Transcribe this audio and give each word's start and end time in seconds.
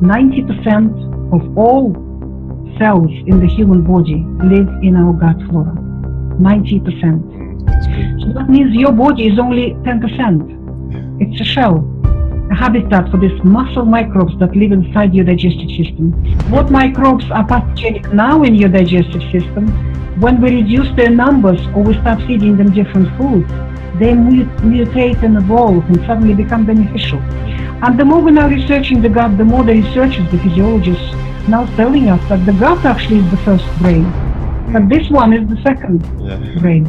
90% 0.00 1.32
of 1.32 1.58
all 1.58 1.92
cells 2.78 3.10
in 3.26 3.38
the 3.38 3.46
human 3.46 3.82
body 3.82 4.24
live 4.42 4.68
in 4.82 4.96
our 4.96 5.12
gut 5.12 5.36
flora. 5.48 5.74
90%. 6.40 8.22
So 8.22 8.32
that 8.32 8.48
means 8.48 8.74
your 8.74 8.92
body 8.92 9.28
is 9.28 9.38
only 9.38 9.74
10%. 9.84 11.20
It's 11.20 11.40
a 11.40 11.44
shell, 11.44 11.84
a 12.50 12.54
habitat 12.54 13.10
for 13.10 13.18
these 13.18 13.38
muscle 13.44 13.84
microbes 13.84 14.38
that 14.38 14.56
live 14.56 14.72
inside 14.72 15.14
your 15.14 15.26
digestive 15.26 15.68
system. 15.76 16.12
What 16.50 16.70
microbes 16.70 17.30
are 17.30 17.46
pathogenic 17.46 18.12
now 18.14 18.42
in 18.42 18.54
your 18.54 18.70
digestive 18.70 19.22
system? 19.30 19.68
When 20.20 20.40
we 20.40 20.62
reduce 20.62 20.88
their 20.96 21.10
numbers 21.10 21.60
or 21.74 21.82
we 21.82 21.92
start 21.94 22.20
feeding 22.26 22.56
them 22.56 22.72
different 22.72 23.14
food, 23.18 23.46
they 23.98 24.12
mutate 24.12 25.22
and 25.22 25.36
evolve 25.36 25.84
and 25.86 25.96
suddenly 26.06 26.34
become 26.34 26.64
beneficial. 26.64 27.18
And 27.82 27.98
the 27.98 28.04
more 28.04 28.20
we're 28.20 28.30
now 28.30 28.48
researching 28.48 29.00
the 29.00 29.08
gut, 29.08 29.38
the 29.38 29.44
more 29.44 29.64
the 29.64 29.72
researchers, 29.72 30.30
the 30.30 30.38
physiologists, 30.38 31.12
now 31.48 31.64
telling 31.76 32.08
us 32.08 32.26
that 32.28 32.44
the 32.44 32.52
gut 32.52 32.84
actually 32.84 33.18
is 33.18 33.30
the 33.30 33.38
first 33.38 33.64
brain, 33.78 34.04
but 34.72 34.88
this 34.88 35.08
one 35.10 35.32
is 35.32 35.48
the 35.48 35.60
second 35.62 36.00
yeah. 36.20 36.60
brain. 36.60 36.84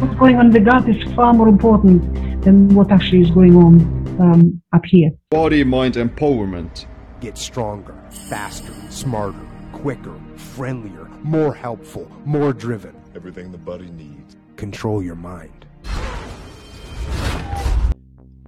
What's 0.00 0.14
going 0.18 0.36
on 0.36 0.46
in 0.46 0.52
the 0.52 0.60
gut 0.60 0.88
is 0.88 1.02
far 1.14 1.32
more 1.32 1.48
important 1.48 2.42
than 2.42 2.74
what 2.74 2.90
actually 2.90 3.22
is 3.22 3.30
going 3.30 3.56
on 3.56 3.80
um, 4.20 4.62
up 4.72 4.84
here. 4.84 5.10
Body 5.30 5.64
mind 5.64 5.94
empowerment. 5.94 6.86
Get 7.20 7.36
stronger, 7.36 7.94
faster, 8.10 8.72
smarter, 8.90 9.46
quicker, 9.72 10.18
friendlier, 10.36 11.04
more 11.22 11.54
helpful, 11.54 12.10
more 12.24 12.52
driven. 12.52 12.94
Everything 13.14 13.52
the 13.52 13.58
body 13.58 13.90
needs. 13.90 14.36
Control 14.56 15.02
your 15.02 15.16
mind. 15.16 15.59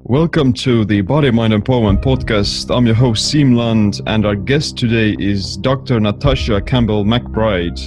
Welcome 0.06 0.52
to 0.54 0.84
the 0.84 1.00
Body 1.02 1.30
Mind 1.30 1.52
Empowerment 1.52 2.02
Podcast. 2.02 2.76
I'm 2.76 2.86
your 2.86 2.96
host, 2.96 3.32
Land, 3.36 4.00
and 4.08 4.26
our 4.26 4.34
guest 4.34 4.76
today 4.76 5.14
is 5.20 5.56
Dr. 5.56 6.00
Natasha 6.00 6.60
Campbell 6.60 7.04
McBride. 7.04 7.78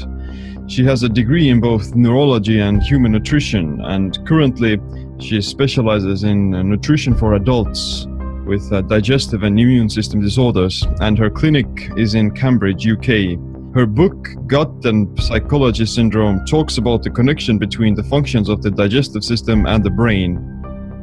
She 0.72 0.86
has 0.86 1.04
a 1.04 1.10
degree 1.10 1.50
in 1.50 1.60
both 1.60 1.94
neurology 1.94 2.62
and 2.62 2.82
human 2.82 3.12
nutrition, 3.12 3.82
and 3.82 4.18
currently 4.26 4.80
she 5.20 5.42
specializes 5.42 6.24
in 6.24 6.52
nutrition 6.52 7.14
for 7.16 7.34
adults 7.34 8.08
with 8.46 8.72
uh, 8.72 8.80
digestive 8.84 9.44
and 9.44 9.60
immune 9.60 9.90
system 9.90 10.22
disorders, 10.22 10.88
and 11.02 11.20
her 11.20 11.30
clinic 11.30 11.68
is 11.98 12.16
in 12.16 12.32
Cambridge, 12.32 12.88
UK. 12.88 13.38
Her 13.76 13.86
book, 13.86 14.30
Gut 14.48 14.86
and 14.86 15.22
Psychology 15.22 15.86
Syndrome, 15.86 16.46
talks 16.46 16.78
about 16.78 17.04
the 17.04 17.10
connection 17.10 17.58
between 17.58 17.94
the 17.94 18.04
functions 18.06 18.48
of 18.48 18.62
the 18.62 18.72
digestive 18.72 19.26
system 19.26 19.66
and 19.66 19.84
the 19.84 19.90
brain 19.90 20.55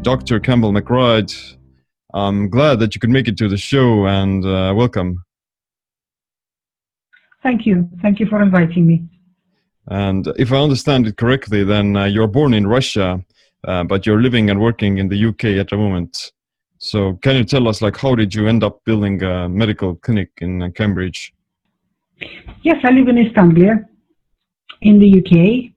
Dr. 0.03 0.41
Campbell 0.41 0.73
McBride. 0.73 1.33
I'm 2.13 2.51
glad 2.51 2.81
that 2.81 2.95
you 2.95 3.01
could 3.01 3.11
make 3.11 3.29
it 3.29 3.37
to 3.39 3.49
the 3.49 3.57
show 3.57 4.07
and 4.07 4.45
uh, 4.45 4.75
welcome. 4.77 5.25
Thank 7.43 7.67
you. 7.67 7.89
Thank 8.03 8.19
you 8.19 8.27
for 8.27 8.43
inviting 8.43 8.87
me. 8.87 9.05
And 9.89 10.27
if 10.37 10.53
I 10.53 10.57
understand 10.57 11.07
it 11.07 11.17
correctly, 11.17 11.63
then 11.63 11.97
uh, 11.97 12.05
you're 12.05 12.27
born 12.27 12.53
in 12.53 12.67
Russia, 12.67 13.25
uh, 13.65 13.85
but 13.85 14.05
you're 14.05 14.21
living 14.21 14.51
and 14.51 14.61
working 14.61 14.99
in 14.99 15.09
the 15.09 15.27
UK 15.27 15.45
at 15.61 15.71
the 15.71 15.77
moment. 15.77 16.33
So 16.79 17.15
can 17.23 17.37
you 17.37 17.45
tell 17.45 17.69
us, 17.69 17.81
like, 17.81 17.97
how 17.97 18.17
did 18.17 18.35
you 18.35 18.49
end 18.49 18.65
up 18.65 18.85
building 18.85 19.23
a 19.23 19.49
medical 19.49 19.95
clinic 19.95 20.31
in 20.39 20.63
uh, 20.63 20.71
Cambridge? 20.71 21.33
Yes, 22.63 22.77
I 22.83 22.91
live 22.91 23.07
in 23.07 23.19
East 23.19 23.37
Anglia, 23.37 23.89
in 24.81 24.99
the 24.99 25.19
UK, 25.19 25.73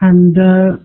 and 0.00 0.38
uh, 0.38 0.76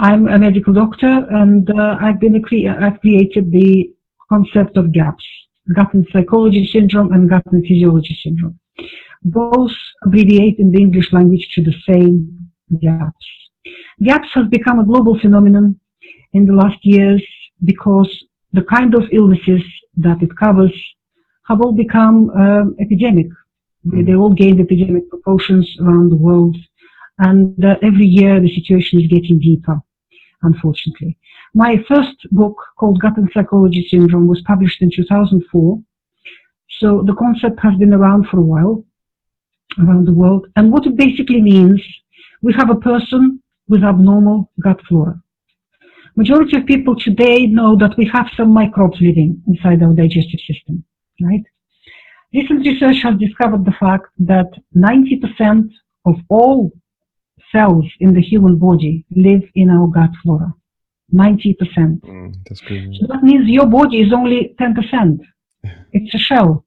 I'm 0.00 0.28
a 0.28 0.38
medical 0.38 0.72
doctor 0.72 1.26
and 1.30 1.68
uh, 1.70 1.98
I've 2.00 2.20
been 2.20 2.36
a 2.36 2.40
cre- 2.40 2.68
I've 2.68 3.00
created 3.00 3.50
the 3.50 3.92
concept 4.28 4.76
of 4.76 4.92
GAPS, 4.92 5.24
and 5.66 6.06
psychology 6.12 6.68
syndrome 6.72 7.12
and 7.12 7.28
and 7.32 7.66
physiology 7.66 8.16
syndrome. 8.22 8.60
Both 9.24 9.72
abbreviate 10.04 10.60
in 10.60 10.70
the 10.70 10.80
English 10.80 11.12
language 11.12 11.48
to 11.54 11.64
the 11.64 11.74
same 11.88 12.48
GAPS. 12.80 13.26
GAPS 14.04 14.28
has 14.34 14.46
become 14.46 14.78
a 14.78 14.84
global 14.84 15.18
phenomenon 15.18 15.80
in 16.32 16.46
the 16.46 16.52
last 16.52 16.78
years 16.82 17.24
because 17.64 18.08
the 18.52 18.62
kind 18.62 18.94
of 18.94 19.02
illnesses 19.10 19.62
that 19.96 20.22
it 20.22 20.30
covers 20.36 20.72
have 21.48 21.60
all 21.60 21.72
become 21.72 22.30
um, 22.30 22.76
epidemic. 22.78 23.26
They, 23.82 24.02
they 24.02 24.14
all 24.14 24.32
gained 24.32 24.60
epidemic 24.60 25.10
proportions 25.10 25.76
around 25.80 26.10
the 26.10 26.16
world. 26.16 26.56
And 27.18 27.64
uh, 27.64 27.78
every 27.82 28.06
year 28.06 28.38
the 28.38 28.54
situation 28.54 29.00
is 29.00 29.08
getting 29.08 29.40
deeper 29.40 29.82
unfortunately. 30.42 31.16
My 31.54 31.82
first 31.88 32.16
book 32.30 32.56
called 32.78 33.00
Gut 33.00 33.16
and 33.16 33.30
Psychology 33.32 33.86
Syndrome 33.90 34.26
was 34.26 34.40
published 34.42 34.82
in 34.82 34.90
2004. 34.90 35.82
So 36.80 37.02
the 37.06 37.14
concept 37.14 37.60
has 37.60 37.74
been 37.76 37.94
around 37.94 38.26
for 38.28 38.38
a 38.38 38.42
while 38.42 38.84
around 39.78 40.06
the 40.06 40.12
world. 40.12 40.46
And 40.56 40.72
what 40.72 40.86
it 40.86 40.96
basically 40.96 41.40
means, 41.40 41.82
we 42.42 42.52
have 42.54 42.70
a 42.70 42.76
person 42.76 43.42
with 43.68 43.84
abnormal 43.84 44.50
gut 44.60 44.80
flora. 44.88 45.20
Majority 46.16 46.56
of 46.56 46.66
people 46.66 46.96
today 46.96 47.46
know 47.46 47.76
that 47.76 47.96
we 47.96 48.10
have 48.12 48.28
some 48.36 48.52
microbes 48.52 48.98
living 49.00 49.40
inside 49.46 49.82
our 49.82 49.92
digestive 49.92 50.40
system, 50.40 50.84
right? 51.20 51.44
Recent 52.34 52.66
research 52.66 53.02
has 53.02 53.18
discovered 53.18 53.64
the 53.64 53.76
fact 53.78 54.06
that 54.18 54.50
90% 54.76 55.70
of 56.06 56.16
all 56.28 56.72
cells 57.52 57.84
in 58.00 58.14
the 58.14 58.20
human 58.20 58.56
body 58.56 59.04
live 59.10 59.42
in 59.54 59.70
our 59.70 59.86
gut 59.88 60.10
flora. 60.22 60.54
90%. 61.14 61.56
Mm, 62.00 62.34
that's 62.46 62.60
good. 62.60 62.94
So 63.00 63.06
that 63.08 63.22
means 63.22 63.48
your 63.48 63.66
body 63.66 64.00
is 64.00 64.12
only 64.12 64.54
10%. 64.60 65.20
It's 65.92 66.14
a 66.14 66.18
shell, 66.18 66.64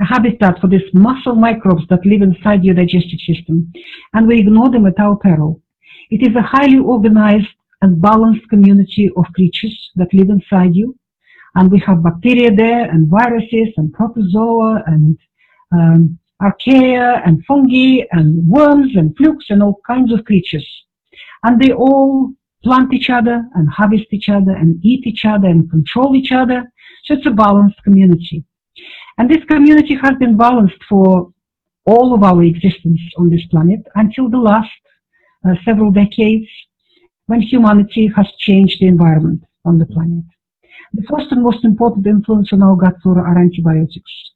a 0.00 0.04
habitat 0.04 0.60
for 0.60 0.68
these 0.68 0.88
muscle 0.92 1.34
microbes 1.34 1.86
that 1.90 2.04
live 2.06 2.22
inside 2.22 2.64
your 2.64 2.74
digestive 2.74 3.20
system. 3.20 3.72
And 4.14 4.26
we 4.26 4.40
ignore 4.40 4.70
them 4.70 4.86
at 4.86 4.98
our 4.98 5.16
peril. 5.16 5.60
It 6.10 6.22
is 6.22 6.34
a 6.34 6.42
highly 6.42 6.78
organized 6.78 7.48
and 7.82 8.00
balanced 8.00 8.48
community 8.48 9.10
of 9.16 9.24
creatures 9.34 9.90
that 9.96 10.14
live 10.14 10.30
inside 10.30 10.74
you. 10.74 10.96
And 11.54 11.70
we 11.70 11.78
have 11.80 12.02
bacteria 12.02 12.50
there 12.54 12.90
and 12.90 13.08
viruses 13.08 13.68
and 13.76 13.92
protozoa 13.92 14.82
and 14.86 15.18
um, 15.72 16.18
archaea 16.42 17.22
and 17.26 17.44
fungi 17.46 18.04
and 18.12 18.46
worms 18.46 18.96
and 18.96 19.16
flukes 19.16 19.46
and 19.50 19.62
all 19.62 19.80
kinds 19.86 20.12
of 20.12 20.24
creatures. 20.24 20.66
And 21.44 21.60
they 21.60 21.72
all 21.72 22.32
plant 22.62 22.92
each 22.92 23.10
other 23.10 23.44
and 23.54 23.68
harvest 23.68 24.06
each 24.10 24.28
other 24.28 24.52
and 24.52 24.84
eat 24.84 25.06
each 25.06 25.24
other 25.24 25.48
and 25.48 25.70
control 25.70 26.16
each 26.16 26.32
other. 26.32 26.70
So 27.04 27.14
it's 27.14 27.26
a 27.26 27.30
balanced 27.30 27.82
community. 27.84 28.44
And 29.18 29.30
this 29.30 29.44
community 29.44 29.94
has 29.94 30.14
been 30.18 30.36
balanced 30.36 30.82
for 30.88 31.32
all 31.86 32.14
of 32.14 32.22
our 32.22 32.42
existence 32.42 33.00
on 33.18 33.30
this 33.30 33.46
planet 33.46 33.80
until 33.94 34.28
the 34.28 34.38
last 34.38 34.70
uh, 35.46 35.54
several 35.64 35.90
decades 35.90 36.48
when 37.26 37.42
humanity 37.42 38.10
has 38.16 38.26
changed 38.38 38.80
the 38.80 38.86
environment 38.86 39.44
on 39.64 39.78
the 39.78 39.86
planet. 39.86 40.24
The 40.94 41.04
first 41.10 41.30
and 41.32 41.42
most 41.42 41.64
important 41.64 42.06
influence 42.06 42.52
on 42.52 42.62
our 42.62 42.76
gut 42.76 42.94
flora 43.02 43.22
are 43.22 43.38
antibiotics. 43.38 44.33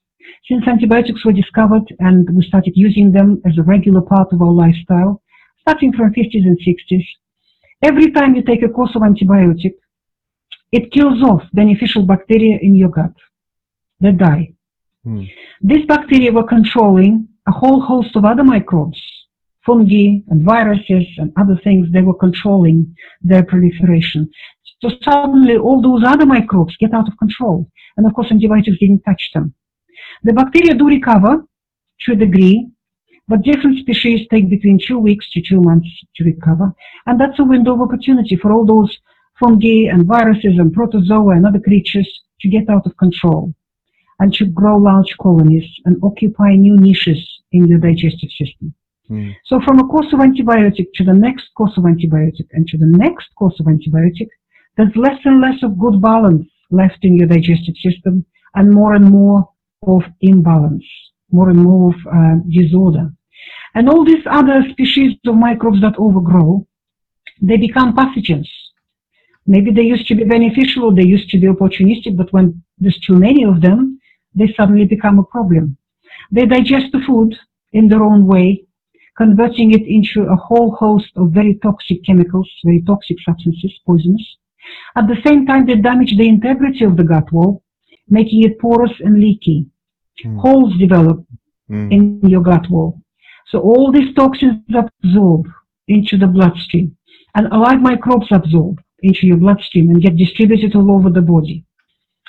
Since 0.48 0.66
antibiotics 0.66 1.24
were 1.26 1.32
discovered 1.32 1.94
and 1.98 2.26
we 2.34 2.42
started 2.42 2.72
using 2.74 3.12
them 3.12 3.42
as 3.44 3.58
a 3.58 3.62
regular 3.62 4.00
part 4.00 4.32
of 4.32 4.40
our 4.40 4.50
lifestyle, 4.50 5.20
starting 5.60 5.92
from 5.92 6.14
50s 6.14 6.46
and 6.46 6.58
60s, 6.58 7.04
every 7.82 8.10
time 8.12 8.34
you 8.34 8.42
take 8.42 8.62
a 8.62 8.68
course 8.68 8.92
of 8.94 9.02
antibiotic, 9.02 9.74
it 10.72 10.90
kills 10.90 11.22
off 11.22 11.42
beneficial 11.52 12.02
bacteria 12.06 12.58
in 12.62 12.74
your 12.74 12.88
gut. 12.88 13.12
They 14.00 14.12
die. 14.12 14.54
Hmm. 15.04 15.24
These 15.60 15.86
bacteria 15.86 16.32
were 16.32 16.46
controlling 16.46 17.28
a 17.46 17.52
whole 17.52 17.80
host 17.82 18.16
of 18.16 18.24
other 18.24 18.44
microbes, 18.44 19.00
fungi 19.66 20.20
and 20.28 20.42
viruses 20.44 21.06
and 21.18 21.30
other 21.36 21.60
things. 21.62 21.88
They 21.92 22.02
were 22.02 22.14
controlling 22.14 22.94
their 23.20 23.42
proliferation. 23.42 24.30
So 24.80 24.90
suddenly 25.02 25.56
all 25.56 25.82
those 25.82 26.04
other 26.06 26.24
microbes 26.24 26.76
get 26.76 26.94
out 26.94 27.08
of 27.08 27.18
control. 27.18 27.70
And 27.98 28.06
of 28.06 28.14
course 28.14 28.30
antibiotics 28.30 28.78
didn't 28.78 29.02
touch 29.02 29.30
them. 29.34 29.54
The 30.24 30.32
bacteria 30.32 30.74
do 30.74 30.86
recover 30.86 31.44
to 32.00 32.12
a 32.12 32.16
degree, 32.16 32.68
but 33.28 33.42
different 33.42 33.78
species 33.78 34.26
take 34.30 34.48
between 34.48 34.78
two 34.78 34.98
weeks 34.98 35.30
to 35.32 35.42
two 35.42 35.60
months 35.60 35.88
to 36.16 36.24
recover. 36.24 36.72
And 37.06 37.20
that's 37.20 37.38
a 37.38 37.44
window 37.44 37.74
of 37.74 37.82
opportunity 37.82 38.36
for 38.36 38.52
all 38.52 38.66
those 38.66 38.96
fungi 39.38 39.88
and 39.90 40.06
viruses 40.06 40.58
and 40.58 40.72
protozoa 40.72 41.36
and 41.36 41.46
other 41.46 41.60
creatures 41.60 42.08
to 42.40 42.48
get 42.48 42.68
out 42.68 42.86
of 42.86 42.96
control 42.96 43.54
and 44.20 44.32
to 44.34 44.46
grow 44.46 44.76
large 44.76 45.16
colonies 45.20 45.68
and 45.84 45.96
occupy 46.02 46.54
new 46.54 46.76
niches 46.76 47.18
in 47.52 47.68
your 47.68 47.78
digestive 47.78 48.30
system. 48.30 48.74
Mm. 49.10 49.34
So 49.44 49.60
from 49.64 49.78
a 49.78 49.86
course 49.86 50.12
of 50.12 50.20
antibiotic 50.20 50.88
to 50.94 51.04
the 51.04 51.12
next 51.12 51.48
course 51.56 51.76
of 51.76 51.84
antibiotic 51.84 52.46
and 52.52 52.66
to 52.68 52.76
the 52.76 52.86
next 52.86 53.28
course 53.36 53.58
of 53.60 53.66
antibiotic, 53.66 54.28
there's 54.76 54.94
less 54.96 55.18
and 55.24 55.40
less 55.40 55.62
of 55.62 55.78
good 55.78 56.00
balance 56.02 56.46
left 56.70 56.98
in 57.02 57.16
your 57.16 57.28
digestive 57.28 57.76
system 57.76 58.24
and 58.54 58.70
more 58.70 58.94
and 58.94 59.10
more 59.10 59.48
of 59.86 60.02
imbalance, 60.20 60.84
more 61.30 61.50
and 61.50 61.58
more 61.58 61.94
of 61.94 62.06
uh, 62.06 62.36
disorder. 62.48 63.12
And 63.74 63.88
all 63.88 64.04
these 64.04 64.24
other 64.26 64.64
species 64.70 65.16
of 65.26 65.36
microbes 65.36 65.80
that 65.82 65.98
overgrow, 65.98 66.66
they 67.40 67.56
become 67.56 67.94
pathogens. 67.94 68.48
Maybe 69.46 69.70
they 69.70 69.82
used 69.82 70.06
to 70.08 70.14
be 70.14 70.24
beneficial 70.24 70.84
or 70.84 70.94
they 70.94 71.04
used 71.04 71.30
to 71.30 71.38
be 71.38 71.46
opportunistic, 71.46 72.16
but 72.16 72.32
when 72.32 72.62
there's 72.78 72.98
too 73.00 73.16
many 73.16 73.44
of 73.44 73.60
them, 73.60 74.00
they 74.34 74.52
suddenly 74.56 74.84
become 74.84 75.18
a 75.18 75.24
problem. 75.24 75.76
They 76.30 76.44
digest 76.44 76.92
the 76.92 77.00
food 77.06 77.34
in 77.72 77.88
their 77.88 78.02
own 78.02 78.26
way, 78.26 78.64
converting 79.16 79.72
it 79.72 79.86
into 79.86 80.28
a 80.28 80.36
whole 80.36 80.72
host 80.72 81.10
of 81.16 81.30
very 81.30 81.54
toxic 81.62 82.04
chemicals, 82.04 82.50
very 82.64 82.82
toxic 82.82 83.18
substances, 83.24 83.72
poisonous. 83.86 84.36
At 84.96 85.06
the 85.06 85.20
same 85.24 85.46
time, 85.46 85.66
they 85.66 85.76
damage 85.76 86.16
the 86.16 86.28
integrity 86.28 86.84
of 86.84 86.96
the 86.96 87.04
gut 87.04 87.32
wall, 87.32 87.62
making 88.10 88.44
it 88.44 88.58
porous 88.58 88.92
and 89.00 89.20
leaky. 89.20 89.66
Mm. 90.24 90.38
Holes 90.38 90.76
develop 90.78 91.24
Mm. 91.70 91.92
in 91.92 92.30
your 92.30 92.42
gut 92.42 92.68
wall. 92.70 93.00
So 93.48 93.60
all 93.60 93.92
these 93.92 94.14
toxins 94.14 94.62
absorb 94.74 95.46
into 95.86 96.16
the 96.16 96.26
bloodstream 96.26 96.96
and 97.34 97.46
alive 97.48 97.80
microbes 97.82 98.28
absorb 98.30 98.80
into 99.02 99.26
your 99.26 99.36
bloodstream 99.36 99.90
and 99.90 100.02
get 100.02 100.16
distributed 100.16 100.74
all 100.74 100.90
over 100.90 101.10
the 101.10 101.22
body. 101.22 101.64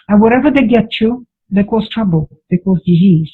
And 0.10 0.22
wherever 0.22 0.52
they 0.52 0.68
get 0.68 0.92
to, 1.00 1.26
they 1.50 1.64
cause 1.64 1.88
trouble, 1.90 2.30
they 2.50 2.58
cause 2.58 2.82
disease. 2.86 3.32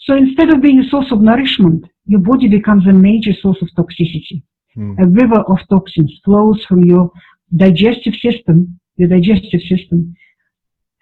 So 0.00 0.16
instead 0.16 0.50
of 0.50 0.60
being 0.60 0.80
a 0.80 0.88
source 0.88 1.12
of 1.12 1.20
nourishment, 1.20 1.86
your 2.06 2.20
body 2.20 2.48
becomes 2.48 2.86
a 2.86 2.92
major 2.92 3.32
source 3.32 3.62
of 3.62 3.68
toxicity. 3.78 4.42
Mm. 4.76 4.98
A 4.98 5.06
river 5.06 5.40
of 5.52 5.58
toxins 5.68 6.20
flows 6.24 6.64
from 6.64 6.84
your 6.84 7.12
digestive 7.54 8.14
system, 8.14 8.80
your 8.96 9.08
digestive 9.08 9.60
system, 9.62 10.14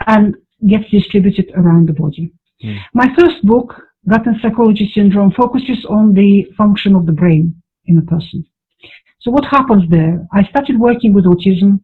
and 0.07 0.35
gets 0.69 0.91
distributed 0.91 1.51
around 1.57 1.89
the 1.89 1.93
body. 1.93 2.33
Mm. 2.63 2.79
My 2.95 3.09
first 3.19 3.45
book, 3.45 3.75
Gut 4.09 4.27
and 4.27 4.37
Psychology 4.41 4.91
Syndrome, 4.95 5.33
focuses 5.33 5.85
on 5.89 6.13
the 6.13 6.47
function 6.57 6.95
of 6.95 7.07
the 7.07 7.13
brain 7.13 7.55
in 7.87 7.99
a 7.99 8.03
person. 8.03 8.45
So 9.21 9.31
what 9.31 9.45
happens 9.45 9.89
there? 9.91 10.27
I 10.33 10.45
started 10.45 10.79
working 10.79 11.13
with 11.13 11.25
autism 11.25 11.81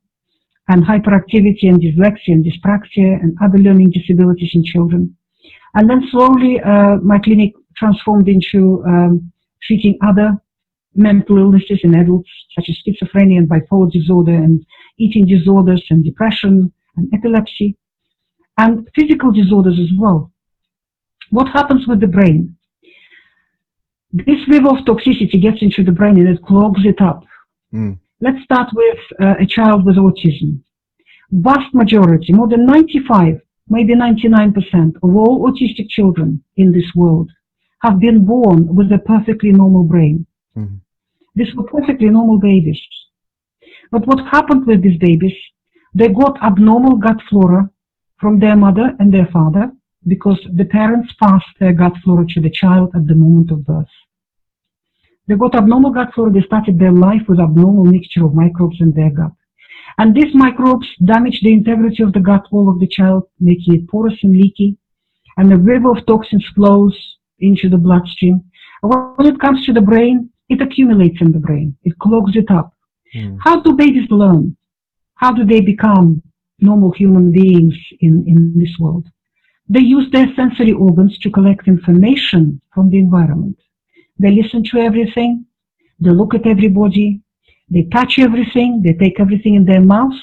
and 0.69 0.83
hyperactivity 0.85 1.65
and 1.65 1.81
dyslexia 1.81 2.29
and 2.29 2.45
dyspraxia 2.45 3.21
and 3.23 3.37
other 3.43 3.59
learning 3.59 3.91
disabilities 3.91 4.51
in 4.55 4.65
children. 4.65 5.17
And 5.75 5.89
then 5.89 6.09
slowly 6.11 6.61
uh, 6.61 6.97
my 6.97 7.19
clinic 7.19 7.53
transformed 7.77 8.29
into 8.29 8.83
um, 8.87 9.33
treating 9.63 9.99
other 10.03 10.37
mental 10.95 11.37
illnesses 11.39 11.81
in 11.83 11.95
adults, 11.95 12.31
such 12.55 12.71
as 12.71 12.77
schizophrenia 12.79 13.37
and 13.37 13.49
bipolar 13.49 13.91
disorder 13.93 14.33
and 14.33 14.65
eating 14.99 15.27
disorders 15.27 15.85
and 15.91 16.03
depression 16.05 16.73
and 16.97 17.13
epilepsy 17.13 17.77
and 18.59 18.89
physical 18.95 19.33
disorders 19.33 19.79
as 19.79 19.91
well. 19.99 20.33
What 21.31 21.49
happens 21.49 21.87
with 21.87 22.01
the 22.01 22.07
brain? 22.07 22.57
This 24.13 24.49
river 24.49 24.69
of 24.69 24.85
toxicity 24.85 25.41
gets 25.41 25.61
into 25.61 25.85
the 25.85 25.93
brain 25.93 26.17
and 26.19 26.29
it 26.29 26.43
clogs 26.43 26.85
it 26.85 27.01
up. 27.01 27.25
Mm. 27.75 27.99
Let's 28.21 28.43
start 28.45 28.71
with 28.73 28.99
uh, 29.21 29.35
a 29.39 29.47
child 29.47 29.85
with 29.85 29.97
autism. 29.97 30.61
Vast 31.31 31.75
majority, 31.75 32.33
more 32.33 32.49
than 32.49 32.65
95, 32.65 33.41
maybe 33.69 33.95
99% 33.95 34.97
of 35.03 35.17
all 35.17 35.51
autistic 35.51 35.89
children 35.91 36.43
in 36.57 36.73
this 36.73 36.95
world 36.95 37.31
have 37.83 37.99
been 37.99 38.25
born 38.25 38.75
with 38.75 38.91
a 38.93 38.99
perfectly 38.99 39.53
normal 39.53 39.85
brain. 39.85 40.25
Mhm. 40.57 40.81
These 41.35 41.55
were 41.55 41.65
perfectly 41.65 42.09
normal 42.09 42.39
babies. 42.39 42.81
But 43.91 44.07
what 44.07 44.27
happened 44.27 44.67
with 44.67 44.83
these 44.83 44.99
babies? 44.99 45.37
They 45.95 46.09
got 46.09 46.43
abnormal 46.43 46.97
gut 46.97 47.21
flora 47.29 47.71
from 48.19 48.39
their 48.39 48.57
mother 48.57 48.95
and 48.99 49.13
their 49.13 49.27
father 49.27 49.71
because 50.07 50.39
the 50.55 50.65
parents 50.65 51.13
passed 51.21 51.47
their 51.59 51.73
gut 51.73 51.93
flora 52.03 52.27
to 52.29 52.41
the 52.41 52.51
child 52.51 52.91
at 52.95 53.07
the 53.07 53.15
moment 53.15 53.51
of 53.51 53.65
birth. 53.65 53.95
They 55.27 55.35
got 55.35 55.57
abnormal 55.57 55.91
gut 55.91 56.15
flora, 56.15 56.33
they 56.33 56.43
started 56.43 56.79
their 56.79 56.93
life 56.93 57.23
with 57.29 57.41
abnormal 57.41 57.85
mixture 57.85 58.25
of 58.25 58.35
microbes 58.35 58.81
in 58.81 58.93
their 58.93 59.11
gut. 59.11 59.33
And 59.99 60.15
these 60.15 60.35
microbes 60.35 60.87
damage 61.05 61.41
the 61.41 61.53
integrity 61.53 62.03
of 62.03 62.13
the 62.13 62.21
gut 62.21 62.45
wall 62.53 62.69
of 62.69 62.79
the 62.79 62.87
child, 62.87 63.25
making 63.41 63.75
it 63.75 63.89
porous 63.89 64.19
and 64.23 64.37
leaky. 64.37 64.77
And 65.39 65.53
a 65.53 65.57
river 65.57 65.91
of 65.91 66.07
toxins 66.07 66.47
flows 66.55 66.97
into 67.41 67.69
the 67.69 67.79
bloodstream. 67.79 68.45
When 68.83 69.27
it 69.27 69.41
comes 69.41 69.65
to 69.67 69.73
the 69.73 69.81
brain, 69.81 70.31
it 70.49 70.61
accumulates 70.61 71.21
in 71.21 71.33
the 71.33 71.39
brain. 71.39 71.77
It 71.83 71.99
clogs 71.99 72.37
it 72.37 72.51
up. 72.51 72.75
Mm. 73.15 73.39
How 73.41 73.61
do 73.61 73.73
babies 73.73 74.11
learn? 74.11 74.57
How 75.15 75.33
do 75.33 75.45
they 75.45 75.61
become 75.61 76.23
normal 76.61 76.93
human 76.93 77.31
beings 77.33 77.75
in, 78.01 78.25
in 78.27 78.59
this 78.59 78.79
world? 78.79 79.07
They 79.69 79.81
use 79.81 80.11
their 80.11 80.33
sensory 80.35 80.73
organs 80.73 81.19
to 81.19 81.31
collect 81.31 81.67
information 81.67 82.61
from 82.73 82.91
the 82.91 82.99
environment. 82.99 83.59
They 84.19 84.31
listen 84.31 84.63
to 84.65 84.79
everything. 84.79 85.45
They 85.99 86.11
look 86.11 86.35
at 86.35 86.47
everybody. 86.47 87.21
They 87.69 87.85
touch 87.93 88.19
everything. 88.19 88.83
They 88.83 88.95
take 88.95 89.19
everything 89.19 89.55
in 89.55 89.65
their 89.65 89.81
mouth. 89.81 90.15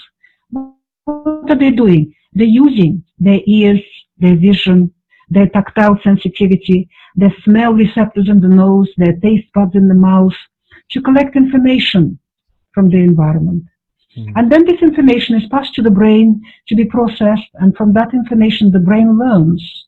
What 0.50 1.52
are 1.52 1.58
they 1.58 1.72
doing? 1.72 2.14
They're 2.34 2.46
using 2.46 3.04
their 3.20 3.42
ears, 3.46 3.82
their 4.18 4.36
vision, 4.36 4.94
their 5.30 5.50
tactile 5.50 6.00
sensitivity, 6.04 6.90
their 7.16 7.36
smell 7.44 7.74
receptors 7.74 8.30
in 8.30 8.40
the 8.40 8.48
nose, 8.48 8.90
their 8.98 9.18
taste 9.18 9.48
buds 9.54 9.76
in 9.76 9.88
the 9.88 9.94
mouth 9.94 10.34
to 10.92 11.02
collect 11.02 11.36
information 11.36 12.20
from 12.74 12.90
the 12.90 12.98
environment. 12.98 13.64
Mhm. 14.18 14.34
And 14.36 14.52
then 14.52 14.66
this 14.66 14.82
information 14.82 15.36
is 15.36 15.48
passed 15.48 15.74
to 15.76 15.82
the 15.82 15.92
brain 15.92 16.42
to 16.68 16.76
be 16.76 16.86
processed, 16.86 17.50
and 17.56 17.76
from 17.76 17.94
that 17.94 18.14
information, 18.14 18.72
the 18.72 18.80
brain 18.80 19.18
learns 19.18 19.88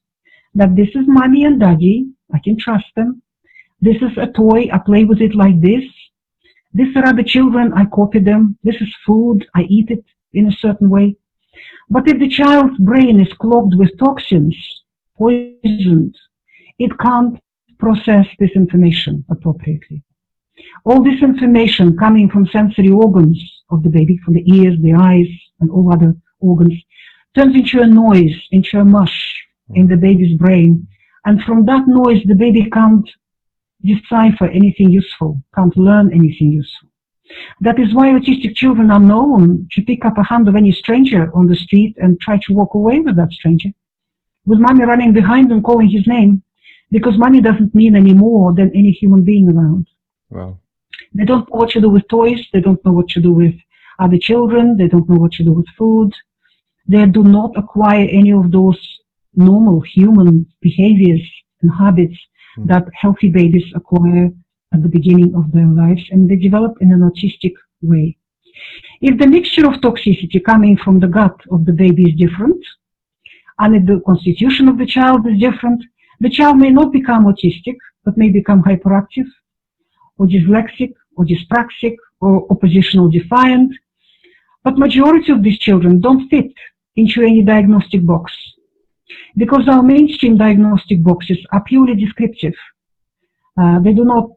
that 0.56 0.76
this 0.76 0.90
is 0.96 1.08
mommy 1.08 1.44
and 1.46 1.60
daddy, 1.60 2.08
I 2.34 2.40
can 2.40 2.58
trust 2.58 2.88
them. 2.96 3.22
This 3.82 4.02
is 4.02 4.18
a 4.18 4.28
toy, 4.28 4.70
I 4.72 4.80
play 4.80 5.04
with 5.06 5.22
it 5.22 5.36
like 5.36 5.60
this. 5.62 5.84
These 6.74 6.96
are 6.96 7.06
other 7.06 7.24
children, 7.24 7.74
I 7.74 7.86
copy 7.86 8.20
them. 8.20 8.58
This 8.64 8.82
is 8.82 8.94
food, 9.06 9.46
I 9.54 9.64
eat 9.64 9.90
it 9.92 10.04
in 10.34 10.48
a 10.48 10.52
certain 10.52 10.90
way. 10.90 11.16
But 11.90 12.08
if 12.08 12.20
the 12.20 12.28
child's 12.28 12.78
brain 12.80 13.20
is 13.20 13.32
clogged 13.34 13.76
with 13.76 13.98
toxins, 13.98 14.58
poisoned, 15.18 16.16
it 16.80 16.98
can't 17.00 17.40
process 17.78 18.26
this 18.40 18.52
information 18.56 19.24
appropriately. 19.30 20.02
All 20.84 21.04
this 21.04 21.22
information 21.22 21.98
coming 21.98 22.30
from 22.30 22.48
sensory 22.48 22.90
organs 22.90 23.40
of 23.70 23.84
the 23.84 23.90
baby, 23.90 24.20
from 24.24 24.36
the 24.36 24.44
ears, 24.46 24.78
the 24.82 24.94
eyes, 24.94 25.28
and 25.60 25.72
all 25.72 25.92
other 25.92 26.16
organs, 26.40 26.76
turns 27.36 27.56
into 27.56 27.82
a 27.82 27.88
noise, 27.88 28.36
into 28.52 28.80
a 28.80 28.86
mush 28.86 29.36
in 29.74 29.88
the 29.88 29.98
baby's 29.98 30.38
brain. 30.38 30.88
And 31.26 31.42
from 31.44 31.66
that 31.66 31.88
noise, 31.88 32.22
the 32.26 32.36
baby 32.36 32.70
can't 32.70 33.10
decipher 33.84 34.48
anything 34.48 34.90
useful, 34.90 35.42
can't 35.56 35.76
learn 35.76 36.12
anything 36.14 36.52
useful. 36.52 36.90
That 37.62 37.80
is 37.80 37.94
why 37.94 38.10
autistic 38.10 38.56
children 38.56 38.92
are 38.92 39.00
known 39.00 39.68
to 39.72 39.82
pick 39.82 40.06
up 40.06 40.18
a 40.18 40.24
hand 40.24 40.48
of 40.48 40.56
any 40.56 40.72
stranger 40.72 41.32
on 41.36 41.48
the 41.48 41.56
street 41.56 41.96
and 41.98 42.20
try 42.20 42.38
to 42.44 42.54
walk 42.54 42.76
away 42.76 43.00
with 43.00 43.16
that 43.16 43.32
stranger, 43.32 43.70
with 44.46 44.60
mommy 44.60 44.86
running 44.86 45.14
behind 45.14 45.52
and 45.52 45.64
calling 45.64 45.90
his 45.90 46.06
name, 46.06 46.44
because 46.92 47.18
mommy 47.18 47.42
doesn't 47.42 47.74
mean 47.74 47.96
any 47.96 48.14
more 48.14 48.54
than 48.54 48.70
any 48.76 48.92
human 48.92 49.24
being 49.24 49.50
around. 49.50 49.88
Wow. 50.30 50.60
They 51.16 51.26
don't 51.26 51.48
know 51.50 51.58
what 51.60 51.70
to 51.72 51.82
do 51.82 51.90
with 51.90 52.08
toys. 52.08 52.42
They 52.54 52.62
don't 52.62 52.84
know 52.86 52.92
what 52.92 53.10
to 53.10 53.22
do 53.22 53.32
with 53.32 53.56
other 54.00 54.18
children. 54.18 54.78
They 54.78 54.88
don't 54.88 55.10
know 55.10 55.20
what 55.24 55.34
to 55.34 55.44
do 55.44 55.54
with 55.54 55.68
food. 55.78 56.12
They 56.88 57.06
do 57.06 57.24
not 57.24 57.52
acquire 57.58 58.08
any 58.20 58.32
of 58.32 58.52
those 58.52 58.80
normal 59.36 59.82
human 59.82 60.46
behaviors 60.62 61.26
and 61.62 61.72
habits 61.84 62.20
Hmm. 62.56 62.68
that 62.68 62.88
healthy 62.94 63.30
babies 63.30 63.66
acquire 63.76 64.32
at 64.74 64.82
the 64.82 64.90
beginning 64.90 65.36
of 65.36 65.52
their 65.52 65.68
lives 65.68 66.04
and 66.12 66.30
they 66.30 66.36
develop 66.36 66.74
in 66.82 66.92
an 66.92 67.02
autistic 67.02 67.54
way. 67.82 68.18
If 69.02 69.18
the 69.18 69.28
mixture 69.28 69.68
of 69.68 69.82
toxicity 69.82 70.44
coming 70.44 70.78
from 70.78 71.00
the 71.00 71.08
gut 71.08 71.38
of 71.52 71.66
the 71.66 71.74
baby 71.74 72.04
is 72.10 72.16
different, 72.16 72.62
and 73.60 73.76
if 73.76 73.86
the 73.86 74.02
constitution 74.06 74.68
of 74.70 74.78
the 74.78 74.86
child 74.86 75.28
is 75.28 75.40
different, 75.40 75.84
the 76.22 76.30
child 76.30 76.58
may 76.58 76.70
not 76.70 76.94
become 76.94 77.26
autistic, 77.26 77.76
but 78.06 78.18
may 78.18 78.30
become 78.30 78.64
hyperactive, 78.64 79.30
or 80.18 80.26
dyslexic, 80.28 80.94
or 81.16 81.26
dyspraxic, 81.26 81.96
or 82.22 82.46
oppositional 82.50 83.10
defiant. 83.10 83.74
But 84.64 84.78
majority 84.78 85.32
of 85.32 85.44
these 85.44 85.60
children 85.60 86.02
don't 86.02 86.28
fit 86.30 86.52
into 86.96 87.22
any 87.22 87.44
diagnostic 87.44 88.06
box 88.06 88.34
because 89.38 89.68
our 89.68 89.84
mainstream 89.84 90.38
diagnostic 90.38 91.04
boxes 91.04 91.38
are 91.52 91.64
purely 91.64 91.96
descriptive. 91.96 92.56
Uh, 93.60 93.80
they 93.80 93.94
do 93.94 94.06
not 94.06 94.30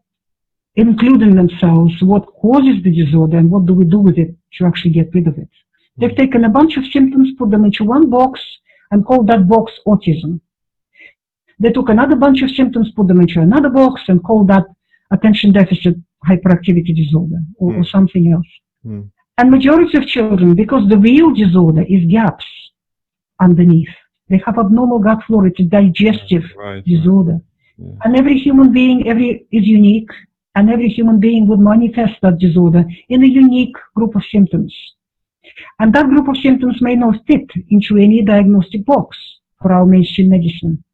include 0.76 1.22
in 1.22 1.34
themselves 1.34 1.94
what 2.02 2.26
causes 2.40 2.82
the 2.82 2.94
disorder 2.94 3.38
and 3.38 3.50
what 3.50 3.66
do 3.66 3.74
we 3.74 3.84
do 3.84 3.98
with 3.98 4.18
it 4.18 4.34
to 4.56 4.66
actually 4.66 4.92
get 4.92 5.12
rid 5.14 5.26
of 5.26 5.36
it. 5.38 5.48
They've 5.96 6.14
taken 6.14 6.44
a 6.44 6.48
bunch 6.48 6.76
of 6.76 6.84
symptoms, 6.86 7.30
put 7.36 7.50
them 7.50 7.64
into 7.64 7.84
one 7.84 8.08
box, 8.08 8.40
and 8.90 9.04
called 9.04 9.26
that 9.28 9.48
box 9.48 9.72
autism. 9.86 10.40
They 11.58 11.72
took 11.72 11.88
another 11.88 12.14
bunch 12.14 12.42
of 12.42 12.50
symptoms, 12.50 12.92
put 12.92 13.08
them 13.08 13.20
into 13.20 13.40
another 13.40 13.68
box, 13.68 14.02
and 14.08 14.22
called 14.22 14.48
that 14.48 14.64
attention 15.10 15.52
deficit 15.52 15.96
hyperactivity 16.26 16.94
disorder 16.94 17.40
or, 17.58 17.72
or 17.74 17.82
Mm. 17.82 17.90
something 17.90 18.32
else. 18.32 18.50
Mm. 18.86 19.08
And 19.38 19.50
majority 19.50 19.96
of 19.98 20.06
children, 20.06 20.54
because 20.54 20.88
the 20.88 20.98
real 20.98 21.32
disorder 21.32 21.82
is 21.82 22.04
gaps 22.06 22.44
underneath. 23.40 23.94
They 24.28 24.42
have 24.44 24.58
abnormal 24.58 24.98
gut 24.98 25.22
flora, 25.26 25.48
it's 25.48 25.60
a 25.60 25.64
digestive 25.64 26.44
Right. 26.58 26.84
disorder. 26.84 27.40
Yeah. 27.78 27.92
And 28.04 28.16
every 28.16 28.36
human 28.38 28.72
being 28.72 29.06
every 29.08 29.46
is 29.52 29.64
unique, 29.66 30.10
and 30.56 30.68
every 30.70 30.88
human 30.88 31.20
being 31.20 31.46
would 31.46 31.60
manifest 31.60 32.20
that 32.22 32.38
disorder 32.38 32.84
in 33.08 33.22
a 33.22 33.26
unique 33.26 33.76
group 33.94 34.16
of 34.16 34.24
symptoms. 34.24 34.74
And 35.78 35.92
that 35.94 36.06
group 36.08 36.28
of 36.28 36.36
symptoms 36.38 36.82
may 36.82 36.96
not 36.96 37.24
fit 37.26 37.48
into 37.70 37.96
any 37.96 38.22
diagnostic 38.22 38.84
box. 38.84 39.16
for 39.60 39.72
our 39.72 39.84
mainstream 39.84 40.28
medicine. 40.28 40.84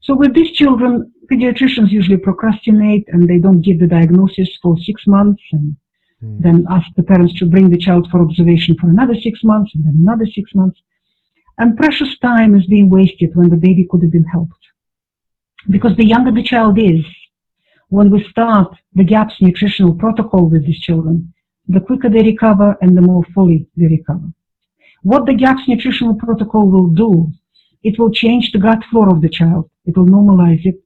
So 0.00 0.14
with 0.14 0.34
these 0.34 0.52
children, 0.52 1.12
pediatricians 1.30 1.90
usually 1.90 2.16
procrastinate 2.16 3.06
and 3.08 3.28
they 3.28 3.38
don't 3.38 3.60
give 3.60 3.78
the 3.80 3.86
diagnosis 3.86 4.48
for 4.62 4.78
six 4.78 5.06
months 5.06 5.42
and 5.52 5.76
Mm. 6.22 6.42
then 6.42 6.66
ask 6.68 6.86
the 6.96 7.02
parents 7.02 7.34
to 7.34 7.46
bring 7.46 7.70
the 7.70 7.78
child 7.78 8.08
for 8.10 8.20
observation 8.20 8.74
for 8.76 8.88
another 8.88 9.14
six 9.14 9.44
months 9.44 9.74
and 9.74 9.84
then 9.84 9.96
another 10.00 10.26
six 10.26 10.52
months. 10.54 10.80
And 11.58 11.76
precious 11.76 12.18
time 12.18 12.56
is 12.56 12.66
being 12.66 12.90
wasted 12.90 13.36
when 13.36 13.50
the 13.50 13.56
baby 13.56 13.86
could 13.88 14.02
have 14.02 14.12
been 14.12 14.24
helped. 14.24 14.64
Because 15.70 15.96
the 15.96 16.04
younger 16.04 16.32
the 16.32 16.42
child 16.42 16.78
is, 16.78 17.04
when 17.88 18.10
we 18.10 18.22
start 18.24 18.74
the 18.94 19.04
GAPS 19.04 19.40
nutritional 19.40 19.94
protocol 19.94 20.48
with 20.48 20.66
these 20.66 20.80
children, 20.80 21.32
the 21.68 21.80
quicker 21.80 22.08
they 22.08 22.22
recover 22.22 22.76
and 22.80 22.96
the 22.96 23.02
more 23.02 23.24
fully 23.34 23.66
they 23.76 23.86
recover. 23.86 24.28
What 25.02 25.26
the 25.26 25.34
GAPS 25.34 25.68
nutritional 25.68 26.14
protocol 26.14 26.68
will 26.68 26.88
do, 26.88 27.30
it 27.82 27.98
will 27.98 28.10
change 28.10 28.52
the 28.52 28.58
gut 28.58 28.82
flora 28.90 29.12
of 29.12 29.22
the 29.22 29.28
child. 29.28 29.70
It 29.86 29.96
will 29.96 30.06
normalize 30.06 30.64
it 30.64 30.80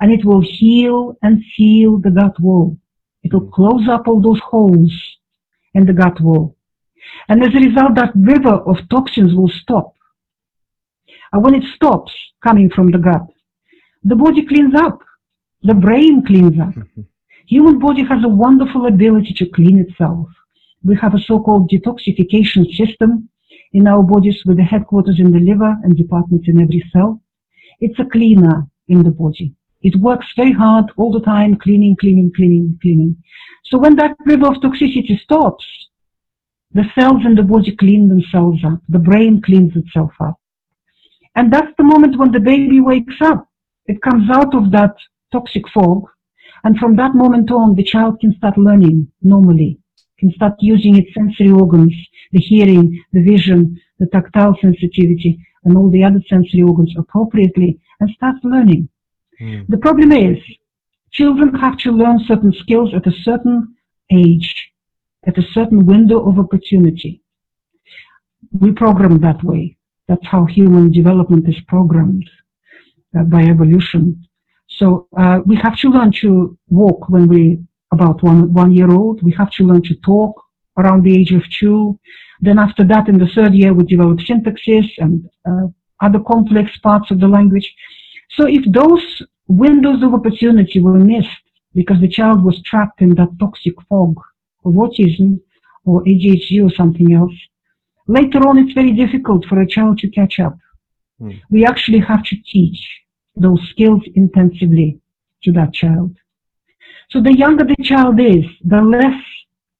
and 0.00 0.12
it 0.12 0.24
will 0.24 0.40
heal 0.40 1.16
and 1.22 1.42
seal 1.54 1.98
the 1.98 2.10
gut 2.10 2.38
wall. 2.40 2.78
It 3.22 3.32
will 3.32 3.40
hmm. 3.40 3.50
close 3.50 3.88
up 3.88 4.08
all 4.08 4.20
those 4.20 4.40
holes 4.40 4.92
in 5.74 5.86
the 5.86 5.92
gut 5.92 6.20
wall. 6.20 6.56
And 7.28 7.42
as 7.42 7.54
a 7.54 7.58
result, 7.58 7.94
that 7.94 8.12
river 8.14 8.54
of 8.54 8.88
toxins 8.88 9.34
will 9.34 9.48
stop. 9.48 9.94
And 11.32 11.42
when 11.44 11.54
it 11.54 11.64
stops 11.74 12.12
coming 12.42 12.70
from 12.70 12.90
the 12.90 12.98
gut, 12.98 13.26
the 14.02 14.16
body 14.16 14.46
cleans 14.46 14.74
up. 14.74 15.00
The 15.62 15.74
brain 15.74 16.24
cleans 16.24 16.58
up. 16.60 16.74
Hmm. 16.74 17.02
Human 17.46 17.78
body 17.78 18.04
has 18.04 18.22
a 18.24 18.28
wonderful 18.28 18.86
ability 18.86 19.34
to 19.34 19.46
clean 19.46 19.78
itself. 19.78 20.28
We 20.84 20.96
have 20.96 21.14
a 21.14 21.18
so-called 21.18 21.70
detoxification 21.70 22.72
system 22.76 23.28
in 23.72 23.86
our 23.86 24.02
bodies 24.02 24.42
with 24.46 24.56
the 24.56 24.62
headquarters 24.62 25.20
in 25.20 25.30
the 25.30 25.40
liver 25.40 25.76
and 25.82 25.96
departments 25.96 26.48
in 26.48 26.60
every 26.60 26.82
cell. 26.92 27.20
It's 27.80 27.98
a 27.98 28.04
cleaner 28.04 28.66
in 28.88 29.02
the 29.02 29.10
body. 29.10 29.54
It 29.82 29.96
works 29.96 30.26
very 30.36 30.52
hard 30.52 30.86
all 30.96 31.12
the 31.12 31.20
time, 31.20 31.56
cleaning, 31.56 31.96
cleaning, 32.00 32.32
cleaning, 32.34 32.78
cleaning. 32.82 33.16
So 33.64 33.78
when 33.78 33.96
that 33.96 34.16
river 34.24 34.48
of 34.48 34.54
toxicity 34.54 35.18
stops, 35.20 35.64
the 36.72 36.84
cells 36.94 37.24
in 37.24 37.34
the 37.34 37.42
body 37.42 37.76
clean 37.76 38.08
themselves 38.08 38.64
up. 38.64 38.80
The 38.88 38.98
brain 38.98 39.40
cleans 39.40 39.76
itself 39.76 40.12
up. 40.20 40.38
And 41.36 41.52
that's 41.52 41.72
the 41.78 41.84
moment 41.84 42.18
when 42.18 42.32
the 42.32 42.40
baby 42.40 42.80
wakes 42.80 43.14
up. 43.20 43.48
It 43.86 44.02
comes 44.02 44.28
out 44.30 44.54
of 44.54 44.70
that 44.72 44.94
toxic 45.32 45.68
fog. 45.72 46.04
And 46.64 46.76
from 46.78 46.96
that 46.96 47.14
moment 47.14 47.50
on, 47.50 47.74
the 47.74 47.84
child 47.84 48.20
can 48.20 48.34
start 48.36 48.58
learning 48.58 49.08
normally, 49.22 49.78
can 50.18 50.32
start 50.32 50.54
using 50.60 50.96
its 50.96 51.12
sensory 51.14 51.50
organs, 51.50 51.94
the 52.32 52.40
hearing, 52.40 53.02
the 53.12 53.22
vision, 53.22 53.80
the 53.98 54.06
tactile 54.06 54.56
sensitivity, 54.60 55.38
and 55.64 55.76
all 55.76 55.90
the 55.90 56.04
other 56.04 56.22
sensory 56.28 56.62
organs 56.62 56.94
appropriately, 56.96 57.80
and 58.00 58.10
start 58.10 58.36
learning. 58.44 58.88
Mm. 59.40 59.66
The 59.68 59.78
problem 59.78 60.12
is, 60.12 60.38
children 61.10 61.54
have 61.54 61.76
to 61.78 61.92
learn 61.92 62.20
certain 62.26 62.52
skills 62.52 62.94
at 62.94 63.06
a 63.06 63.12
certain 63.22 63.74
age, 64.10 64.72
at 65.26 65.38
a 65.38 65.42
certain 65.52 65.86
window 65.86 66.28
of 66.28 66.38
opportunity. 66.38 67.22
We 68.52 68.72
program 68.72 69.20
that 69.20 69.42
way. 69.42 69.76
That's 70.08 70.26
how 70.26 70.46
human 70.46 70.90
development 70.90 71.48
is 71.48 71.60
programmed 71.66 72.28
uh, 73.16 73.24
by 73.24 73.42
evolution. 73.42 74.26
So 74.68 75.08
uh, 75.16 75.40
we 75.44 75.56
have 75.56 75.76
to 75.78 75.90
learn 75.90 76.12
to 76.20 76.56
walk 76.68 77.08
when 77.08 77.28
we 77.28 77.58
about 77.92 78.22
one 78.22 78.52
one 78.52 78.72
year 78.72 78.90
old. 78.90 79.22
We 79.22 79.32
have 79.32 79.50
to 79.52 79.64
learn 79.64 79.82
to 79.82 79.94
talk 79.96 80.34
around 80.78 81.02
the 81.02 81.16
age 81.18 81.32
of 81.32 81.42
two. 81.50 81.98
Then 82.40 82.58
after 82.58 82.84
that, 82.84 83.08
in 83.08 83.18
the 83.18 83.28
third 83.34 83.54
year, 83.54 83.74
we 83.74 83.84
develop 83.84 84.18
syntaxes 84.18 84.86
and 84.98 85.28
uh, 85.48 85.66
other 86.00 86.20
complex 86.20 86.76
parts 86.78 87.10
of 87.10 87.20
the 87.20 87.28
language. 87.28 87.74
So 88.30 88.46
if 88.46 88.62
those 88.72 89.22
windows 89.48 90.02
of 90.02 90.14
opportunity 90.14 90.80
were 90.80 90.98
missed 90.98 91.44
because 91.74 92.00
the 92.00 92.08
child 92.08 92.44
was 92.44 92.62
trapped 92.62 93.00
in 93.00 93.14
that 93.16 93.30
toxic 93.40 93.74
fog 93.88 94.14
of 94.64 94.74
autism 94.74 95.40
or 95.84 96.04
ADHD 96.04 96.64
or 96.64 96.72
something 96.74 97.12
else, 97.12 97.34
later 98.06 98.46
on 98.46 98.58
it's 98.58 98.72
very 98.72 98.92
difficult 98.92 99.44
for 99.46 99.60
a 99.60 99.66
child 99.66 99.98
to 99.98 100.10
catch 100.10 100.38
up. 100.38 100.56
Hmm. 101.18 101.32
We 101.50 101.64
actually 101.64 102.00
have 102.00 102.22
to 102.24 102.36
teach 102.42 102.80
those 103.34 103.60
skills 103.70 104.02
intensively 104.14 105.00
to 105.42 105.52
that 105.52 105.72
child. 105.72 106.16
So 107.10 107.22
the 107.22 107.36
younger 107.36 107.64
the 107.64 107.82
child 107.82 108.20
is, 108.20 108.44
the 108.64 108.82
less 108.82 109.20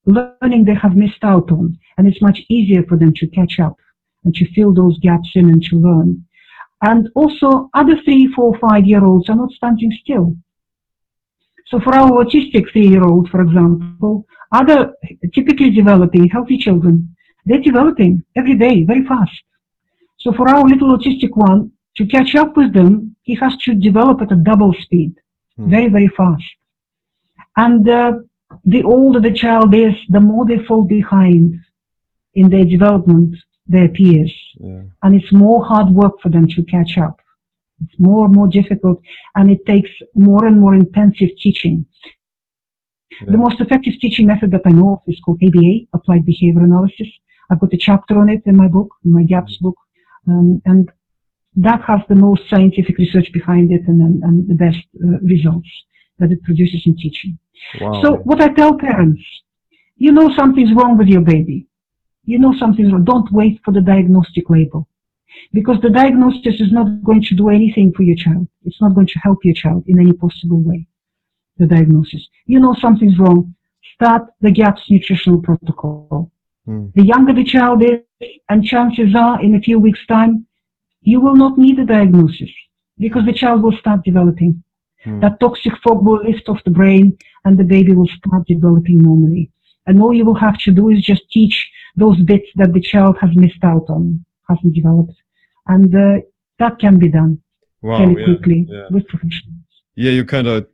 learning 0.06 0.64
they 0.64 0.74
have 0.74 0.96
missed 0.96 1.22
out 1.22 1.50
on, 1.52 1.78
and 1.96 2.06
it's 2.08 2.22
much 2.22 2.40
easier 2.48 2.82
for 2.84 2.96
them 2.96 3.12
to 3.16 3.26
catch 3.28 3.60
up 3.60 3.76
and 4.24 4.34
to 4.34 4.50
fill 4.54 4.72
those 4.72 4.98
gaps 5.00 5.30
in 5.34 5.50
and 5.50 5.62
to 5.64 5.76
learn. 5.76 6.24
And 6.82 7.10
also, 7.14 7.68
other 7.74 7.96
three, 8.04 8.32
four, 8.34 8.56
five 8.58 8.86
year 8.86 9.04
olds 9.04 9.28
are 9.28 9.36
not 9.36 9.50
standing 9.50 9.92
still. 10.02 10.36
So 11.66 11.78
for 11.80 11.94
our 11.94 12.24
autistic 12.24 12.70
three 12.72 12.88
year 12.88 13.04
old, 13.04 13.28
for 13.28 13.42
example, 13.42 14.24
other 14.52 14.94
typically 15.34 15.70
developing 15.70 16.28
healthy 16.28 16.56
children, 16.56 17.14
they're 17.44 17.60
developing 17.60 18.24
every 18.36 18.56
day 18.56 18.84
very 18.84 19.04
fast. 19.04 19.42
So 20.18 20.32
for 20.32 20.48
our 20.48 20.64
little 20.66 20.96
autistic 20.96 21.36
one, 21.36 21.72
to 21.96 22.06
catch 22.06 22.34
up 22.36 22.56
with 22.56 22.72
them, 22.72 23.16
he 23.22 23.34
has 23.34 23.56
to 23.58 23.74
develop 23.74 24.22
at 24.22 24.32
a 24.32 24.36
double 24.36 24.72
speed, 24.72 25.12
Hmm. 25.56 25.70
very, 25.70 25.88
very 25.88 26.08
fast. 26.08 26.44
And 27.64 27.88
uh, 27.88 28.12
the 28.64 28.82
older 28.84 29.20
the 29.20 29.32
child 29.44 29.74
is, 29.74 29.94
the 30.08 30.20
more 30.20 30.46
they 30.46 30.60
fall 30.68 30.84
behind 30.84 31.56
in 32.34 32.48
their 32.50 32.64
development, 32.64 33.30
their 33.74 33.88
peers 33.88 34.34
Yeah. 34.68 34.82
and 35.02 35.10
it's 35.18 35.32
more 35.46 35.60
hard 35.70 35.88
work 36.02 36.14
for 36.22 36.30
them 36.34 36.46
to 36.54 36.60
catch 36.74 36.92
up. 37.06 37.16
It's 37.82 37.98
more 37.98 38.22
and 38.26 38.34
more 38.38 38.48
difficult, 38.60 38.98
and 39.36 39.50
it 39.54 39.60
takes 39.72 39.90
more 40.28 40.44
and 40.48 40.56
more 40.64 40.74
intensive 40.84 41.30
teaching. 41.44 41.76
Yeah. 43.20 43.32
The 43.32 43.42
most 43.44 43.58
effective 43.64 43.94
teaching 44.02 44.26
method 44.32 44.50
that 44.52 44.66
I 44.70 44.72
know 44.78 44.90
of 44.94 45.00
is 45.12 45.20
called 45.24 45.40
ABA, 45.46 45.72
Applied 45.96 46.24
Behavior 46.32 46.62
Analysis. 46.70 47.10
I've 47.50 47.60
got 47.60 47.72
a 47.78 47.84
chapter 47.88 48.14
on 48.22 48.28
it 48.34 48.42
in 48.50 48.56
my 48.56 48.68
book, 48.76 48.90
in 49.04 49.10
my 49.18 49.24
GAPS 49.32 49.56
book, 49.64 49.78
um, 50.28 50.62
and 50.70 50.82
that 51.66 51.80
has 51.90 52.00
the 52.08 52.20
most 52.26 52.42
scientific 52.50 52.98
research 52.98 53.28
behind 53.32 53.72
it 53.76 53.82
and, 53.90 54.00
and, 54.06 54.22
and 54.26 54.36
the 54.48 54.58
best 54.66 54.84
uh, 55.04 55.18
results 55.34 55.70
that 56.18 56.32
it 56.32 56.42
produces 56.42 56.82
in 56.86 56.96
teaching. 56.96 57.38
Wow. 57.80 58.02
So 58.02 58.16
what 58.16 58.40
I 58.40 58.48
tell 58.48 58.76
parents, 58.76 59.22
you 59.96 60.12
know 60.12 60.32
something's 60.34 60.72
wrong 60.74 60.96
with 60.96 61.08
your 61.08 61.20
baby. 61.22 61.66
You 62.24 62.38
know 62.38 62.54
something's 62.56 62.92
wrong. 62.92 63.04
Don't 63.04 63.32
wait 63.32 63.60
for 63.64 63.72
the 63.72 63.80
diagnostic 63.80 64.50
label. 64.50 64.88
Because 65.52 65.80
the 65.80 65.90
diagnosis 65.90 66.60
is 66.60 66.72
not 66.72 67.04
going 67.04 67.22
to 67.22 67.34
do 67.34 67.48
anything 67.48 67.92
for 67.94 68.02
your 68.02 68.16
child. 68.16 68.48
It's 68.64 68.80
not 68.80 68.94
going 68.94 69.06
to 69.08 69.18
help 69.20 69.44
your 69.44 69.54
child 69.54 69.84
in 69.86 69.98
any 69.98 70.12
possible 70.12 70.60
way. 70.60 70.86
The 71.58 71.66
diagnosis. 71.66 72.26
You 72.46 72.60
know 72.60 72.74
something's 72.74 73.18
wrong. 73.18 73.54
Start 73.94 74.28
the 74.40 74.50
GAPS 74.50 74.82
nutritional 74.90 75.40
protocol. 75.40 76.30
Hmm. 76.66 76.86
The 76.94 77.04
younger 77.04 77.32
the 77.32 77.44
child 77.44 77.82
is, 77.82 78.00
and 78.48 78.64
chances 78.64 79.14
are 79.14 79.42
in 79.42 79.54
a 79.54 79.60
few 79.60 79.78
weeks' 79.78 80.06
time, 80.06 80.46
you 81.02 81.20
will 81.20 81.36
not 81.36 81.58
need 81.58 81.78
a 81.78 81.84
diagnosis 81.84 82.50
because 82.98 83.24
the 83.24 83.32
child 83.32 83.62
will 83.62 83.76
start 83.76 84.04
developing. 84.04 84.62
Hmm. 85.04 85.20
That 85.20 85.40
toxic 85.40 85.72
fog 85.82 86.04
will 86.04 86.22
lift 86.24 86.48
off 86.48 86.62
the 86.64 86.70
brain 86.70 87.16
and 87.44 87.56
the 87.58 87.64
baby 87.64 87.92
will 87.94 88.08
start 88.08 88.46
developing 88.46 88.98
normally. 88.98 89.50
And 89.86 90.02
all 90.02 90.12
you 90.12 90.24
will 90.24 90.34
have 90.34 90.58
to 90.60 90.70
do 90.72 90.88
is 90.90 91.02
just 91.02 91.30
teach 91.30 91.70
those 91.96 92.20
bits 92.22 92.48
that 92.56 92.72
the 92.72 92.80
child 92.80 93.16
has 93.20 93.30
missed 93.34 93.64
out 93.64 93.86
on, 93.88 94.24
hasn't 94.48 94.74
developed. 94.74 95.14
And 95.66 95.94
uh, 95.94 96.20
that 96.58 96.78
can 96.78 96.98
be 96.98 97.08
done 97.08 97.40
wow. 97.82 97.98
fairly 97.98 98.20
Yeah. 98.20 98.24
quickly 98.26 98.66
yeah. 98.68 98.86
with 98.90 99.06
professionals. 99.08 99.54
yeah 99.96 100.10
you 100.10 100.24
kind 100.24 100.46
of 100.46 100.66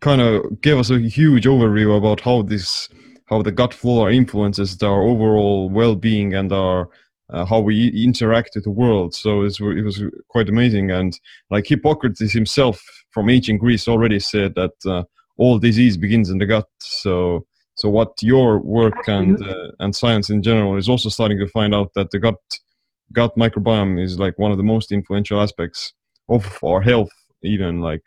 kind 0.00 0.20
of 0.20 0.60
gave 0.60 0.78
us 0.78 0.90
a 0.90 0.98
huge 0.98 1.44
overview 1.44 1.96
about 1.96 2.20
how 2.20 2.42
this 2.42 2.88
how 3.26 3.42
the 3.42 3.52
gut 3.52 3.74
flora 3.74 4.12
influences 4.14 4.82
our 4.82 5.02
overall 5.02 5.68
well-being 5.70 6.34
and 6.34 6.52
our 6.52 6.88
uh, 7.30 7.44
how 7.44 7.58
we 7.60 7.88
interact 8.08 8.50
with 8.54 8.64
the 8.64 8.70
world 8.70 9.14
so 9.14 9.42
it 9.42 9.84
was 9.84 10.02
quite 10.28 10.48
amazing 10.48 10.90
and 10.90 11.18
like 11.50 11.66
hippocrates 11.66 12.32
himself 12.32 12.76
from 13.14 13.30
ancient 13.30 13.60
greece 13.60 13.86
already 13.88 14.18
said 14.18 14.54
that 14.56 14.74
uh, 14.84 15.04
all 15.38 15.58
disease 15.58 15.96
begins 15.96 16.28
in 16.30 16.38
the 16.38 16.46
gut. 16.46 16.68
So 16.80 17.46
so 17.76 17.88
what 17.88 18.12
your 18.20 18.58
work 18.58 19.08
and 19.08 19.40
uh, 19.42 19.70
and 19.78 19.94
science 19.94 20.30
in 20.30 20.42
general 20.42 20.76
is 20.76 20.88
also 20.88 21.08
starting 21.08 21.38
to 21.38 21.48
find 21.48 21.74
out 21.74 21.92
that 21.94 22.10
the 22.10 22.18
gut 22.18 22.40
gut 23.12 23.36
microbiome 23.36 24.02
is 24.02 24.18
like 24.18 24.38
one 24.38 24.50
of 24.50 24.58
the 24.58 24.70
most 24.74 24.92
influential 24.92 25.40
aspects 25.40 25.92
of 26.28 26.42
our 26.64 26.80
health 26.80 27.12
even. 27.42 27.80
Like 27.80 28.02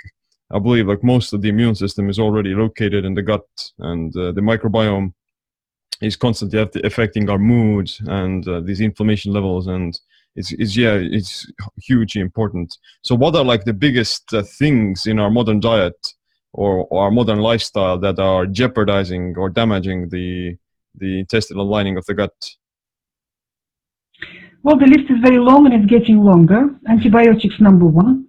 I 0.52 0.60
believe 0.60 0.88
like 0.88 1.04
most 1.04 1.34
of 1.34 1.42
the 1.42 1.50
immune 1.50 1.76
system 1.76 2.10
is 2.10 2.20
already 2.20 2.54
located 2.54 3.06
in 3.06 3.14
the 3.14 3.22
gut, 3.22 3.48
and 3.80 4.16
uh, 4.16 4.32
the 4.32 4.42
microbiome 4.42 5.14
is 6.02 6.16
constantly 6.16 6.60
affecting 6.84 7.30
our 7.30 7.40
mood 7.40 7.90
and 8.06 8.48
uh, 8.48 8.60
these 8.60 8.82
inflammation 8.82 9.34
levels, 9.34 9.68
and 9.68 10.00
it's, 10.38 10.52
it's 10.54 10.78
yeah, 10.78 10.94
it's 10.94 11.52
hugely 11.82 12.22
important. 12.22 12.78
So, 13.02 13.16
what 13.16 13.36
are 13.36 13.44
like 13.44 13.66
the 13.66 13.74
biggest 13.74 14.34
uh, 14.34 14.44
things 14.44 15.08
in 15.08 15.20
our 15.20 15.32
modern 15.32 15.60
diet 15.60 16.00
or, 16.54 16.86
or 16.86 17.06
our 17.06 17.12
modern 17.12 17.40
lifestyle 17.40 17.98
that 18.00 18.20
are 18.20 18.46
jeopardizing 18.46 19.36
or 19.38 19.50
damaging 19.50 20.10
the 20.10 20.56
the 20.96 21.20
intestinal 21.20 21.68
lining 21.68 21.98
of 21.98 22.06
the 22.06 22.14
gut? 22.14 22.36
Well, 24.64 24.78
the 24.78 24.86
list 24.86 25.10
is 25.10 25.20
very 25.22 25.40
long 25.40 25.66
and 25.66 25.74
it's 25.74 25.90
getting 25.90 26.24
longer. 26.24 26.70
Antibiotics 26.88 27.60
number 27.60 27.86
one. 27.86 28.28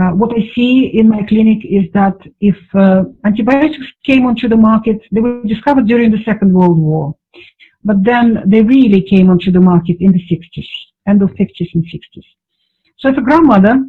Uh, 0.00 0.10
what 0.10 0.30
I 0.32 0.48
see 0.54 0.86
in 0.86 1.08
my 1.08 1.24
clinic 1.24 1.64
is 1.64 1.84
that 1.94 2.16
if 2.40 2.56
uh, 2.74 3.04
antibiotics 3.24 3.86
came 4.04 4.24
onto 4.24 4.48
the 4.48 4.56
market, 4.56 5.00
they 5.10 5.20
were 5.20 5.42
discovered 5.42 5.88
during 5.88 6.12
the 6.12 6.22
Second 6.24 6.54
World 6.54 6.78
War. 6.78 7.16
But 7.84 8.04
then 8.04 8.42
they 8.46 8.62
really 8.62 9.02
came 9.02 9.30
onto 9.30 9.50
the 9.50 9.60
market 9.60 9.96
in 10.00 10.12
the 10.12 10.26
60s, 10.30 10.68
end 11.06 11.22
of 11.22 11.30
50s 11.30 11.74
and 11.74 11.84
60s. 11.84 12.24
So 12.98 13.08
if 13.08 13.16
a 13.16 13.22
grandmother 13.22 13.82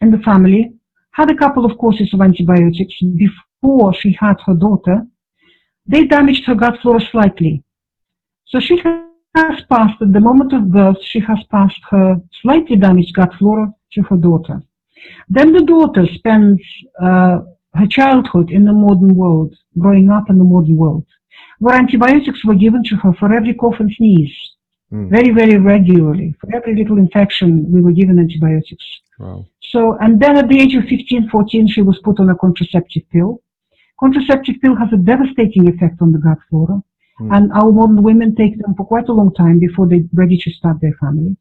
in 0.00 0.10
the 0.10 0.18
family 0.18 0.72
had 1.12 1.30
a 1.30 1.36
couple 1.36 1.64
of 1.64 1.78
courses 1.78 2.12
of 2.12 2.20
antibiotics 2.20 2.94
before 3.00 3.94
she 3.94 4.16
had 4.18 4.36
her 4.46 4.54
daughter, 4.54 5.06
they 5.86 6.06
damaged 6.06 6.44
her 6.46 6.54
gut 6.54 6.78
flora 6.82 7.00
slightly. 7.00 7.62
So 8.46 8.60
she 8.60 8.80
has 9.34 9.62
passed, 9.70 10.02
at 10.02 10.12
the 10.12 10.20
moment 10.20 10.52
of 10.52 10.72
birth, 10.72 11.02
she 11.02 11.20
has 11.20 11.38
passed 11.50 11.80
her 11.90 12.20
slightly 12.42 12.76
damaged 12.76 13.14
gut 13.14 13.32
flora 13.38 13.72
to 13.92 14.02
her 14.02 14.16
daughter. 14.16 14.62
Then 15.28 15.52
the 15.52 15.62
daughter 15.62 16.06
spends 16.14 16.60
uh, 17.00 17.38
her 17.74 17.86
childhood 17.86 18.50
in 18.50 18.64
the 18.64 18.72
modern 18.72 19.14
world, 19.14 19.54
growing 19.78 20.10
up 20.10 20.28
in 20.30 20.38
the 20.38 20.44
modern 20.44 20.76
world, 20.76 21.06
where 21.58 21.76
antibiotics 21.76 22.44
were 22.44 22.54
given 22.54 22.82
to 22.84 22.96
her 22.96 23.12
for 23.14 23.32
every 23.32 23.54
cough 23.54 23.80
and 23.80 23.92
sneeze, 23.92 24.34
Mm. 24.92 25.10
very, 25.10 25.30
very 25.30 25.58
regularly. 25.58 26.34
For 26.40 26.54
every 26.54 26.74
little 26.74 26.96
infection, 26.96 27.70
we 27.70 27.82
were 27.82 27.92
given 27.92 28.18
antibiotics. 28.18 28.86
Wow. 29.18 29.44
So, 29.60 29.98
and 30.00 30.18
then 30.18 30.38
at 30.38 30.48
the 30.48 30.58
age 30.60 30.74
of 30.74 30.84
15, 30.84 31.28
14, 31.28 31.68
she 31.68 31.82
was 31.82 31.98
put 31.98 32.18
on 32.20 32.30
a 32.30 32.34
contraceptive 32.34 33.02
pill. 33.10 33.42
Contraceptive 34.00 34.56
pill 34.62 34.74
has 34.76 34.88
a 34.92 34.96
devastating 34.96 35.68
effect 35.68 36.00
on 36.00 36.12
the 36.12 36.18
gut 36.18 36.38
flora. 36.48 36.82
Hmm. 37.18 37.32
And 37.32 37.52
our 37.52 37.70
modern 37.70 38.02
women 38.02 38.34
take 38.34 38.58
them 38.58 38.74
for 38.76 38.86
quite 38.86 39.08
a 39.08 39.12
long 39.12 39.34
time 39.34 39.58
before 39.58 39.86
they're 39.86 40.08
ready 40.14 40.38
to 40.38 40.50
start 40.52 40.80
their 40.80 40.94
family. 40.94 41.36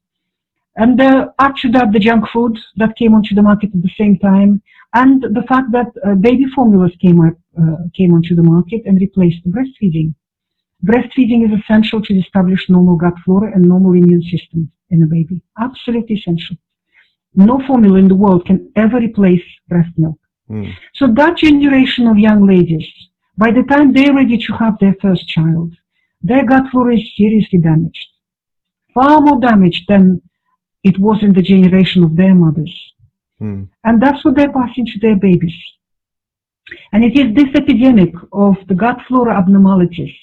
And 0.75 0.99
uh, 0.99 1.29
after 1.39 1.71
that, 1.71 1.93
the 1.93 1.99
junk 1.99 2.25
food 2.33 2.57
that 2.75 2.97
came 2.97 3.13
onto 3.15 3.33
the 3.33 3.41
market 3.41 3.71
at 3.73 3.81
the 3.81 3.95
same 3.97 4.19
time, 4.19 4.61
and 4.93 5.21
the 5.21 5.43
fact 5.47 5.71
that 5.71 5.87
uh, 6.05 6.15
baby 6.15 6.45
formulas 6.55 6.91
came 7.01 7.19
up, 7.21 7.33
uh, 7.59 7.83
came 7.93 8.13
onto 8.13 8.35
the 8.35 8.43
market 8.43 8.81
and 8.85 8.99
replaced 8.99 9.45
breastfeeding. 9.49 10.13
Breastfeeding 10.85 11.45
is 11.45 11.59
essential 11.59 12.01
to 12.01 12.13
establish 12.17 12.69
normal 12.69 12.95
gut 12.95 13.15
flora 13.25 13.51
and 13.53 13.63
normal 13.63 13.93
immune 13.93 14.23
system 14.23 14.71
in 14.89 15.03
a 15.03 15.07
baby. 15.07 15.41
Absolutely 15.59 16.15
essential. 16.15 16.55
No 17.35 17.61
formula 17.67 17.99
in 17.99 18.07
the 18.07 18.15
world 18.15 18.45
can 18.45 18.71
ever 18.75 18.97
replace 18.97 19.43
breast 19.67 19.91
milk. 19.97 20.17
Mm. 20.49 20.73
So 20.95 21.07
that 21.13 21.37
generation 21.37 22.07
of 22.07 22.17
young 22.17 22.47
ladies, 22.47 22.87
by 23.37 23.51
the 23.51 23.63
time 23.63 23.91
they're 23.91 24.15
ready 24.15 24.37
to 24.37 24.53
have 24.53 24.79
their 24.79 24.95
first 25.01 25.27
child, 25.27 25.73
their 26.21 26.45
gut 26.45 26.63
flora 26.71 26.95
is 26.95 27.15
seriously 27.17 27.59
damaged. 27.59 28.07
Far 28.93 29.21
more 29.21 29.39
damaged 29.39 29.85
than 29.87 30.21
it 30.83 30.97
was 30.97 31.21
in 31.21 31.33
the 31.33 31.41
generation 31.41 32.03
of 32.03 32.15
their 32.15 32.33
mothers. 32.33 32.75
Mm. 33.41 33.67
And 33.83 34.01
that's 34.01 34.23
what 34.23 34.35
they're 34.35 34.51
passing 34.51 34.85
to 34.85 34.99
their 34.99 35.15
babies. 35.15 35.55
And 36.91 37.03
it 37.03 37.17
is 37.17 37.33
this 37.35 37.53
epidemic 37.55 38.13
of 38.31 38.55
the 38.67 38.75
gut 38.75 38.99
flora 39.07 39.37
abnormalities 39.37 40.15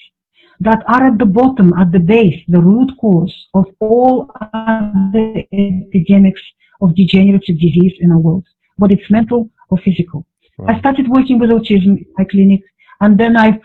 that 0.59 0.83
are 0.87 1.07
at 1.07 1.17
the 1.17 1.25
bottom, 1.25 1.73
at 1.73 1.91
the 1.91 1.99
base, 1.99 2.41
the 2.47 2.59
root 2.59 2.91
cause 2.99 3.33
of 3.53 3.65
all 3.79 4.31
other 4.53 5.43
epidemics 5.51 6.41
of 6.81 6.95
degenerative 6.95 7.59
disease 7.59 7.93
in 7.99 8.11
our 8.11 8.19
world, 8.19 8.45
whether 8.77 8.93
it's 8.93 9.09
mental 9.09 9.49
or 9.69 9.77
physical. 9.79 10.25
I 10.67 10.79
started 10.79 11.09
working 11.09 11.37
with 11.39 11.49
autism 11.49 11.97
in 11.97 12.05
my 12.17 12.23
clinic, 12.23 12.61
and 13.01 13.17
then 13.17 13.35
I've 13.35 13.59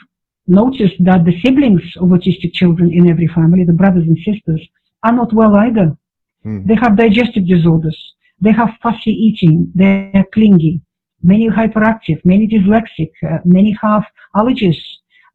noticed 0.49 0.97
that 1.05 1.25
the 1.25 1.41
siblings 1.41 1.83
of 1.97 2.09
autistic 2.09 2.53
children 2.53 2.93
in 2.93 3.09
every 3.09 3.29
family, 3.29 3.63
the 3.65 3.73
brothers 3.73 4.07
and 4.09 4.19
sisters, 4.19 4.61
are 5.05 5.13
not 5.13 5.33
well 5.33 5.55
either. 5.57 5.97
Mm. 6.45 6.67
They 6.67 6.75
have 6.75 6.97
digestive 6.97 7.47
disorders. 7.47 8.15
They 8.41 8.53
have 8.53 8.79
fussy 8.83 9.11
eating. 9.11 9.71
They're 9.75 10.25
clingy. 10.33 10.81
Many 11.23 11.49
hyperactive, 11.49 12.25
many 12.25 12.49
dyslexic, 12.49 13.11
uh, 13.23 13.39
many 13.45 13.77
have 13.83 14.05
allergies 14.35 14.81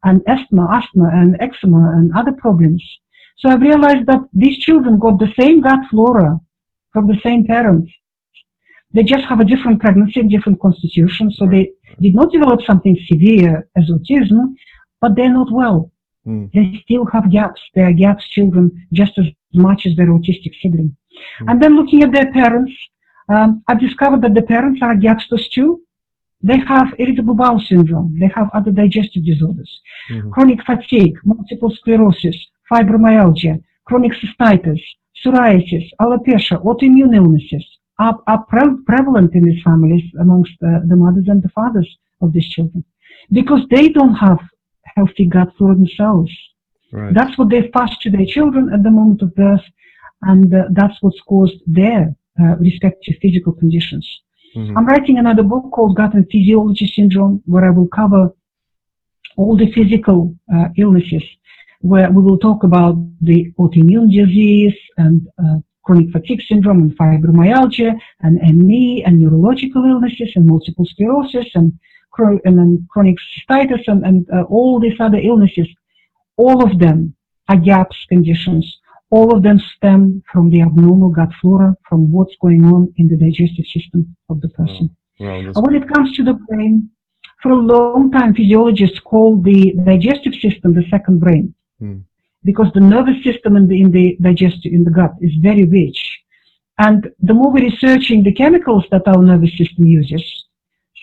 and 0.02 0.20
asthma, 0.26 0.66
asthma 0.70 1.10
and 1.12 1.36
eczema 1.40 1.92
and 1.96 2.12
other 2.16 2.32
problems. 2.32 2.82
So 3.38 3.48
I've 3.48 3.60
realized 3.60 4.06
that 4.06 4.22
these 4.32 4.58
children 4.58 4.98
got 4.98 5.18
the 5.18 5.32
same 5.38 5.60
gut 5.60 5.80
flora 5.90 6.40
from 6.92 7.06
the 7.06 7.18
same 7.22 7.46
parents. 7.46 7.92
They 8.92 9.02
just 9.02 9.24
have 9.26 9.40
a 9.40 9.44
different 9.44 9.80
pregnancy 9.80 10.20
and 10.20 10.30
different 10.30 10.60
constitution, 10.60 11.30
so 11.30 11.46
they 11.46 11.70
did 12.00 12.14
not 12.14 12.32
develop 12.32 12.62
something 12.62 12.96
severe 13.06 13.68
as 13.76 13.90
autism, 13.90 14.54
but 15.00 15.14
they're 15.14 15.32
not 15.32 15.52
well. 15.52 15.92
Mm. 16.26 16.50
They 16.52 16.80
still 16.84 17.04
have 17.06 17.30
gaps. 17.30 17.60
They 17.74 17.82
are 17.82 17.92
gaps 17.92 18.26
children 18.28 18.86
just 18.92 19.18
as 19.18 19.26
much 19.52 19.86
as 19.86 19.96
their 19.96 20.06
autistic 20.06 20.52
sibling. 20.60 20.96
Mm. 21.40 21.50
And 21.50 21.62
then 21.62 21.76
looking 21.76 22.02
at 22.02 22.12
their 22.12 22.32
parents, 22.32 22.72
um, 23.28 23.62
I've 23.68 23.80
discovered 23.80 24.22
that 24.22 24.34
the 24.34 24.42
parents 24.42 24.80
are 24.82 24.94
gapsters 24.94 25.48
too. 25.50 25.80
They 26.42 26.58
have 26.58 26.94
irritable 26.98 27.34
bowel 27.34 27.60
syndrome. 27.60 28.16
They 28.20 28.30
have 28.34 28.48
other 28.54 28.70
digestive 28.70 29.24
disorders, 29.24 29.70
Mhm. 30.10 30.30
chronic 30.32 30.60
fatigue, 30.64 31.16
multiple 31.24 31.70
sclerosis, 31.70 32.36
fibromyalgia, 32.70 33.54
chronic 33.86 34.12
cystitis, 34.20 34.80
psoriasis, 35.20 35.86
alopecia, 36.00 36.56
autoimmune 36.62 37.14
illnesses 37.16 37.64
are, 37.98 38.18
are 38.26 38.42
pre- 38.44 38.82
prevalent 38.86 39.34
in 39.34 39.42
these 39.44 39.62
families 39.62 40.04
amongst 40.20 40.52
uh, 40.62 40.80
the 40.90 40.96
mothers 40.96 41.28
and 41.28 41.42
the 41.42 41.48
fathers 41.48 41.88
of 42.20 42.32
these 42.32 42.48
children 42.48 42.84
because 43.32 43.62
they 43.70 43.88
don't 43.88 44.14
have 44.14 44.38
healthy 44.96 45.26
gut 45.26 45.50
flora 45.56 45.74
themselves. 45.74 46.30
Right. 46.92 47.12
That's 47.14 47.36
what 47.38 47.48
they've 47.50 47.72
passed 47.72 48.00
to 48.02 48.10
their 48.10 48.26
children 48.26 48.72
at 48.72 48.82
the 48.82 48.90
moment 48.90 49.22
of 49.22 49.34
birth, 49.34 49.64
and 50.22 50.54
uh, 50.54 50.64
that's 50.70 50.96
what's 51.02 51.20
caused 51.22 51.60
their 51.66 52.14
uh, 52.40 52.56
respective 52.56 53.14
physical 53.22 53.52
conditions. 53.52 54.06
Mhm. 54.54 54.76
I'm 54.76 54.86
writing 54.86 55.18
another 55.18 55.42
book 55.42 55.70
called 55.70 55.96
Gut 55.96 56.14
and 56.14 56.26
Physiology 56.30 56.86
Syndrome, 56.86 57.42
where 57.46 57.64
I 57.66 57.70
will 57.70 57.88
cover 57.88 58.32
all 59.36 59.56
the 59.56 59.70
physical 59.72 60.34
uh, 60.54 60.68
illnesses, 60.76 61.22
where 61.80 62.10
we 62.10 62.22
will 62.22 62.38
talk 62.38 62.64
about 62.64 62.96
the 63.20 63.52
autoimmune 63.58 64.10
disease 64.10 64.78
and 64.96 65.28
uh, 65.42 65.58
chronic 65.86 66.10
fatigue 66.10 66.42
syndrome 66.48 66.80
and 66.80 66.98
fibromyalgia 66.98 67.92
and 68.20 68.34
ME 68.58 69.04
and 69.04 69.20
neurological 69.20 69.84
illnesses 69.84 70.30
and 70.34 70.46
multiple 70.46 70.84
sclerosis 70.84 71.48
and, 71.54 71.72
and 72.18 72.58
then 72.58 72.86
chronic 72.90 73.16
cystitis 73.30 73.84
and, 73.86 74.04
and 74.04 74.26
uh, 74.34 74.42
all 74.44 74.80
these 74.80 74.98
other 74.98 75.18
illnesses. 75.18 75.68
All 76.36 76.64
of 76.64 76.78
them 76.78 77.14
are 77.48 77.56
GAPS 77.56 77.96
conditions. 78.08 78.64
All 79.10 79.34
of 79.34 79.42
them 79.42 79.60
stem 79.76 80.22
from 80.32 80.50
the 80.50 80.62
abnormal 80.62 81.10
gut 81.10 81.30
flora, 81.40 81.76
from 81.88 82.10
what's 82.10 82.34
going 82.40 82.64
on 82.64 82.92
in 82.96 83.06
the 83.08 83.16
digestive 83.16 83.66
system 83.66 84.16
of 84.28 84.40
the 84.40 84.48
person. 84.48 84.90
Wow, 85.20 85.36
And 85.36 85.56
when 85.64 85.74
it 85.76 85.88
comes 85.88 86.14
to 86.16 86.24
the 86.24 86.34
brain, 86.34 86.90
for 87.42 87.52
a 87.52 87.56
long 87.56 88.10
time, 88.10 88.34
physiologists 88.34 88.98
call 89.00 89.40
the 89.40 89.74
digestive 89.84 90.34
system 90.34 90.74
the 90.74 90.84
second 90.90 91.20
brain 91.20 91.54
Hmm. 91.78 91.98
because 92.42 92.72
the 92.72 92.80
nervous 92.80 93.22
system 93.22 93.54
in 93.56 93.68
the, 93.68 93.80
in 93.80 93.90
the 93.90 94.16
digestive, 94.20 94.72
in 94.72 94.82
the 94.82 94.90
gut 94.90 95.12
is 95.20 95.34
very 95.40 95.64
rich. 95.64 96.00
And 96.78 97.08
the 97.20 97.34
more 97.34 97.52
we're 97.52 97.70
researching 97.70 98.22
the 98.22 98.32
chemicals 98.32 98.84
that 98.90 99.06
our 99.06 99.22
nervous 99.22 99.56
system 99.56 99.84
uses, 99.84 100.24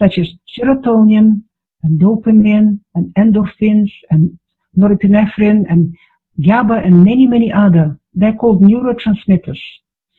such 0.01 0.17
as 0.17 0.27
serotonin 0.53 1.43
and 1.83 2.01
dopamine 2.01 2.79
and 2.95 3.13
endorphins 3.15 3.91
and 4.11 4.37
norepinephrine 4.77 5.65
and 5.69 5.95
GABA 6.41 6.81
and 6.85 7.03
many, 7.03 7.27
many 7.27 7.51
other, 7.51 7.97
they're 8.13 8.33
called 8.33 8.61
neurotransmitters. 8.61 9.61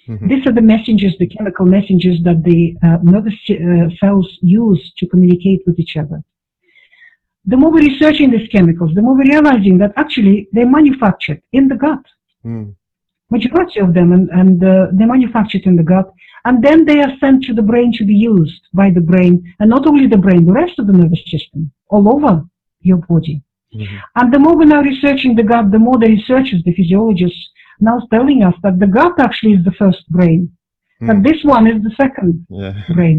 Mhm. 0.09 0.29
These 0.29 0.46
are 0.46 0.53
the 0.53 0.61
messengers, 0.61 1.16
the 1.18 1.27
chemical 1.27 1.66
messengers 1.66 2.22
that 2.22 2.44
the 2.44 2.77
uh, 2.83 2.98
nervous 3.03 3.35
uh, 3.50 3.88
cells 4.00 4.38
use 4.42 4.92
to 4.98 5.07
communicate 5.07 5.62
with 5.66 5.79
each 5.79 5.96
other. 5.96 6.22
The 7.46 7.57
more 7.57 7.70
we're 7.72 7.88
researching 7.92 8.31
these 8.31 8.48
chemicals, 8.48 8.94
the 8.94 9.03
more 9.03 9.16
we're 9.16 9.35
realizing 9.37 9.79
that 9.79 9.92
actually 9.96 10.48
they're 10.53 10.68
manufactured 10.68 11.42
in 11.53 11.68
the 11.68 11.77
gut. 11.77 12.05
Mm. 12.44 12.74
Majority 13.31 13.81
of 13.81 13.94
them, 13.94 14.12
and, 14.12 14.29
and 14.31 14.62
uh, 14.62 14.88
they're 14.92 15.07
manufactured 15.07 15.62
in 15.62 15.77
the 15.77 15.83
gut, 15.83 16.11
and 16.44 16.62
then 16.62 16.85
they 16.85 17.00
are 17.00 17.16
sent 17.18 17.44
to 17.44 17.55
the 17.55 17.62
brain 17.62 17.92
to 17.94 18.05
be 18.05 18.14
used 18.14 18.62
by 18.72 18.90
the 18.90 19.00
brain, 19.00 19.55
and 19.59 19.70
not 19.70 19.87
only 19.87 20.07
the 20.07 20.18
brain, 20.18 20.44
the 20.44 20.53
rest 20.53 20.79
of 20.79 20.87
the 20.87 20.92
nervous 20.92 21.24
system, 21.31 21.72
all 21.88 22.14
over 22.14 22.44
your 22.81 22.98
body. 22.98 23.42
Mhm. 23.74 23.98
And 24.16 24.32
the 24.32 24.38
more 24.38 24.56
we're 24.56 24.74
now 24.76 24.82
researching 24.82 25.34
the 25.34 25.42
gut, 25.42 25.70
the 25.70 25.78
more 25.87 25.98
the 25.98 26.08
researchers, 26.18 26.62
the 26.64 26.74
physiologists, 26.78 27.42
now 27.80 27.96
telling 28.12 28.40
us 28.48 28.54
that 28.62 28.78
the 28.78 28.87
gut 28.98 29.14
actually 29.26 29.54
is 29.58 29.64
the 29.64 29.76
first 29.82 30.02
brain, 30.16 30.40
that 31.08 31.16
Mm. 31.16 31.24
this 31.28 31.40
one 31.44 31.64
is 31.72 31.78
the 31.82 31.94
second 32.02 32.32
Yeah. 32.48 32.74
brain. 32.98 33.18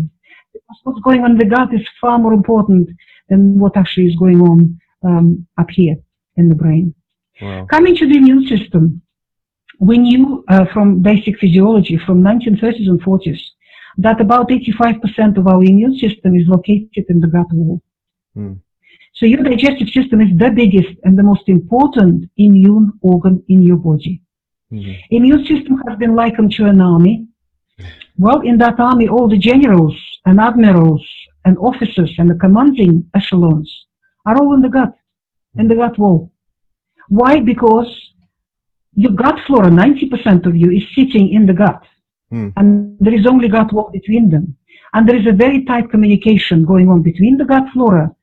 Because 0.53 0.79
what's 0.83 1.01
going 1.07 1.21
on 1.25 1.31
in 1.35 1.37
the 1.43 1.49
gut 1.55 1.73
is 1.73 1.85
far 2.01 2.17
more 2.17 2.33
important 2.41 2.89
than 3.29 3.41
what 3.61 3.75
actually 3.81 4.07
is 4.11 4.15
going 4.15 4.39
on 4.51 4.59
um, 5.07 5.27
up 5.61 5.69
here 5.79 5.97
in 6.37 6.45
the 6.51 6.55
brain. 6.63 6.93
Wow. 7.41 7.65
Coming 7.65 7.95
to 7.97 8.05
the 8.07 8.17
immune 8.21 8.43
system, 8.53 9.01
we 9.79 9.97
knew 9.97 10.43
uh, 10.47 10.65
from 10.73 11.01
basic 11.01 11.37
physiology 11.37 11.97
from 12.05 12.23
1930s 12.23 12.87
and 12.87 13.01
40s 13.01 13.41
that 13.97 14.21
about 14.21 14.49
85% 14.49 15.37
of 15.37 15.47
our 15.47 15.61
immune 15.63 15.95
system 15.97 16.35
is 16.35 16.47
located 16.47 17.05
in 17.09 17.19
the 17.19 17.27
gut 17.27 17.47
wall. 17.51 17.81
Mm. 18.37 18.59
So 19.15 19.25
your 19.25 19.43
digestive 19.43 19.89
system 19.89 20.19
is 20.19 20.37
the 20.37 20.49
biggest 20.49 20.93
and 21.05 21.17
the 21.17 21.23
most 21.23 21.47
important 21.47 22.29
immune 22.35 22.91
organ 23.01 23.41
in 23.47 23.61
your 23.61 23.77
body. 23.77 24.21
Mhm. 24.71 24.95
Immune 25.09 25.45
system 25.45 25.81
has 25.87 25.97
been 25.97 26.15
likened 26.15 26.51
to 26.57 26.65
an 26.65 26.81
army. 26.81 27.27
Well, 28.17 28.41
in 28.41 28.57
that 28.57 28.79
army, 28.79 29.07
all 29.07 29.27
the 29.29 29.37
generals 29.37 29.95
and 30.25 30.39
admirals 30.39 31.05
and 31.45 31.57
officers 31.57 32.11
and 32.19 32.29
the 32.29 32.35
commanding 32.35 33.05
echelons 33.13 33.69
are 34.25 34.37
all 34.37 34.53
in 34.53 34.61
the 34.61 34.69
gut, 34.69 34.93
in 35.59 35.67
the 35.69 35.75
gut 35.75 35.97
wall. 35.97 36.31
Why? 37.07 37.39
Because 37.39 37.89
your 38.95 39.11
gut 39.11 39.39
flora, 39.45 39.69
90% 39.69 40.45
of 40.45 40.55
you 40.55 40.71
is 40.71 40.83
sitting 40.93 41.29
in 41.29 41.45
the 41.45 41.53
gut. 41.53 41.81
Hmm. 42.31 42.49
And 42.57 42.97
there 42.99 43.13
is 43.13 43.25
only 43.25 43.47
gut 43.47 43.71
wall 43.71 43.89
between 43.91 44.29
them. 44.29 44.57
And 44.93 45.07
there 45.07 45.19
is 45.21 45.27
a 45.27 45.31
very 45.43 45.63
tight 45.63 45.89
communication 45.89 46.65
going 46.65 46.89
on 46.89 47.01
between 47.01 47.37
the 47.37 47.45
gut 47.45 47.67
flora 47.73 48.15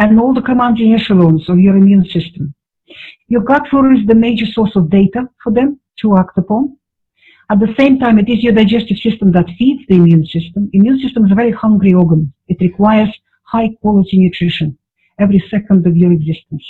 and 0.00 0.18
all 0.18 0.32
the 0.32 0.40
command 0.40 0.78
commanding 0.78 0.94
echelons 0.94 1.48
of 1.50 1.58
your 1.58 1.76
immune 1.76 2.06
system. 2.06 2.54
Your 3.28 3.42
gut 3.42 3.68
flora 3.68 3.98
is 3.98 4.06
the 4.06 4.14
major 4.14 4.46
source 4.46 4.74
of 4.74 4.88
data 4.88 5.28
for 5.42 5.52
them 5.52 5.78
to 6.00 6.16
act 6.16 6.38
upon. 6.38 6.78
At 7.50 7.60
the 7.60 7.74
same 7.78 7.98
time, 7.98 8.18
it 8.18 8.30
is 8.30 8.42
your 8.42 8.54
digestive 8.54 8.96
system 8.96 9.30
that 9.32 9.50
feeds 9.58 9.82
the 9.88 9.96
immune 9.96 10.24
system. 10.24 10.70
Immune 10.72 11.00
system 11.00 11.26
is 11.26 11.32
a 11.32 11.34
very 11.34 11.50
hungry 11.50 11.92
organ. 11.92 12.32
It 12.48 12.62
requires 12.62 13.10
high 13.42 13.70
quality 13.82 14.18
nutrition 14.18 14.78
every 15.18 15.44
second 15.50 15.86
of 15.86 15.96
your 15.96 16.12
existence. 16.12 16.64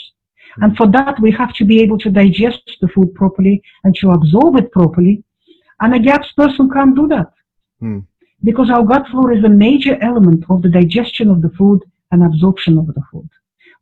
And 0.57 0.77
for 0.77 0.89
that, 0.89 1.21
we 1.21 1.31
have 1.31 1.53
to 1.55 1.65
be 1.65 1.81
able 1.81 1.99
to 1.99 2.11
digest 2.11 2.79
the 2.81 2.89
food 2.89 3.15
properly 3.15 3.63
and 3.85 3.95
to 3.97 4.11
absorb 4.11 4.57
it 4.57 4.73
properly. 4.73 5.23
And 5.81 5.95
a 5.95 6.01
GAPS 6.01 6.33
person 6.33 6.69
can't 6.69 6.97
do 6.97 7.07
that. 7.09 7.33
Hmm. 7.79 8.01
Because 8.43 8.71
our 8.71 8.83
gut 8.83 9.07
flora 9.11 9.39
is 9.39 9.45
a 9.45 9.49
major 9.49 9.97
element 10.03 10.45
of 10.51 10.63
the 10.63 10.69
digestion 10.69 11.31
of 11.31 11.43
the 11.43 11.51
food 11.51 11.81
and 12.11 12.23
absorption 12.23 12.79
of 12.79 12.87
the 12.87 13.03
food. 13.11 13.29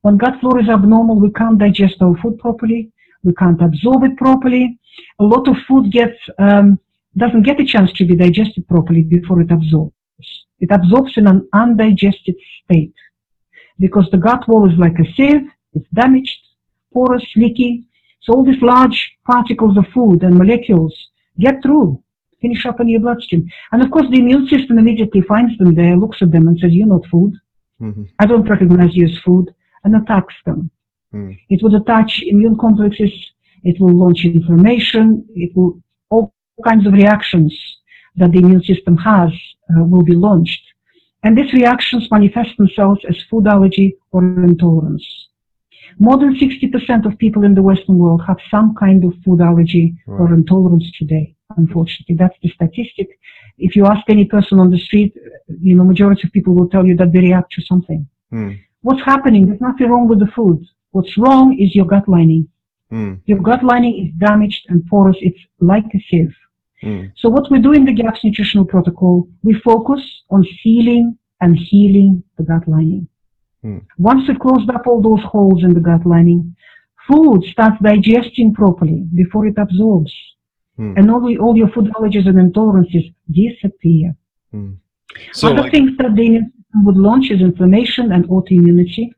When 0.02 0.16
gut 0.16 0.40
flora 0.40 0.62
is 0.62 0.68
abnormal, 0.68 1.18
we 1.20 1.30
can't 1.32 1.58
digest 1.58 2.00
our 2.00 2.16
food 2.18 2.38
properly. 2.38 2.92
We 3.24 3.34
can't 3.34 3.60
absorb 3.60 4.04
it 4.04 4.16
properly. 4.16 4.78
A 5.18 5.24
lot 5.24 5.48
of 5.48 5.56
food 5.66 5.90
gets, 5.90 6.18
um, 6.38 6.78
doesn't 7.16 7.42
get 7.42 7.60
a 7.60 7.64
chance 7.64 7.92
to 7.94 8.06
be 8.06 8.14
digested 8.14 8.66
properly 8.68 9.02
before 9.02 9.40
it 9.40 9.50
absorbs. 9.50 9.94
It 10.60 10.70
absorbs 10.70 11.16
in 11.16 11.26
an 11.26 11.48
undigested 11.52 12.36
state 12.64 12.94
because 13.78 14.08
the 14.10 14.18
gut 14.18 14.46
wall 14.48 14.70
is 14.70 14.78
like 14.78 14.98
a 14.98 15.12
sieve. 15.14 15.48
It's 15.74 15.88
damaged, 15.94 16.38
porous, 16.92 17.24
leaky. 17.36 17.84
So 18.20 18.34
all 18.34 18.44
these 18.44 18.62
large 18.62 19.12
particles 19.26 19.76
of 19.76 19.86
food 19.88 20.22
and 20.22 20.36
molecules 20.36 20.94
get 21.38 21.62
through, 21.62 22.02
finish 22.40 22.66
up 22.66 22.80
in 22.80 22.88
your 22.88 23.00
bloodstream. 23.00 23.48
And 23.72 23.82
of 23.82 23.90
course, 23.90 24.06
the 24.10 24.18
immune 24.18 24.48
system 24.48 24.78
immediately 24.78 25.22
finds 25.22 25.56
them 25.58 25.74
there, 25.74 25.96
looks 25.96 26.22
at 26.22 26.32
them 26.32 26.48
and 26.48 26.58
says, 26.58 26.72
you're 26.72 26.86
not 26.86 27.06
food. 27.06 27.34
Mhm. 27.80 28.08
I 28.18 28.26
don't 28.26 28.48
recognize 28.48 28.94
you 28.96 29.06
as 29.06 29.18
food 29.18 29.54
and 29.84 29.94
attacks 29.96 30.34
them. 30.44 30.70
Hmm. 31.12 31.32
It 31.48 31.62
will 31.62 31.74
attach 31.76 32.22
immune 32.22 32.56
complexes. 32.58 33.12
It 33.64 33.80
will 33.80 33.94
launch 33.94 34.24
inflammation. 34.24 35.24
It 35.34 35.56
will, 35.56 35.80
all 36.10 36.34
kinds 36.64 36.86
of 36.86 36.92
reactions 36.92 37.52
that 38.16 38.32
the 38.32 38.38
immune 38.38 38.62
system 38.62 38.96
has 38.96 39.30
uh, 39.70 39.84
will 39.84 40.02
be 40.02 40.14
launched. 40.14 40.62
And 41.22 41.36
these 41.36 41.52
reactions 41.52 42.10
manifest 42.10 42.56
themselves 42.56 43.00
as 43.08 43.16
food 43.30 43.46
allergy 43.46 43.96
or 44.12 44.22
intolerance. 44.22 45.06
More 45.98 46.16
than 46.16 46.36
60% 46.36 47.06
of 47.06 47.18
people 47.18 47.44
in 47.44 47.54
the 47.54 47.62
Western 47.62 47.98
world 47.98 48.22
have 48.26 48.38
some 48.50 48.74
kind 48.74 49.04
of 49.04 49.14
food 49.24 49.40
allergy 49.40 49.96
or 50.06 50.32
intolerance 50.32 50.88
today, 50.96 51.34
unfortunately. 51.56 52.14
That's 52.14 52.36
the 52.42 52.50
statistic. 52.50 53.08
If 53.58 53.76
you 53.76 53.86
ask 53.86 54.02
any 54.08 54.24
person 54.24 54.58
on 54.58 54.70
the 54.70 54.78
street, 54.78 55.16
you 55.60 55.74
know, 55.76 55.84
majority 55.84 56.22
of 56.26 56.32
people 56.32 56.54
will 56.54 56.68
tell 56.68 56.86
you 56.86 56.96
that 56.96 57.12
they 57.12 57.20
react 57.20 57.52
to 57.52 57.62
something. 57.62 58.06
Hmm. 58.30 58.52
What's 58.82 59.04
happening? 59.04 59.46
There's 59.46 59.60
nothing 59.60 59.90
wrong 59.90 60.08
with 60.08 60.20
the 60.20 60.28
food. 60.28 60.64
What's 60.92 61.18
wrong 61.18 61.58
is 61.58 61.74
your 61.74 61.86
gut 61.86 62.08
lining. 62.08 62.48
Hmm. 62.90 63.14
Your 63.26 63.40
gut 63.40 63.62
lining 63.62 64.06
is 64.06 64.12
damaged 64.18 64.66
and 64.68 64.86
porous. 64.86 65.16
It's 65.20 65.40
like 65.60 65.84
a 65.94 66.00
sieve. 66.08 66.34
Hmm. 66.82 67.06
So 67.16 67.28
what 67.28 67.50
we 67.50 67.60
do 67.60 67.72
in 67.72 67.84
the 67.84 67.92
GAPS 67.92 68.24
nutritional 68.24 68.64
protocol, 68.64 69.28
we 69.42 69.54
focus 69.60 70.00
on 70.30 70.46
sealing 70.62 71.18
and 71.40 71.56
healing 71.56 72.22
the 72.36 72.44
gut 72.44 72.66
lining. 72.68 73.08
Hmm. 73.62 73.78
Once 73.98 74.28
we've 74.28 74.38
closed 74.38 74.70
up 74.70 74.86
all 74.86 75.02
those 75.02 75.24
holes 75.24 75.64
in 75.64 75.74
the 75.74 75.80
gut 75.80 76.06
lining, 76.06 76.54
food 77.08 77.42
starts 77.44 77.76
digesting 77.82 78.54
properly 78.54 79.06
before 79.14 79.46
it 79.46 79.58
absorbs. 79.58 80.12
Hmm. 80.78 80.94
And 80.96 81.10
all, 81.10 81.22
all 81.42 81.56
your 81.56 81.68
food 81.68 81.86
allergies 81.96 82.26
and 82.28 82.38
intolerances 82.38 83.12
disappear. 83.30 84.14
Hmm. 84.52 84.74
So, 85.32 85.48
Other 85.48 85.62
like, 85.62 85.72
things 85.72 85.96
that 85.98 86.14
the 86.14 86.22
immune 86.22 86.52
system 86.56 86.84
would 86.86 86.96
launch 86.96 87.30
is 87.30 87.40
inflammation 87.40 88.12
and 88.12 88.24
autoimmunity. 88.28 89.10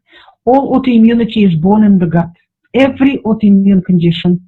All 0.46 0.74
autoimmunity 0.76 1.46
is 1.46 1.54
born 1.56 1.84
in 1.84 1.98
the 1.98 2.06
gut. 2.06 2.30
Every 2.74 3.18
autoimmune 3.18 3.84
condition 3.84 4.40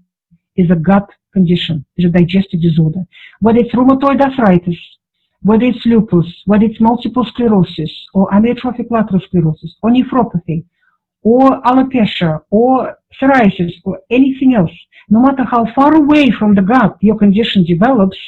is 0.57 0.71
a 0.71 0.77
gut 0.77 1.09
condition, 1.35 1.85
is 1.99 2.07
a 2.07 2.09
digestive 2.09 2.63
disorder. 2.63 3.05
Whether 3.41 3.61
it's 3.61 3.75
rheumatoid 3.75 4.21
arthritis, 4.21 4.79
whether 5.43 5.67
it's 5.67 5.85
lupus, 5.85 6.27
whether 6.47 6.65
it's 6.65 6.81
multiple 6.81 7.25
sclerosis, 7.27 7.93
or 8.15 8.31
amyotrophic 8.31 8.91
lateral 8.91 9.21
sclerosis, 9.21 9.75
or 9.83 9.91
nephropathy, 9.91 10.65
or 11.23 11.61
alopecia, 11.63 12.41
or 12.51 12.97
psoriasis, 13.21 13.73
or 13.85 13.99
anything 14.11 14.55
else, 14.55 14.73
no 15.09 15.21
matter 15.21 15.45
how 15.45 15.67
far 15.75 15.95
away 15.95 16.31
from 16.31 16.55
the 16.55 16.63
gut 16.63 16.97
your 17.01 17.19
condition 17.19 17.65
develops, 17.65 18.19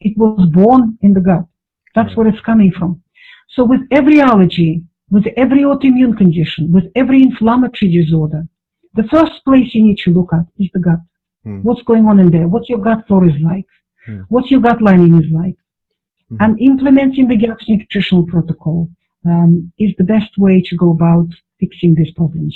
it 0.00 0.16
was 0.16 0.48
born 0.50 0.98
in 1.02 1.14
the 1.14 1.20
gut. 1.20 1.46
That's 1.94 2.16
where 2.16 2.26
it's 2.26 2.40
coming 2.40 2.72
from. 2.72 3.02
So 3.50 3.64
with 3.64 3.82
every 3.90 4.20
allergy, 4.20 4.82
with 5.10 5.26
every 5.36 5.62
autoimmune 5.62 6.16
condition, 6.16 6.72
with 6.72 6.90
every 6.94 7.22
inflammatory 7.22 7.92
disorder, 7.92 8.46
the 8.94 9.04
first 9.04 9.44
place 9.44 9.74
you 9.74 9.82
need 9.84 9.98
to 9.98 10.10
look 10.12 10.30
at 10.32 10.46
is 10.58 10.70
the 10.72 10.80
gut. 10.80 11.00
Hmm. 11.44 11.60
What's 11.62 11.82
going 11.82 12.06
on 12.06 12.18
in 12.18 12.30
there? 12.30 12.48
What 12.48 12.68
your 12.68 12.78
gut 12.78 13.06
flora 13.06 13.28
is 13.28 13.40
like? 13.42 13.66
Hmm. 14.06 14.20
What 14.28 14.50
your 14.50 14.60
gut 14.60 14.80
lining 14.80 15.14
is 15.22 15.30
like? 15.30 15.56
Mhm. 16.30 16.36
And 16.40 16.60
implementing 16.60 17.28
the 17.28 17.36
GAPS 17.36 17.68
nutritional 17.68 18.24
protocol 18.26 18.88
um, 19.24 19.72
is 19.78 19.92
the 19.98 20.04
best 20.04 20.36
way 20.38 20.62
to 20.62 20.76
go 20.76 20.90
about 20.92 21.28
fixing 21.62 21.94
these 21.94 22.12
problems. 22.12 22.54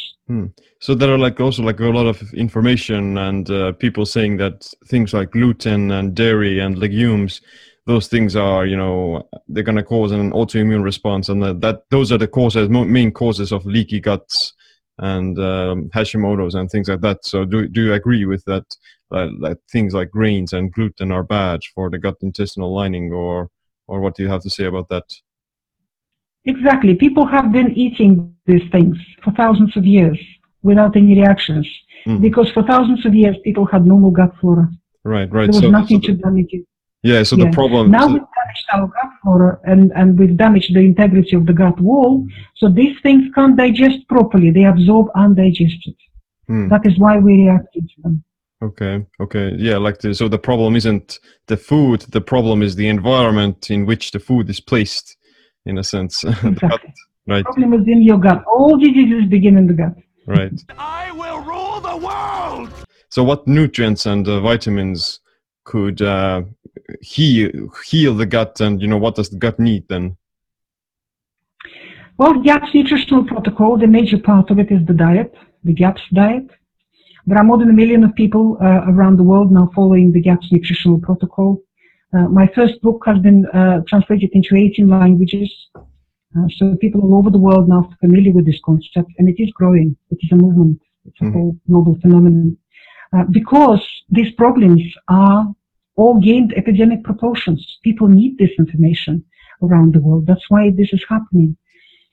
so 0.81 0.95
there 0.95 1.13
are 1.15 1.19
like 1.19 1.41
also 1.41 1.63
like 1.63 1.79
a 1.79 1.85
lot 1.85 2.07
of 2.07 2.35
information 2.35 3.17
and 3.19 3.49
uh, 3.51 3.73
people 3.73 4.05
saying 4.05 4.39
that 4.39 4.69
things 4.89 5.15
like 5.15 5.31
gluten 5.31 5.93
and 5.93 6.15
dairy 6.15 6.59
and 6.59 6.79
legumes, 6.79 7.41
those 7.87 8.09
things 8.09 8.35
are 8.35 8.67
you 8.67 8.77
know 8.77 9.23
they're 9.49 9.63
going 9.63 9.77
to 9.77 9.93
cause 9.95 10.11
an 10.11 10.33
autoimmune 10.33 10.83
response, 10.83 11.29
and 11.29 11.41
that, 11.43 11.61
that 11.61 11.85
those 11.91 12.11
are 12.11 12.19
the 12.19 12.27
causes, 12.27 12.69
main 12.69 13.13
causes 13.13 13.53
of 13.53 13.65
leaky 13.65 14.01
guts 14.01 14.53
and 14.99 15.39
um, 15.39 15.89
Hashimoto's 15.95 16.55
and 16.55 16.69
things 16.71 16.89
like 16.89 17.03
that. 17.03 17.25
So 17.25 17.45
do 17.45 17.69
do 17.69 17.85
you 17.85 17.93
agree 17.95 18.25
with 18.25 18.45
that? 18.47 18.67
Uh, 19.13 19.29
that 19.41 19.59
things 19.71 19.95
like 19.95 20.11
grains 20.11 20.53
and 20.53 20.73
gluten 20.73 21.13
are 21.13 21.23
bad 21.23 21.61
for 21.75 21.89
the 21.91 21.99
gut 21.99 22.17
intestinal 22.23 22.75
lining, 22.75 23.13
or 23.13 23.51
or 23.87 24.01
what 24.01 24.17
do 24.17 24.25
you 24.25 24.29
have 24.29 24.43
to 24.43 24.51
say 24.51 24.65
about 24.65 24.89
that? 24.89 25.05
Exactly. 26.47 26.95
People 26.95 27.27
have 27.27 27.53
been 27.53 27.71
eating 27.73 28.33
these 28.47 28.63
things 28.71 28.97
for 29.23 29.33
thousands 29.33 29.77
of 29.77 29.85
years 29.85 30.19
without 30.63 30.97
any 30.97 31.15
reactions 31.21 31.67
Mhm. 32.07 32.21
because 32.21 32.49
for 32.53 32.63
thousands 32.63 33.05
of 33.07 33.13
years 33.15 33.37
people 33.45 33.65
had 33.67 33.85
normal 33.87 34.11
gut 34.11 34.33
flora. 34.41 34.67
Right, 35.05 35.29
right. 35.33 35.51
There 35.51 35.61
was 35.61 35.71
so, 35.71 35.71
nothing 35.71 36.01
so 36.03 36.07
to 36.09 36.13
damage 36.15 36.51
it. 36.59 36.65
yeah, 37.03 37.23
so 37.25 37.37
Yeah. 37.37 37.45
the 37.47 37.51
problem. 37.61 37.91
Now 37.91 38.07
so- 38.07 38.13
we've 38.15 38.31
damaged 38.39 38.67
our 38.75 38.87
gut 38.97 39.11
flora 39.23 39.59
and, 39.65 39.93
and 39.99 40.09
we've 40.19 40.37
damaged 40.37 40.71
the 40.75 40.81
integrity 40.93 41.35
of 41.37 41.45
the 41.47 41.53
gut 41.63 41.79
wall. 41.81 42.27
So 42.55 42.69
these 42.69 42.97
things 43.05 43.23
can't 43.35 43.57
digest 43.57 43.99
properly. 44.09 44.51
They 44.51 44.65
absorb 44.65 45.07
undigested. 45.15 45.95
Hmm. 46.49 46.69
That 46.69 46.87
is 46.87 46.97
why 46.99 47.19
we 47.19 47.33
react 47.43 47.73
to 47.75 47.81
them. 48.03 48.23
Okay, 48.63 49.05
okay, 49.21 49.55
yeah, 49.59 49.77
like 49.77 49.99
the, 49.99 50.15
so 50.15 50.29
the 50.29 50.39
problem 50.39 50.77
isn't 50.77 51.19
the 51.47 51.59
food, 51.59 52.01
the 52.17 52.23
problem 52.23 52.63
is 52.63 52.75
the 52.75 52.89
environment 52.89 53.71
in 53.71 53.85
which 53.85 54.13
the 54.13 54.19
food 54.29 54.49
is 54.49 54.61
placed, 54.61 55.17
in 55.67 55.79
a 55.79 55.85
sense. 55.85 56.23
The 56.25 56.33
gut, 56.61 56.63
Exactly. 56.63 56.93
right, 57.27 57.45
Problem 57.45 57.73
is 57.75 57.87
in 57.87 58.03
your 58.03 58.19
gut. 58.19 58.45
All 58.47 58.77
diseases 58.77 59.29
begin 59.29 59.59
in 59.59 59.67
the 59.67 59.75
gut. 59.75 59.95
right. 60.27 60.53
I 60.79 61.13
will 61.13 61.41
rule 61.53 61.81
the 61.81 61.97
world! 62.09 62.71
So, 63.11 63.23
what 63.23 63.47
nutrients 63.47 64.07
and 64.07 64.27
uh, 64.29 64.41
vitamins 64.41 65.21
could 65.65 66.01
uh, 66.03 66.43
heal 67.01 67.51
heal 67.91 68.15
the 68.15 68.27
gut, 68.27 68.61
and 68.61 68.81
you 68.81 68.89
know 68.89 68.99
what 68.99 69.15
does 69.17 69.29
the 69.31 69.39
gut 69.39 69.59
need 69.59 69.85
then? 69.89 70.17
Well, 72.19 72.41
GAPS 72.43 72.69
nutritional 72.75 73.25
protocol, 73.25 73.77
the 73.77 73.87
major 73.87 74.19
part 74.19 74.51
of 74.51 74.59
it 74.59 74.71
is 74.71 74.87
the 74.87 74.95
diet, 74.95 75.35
the 75.65 75.75
GAPS 75.75 76.03
diet. 76.15 76.47
There 77.27 77.37
are 77.37 77.45
more 77.45 77.59
than 77.59 77.69
a 77.71 77.75
million 77.75 78.05
of 78.05 78.15
people 78.15 78.57
uh, 78.63 78.83
around 78.89 79.17
the 79.19 79.23
world 79.25 79.51
now 79.53 79.71
following 79.75 80.13
the 80.13 80.23
GAPS 80.23 80.51
nutritional 80.53 80.99
protocol. 81.01 81.61
Uh, 82.15 82.29
my 82.29 82.47
first 82.55 82.81
book 82.83 83.03
has 83.07 83.19
been 83.19 83.47
uh, 83.47 83.81
translated 83.89 84.31
into 84.33 84.57
18 84.57 84.89
languages. 84.89 85.51
Uh, 85.77 86.49
so 86.57 86.77
people 86.77 87.01
all 87.03 87.17
over 87.19 87.31
the 87.31 87.39
world 87.39 87.69
now 87.69 87.89
are 87.91 87.97
familiar 88.01 88.33
with 88.33 88.47
this 88.47 88.61
concept 88.65 89.11
and 89.19 89.29
it 89.29 89.43
is 89.43 89.51
growing. 89.53 89.97
It 90.11 90.19
is 90.23 90.33
a 90.33 90.37
movement. 90.37 90.81
It's 91.07 91.21
a 91.21 91.25
Mhm. 91.25 91.33
whole 91.33 91.57
global 91.69 91.95
phenomenon. 92.01 92.57
Uh, 93.13 93.25
because 93.31 93.83
these 94.11 94.33
problems 94.33 94.83
are 95.09 95.55
all 95.97 96.21
gained 96.21 96.53
epidemic 96.55 97.03
proportions. 97.05 97.79
People 97.83 98.09
need 98.09 98.37
this 98.39 98.51
information 98.59 99.25
around 99.63 99.95
the 99.95 100.01
world. 100.01 100.27
That's 100.27 100.51
why 100.51 100.71
this 100.71 100.93
is 100.93 101.05
happening. 101.09 101.57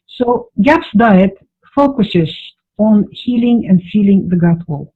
So 0.08 0.50
GAPS 0.62 0.88
diet 0.96 1.36
focuses 1.76 2.32
on 2.78 3.08
healing 3.12 3.68
and 3.70 3.82
sealing 3.92 4.30
the 4.30 4.38
gut 4.38 4.68
wall. 4.68 4.94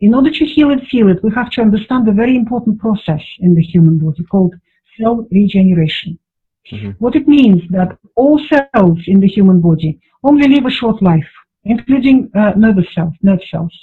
In 0.00 0.14
order 0.14 0.30
to 0.30 0.44
heal 0.44 0.70
and 0.70 0.86
feel 0.88 1.08
it, 1.08 1.22
we 1.22 1.30
have 1.34 1.50
to 1.52 1.62
understand 1.62 2.06
a 2.08 2.12
very 2.12 2.36
important 2.36 2.78
process 2.78 3.22
in 3.40 3.54
the 3.54 3.62
human 3.62 3.98
body 3.98 4.22
called 4.24 4.54
cell 4.98 5.26
regeneration. 5.30 6.18
Mhm. 6.70 6.96
What 6.98 7.16
it 7.16 7.26
means 7.28 7.62
that 7.70 7.96
all 8.16 8.38
cells 8.50 9.00
in 9.06 9.20
the 9.20 9.28
human 9.28 9.60
body 9.60 9.98
only 10.22 10.48
live 10.48 10.66
a 10.66 10.70
short 10.70 11.00
life, 11.00 11.30
including 11.64 12.30
uh, 12.34 12.52
nervous 12.56 12.88
cells, 12.94 13.14
nerve 13.22 13.44
cells. 13.50 13.74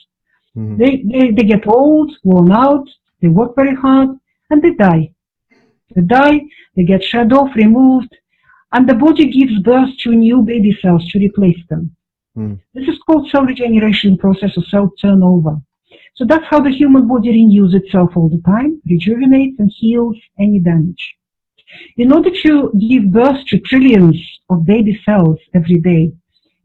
Mhm. 0.55 0.77
They, 0.77 0.91
they, 1.11 1.31
they 1.31 1.45
get 1.53 1.67
old, 1.67 2.11
worn 2.23 2.51
out, 2.51 2.87
they 3.21 3.29
work 3.29 3.55
very 3.55 3.75
hard, 3.75 4.09
and 4.49 4.61
they 4.61 4.73
die. 4.73 5.11
They 5.95 6.01
die, 6.01 6.41
they 6.75 6.83
get 6.83 7.03
shed 7.03 7.33
off, 7.33 7.55
removed, 7.55 8.13
and 8.73 8.87
the 8.87 8.95
body 8.95 9.25
gives 9.31 9.57
birth 9.59 9.91
to 9.99 10.11
new 10.11 10.41
baby 10.41 10.77
cells 10.81 11.07
to 11.09 11.19
replace 11.19 11.61
them. 11.69 11.95
Mm. 12.37 12.59
This 12.73 12.87
is 12.87 12.97
called 13.05 13.29
cell 13.29 13.45
regeneration 13.45 14.17
process 14.17 14.57
or 14.57 14.63
cell 14.65 14.91
turnover. 14.99 15.61
So 16.15 16.25
that's 16.25 16.45
how 16.45 16.59
the 16.61 16.69
human 16.69 17.07
body 17.07 17.29
renews 17.29 17.73
itself 17.73 18.15
all 18.15 18.29
the 18.29 18.41
time, 18.45 18.81
rejuvenates 18.85 19.59
and 19.59 19.71
heals 19.75 20.17
any 20.39 20.59
damage. 20.59 21.15
In 21.97 22.11
order 22.13 22.29
to 22.43 22.71
give 22.87 23.11
birth 23.11 23.45
to 23.47 23.59
trillions 23.59 24.17
of 24.49 24.65
baby 24.65 24.99
cells 25.05 25.39
every 25.53 25.79
day, 25.79 26.13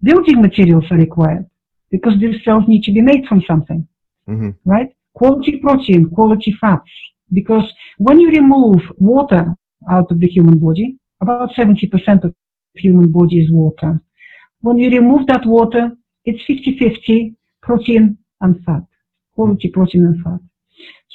building 0.03 0.43
materials 0.43 0.85
are 0.91 0.99
required 0.99 1.47
because 1.91 2.19
these 2.21 2.43
cells 2.45 2.65
need 2.69 2.83
to 2.85 2.93
be 2.93 3.01
made 3.01 3.27
from 3.27 3.43
something 3.43 3.87
Mhm. 4.29 4.55
right? 4.65 4.91
Quality 5.15 5.57
protein, 5.59 6.11
quality 6.11 6.53
fats. 6.53 6.91
Because 7.33 7.67
when 7.99 8.21
you 8.21 8.29
remove 8.31 8.81
water 8.99 9.55
out 9.91 10.11
of 10.11 10.21
the 10.21 10.29
human 10.29 10.59
body, 10.59 10.97
about 11.21 11.55
70% 11.55 12.25
of 12.25 12.35
human 12.75 13.11
body 13.11 13.41
is 13.41 13.51
water. 13.51 14.01
When 14.61 14.77
you 14.79 14.91
remove 14.91 15.27
that 15.27 15.47
water, 15.47 15.97
it's 16.25 16.43
50-50 16.47 17.35
protein 17.63 18.19
and 18.43 18.63
fat, 18.65 18.85
quality 19.38 19.68
protein 19.77 20.05
and 20.11 20.18
fat. 20.24 20.40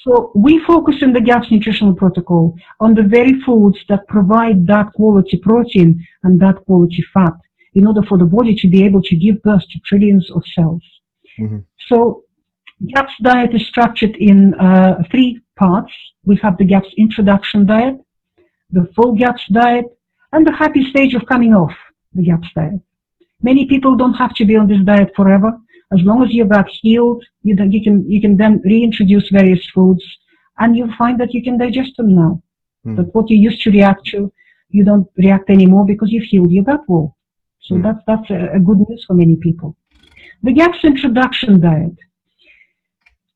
So 0.03 0.11
we 0.45 0.53
focus 0.73 0.97
in 1.05 1.11
the 1.13 1.23
GAPS 1.29 1.49
nutritional 1.55 1.95
protocol 2.03 2.43
on 2.85 2.93
the 2.93 3.07
very 3.17 3.35
foods 3.45 3.79
that 3.89 4.07
provide 4.15 4.67
that 4.73 4.87
quality 4.99 5.37
protein 5.49 5.89
and 6.23 6.33
that 6.43 6.57
quality 6.65 7.03
fat 7.13 7.35
in 7.79 7.87
order 7.89 8.03
for 8.09 8.17
the 8.17 8.29
body 8.37 8.53
to 8.61 8.67
be 8.75 8.79
able 8.87 9.03
to 9.09 9.15
give 9.15 9.41
birth 9.49 9.65
to 9.71 9.77
trillions 9.89 10.25
of 10.35 10.41
cells. 10.55 10.85
Mhm. 11.41 11.59
So 11.89 11.97
GAPS 12.93 13.15
diet 13.29 13.51
is 13.57 13.63
structured 13.73 14.15
in 14.29 14.37
uh, 14.67 14.93
three 15.11 15.31
parts. 15.63 15.93
We 16.29 16.35
have 16.45 16.55
the 16.57 16.67
GAPS 16.73 16.91
introduction 17.05 17.59
diet, 17.73 17.95
the 18.77 18.83
full 18.95 19.11
GAPS 19.23 19.43
diet, 19.61 19.87
and 20.33 20.41
the 20.47 20.55
happy 20.63 20.83
stage 20.91 21.13
of 21.17 21.23
coming 21.33 21.53
off 21.61 21.75
the 22.17 22.23
GAPS 22.29 22.49
diet. 22.59 22.81
Many 23.49 23.63
people 23.73 23.93
don't 24.01 24.17
have 24.23 24.33
to 24.39 24.43
be 24.49 24.55
on 24.61 24.67
this 24.71 24.83
diet 24.91 25.09
forever. 25.19 25.51
As 25.93 26.01
long 26.01 26.23
as 26.23 26.33
you 26.33 26.45
got 26.45 26.67
healed, 26.69 27.23
you, 27.43 27.55
you 27.75 27.81
can 27.83 28.09
you 28.09 28.19
can 28.25 28.35
then 28.37 28.61
reintroduce 28.63 29.29
various 29.29 29.63
foods, 29.73 30.03
and 30.59 30.75
you'll 30.75 30.95
find 30.97 31.19
that 31.19 31.33
you 31.33 31.41
can 31.43 31.57
digest 31.57 31.97
them 31.97 32.15
now. 32.15 32.41
Mm. 32.85 32.95
That 32.97 33.13
what 33.15 33.29
you 33.29 33.37
used 33.37 33.61
to 33.63 33.71
react 33.71 34.05
to, 34.07 34.31
you 34.69 34.83
don't 34.83 35.07
react 35.17 35.49
anymore 35.49 35.85
because 35.85 36.11
you've 36.11 36.29
healed 36.33 36.51
your 36.51 36.63
gut 36.63 36.83
wall. 36.89 37.15
So 37.65 37.75
Mm. 37.75 37.83
that's 37.83 38.03
that's 38.09 38.29
a, 38.29 38.39
a 38.57 38.59
good 38.59 38.79
news 38.87 39.03
for 39.07 39.13
many 39.13 39.37
people. 39.37 39.69
The 40.45 40.53
GAPS 40.59 40.81
introduction 40.83 41.61
diet 41.61 41.97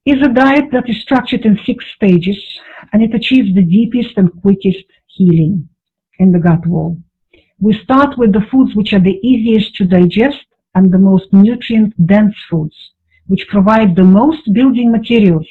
is 0.06 0.22
a 0.22 0.30
diet 0.30 0.68
that 0.72 0.90
is 0.90 1.00
structured 1.02 1.46
in 1.46 1.60
six 1.66 1.86
stages 1.96 2.40
and 2.92 3.04
it 3.04 3.14
achieves 3.14 3.54
the 3.54 3.64
deepest 3.78 4.18
and 4.18 4.30
quickest 4.42 4.86
healing 5.16 5.68
in 6.20 6.32
the 6.32 6.40
gut 6.40 6.66
wall. 6.66 6.98
We 7.60 7.74
start 7.86 8.18
with 8.18 8.32
the 8.34 8.46
foods 8.52 8.76
which 8.76 8.94
are 8.94 9.00
the 9.10 9.20
easiest 9.32 9.76
to 9.78 9.86
digest 9.86 10.46
and 10.78 10.86
the 10.94 11.04
most 11.12 11.28
nutrient 11.46 11.92
dense 12.14 12.38
foods, 12.50 12.78
which 13.32 13.48
provide 13.56 13.92
the 13.96 14.10
most 14.22 14.44
building 14.58 14.90
materials 14.92 15.48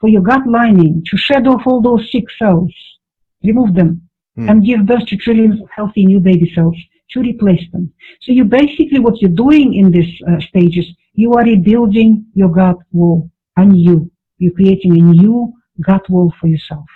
for 0.00 0.08
your 0.14 0.22
gut 0.30 0.44
lining 0.58 0.94
to 1.08 1.16
shed 1.26 1.44
off 1.52 1.66
all 1.66 1.80
those 1.82 2.04
sick 2.12 2.26
cells, 2.40 2.74
remove 3.50 3.72
them, 3.80 3.90
Hmm. 4.36 4.48
and 4.48 4.64
give 4.68 4.86
birth 4.90 5.06
to 5.08 5.16
trillions 5.24 5.58
of 5.60 5.68
healthy 5.78 6.04
new 6.10 6.20
baby 6.28 6.48
cells 6.54 6.78
to 7.12 7.20
replace 7.30 7.64
them. 7.72 7.84
So 8.22 8.28
you 8.38 8.44
basically, 8.44 9.00
what 9.00 9.20
you're 9.20 9.40
doing 9.46 9.68
in 9.80 9.86
these 9.96 10.12
uh, 10.28 10.40
stages, 10.50 10.86
you 11.22 11.28
are 11.36 11.44
rebuilding 11.54 12.10
your 12.40 12.50
gut 12.60 12.78
wall 12.98 13.18
anew. 13.56 13.82
you, 13.88 13.96
you're 14.40 14.58
creating 14.60 14.92
a 15.00 15.04
new 15.22 15.36
gut 15.88 16.04
wall 16.12 16.28
for 16.38 16.46
yourself 16.54 16.86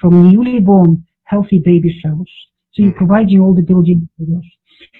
from 0.00 0.30
newly 0.30 0.60
born 0.60 0.90
healthy 1.32 1.58
baby 1.70 1.92
cells. 2.02 2.30
So 2.72 2.76
you're 2.82 2.92
Mm. 2.98 3.02
providing 3.02 3.38
all 3.42 3.54
the 3.54 3.66
building 3.70 3.98
materials. 4.18 4.48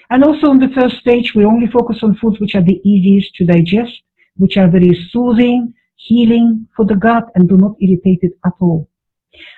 And 0.09 0.23
also 0.23 0.51
in 0.51 0.59
the 0.59 0.69
first 0.69 0.97
stage, 0.97 1.35
we 1.35 1.43
only 1.43 1.67
focus 1.67 1.99
on 2.01 2.15
foods 2.15 2.39
which 2.39 2.55
are 2.55 2.63
the 2.63 2.81
easiest 2.83 3.35
to 3.35 3.45
digest, 3.45 4.01
which 4.37 4.57
are 4.57 4.69
very 4.69 4.93
soothing, 5.11 5.73
healing 5.95 6.67
for 6.75 6.85
the 6.85 6.95
gut, 6.95 7.25
and 7.35 7.49
do 7.49 7.57
not 7.57 7.75
irritate 7.81 8.19
it 8.21 8.33
at 8.45 8.53
all. 8.61 8.87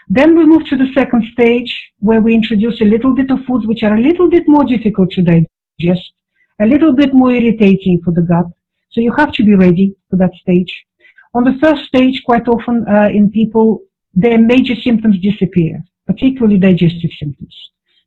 Then 0.07 0.35
we 0.35 0.45
move 0.45 0.65
to 0.67 0.75
the 0.75 0.91
second 0.93 1.23
stage 1.33 1.91
where 1.99 2.21
we 2.21 2.33
introduce 2.33 2.81
a 2.81 2.85
little 2.85 3.13
bit 3.13 3.29
of 3.29 3.45
foods 3.45 3.67
which 3.67 3.83
are 3.83 3.95
a 3.95 4.01
little 4.01 4.29
bit 4.29 4.47
more 4.47 4.65
difficult 4.65 5.11
to 5.11 5.21
digest, 5.21 6.11
a 6.59 6.65
little 6.65 6.93
bit 6.93 7.13
more 7.13 7.31
irritating 7.31 8.01
for 8.03 8.11
the 8.11 8.21
gut. 8.21 8.47
So 8.91 9.01
you 9.01 9.13
have 9.13 9.31
to 9.33 9.43
be 9.43 9.53
ready 9.55 9.95
for 10.09 10.15
that 10.17 10.33
stage. 10.41 10.85
On 11.35 11.43
the 11.43 11.57
first 11.61 11.85
stage, 11.85 12.23
quite 12.25 12.47
often 12.47 12.85
uh, 12.87 13.09
in 13.13 13.29
people, 13.29 13.83
their 14.15 14.39
major 14.39 14.75
symptoms 14.75 15.19
disappear, 15.19 15.83
particularly 16.07 16.57
digestive 16.57 17.11
symptoms. 17.19 17.55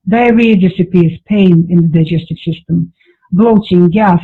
Diarrhea 0.09 0.57
disappears, 0.57 1.19
pain 1.27 1.67
in 1.71 1.83
the 1.83 1.89
digestive 1.89 2.39
system, 2.39 2.93
bloating, 3.31 3.89
gas, 3.89 4.21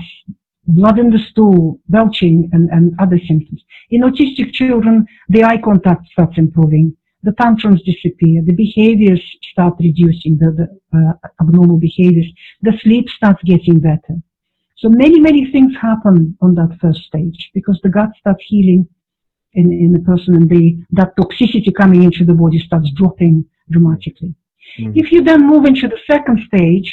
blood 0.67 0.99
in 0.99 1.11
the 1.11 1.19
stool, 1.31 1.81
belching, 1.88 2.51
and, 2.53 2.69
and 2.71 2.95
other 2.99 3.19
symptoms. 3.27 3.62
In 3.91 4.03
autistic 4.03 4.53
children, 4.53 5.07
the 5.29 5.45
eye 5.45 5.59
contact 5.59 6.07
starts 6.09 6.37
improving, 6.37 6.97
the 7.23 7.33
tantrums 7.33 7.83
disappear, 7.83 8.43
the 8.45 8.53
behaviors 8.53 9.23
start 9.51 9.75
reducing, 9.81 10.37
the, 10.38 10.51
the 10.93 10.99
uh, 10.99 11.29
abnormal 11.41 11.79
behaviors, 11.79 12.27
the 12.62 12.73
sleep 12.83 13.09
starts 13.09 13.43
getting 13.45 13.81
better. 13.81 14.17
So 14.77 14.88
many, 14.88 15.19
many 15.19 15.51
things 15.51 15.75
happen 15.81 16.37
on 16.41 16.55
that 16.55 16.79
first 16.81 17.03
stage 17.05 17.51
because 17.55 17.81
the 17.83 17.88
gut 17.88 18.11
starts 18.21 18.45
healing 18.47 18.88
in, 19.55 19.73
in 19.73 19.93
the 19.93 19.99
person 20.01 20.37
and 20.37 20.49
the, 20.49 20.79
that 20.93 21.17
toxicity 21.17 21.75
coming 21.75 22.05
into 22.05 22.25
the 22.25 22.35
body 22.35 22.61
starts 22.61 22.91
dropping 22.93 23.45
dramatically. 23.71 24.35
Mhm. 24.77 24.93
If 24.95 25.13
you 25.13 25.23
then 25.23 25.47
move 25.47 25.65
into 25.65 25.89
the 25.89 25.99
second 26.07 26.41
stage 26.49 26.91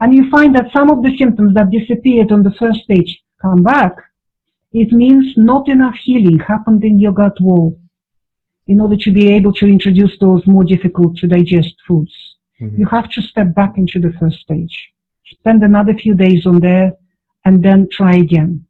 and 0.00 0.14
you 0.14 0.30
find 0.30 0.54
that 0.54 0.72
some 0.72 0.90
of 0.90 1.02
the 1.02 1.16
symptoms 1.16 1.54
that 1.54 1.70
disappeared 1.70 2.32
on 2.32 2.42
the 2.42 2.52
first 2.52 2.80
stage 2.80 3.22
come 3.40 3.62
back, 3.62 3.94
it 4.72 4.92
means 4.92 5.36
not 5.36 5.68
enough 5.68 5.96
healing 5.96 6.38
happened 6.38 6.84
in 6.84 6.98
your 6.98 7.12
gut 7.12 7.38
wall 7.40 7.78
in 8.66 8.80
order 8.80 8.96
to 8.96 9.10
be 9.12 9.28
able 9.28 9.52
to 9.52 9.66
introduce 9.66 10.18
those 10.18 10.46
more 10.46 10.64
difficult 10.64 11.16
to 11.16 11.26
digest 11.26 11.74
foods. 11.86 12.14
Mhm. 12.60 12.78
You 12.78 12.86
have 12.86 13.08
to 13.10 13.20
step 13.22 13.54
back 13.54 13.76
into 13.76 13.98
the 14.00 14.12
first 14.18 14.38
stage, 14.40 14.76
spend 15.24 15.62
another 15.62 15.94
few 15.94 16.14
days 16.14 16.46
on 16.46 16.60
there, 16.60 16.92
and 17.44 17.62
then 17.62 17.88
try 17.90 18.14
again. 18.16 18.64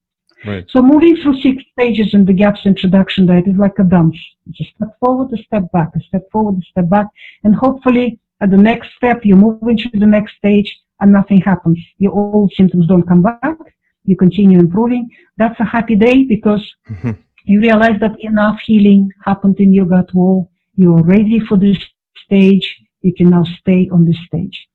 Right. 0.46 0.64
So 0.68 0.82
moving 0.82 1.16
through 1.16 1.40
six 1.40 1.62
stages 1.72 2.14
in 2.14 2.24
the 2.24 2.32
GAPS 2.32 2.66
introduction 2.66 3.26
diet 3.26 3.46
is 3.46 3.56
like 3.56 3.78
a 3.78 3.84
dance. 3.84 4.16
It's 4.48 4.60
a 4.60 4.64
step 4.74 4.98
forward, 4.98 5.32
a 5.32 5.42
step 5.42 5.70
back, 5.72 5.90
a 5.94 6.00
step 6.00 6.30
forward, 6.30 6.56
a 6.58 6.66
step 6.72 6.88
back, 6.88 7.06
and 7.44 7.54
hopefully 7.54 8.18
at 8.40 8.50
the 8.50 8.56
next 8.56 8.88
step 8.96 9.24
you 9.24 9.36
move 9.36 9.62
into 9.68 9.88
the 9.92 10.06
next 10.06 10.36
stage 10.36 10.80
and 11.00 11.12
nothing 11.12 11.40
happens. 11.40 11.78
Your 11.98 12.12
old 12.12 12.52
symptoms 12.52 12.86
don't 12.86 13.06
come 13.06 13.22
back. 13.22 13.58
You 14.04 14.16
continue 14.16 14.58
improving. 14.58 15.08
That's 15.36 15.58
a 15.60 15.64
happy 15.64 15.94
day 15.94 16.24
because 16.24 16.64
Mhm. 16.90 17.16
you 17.44 17.60
realize 17.60 18.00
that 18.00 18.18
enough 18.20 18.60
healing 18.60 19.10
happened 19.24 19.60
in 19.60 19.72
your 19.72 19.86
gut 19.86 20.12
wall. 20.12 20.50
You're 20.74 21.02
ready 21.02 21.38
for 21.38 21.56
this 21.56 21.78
stage. 22.24 22.66
You 23.02 23.12
can 23.14 23.30
now 23.30 23.44
stay 23.44 23.88
on 23.90 24.04
this 24.06 24.18
stage. 24.26 24.68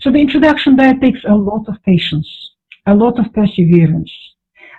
So 0.00 0.10
the 0.10 0.18
introduction 0.18 0.76
diet 0.76 1.00
takes 1.00 1.22
a 1.24 1.34
lot 1.34 1.66
of 1.68 1.82
patience, 1.82 2.28
a 2.86 2.94
lot 2.94 3.18
of 3.18 3.32
perseverance, 3.32 4.12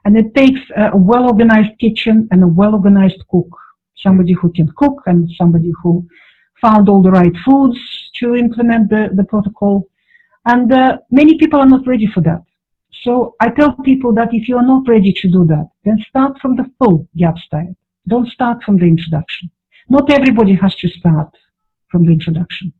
and 0.05 0.15
it 0.15 0.33
takes 0.35 0.61
a 0.77 0.95
well-organized 0.95 1.77
kitchen 1.79 2.27
and 2.31 2.43
a 2.43 2.47
well-organized 2.47 3.23
cook, 3.29 3.49
somebody 3.97 4.33
who 4.33 4.51
can 4.53 4.71
cook 4.77 5.01
and 5.07 5.29
somebody 5.35 5.73
who 5.81 6.07
found 6.61 6.87
all 6.87 7.01
the 7.01 7.11
right 7.11 7.35
foods 7.43 7.79
to 8.15 8.35
implement 8.35 8.89
the, 8.89 9.09
the 9.13 9.23
protocol. 9.23 9.87
And 10.45 10.71
uh, 10.71 10.97
many 11.09 11.37
people 11.37 11.59
are 11.59 11.65
not 11.65 11.87
ready 11.87 12.07
for 12.07 12.21
that. 12.21 12.43
So 13.03 13.35
I 13.41 13.49
tell 13.49 13.73
people 13.73 14.13
that 14.13 14.33
if 14.33 14.47
you 14.47 14.57
are 14.57 14.65
not 14.65 14.87
ready 14.87 15.11
to 15.11 15.27
do 15.29 15.45
that, 15.47 15.67
then 15.83 16.03
start 16.07 16.39
from 16.39 16.55
the 16.55 16.69
full 16.77 17.07
GAPS 17.17 17.41
diet. 17.51 17.75
Don't 18.07 18.29
start 18.29 18.63
from 18.63 18.77
the 18.77 18.85
introduction. 18.85 19.49
Not 19.89 20.11
everybody 20.11 20.53
has 20.55 20.75
to 20.75 20.87
start 20.87 21.35
from 21.89 22.05
the 22.05 22.11
introduction. 22.11 22.73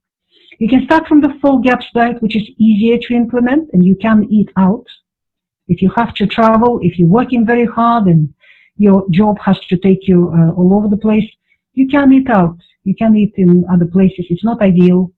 You 0.59 0.69
can 0.69 0.85
start 0.85 1.07
from 1.07 1.21
the 1.21 1.37
full 1.41 1.59
GAPS 1.59 1.87
diet, 1.93 2.21
which 2.21 2.35
is 2.35 2.47
easier 2.57 2.97
to 2.99 3.13
implement 3.13 3.71
and 3.73 3.83
you 3.83 3.95
can 3.95 4.25
eat 4.29 4.49
out. 4.57 4.85
If 5.67 5.81
you 5.81 5.91
have 5.95 6.13
to 6.15 6.27
travel, 6.27 6.79
if 6.81 6.97
you're 6.97 7.07
working 7.07 7.45
very 7.45 7.65
hard 7.65 8.05
and 8.07 8.33
your 8.77 9.05
job 9.09 9.39
has 9.39 9.59
to 9.69 9.77
take 9.77 10.07
you 10.07 10.31
uh, 10.37 10.51
all 10.51 10.73
over 10.73 10.87
the 10.87 10.97
place, 10.97 11.29
you 11.73 11.87
can 11.87 12.13
eat 12.13 12.29
out. 12.29 12.57
You 12.83 12.95
can 12.95 13.15
eat 13.15 13.33
in 13.37 13.65
other 13.71 13.85
places. 13.85 14.25
It's 14.29 14.43
not 14.43 14.61
ideal. 14.61 15.11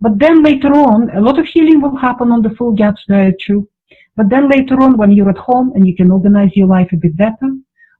But 0.00 0.18
then 0.18 0.42
later 0.42 0.72
on, 0.74 1.10
a 1.10 1.20
lot 1.20 1.38
of 1.38 1.46
healing 1.46 1.80
will 1.80 1.96
happen 1.96 2.30
on 2.30 2.42
the 2.42 2.50
full 2.50 2.72
GAPS 2.72 3.04
diet 3.08 3.36
too. 3.40 3.68
But 4.16 4.28
then 4.28 4.48
later 4.48 4.80
on, 4.80 4.96
when 4.96 5.10
you're 5.12 5.30
at 5.30 5.38
home 5.38 5.72
and 5.74 5.86
you 5.86 5.96
can 5.96 6.10
organize 6.10 6.54
your 6.54 6.66
life 6.68 6.90
a 6.92 6.96
bit 6.96 7.16
better, 7.16 7.50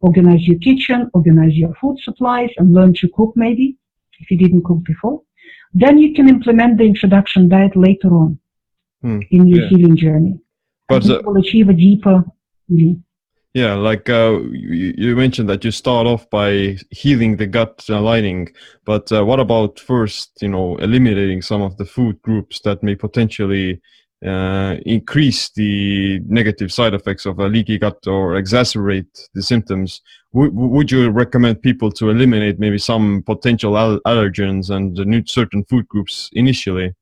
organize 0.00 0.46
your 0.46 0.58
kitchen, 0.58 1.10
organize 1.14 1.54
your 1.54 1.74
food 1.80 1.98
supplies, 2.00 2.50
and 2.58 2.72
learn 2.72 2.92
to 2.94 3.08
cook 3.16 3.32
maybe, 3.36 3.76
if 4.20 4.30
you 4.30 4.36
didn't 4.36 4.64
cook 4.64 4.84
before. 4.84 5.22
Then 5.72 5.98
you 5.98 6.14
can 6.14 6.28
implement 6.28 6.78
the 6.78 6.84
introduction 6.84 7.48
diet 7.48 7.74
later 7.76 8.10
on 8.14 8.38
Hmm. 9.02 9.20
in 9.30 9.46
your 9.46 9.62
Yeah. 9.62 9.68
healing 9.68 9.96
journey. 9.96 10.38
But 10.88 11.08
uh, 11.08 11.22
will 11.24 11.38
achieve 11.38 11.68
a 11.68 11.72
deeper 11.72 12.24
healing. 12.68 13.04
Yeah, 13.54 13.74
like 13.74 14.10
uh, 14.10 14.40
you, 14.50 14.94
you 14.96 15.16
mentioned 15.16 15.48
that 15.48 15.64
you 15.64 15.70
start 15.70 16.08
off 16.08 16.28
by 16.28 16.76
healing 16.90 17.36
the 17.36 17.46
gut 17.46 17.88
lining, 17.88 18.48
but 18.84 19.12
uh, 19.12 19.24
what 19.24 19.38
about 19.38 19.78
first, 19.78 20.42
you 20.42 20.48
know, 20.48 20.76
eliminating 20.78 21.40
some 21.40 21.62
of 21.62 21.76
the 21.76 21.84
food 21.84 22.20
groups 22.22 22.60
that 22.62 22.82
may 22.82 22.96
potentially 22.96 23.80
uh, 24.26 24.76
increase 24.84 25.50
the 25.50 26.18
negative 26.26 26.72
side 26.72 26.94
effects 26.94 27.26
of 27.26 27.38
a 27.38 27.46
leaky 27.46 27.78
gut 27.78 28.04
or 28.08 28.32
exacerbate 28.32 29.28
the 29.34 29.42
symptoms? 29.42 30.00
W- 30.32 30.50
would 30.52 30.90
you 30.90 31.10
recommend 31.10 31.62
people 31.62 31.92
to 31.92 32.10
eliminate 32.10 32.58
maybe 32.58 32.78
some 32.78 33.22
potential 33.22 33.78
al- 33.78 34.00
allergens 34.00 34.70
and 34.70 34.94
new 35.06 35.22
certain 35.26 35.62
food 35.66 35.86
groups 35.86 36.28
initially? 36.32 36.92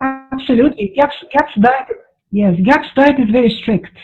Absolutely. 0.00 0.92
GAPS, 0.96 1.14
GAPS 1.32 1.52
diet, 1.60 1.86
yes, 2.30 2.56
GAPS 2.62 2.88
diet 2.94 3.18
is 3.20 3.30
very 3.30 3.50
strict. 3.50 3.96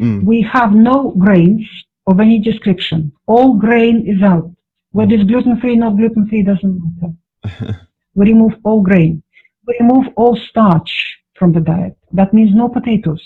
Mm, 0.00 0.24
We 0.24 0.42
have 0.42 0.72
no 0.74 1.10
grains 1.18 1.66
of 2.06 2.20
any 2.20 2.38
description. 2.38 3.12
All 3.26 3.54
grain 3.54 4.06
is 4.06 4.22
out. 4.22 4.50
Whether 4.92 5.14
it's 5.14 5.24
gluten-free, 5.24 5.74
or 5.74 5.76
not 5.76 5.96
gluten-free, 5.96 6.42
doesn't 6.42 6.80
matter. 6.84 7.80
we 8.14 8.26
remove 8.26 8.54
all 8.64 8.80
grain. 8.82 9.22
We 9.66 9.76
remove 9.80 10.06
all 10.16 10.36
starch 10.36 10.92
from 11.38 11.52
the 11.52 11.60
diet. 11.60 11.96
That 12.12 12.32
means 12.34 12.54
no 12.54 12.68
potatoes. 12.68 13.22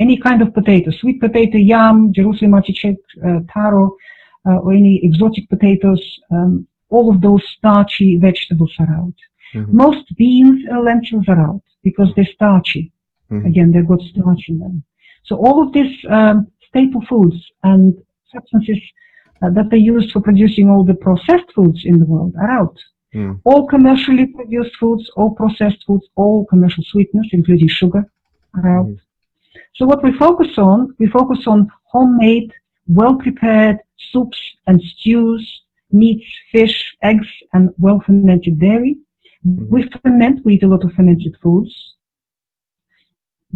Any 0.00 0.16
kind 0.16 0.42
of 0.42 0.54
potato, 0.54 0.90
sweet 0.90 1.20
potato, 1.20 1.58
yam, 1.58 2.12
Jerusalem 2.12 2.54
artichoke, 2.54 3.02
uh, 3.26 3.40
taro, 3.52 3.96
uh, 4.48 4.58
or 4.58 4.72
any 4.72 5.00
exotic 5.02 5.48
potatoes, 5.48 6.02
um, 6.30 6.66
all 6.90 7.10
of 7.12 7.20
those 7.20 7.42
starchy 7.56 8.16
vegetables 8.16 8.74
are 8.78 8.90
out. 9.00 9.14
Mhm. 9.54 9.72
Most 9.72 10.14
beans 10.16 10.64
and 10.70 10.84
lentils 10.84 11.26
are 11.28 11.40
out 11.40 11.62
because 11.82 12.12
they're 12.14 12.34
starchy. 12.38 12.92
Mhm. 13.30 13.46
Again, 13.46 13.72
they've 13.72 13.86
got 13.86 14.00
starch 14.00 14.48
in 14.48 14.58
them. 14.58 14.82
So 15.24 15.36
all 15.36 15.62
of 15.62 15.72
these 15.72 15.94
um, 16.08 16.46
staple 16.66 17.02
foods 17.02 17.36
and 17.62 17.94
substances 18.32 18.80
uh, 19.42 19.50
that 19.50 19.70
they 19.70 19.76
use 19.76 20.10
for 20.12 20.20
producing 20.20 20.68
all 20.70 20.84
the 20.84 20.94
processed 20.94 21.52
foods 21.54 21.84
in 21.84 21.98
the 21.98 22.04
world 22.04 22.34
are 22.40 22.50
out. 22.50 22.78
Mm. 23.14 23.40
All 23.44 23.66
commercially 23.66 24.26
produced 24.26 24.76
foods, 24.76 25.10
all 25.16 25.30
processed 25.30 25.84
foods, 25.86 26.06
all 26.16 26.44
commercial 26.46 26.84
sweeteners, 26.84 27.28
including 27.32 27.68
sugar, 27.68 28.04
are 28.54 28.78
out. 28.78 28.86
Mhm. 28.86 28.98
So 29.74 29.86
what 29.86 30.02
we 30.02 30.12
focus 30.12 30.58
on, 30.58 30.94
we 30.98 31.06
focus 31.06 31.46
on 31.46 31.68
homemade, 31.84 32.52
well-prepared 32.86 33.78
soups 34.10 34.38
and 34.66 34.82
stews, 34.82 35.62
meats, 35.90 36.26
fish, 36.52 36.96
eggs, 37.02 37.28
and 37.54 37.70
well-fermented 37.78 38.58
dairy. 38.58 38.98
Mhm. 39.46 39.68
We 39.68 39.88
ferment, 40.02 40.44
we 40.44 40.54
eat 40.54 40.64
a 40.64 40.68
lot 40.68 40.84
of 40.84 40.92
fermented 40.92 41.36
foods 41.42 41.74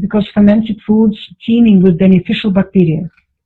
because 0.00 0.26
fermented 0.28 0.80
foods 0.86 1.18
teeming 1.44 1.82
with 1.82 1.98
beneficial 1.98 2.50
bacteria 2.50 3.02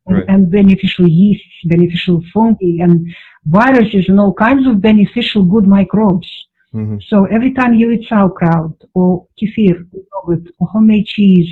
and, 0.06 0.16
Right. 0.16 0.24
and 0.28 0.50
beneficial 0.50 1.08
yeasts, 1.08 1.56
beneficial 1.64 2.22
fungi, 2.32 2.78
and 2.84 3.06
viruses, 3.46 4.08
and 4.08 4.20
all 4.20 4.32
kinds 4.34 4.66
of 4.66 4.80
beneficial 4.80 5.44
good 5.44 5.66
microbes. 5.66 6.28
Mhm. 6.74 7.02
So 7.10 7.24
every 7.26 7.52
time 7.52 7.74
you 7.74 7.90
eat 7.90 8.06
sauerkraut 8.08 8.76
or 8.94 9.26
kefir, 9.38 9.74
or 9.92 10.02
yogurt, 10.12 10.44
or 10.58 10.68
homemade 10.68 11.06
cheese, 11.06 11.50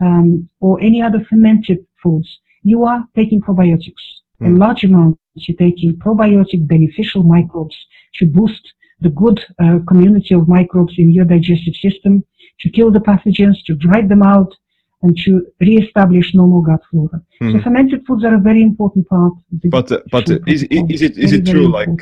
um, 0.00 0.48
or 0.60 0.80
any 0.80 1.00
other 1.00 1.20
fermented 1.30 1.78
foods, 2.02 2.28
you 2.62 2.84
are 2.84 3.06
taking 3.14 3.40
probiotics. 3.40 4.04
In 4.40 4.54
Mm. 4.54 4.58
large 4.58 4.82
amounts, 4.84 5.48
you're 5.48 5.56
taking 5.56 5.92
probiotic 5.96 6.66
beneficial 6.66 7.22
microbes 7.22 7.76
to 8.18 8.26
boost 8.26 8.64
the 9.00 9.10
good 9.10 9.38
uh, 9.58 9.78
community 9.90 10.34
of 10.34 10.48
microbes 10.48 10.94
in 10.98 11.10
your 11.10 11.24
digestive 11.24 11.76
system, 11.76 12.24
to 12.60 12.70
kill 12.70 12.90
the 12.90 13.00
pathogens, 13.00 13.56
to 13.66 13.74
drive 13.74 14.08
them 14.08 14.22
out, 14.22 14.52
and 15.02 15.16
to 15.18 15.46
re-establish 15.60 16.34
normal 16.34 16.62
gut 16.62 16.80
flora. 16.90 17.20
So 17.40 17.46
Mhm. 17.46 17.62
fermented 17.62 18.06
foods 18.06 18.24
are 18.24 18.34
a 18.34 18.38
very 18.50 18.62
important 18.62 19.06
part. 19.08 19.34
But 19.76 19.92
uh, 19.92 20.00
but 20.10 20.30
uh, 20.30 20.38
is 20.46 20.62
digestion 20.62 20.90
is 20.94 21.02
it 21.02 21.18
is 21.18 21.30
Very, 21.30 21.42
it 21.42 21.46
true 21.46 21.68
like 21.68 22.00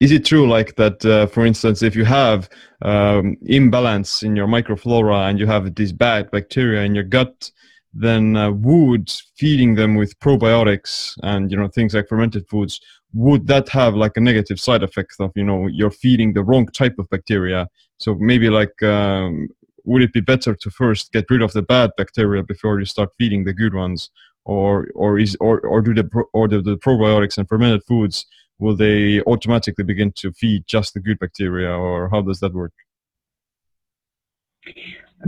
is 0.00 0.12
it 0.12 0.24
true 0.24 0.46
like 0.56 0.74
that 0.76 1.04
uh, 1.04 1.26
for 1.26 1.46
instance 1.46 1.82
if 1.82 1.94
you 1.96 2.04
have 2.04 2.48
um, 2.82 3.36
imbalance 3.46 4.22
in 4.22 4.36
your 4.36 4.46
microflora 4.46 5.28
and 5.28 5.38
you 5.40 5.46
have 5.46 5.74
these 5.74 5.92
bad 5.92 6.30
bacteria 6.30 6.82
in 6.82 6.94
your 6.94 7.04
gut 7.04 7.50
then 7.94 8.36
uh, 8.36 8.50
would 8.50 9.10
feeding 9.38 9.74
them 9.74 9.94
with 9.94 10.18
probiotics 10.20 11.14
and 11.22 11.50
you 11.50 11.56
know 11.56 11.68
things 11.68 11.94
like 11.94 12.08
fermented 12.08 12.44
foods 12.50 12.80
would 13.14 13.46
that 13.46 13.68
have 13.70 13.94
like 13.94 14.16
a 14.16 14.20
negative 14.20 14.60
side 14.60 14.82
effect 14.82 15.14
of 15.20 15.30
you 15.34 15.44
know 15.44 15.66
you're 15.68 15.90
feeding 16.04 16.32
the 16.32 16.44
wrong 16.44 16.66
type 16.66 16.96
of 16.98 17.08
bacteria 17.08 17.66
so 17.98 18.14
maybe 18.16 18.50
like 18.50 18.82
um, 18.82 19.48
would 19.86 20.02
it 20.02 20.12
be 20.12 20.20
better 20.20 20.54
to 20.54 20.70
first 20.70 21.12
get 21.12 21.24
rid 21.30 21.42
of 21.42 21.52
the 21.52 21.62
bad 21.62 21.90
bacteria 21.96 22.42
before 22.42 22.78
you 22.78 22.84
start 22.84 23.10
feeding 23.18 23.44
the 23.44 23.52
good 23.52 23.74
ones 23.74 24.10
or 24.44 24.88
or 24.94 25.18
is 25.18 25.36
or 25.40 25.60
or 25.60 25.80
do 25.80 25.94
the 25.94 26.06
or 26.32 26.48
the, 26.48 26.60
the 26.60 26.76
probiotics 26.76 27.38
and 27.38 27.48
fermented 27.48 27.82
foods 27.84 28.26
will 28.58 28.76
they 28.76 29.20
automatically 29.22 29.84
begin 29.84 30.12
to 30.12 30.32
feed 30.32 30.64
just 30.66 30.94
the 30.94 31.00
good 31.00 31.18
bacteria 31.18 31.70
or 31.70 32.08
how 32.10 32.20
does 32.20 32.40
that 32.40 32.52
work 32.52 32.72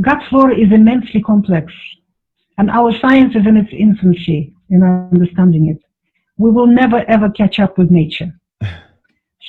gut 0.01 0.23
flora 0.29 0.57
is 0.57 0.73
immensely 0.73 1.23
complex, 1.23 1.73
and 2.59 2.71
our 2.71 2.93
science 2.99 3.35
is 3.35 3.47
in 3.47 3.57
its 3.57 3.71
infancy 3.73 4.53
in 4.71 4.83
understanding 4.83 5.69
it. 5.69 5.79
We 6.37 6.51
will 6.51 6.67
never 6.67 7.05
ever 7.09 7.31
catch 7.31 7.59
up 7.59 7.79
with 7.79 7.91
nature. 7.91 8.33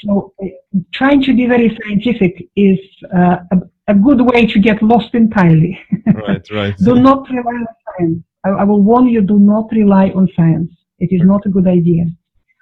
So, 0.03 0.33
uh, 0.41 0.47
trying 0.93 1.21
to 1.23 1.35
be 1.35 1.45
very 1.45 1.77
scientific 1.83 2.47
is 2.55 2.79
uh, 3.13 3.37
a, 3.51 3.57
a 3.93 3.95
good 4.07 4.21
way 4.31 4.41
to 4.53 4.59
get 4.67 4.81
lost 4.93 5.11
entirely. 5.23 5.73
right 6.27 6.45
right 6.59 6.75
do 6.89 6.93
not 7.09 7.21
rely 7.37 7.57
on 7.65 7.67
science. 7.85 8.19
I, 8.45 8.49
I 8.61 8.63
will 8.69 8.83
warn 8.89 9.07
you: 9.13 9.21
do 9.21 9.39
not 9.39 9.67
rely 9.81 10.05
on 10.19 10.25
science. 10.37 10.71
It 10.99 11.09
is 11.17 11.21
not 11.31 11.45
a 11.45 11.53
good 11.55 11.67
idea. 11.79 12.03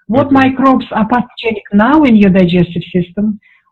What 0.08 0.28
Okay. 0.28 0.40
microbes 0.42 0.88
are 0.98 1.08
pathogenic 1.16 1.68
now 1.74 1.98
in 2.10 2.16
your 2.16 2.32
digestive 2.42 2.86
system? 2.96 3.26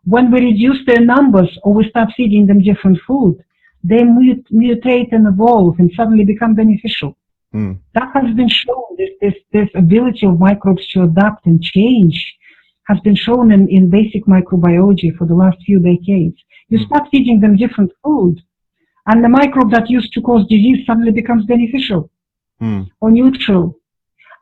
When 0.04 0.30
we 0.32 0.38
reduce 0.50 0.80
their 0.86 1.02
numbers 1.14 1.50
or 1.64 1.70
we 1.74 1.88
start 1.88 2.08
feeding 2.16 2.44
them 2.46 2.60
different 2.62 2.98
food, 3.06 3.34
they 3.82 4.02
mut- 4.04 4.52
mutate 4.52 5.10
and 5.16 5.26
evolve 5.26 5.74
and 5.80 5.90
suddenly 5.96 6.24
become 6.24 6.54
beneficial. 6.54 7.16
Hmm. 7.52 7.72
That 7.94 8.10
has 8.14 8.34
been 8.40 8.48
shown. 8.48 8.84
This, 8.98 9.10
this, 9.22 9.34
this 9.52 9.70
ability 9.74 10.24
of 10.26 10.38
microbes 10.38 10.86
to 10.92 11.02
adapt 11.08 11.46
and 11.46 11.62
change 11.62 12.16
has 12.88 12.98
been 13.00 13.16
shown 13.26 13.50
in, 13.56 13.68
in 13.68 13.90
basic 13.90 14.22
microbiology 14.26 15.10
for 15.16 15.26
the 15.26 15.34
last 15.42 15.58
few 15.66 15.78
decades. 15.80 16.36
You 16.68 16.78
Mm. 16.78 16.86
start 16.86 17.04
feeding 17.12 17.40
them 17.40 17.56
different 17.56 17.90
food, 18.02 18.34
and 19.08 19.22
the 19.24 19.28
microbe 19.28 19.70
that 19.70 19.88
used 19.98 20.12
to 20.14 20.20
cause 20.20 20.42
disease 20.54 20.84
suddenly 20.86 21.12
becomes 21.20 21.44
beneficial 21.46 22.02
Hmm. 22.60 22.82
or 23.00 23.10
neutral. 23.10 23.64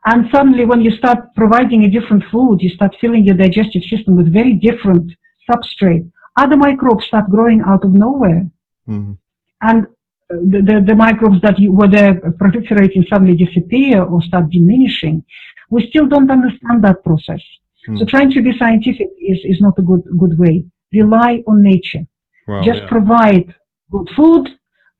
And 0.05 0.19
suddenly, 0.31 0.65
when 0.65 0.81
you 0.81 0.91
start 0.91 1.19
providing 1.35 1.83
a 1.83 1.89
different 1.89 2.23
food, 2.31 2.61
you 2.61 2.69
start 2.69 2.95
filling 3.01 3.23
your 3.25 3.35
digestive 3.35 3.83
system 3.83 4.15
with 4.15 4.31
very 4.31 4.53
different 4.53 5.05
substrate. 5.49 6.05
Other 6.37 6.57
microbes 6.57 7.05
start 7.05 7.29
growing 7.29 7.61
out 7.61 7.83
of 7.83 7.91
nowhere. 7.93 8.43
Hmm. 8.87 9.13
And 9.61 9.79
uh, 9.85 10.37
the, 10.51 10.59
the, 10.69 10.75
the 10.89 10.95
microbes 10.95 11.39
that 11.41 11.57
you 11.59 11.71
were 11.71 11.87
there 11.87 12.13
proliferating 12.41 13.07
suddenly 13.09 13.35
disappear 13.35 14.03
or 14.03 14.21
start 14.21 14.49
diminishing. 14.49 15.23
We 15.69 15.87
still 15.89 16.07
don't 16.07 16.31
understand 16.37 16.83
that 16.83 17.03
process. 17.03 17.41
Hmm. 17.85 17.97
So 17.97 18.05
trying 18.05 18.31
to 18.31 18.41
be 18.41 18.57
scientific 18.57 19.09
is, 19.33 19.39
is 19.43 19.59
not 19.61 19.77
a 19.79 19.81
good, 19.81 20.03
good 20.17 20.37
way. 20.37 20.65
Rely 20.93 21.43
on 21.47 21.61
nature. 21.61 22.05
Wow, 22.47 22.63
Just 22.63 22.81
yeah. 22.81 22.87
provide 22.87 23.55
good 23.91 24.07
food, 24.15 24.49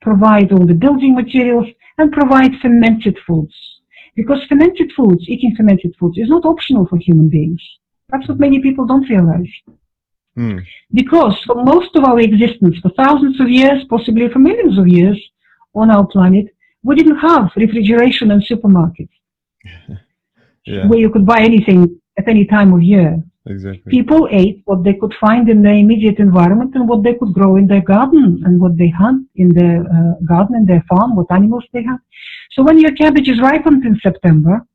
provide 0.01 0.51
all 0.51 0.65
the 0.65 0.73
building 0.73 1.15
materials, 1.15 1.67
and 1.97 2.11
provide 2.11 2.51
fermented 2.61 3.17
foods. 3.27 3.53
Because 4.15 4.43
fermented 4.47 4.91
foods, 4.95 5.23
eating 5.27 5.55
fermented 5.55 5.93
foods, 5.99 6.17
is 6.17 6.29
not 6.29 6.45
optional 6.45 6.85
for 6.87 6.97
human 6.97 7.29
beings. 7.29 7.61
That's 8.09 8.27
what 8.27 8.39
many 8.39 8.61
people 8.61 8.85
don't 8.85 9.09
realize. 9.09 9.51
Hmm. 10.35 10.59
Because 10.93 11.37
for 11.45 11.63
most 11.63 11.95
of 11.95 12.03
our 12.03 12.19
existence, 12.19 12.77
for 12.79 12.89
thousands 12.89 13.39
of 13.39 13.49
years, 13.49 13.83
possibly 13.89 14.29
for 14.29 14.39
millions 14.39 14.77
of 14.77 14.87
years 14.87 15.19
on 15.73 15.91
our 15.91 16.05
planet, 16.07 16.45
we 16.83 16.95
didn't 16.95 17.17
have 17.17 17.51
refrigeration 17.55 18.31
and 18.31 18.41
supermarkets 18.43 19.09
yeah 20.65 20.87
where 20.87 20.99
you 20.99 21.09
could 21.09 21.25
buy 21.25 21.39
anything 21.39 21.99
at 22.17 22.27
any 22.27 22.45
time 22.45 22.73
of 22.73 22.81
year. 22.81 23.21
Exactly 23.47 23.89
People 23.91 24.27
ate 24.31 24.61
what 24.65 24.83
they 24.83 24.93
could 24.93 25.13
find 25.19 25.49
in 25.49 25.61
their 25.61 25.73
immediate 25.73 26.19
environment 26.19 26.71
and 26.75 26.87
what 26.87 27.03
they 27.03 27.13
could 27.13 27.33
grow 27.33 27.55
in 27.57 27.67
their 27.67 27.81
garden 27.81 28.41
and 28.45 28.59
what 28.59 28.77
they 28.77 28.89
hunt 28.89 29.27
in 29.35 29.49
their 29.49 29.81
uh, 29.81 30.13
garden 30.25 30.55
and 30.55 30.67
their 30.67 30.83
farm, 30.89 31.15
what 31.15 31.31
animals 31.31 31.65
they 31.73 31.83
had. 31.83 31.97
So 32.51 32.63
when 32.63 32.79
your 32.79 32.93
cabbage 32.95 33.29
is 33.29 33.39
ripened 33.41 33.85
in 33.85 33.99
September, 34.01 34.65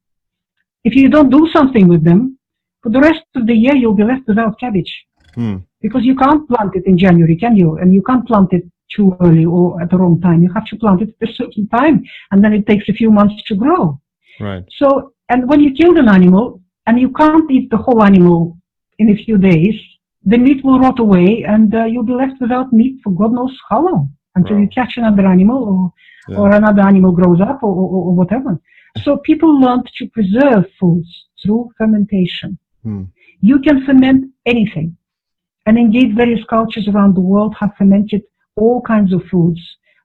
if 0.85 0.95
you 0.95 1.09
don't 1.09 1.31
do 1.31 1.49
something 1.53 1.89
with 1.89 2.05
them, 2.05 2.39
for 2.83 2.91
the 2.91 3.01
rest 3.01 3.25
of 3.35 3.47
the 3.47 3.55
year 3.55 3.75
you'll 3.75 3.95
be 3.95 4.05
left 4.05 4.27
without 4.27 4.59
cabbage 4.59 4.93
Hmm. 5.35 5.59
because 5.81 6.05
you 6.05 6.17
can't 6.17 6.49
plant 6.49 6.75
it 6.75 6.87
in 6.87 6.99
January, 6.99 7.37
can 7.37 7.55
you? 7.57 7.79
And 7.79 7.95
you 7.95 8.03
can't 8.03 8.27
plant 8.27 8.53
it 8.53 8.65
too 8.95 9.17
early 9.21 9.45
or 9.45 9.81
at 9.81 9.91
the 9.91 9.97
wrong 9.97 10.21
time. 10.21 10.43
You 10.43 10.53
have 10.53 10.67
to 10.67 10.77
plant 10.77 11.03
it 11.03 11.15
at 11.21 11.29
a 11.29 11.33
certain 11.35 11.69
time, 11.69 12.03
and 12.31 12.43
then 12.45 12.53
it 12.53 12.67
takes 12.67 12.89
a 12.89 12.93
few 12.93 13.11
months 13.11 13.43
to 13.45 13.55
grow. 13.55 14.01
right 14.41 14.65
So, 14.79 15.13
and 15.29 15.49
when 15.49 15.61
you 15.61 15.73
killed 15.73 15.99
an 15.99 16.09
animal, 16.09 16.61
and 16.87 17.01
you 17.01 17.11
can't 17.13 17.49
eat 17.51 17.71
the 17.71 17.77
whole 17.77 18.03
animal 18.03 18.59
in 19.01 19.07
a 19.11 19.17
few 19.25 19.37
days. 19.53 19.77
The 20.33 20.39
meat 20.45 20.61
will 20.65 20.79
rot 20.87 20.99
away, 21.07 21.29
and 21.55 21.69
uh, 21.75 21.85
you'll 21.91 22.11
be 22.13 22.19
left 22.23 22.37
without 22.45 22.73
meat 22.81 22.95
for 23.03 23.11
God 23.21 23.33
knows 23.39 23.55
how 23.71 23.81
long 23.89 24.03
until 24.39 24.57
Wow. 24.57 24.63
you 24.63 24.69
catch 24.79 24.93
another 25.03 25.27
animal 25.37 25.61
or 25.73 25.83
Yeah. 26.29 26.41
or 26.41 26.49
another 26.61 26.83
animal 26.93 27.13
grows 27.21 27.41
up 27.51 27.59
or, 27.69 27.75
or, 27.83 27.89
or 28.09 28.15
whatever. 28.21 28.53
So 29.05 29.11
people 29.31 29.51
learned 29.65 29.87
to 29.99 30.05
preserve 30.17 30.65
foods 30.79 31.11
through 31.41 31.63
fermentation. 31.79 32.51
Hmm. 32.85 33.05
You 33.51 33.57
can 33.67 33.79
ferment 33.87 34.21
anything. 34.55 34.89
And 35.67 35.75
indeed, 35.85 36.09
various 36.23 36.45
cultures 36.57 36.87
around 36.89 37.13
the 37.15 37.27
world 37.33 37.53
have 37.61 37.73
fermented 37.81 38.23
all 38.61 38.79
kinds 38.93 39.11
of 39.17 39.23
foods 39.33 39.63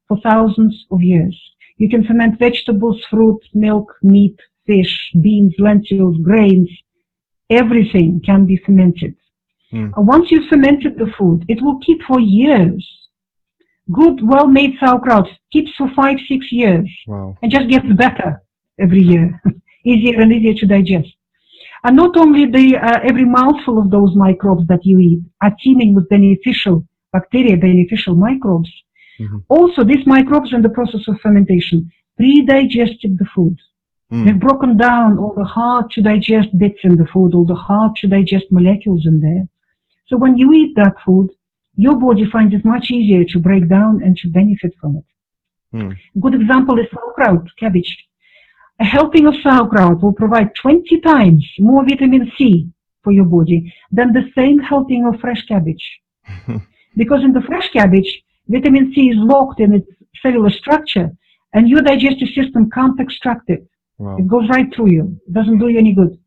for 0.07 0.15
thousands 0.29 0.75
of 0.93 0.99
years. 1.13 1.35
You 1.81 1.87
can 1.93 2.03
ferment 2.07 2.33
vegetables, 2.47 2.97
fruit, 3.11 3.41
milk, 3.67 3.87
meat, 4.13 4.37
fish, 4.69 4.93
beans, 5.25 5.53
lentils, 5.67 6.17
grains. 6.29 6.69
Everything 7.49 8.21
can 8.25 8.45
be 8.45 8.57
fermented. 8.65 9.15
Uh, 9.73 10.01
Once 10.01 10.31
you've 10.31 10.47
fermented 10.47 10.97
the 10.97 11.11
food, 11.17 11.43
it 11.49 11.61
will 11.61 11.79
keep 11.79 12.01
for 12.03 12.19
years. 12.19 12.81
Good, 13.91 14.25
well-made 14.25 14.75
sauerkraut 14.79 15.27
keeps 15.51 15.71
for 15.77 15.89
five, 15.95 16.17
six 16.27 16.51
years 16.51 16.89
Wow. 17.07 17.37
and 17.41 17.51
just 17.51 17.67
gets 17.69 17.85
better 17.93 18.41
every 18.79 19.01
year, 19.01 19.41
easier 19.85 20.19
and 20.21 20.31
easier 20.31 20.53
to 20.55 20.65
digest. 20.65 21.11
And 21.83 21.95
not 21.95 22.17
only 22.17 22.45
the 22.45 22.77
uh, 22.77 22.99
every 23.03 23.25
mouthful 23.25 23.77
of 23.77 23.91
those 23.91 24.15
microbes 24.15 24.65
that 24.67 24.83
you 24.85 24.99
eat 24.99 25.21
are 25.43 25.53
teeming 25.63 25.93
with 25.93 26.09
beneficial 26.09 26.87
bacteria, 27.13 27.55
beneficial 27.57 28.15
microbes. 28.15 28.71
Mhm. 29.19 29.43
Also, 29.49 29.83
these 29.83 30.05
microbes 30.07 30.51
in 30.53 30.61
the 30.61 30.69
process 30.77 31.03
of 31.07 31.19
fermentation 31.21 31.91
pre-digested 32.17 33.17
the 33.19 33.25
food. 33.35 33.55
Hmm. 34.09 34.25
They've 34.25 34.39
broken 34.39 34.77
down 34.77 35.17
all 35.17 35.33
the 35.33 35.43
hard 35.43 35.89
to 35.91 36.01
digest 36.01 36.57
bits 36.57 36.79
in 36.83 36.95
the 36.95 37.07
food, 37.07 37.33
all 37.33 37.45
the 37.45 37.55
hard 37.55 37.95
to 37.97 38.07
digest 38.07 38.45
molecules 38.51 39.05
in 39.05 39.19
there. 39.19 39.47
So 40.07 40.17
when 40.17 40.37
you 40.37 40.53
eat 40.53 40.75
that 40.75 40.95
food, 41.03 41.29
your 41.75 41.95
body 41.95 42.25
finds 42.29 42.53
it 42.53 42.63
much 42.63 42.91
easier 42.91 43.25
to 43.25 43.39
break 43.39 43.67
down 43.67 44.01
and 44.03 44.15
to 44.17 44.29
benefit 44.29 44.73
from 44.79 44.97
it. 44.97 45.03
A 46.15 46.19
good 46.19 46.35
example 46.35 46.79
is 46.79 46.85
sauerkraut, 46.91 47.47
cabbage. 47.57 47.97
A 48.79 48.85
helping 48.85 49.25
of 49.25 49.35
sauerkraut 49.41 50.01
will 50.01 50.13
provide 50.13 50.55
20 50.55 50.99
times 51.01 51.45
more 51.59 51.83
vitamin 51.83 52.31
C 52.37 52.69
for 53.03 53.11
your 53.11 53.25
body 53.25 53.73
than 53.91 54.13
the 54.13 54.29
same 54.35 54.59
helping 54.59 55.05
of 55.05 55.19
fresh 55.19 55.45
cabbage. 55.45 56.01
because 56.97 57.23
in 57.23 57.33
the 57.33 57.41
fresh 57.41 57.69
cabbage, 57.71 58.23
vitamin 58.47 58.93
C 58.93 59.09
is 59.09 59.17
locked 59.17 59.59
in 59.59 59.73
its 59.73 59.87
cellular 60.21 60.49
structure 60.49 61.11
and 61.53 61.67
your 61.67 61.81
digestive 61.81 62.29
system 62.29 62.69
can't 62.69 62.99
extract 62.99 63.49
it. 63.49 63.67
Wow. 63.97 64.17
It 64.17 64.27
goes 64.27 64.49
right 64.49 64.73
through 64.73 64.91
you. 64.91 65.19
It 65.27 65.33
doesn't 65.33 65.59
do 65.59 65.67
you 65.69 65.79
any 65.79 65.93
good. 65.93 66.17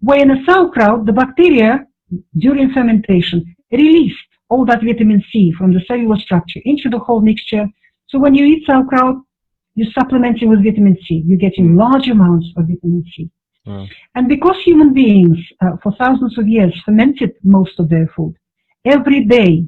Where 0.00 0.20
in 0.20 0.30
a 0.30 0.44
sauerkraut, 0.44 1.06
the 1.06 1.12
bacteria, 1.12 1.86
during 2.38 2.72
fermentation, 2.72 3.54
released 3.70 4.16
all 4.48 4.64
that 4.66 4.82
vitamin 4.82 5.22
C 5.30 5.52
from 5.56 5.72
the 5.72 5.80
cellular 5.86 6.16
structure 6.16 6.60
into 6.64 6.88
the 6.88 6.98
whole 6.98 7.20
mixture. 7.20 7.66
So 8.08 8.18
when 8.18 8.34
you 8.34 8.44
eat 8.44 8.64
sauerkraut, 8.66 9.16
you're 9.74 9.92
supplementing 9.92 10.48
with 10.50 10.64
vitamin 10.64 10.96
C. 11.06 11.22
You're 11.26 11.38
getting 11.38 11.76
large 11.76 12.08
amounts 12.08 12.48
of 12.56 12.66
vitamin 12.66 13.04
C. 13.14 13.30
Wow. 13.66 13.86
And 14.14 14.28
because 14.28 14.56
human 14.62 14.92
beings, 14.92 15.38
uh, 15.60 15.76
for 15.82 15.92
thousands 15.92 16.36
of 16.36 16.48
years, 16.48 16.78
fermented 16.84 17.32
most 17.42 17.78
of 17.78 17.88
their 17.88 18.08
food, 18.14 18.34
every 18.84 19.24
day 19.24 19.64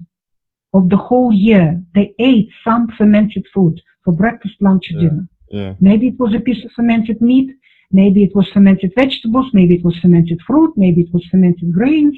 of 0.75 0.91
the 0.91 0.97
whole 0.97 1.33
year, 1.33 1.81
they 1.95 2.15
ate 2.19 2.49
some 2.65 2.89
fermented 2.99 3.47
food 3.55 3.81
for 4.05 4.13
breakfast, 4.13 4.57
lunch, 4.61 4.91
or 4.91 4.95
Yeah. 4.95 5.09
dinner. 5.09 5.29
Yeah. 5.51 5.75
Maybe 5.81 6.09
it 6.09 6.19
was 6.19 6.35
a 6.35 6.41
piece 6.41 6.65
of 6.65 6.73
fermented 6.73 7.21
meat, 7.21 7.55
maybe 7.91 8.25
it 8.25 8.35
was 8.35 8.49
fermented 8.49 8.93
vegetables, 8.97 9.51
maybe 9.53 9.75
it 9.77 9.85
was 9.85 9.97
fermented 9.99 10.41
fruit, 10.47 10.73
maybe 10.77 11.03
it 11.03 11.13
was 11.13 11.25
fermented 11.31 11.73
grains 11.73 12.17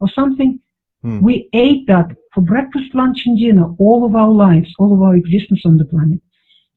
or 0.00 0.08
something. 0.08 0.60
Hmm. 1.02 1.20
We 1.20 1.48
ate 1.52 1.86
that 1.86 2.08
for 2.34 2.40
breakfast, 2.40 2.94
lunch, 2.94 3.26
and 3.26 3.38
dinner 3.38 3.74
all 3.78 4.04
of 4.04 4.16
our 4.16 4.30
lives, 4.30 4.72
all 4.78 4.92
of 4.92 5.02
our 5.02 5.14
existence 5.14 5.62
on 5.64 5.76
the 5.78 5.84
planet. 5.84 6.20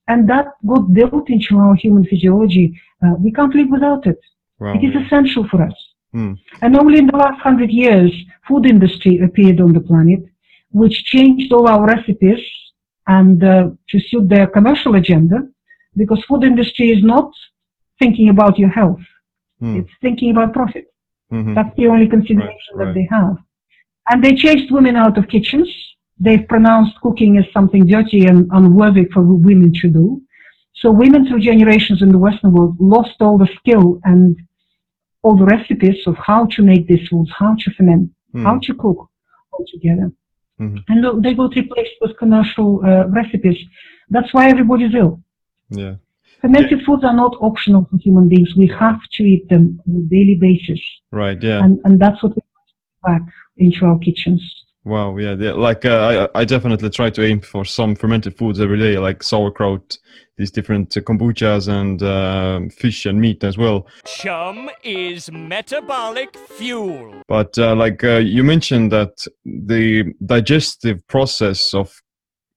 And 0.08 0.30
that 0.30 0.48
got 0.66 0.94
built 0.94 1.30
into 1.30 1.58
our 1.58 1.76
human 1.76 2.06
physiology. 2.06 2.80
Uh, 3.04 3.14
we 3.18 3.32
can't 3.32 3.56
live 3.56 3.70
without 3.70 4.06
it. 4.06 4.20
Wow. 4.60 4.74
It 4.74 4.84
is 4.84 4.96
essential 5.06 5.48
for 5.48 5.64
us. 5.64 5.74
Hmm. 6.12 6.34
And 6.62 6.76
only 6.76 7.00
in 7.00 7.08
the 7.08 7.16
last 7.16 7.40
hundred 7.40 7.72
years, 7.72 8.12
food 8.48 8.66
industry 8.66 9.20
appeared 9.20 9.62
on 9.62 9.74
the 9.74 9.80
planet, 9.80 10.24
which 10.72 11.06
changed 11.06 11.52
all 11.54 11.68
our 11.68 11.86
recipes 11.86 12.44
and 13.08 13.44
uh, 13.44 13.70
to 13.90 14.00
suit 14.00 14.28
their 14.30 14.48
commercial 14.48 14.96
agenda, 14.96 15.48
because 15.96 16.24
food 16.28 16.44
industry 16.44 16.92
is 16.92 17.04
not 17.04 17.32
thinking 18.00 18.30
about 18.30 18.58
your 18.58 18.70
health; 18.70 19.04
Hmm. 19.60 19.76
it's 19.80 19.94
thinking 20.02 20.32
about 20.32 20.54
profit. 20.54 20.86
Mhm. 21.32 21.56
That's 21.56 21.76
the 21.78 21.88
only 21.88 22.08
consideration 22.08 22.72
Right, 22.76 22.86
that 22.88 22.94
they 22.94 23.08
have. 23.18 23.36
And 24.10 24.24
they 24.24 24.34
chased 24.34 24.72
women 24.72 24.96
out 24.96 25.18
of 25.18 25.28
kitchens. 25.28 25.70
They've 26.20 26.48
pronounced 26.54 26.96
cooking 27.02 27.38
as 27.38 27.46
something 27.54 27.86
dirty 27.86 28.26
and 28.26 28.40
unworthy 28.52 29.06
for 29.14 29.22
women 29.50 29.72
to 29.82 29.88
do. 30.00 30.22
So 30.74 30.92
women 30.92 31.26
through 31.28 31.42
generations 31.52 32.02
in 32.02 32.10
the 32.10 32.18
Western 32.18 32.52
world 32.54 32.76
lost 32.80 33.16
all 33.22 33.38
the 33.38 33.50
skill 33.60 34.00
and 34.04 34.36
all 35.24 35.36
the 35.38 35.46
recipes 35.46 36.00
of 36.08 36.16
how 36.18 36.42
to 36.54 36.64
make 36.64 36.88
these 36.88 37.08
foods, 37.10 37.32
how 37.42 37.56
to 37.62 37.72
ferment, 37.72 38.10
Hmm. 38.34 38.44
how 38.46 38.56
to 38.60 38.74
cook 38.84 39.00
altogether. 39.54 40.12
Mhm. 40.60 40.80
And 40.90 41.24
they 41.24 41.34
got 41.34 41.56
replaced 41.56 41.96
with 42.02 42.18
commercial 42.18 42.70
uh, 42.90 43.08
recipes. 43.20 43.60
That's 44.10 44.32
why 44.34 44.50
everybody's 44.50 44.96
ill. 44.96 45.14
Yeah. 45.72 45.96
Fermented 46.42 46.84
foods 46.86 47.04
are 47.04 47.16
not 47.16 47.36
optional 47.42 47.88
for 47.90 47.98
human 47.98 48.28
beings. 48.28 48.56
We 48.56 48.68
have 48.68 49.00
to 49.14 49.24
eat 49.24 49.48
them 49.50 49.80
on 49.88 49.96
a 49.96 50.10
daily 50.10 50.38
basis. 50.40 50.80
Right. 51.12 51.42
Yeah. 51.42 51.64
And, 51.64 51.80
and 51.84 52.00
that's 52.00 52.22
what 52.24 52.36
we 52.36 52.42
back 53.04 53.22
into 53.58 53.86
our 53.86 53.98
kitchens. 54.00 54.42
Wow, 54.84 55.18
yeah, 55.18 55.36
yeah. 55.38 55.52
Like 55.52 55.86
uh, 55.86 56.28
I, 56.34 56.42
I 56.42 56.46
definitely 56.46 56.90
try 56.90 57.12
to 57.12 57.24
aim 57.24 57.42
for 57.42 57.64
some 57.64 57.96
fermented 57.96 58.36
foods 58.36 58.60
every 58.60 58.80
day, 58.80 58.98
like 58.98 59.22
sauerkraut, 59.22 59.96
these 60.38 60.50
different 60.50 60.98
uh, 60.98 61.02
kombuchas, 61.02 61.68
and 61.68 62.02
um 62.02 62.72
fish 62.72 63.06
and 63.06 63.22
meat 63.22 63.44
as 63.44 63.60
well. 63.60 63.86
Chum 64.06 64.72
is 64.84 65.32
metabolic 65.32 66.36
fuel. 66.36 67.22
But 67.28 67.60
uh, 67.60 67.76
like 67.76 68.04
uh, 68.04 68.18
you 68.18 68.44
mentioned 68.44 68.92
that 68.92 69.24
the 69.46 70.14
digestive 70.26 71.06
process 71.08 71.76
of 71.76 71.94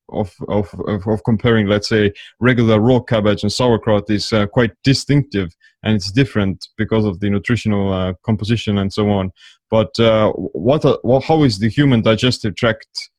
of, 0.09 0.35
of 0.49 0.69
of 0.87 1.25
comparing, 1.25 1.67
let's 1.67 1.89
say, 1.89 2.13
regular 2.41 2.81
raw 2.81 3.01
cabbage 3.01 3.43
and 3.43 3.53
sauerkraut 3.53 4.11
is 4.11 4.33
uh, 4.33 4.47
quite 4.47 4.73
distinctive, 4.83 5.55
and 5.83 5.97
it's 5.97 6.13
different 6.13 6.69
because 6.77 7.05
of 7.05 7.21
the 7.21 7.31
nutritional 7.31 7.93
uh, 7.93 8.13
composition 8.25 8.79
and 8.79 8.93
so 8.93 9.11
on. 9.11 9.33
But 9.71 9.99
uh, 9.99 10.33
what, 10.33 10.85
are, 10.85 10.99
how 11.21 11.43
is 11.43 11.59
the 11.59 11.69
human 11.69 12.03
digestive 12.03 12.55
tract 12.55 13.11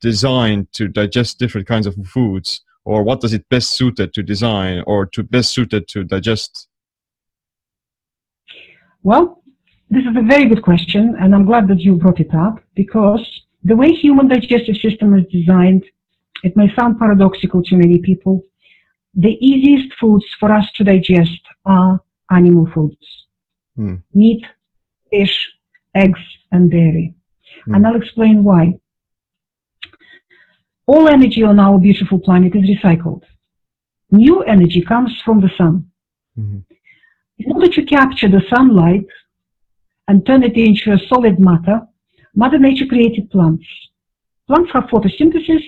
designed 0.00 0.72
to 0.72 0.88
digest 0.88 1.38
different 1.38 1.66
kinds 1.66 1.86
of 1.86 1.94
foods, 2.06 2.60
or 2.84 3.02
what 3.02 3.20
does 3.20 3.32
it 3.32 3.48
best 3.48 3.72
suited 3.72 4.12
to 4.14 4.22
design 4.22 4.82
or 4.86 5.06
to 5.06 5.22
best 5.22 5.52
suited 5.52 5.88
to 5.88 6.04
digest? 6.04 6.68
Well, 9.04 9.42
this 9.90 10.04
is 10.04 10.16
a 10.16 10.22
very 10.22 10.48
good 10.48 10.62
question, 10.62 11.16
and 11.20 11.34
I'm 11.34 11.44
glad 11.44 11.68
that 11.68 11.80
you 11.80 11.96
brought 11.96 12.20
it 12.20 12.34
up 12.34 12.60
because 12.74 13.24
the 13.64 13.76
way 13.76 13.92
human 13.92 14.28
digestive 14.28 14.76
system 14.76 15.14
is 15.14 15.24
designed, 15.30 15.84
it 16.42 16.56
may 16.56 16.72
sound 16.74 16.98
paradoxical 16.98 17.62
to 17.64 17.76
many 17.76 17.98
people. 17.98 18.42
The 19.14 19.36
easiest 19.40 19.94
foods 19.98 20.24
for 20.40 20.52
us 20.52 20.70
to 20.76 20.84
digest 20.84 21.40
are 21.64 22.00
animal 22.30 22.68
foods. 22.74 23.06
Hmm. 23.76 23.96
Meat, 24.14 24.44
fish, 25.10 25.36
eggs, 25.94 26.20
and 26.50 26.70
dairy. 26.70 27.14
Hmm. 27.64 27.74
And 27.74 27.86
I'll 27.86 27.96
explain 27.96 28.44
why. 28.44 28.78
All 30.86 31.08
energy 31.08 31.42
on 31.42 31.60
our 31.60 31.78
beautiful 31.78 32.18
planet 32.18 32.54
is 32.56 32.64
recycled. 32.64 33.22
New 34.10 34.42
energy 34.42 34.82
comes 34.82 35.12
from 35.24 35.40
the 35.40 35.50
sun. 35.56 35.90
Mhm. 36.38 36.64
In 37.38 37.52
order 37.52 37.68
to 37.68 37.82
capture 37.84 38.28
the 38.28 38.42
sunlight 38.54 39.06
and 40.08 40.26
turn 40.26 40.42
it 40.42 40.56
into 40.56 40.92
a 40.92 40.98
solid 41.08 41.38
matter, 41.38 41.86
Mother 42.34 42.58
Nature 42.58 42.86
created 42.86 43.30
plants. 43.30 43.66
Plants 44.46 44.70
have 44.72 44.84
photosynthesis, 44.84 45.62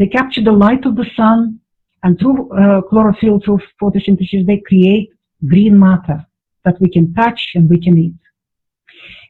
they 0.00 0.06
capture 0.06 0.42
the 0.42 0.50
light 0.50 0.86
of 0.86 0.96
the 0.96 1.04
sun, 1.14 1.60
and 2.04 2.18
through 2.18 2.50
uh, 2.52 2.80
chlorophyll, 2.80 3.38
through 3.38 3.60
photosynthesis, 3.78 4.46
they 4.46 4.62
create 4.66 5.10
green 5.46 5.78
matter 5.78 6.24
that 6.64 6.80
we 6.80 6.88
can 6.88 7.12
touch 7.12 7.52
and 7.54 7.68
we 7.68 7.78
can 7.78 7.98
eat. 7.98 8.14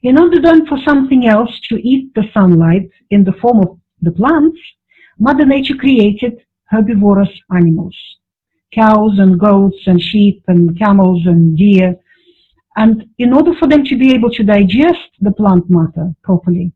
In 0.04 0.16
order 0.16 0.40
then 0.40 0.66
for 0.66 0.78
something 0.86 1.26
else 1.26 1.50
to 1.70 1.74
eat 1.76 2.14
the 2.14 2.22
sunlight 2.32 2.88
in 3.10 3.24
the 3.24 3.32
form 3.42 3.58
of 3.58 3.80
the 4.00 4.12
plants, 4.12 4.60
Mother 5.18 5.44
Nature 5.44 5.74
created 5.74 6.40
herbivorous 6.66 7.34
animals 7.52 7.96
cows 8.72 9.18
and 9.18 9.40
goats 9.40 9.82
and 9.86 10.00
sheep 10.00 10.44
and 10.46 10.78
camels 10.78 11.26
and 11.26 11.58
deer. 11.58 11.96
And 12.76 13.06
in 13.18 13.32
order 13.32 13.52
for 13.58 13.66
them 13.66 13.82
to 13.86 13.98
be 13.98 14.14
able 14.14 14.30
to 14.30 14.44
digest 14.44 15.10
the 15.20 15.32
plant 15.32 15.68
matter 15.68 16.14
properly, 16.22 16.70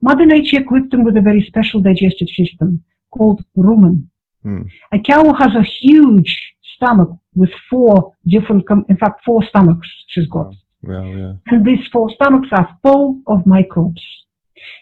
Mother 0.00 0.24
Nature 0.24 0.60
equipped 0.60 0.92
them 0.92 1.02
with 1.02 1.16
a 1.16 1.20
very 1.20 1.42
special 1.42 1.80
digestive 1.80 2.28
system 2.28 2.84
called 3.10 3.42
rumen. 3.56 4.06
Hmm. 4.42 4.62
A 4.92 4.98
cow 4.98 5.32
has 5.34 5.54
a 5.54 5.62
huge 5.62 6.54
stomach 6.76 7.10
with 7.34 7.50
four 7.68 8.14
different, 8.26 8.66
com- 8.66 8.86
in 8.88 8.96
fact, 8.96 9.22
four 9.24 9.42
stomachs 9.44 9.88
she's 10.08 10.26
got. 10.26 10.54
Well, 10.82 11.04
yeah. 11.04 11.32
And 11.48 11.64
these 11.64 11.86
four 11.92 12.10
stomachs 12.14 12.48
are 12.52 12.78
full 12.82 13.20
of 13.26 13.46
microbes. 13.46 14.02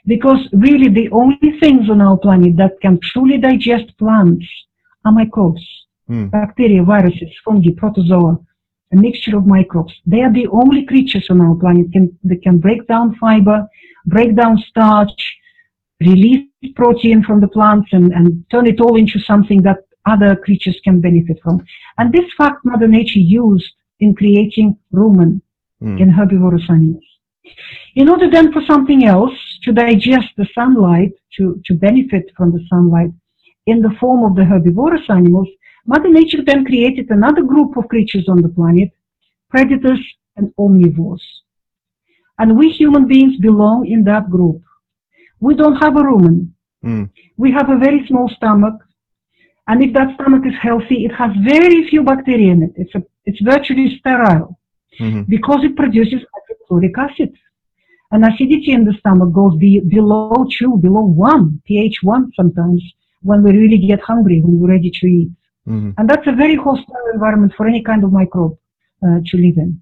Because 0.07 0.39
really 0.53 0.89
the 0.89 1.11
only 1.11 1.59
things 1.61 1.91
on 1.91 2.01
our 2.01 2.17
planet 2.17 2.57
that 2.57 2.81
can 2.81 2.99
truly 3.03 3.39
digest 3.39 3.97
plants 3.99 4.47
are 5.05 5.13
microbes. 5.13 5.63
Hmm. 6.07 6.27
Bacteria, 6.27 6.83
viruses, 6.83 7.31
fungi, 7.45 7.71
protozoa, 7.77 8.39
a 8.93 8.97
mixture 8.97 9.37
of 9.37 9.47
microbes. 9.47 9.93
They 10.07 10.23
are 10.23 10.33
the 10.33 10.47
only 10.49 10.85
creatures 10.85 11.27
on 11.31 11.41
our 11.41 11.55
planet 11.55 11.93
can, 11.93 12.17
that 12.25 12.43
can 12.43 12.59
break 12.59 12.87
down 12.87 13.17
fiber, 13.17 13.67
break 14.07 14.35
down 14.35 14.59
starch, 14.69 15.37
release 16.01 16.48
protein 16.75 17.23
from 17.23 17.41
the 17.41 17.49
plants 17.49 17.89
and, 17.93 18.13
and 18.13 18.45
turn 18.51 18.67
it 18.67 18.81
all 18.81 18.97
into 18.97 19.19
something 19.21 19.63
that 19.63 19.79
other 20.07 20.37
creatures 20.37 20.79
can 20.85 21.01
benefit 21.01 21.39
from. 21.43 21.65
And 21.99 22.13
this 22.13 22.31
fact 22.37 22.65
Mother 22.65 22.89
Nature 22.89 23.21
used 23.21 23.73
in 24.01 24.15
creating 24.15 24.77
rumen 24.93 25.41
Hmm. 25.81 25.97
in 25.99 26.11
herbivorous 26.11 26.65
animals. 26.69 27.05
In 27.95 28.09
order 28.09 28.29
then 28.29 28.53
for 28.53 28.63
something 28.67 29.05
else 29.05 29.37
to 29.63 29.73
digest 29.73 30.29
the 30.37 30.47
sunlight, 30.55 31.13
to, 31.37 31.61
to 31.67 31.75
benefit 31.75 32.33
from 32.37 32.53
the 32.53 32.65
sunlight 32.69 33.11
in 33.67 33.81
the 33.81 33.95
form 34.01 34.25
of 34.25 34.35
the 34.35 34.45
herbivorous 34.45 35.09
animals, 35.09 35.49
Mother 35.87 36.09
Nature 36.09 36.43
then 36.45 36.65
created 36.65 37.09
another 37.11 37.43
group 37.43 37.77
of 37.77 37.89
creatures 37.89 38.29
on 38.29 38.43
the 38.43 38.49
planet, 38.49 38.91
predators 39.51 40.05
and 40.37 40.53
omnivores. 40.59 41.23
And 42.41 42.59
we 42.59 42.71
human 42.71 43.07
beings 43.07 43.37
belong 43.37 43.87
in 43.87 44.03
that 44.05 44.29
group. 44.31 44.61
We 45.41 45.55
don't 45.55 45.77
have 45.77 45.97
a 45.97 46.01
rumen. 46.01 46.49
Hmm. 46.83 47.05
We 47.37 47.53
have 47.53 47.71
a 47.71 47.79
very 47.79 48.07
small 48.07 48.29
stomach. 48.29 48.75
And 49.69 49.83
if 49.85 49.93
that 49.93 50.15
stomach 50.15 50.45
is 50.47 50.55
healthy, 50.61 51.05
it 51.05 51.13
has 51.13 51.31
very 51.55 51.89
few 51.89 52.03
bacteria 52.03 52.53
in 52.53 52.63
it. 52.63 52.73
It's, 52.77 52.95
a, 52.95 53.03
it's 53.27 53.41
virtually 53.41 53.99
sterile 53.99 54.59
Mhm. 55.01 55.29
because 55.29 55.61
it 55.63 55.77
produces 55.77 56.21
hydrochloric 56.35 56.97
acid. 56.99 57.33
And 58.11 58.25
acidity 58.25 58.73
in 58.73 58.85
the 58.85 58.95
stomach 58.95 59.33
goes 59.33 59.55
be, 59.57 59.81
below 59.81 60.47
2, 60.59 60.79
below 60.79 61.03
1, 61.03 61.61
pH 61.67 62.03
1 62.03 62.33
sometimes, 62.35 62.83
when 63.23 63.43
we 63.45 63.53
really 63.53 63.79
get 63.79 64.01
hungry, 64.01 64.41
when 64.41 64.59
we're 64.59 64.73
ready 64.77 64.91
to 64.91 65.07
eat. 65.07 65.31
Mhm. 65.69 65.95
And 65.97 66.09
that's 66.09 66.27
a 66.27 66.33
very 66.33 66.57
hostile 66.57 67.07
environment 67.15 67.53
for 67.57 67.67
any 67.67 67.83
kind 67.83 68.03
of 68.03 68.11
microbe 68.13 68.57
uh, 69.05 69.21
to 69.27 69.37
live 69.37 69.59
in. 69.59 69.81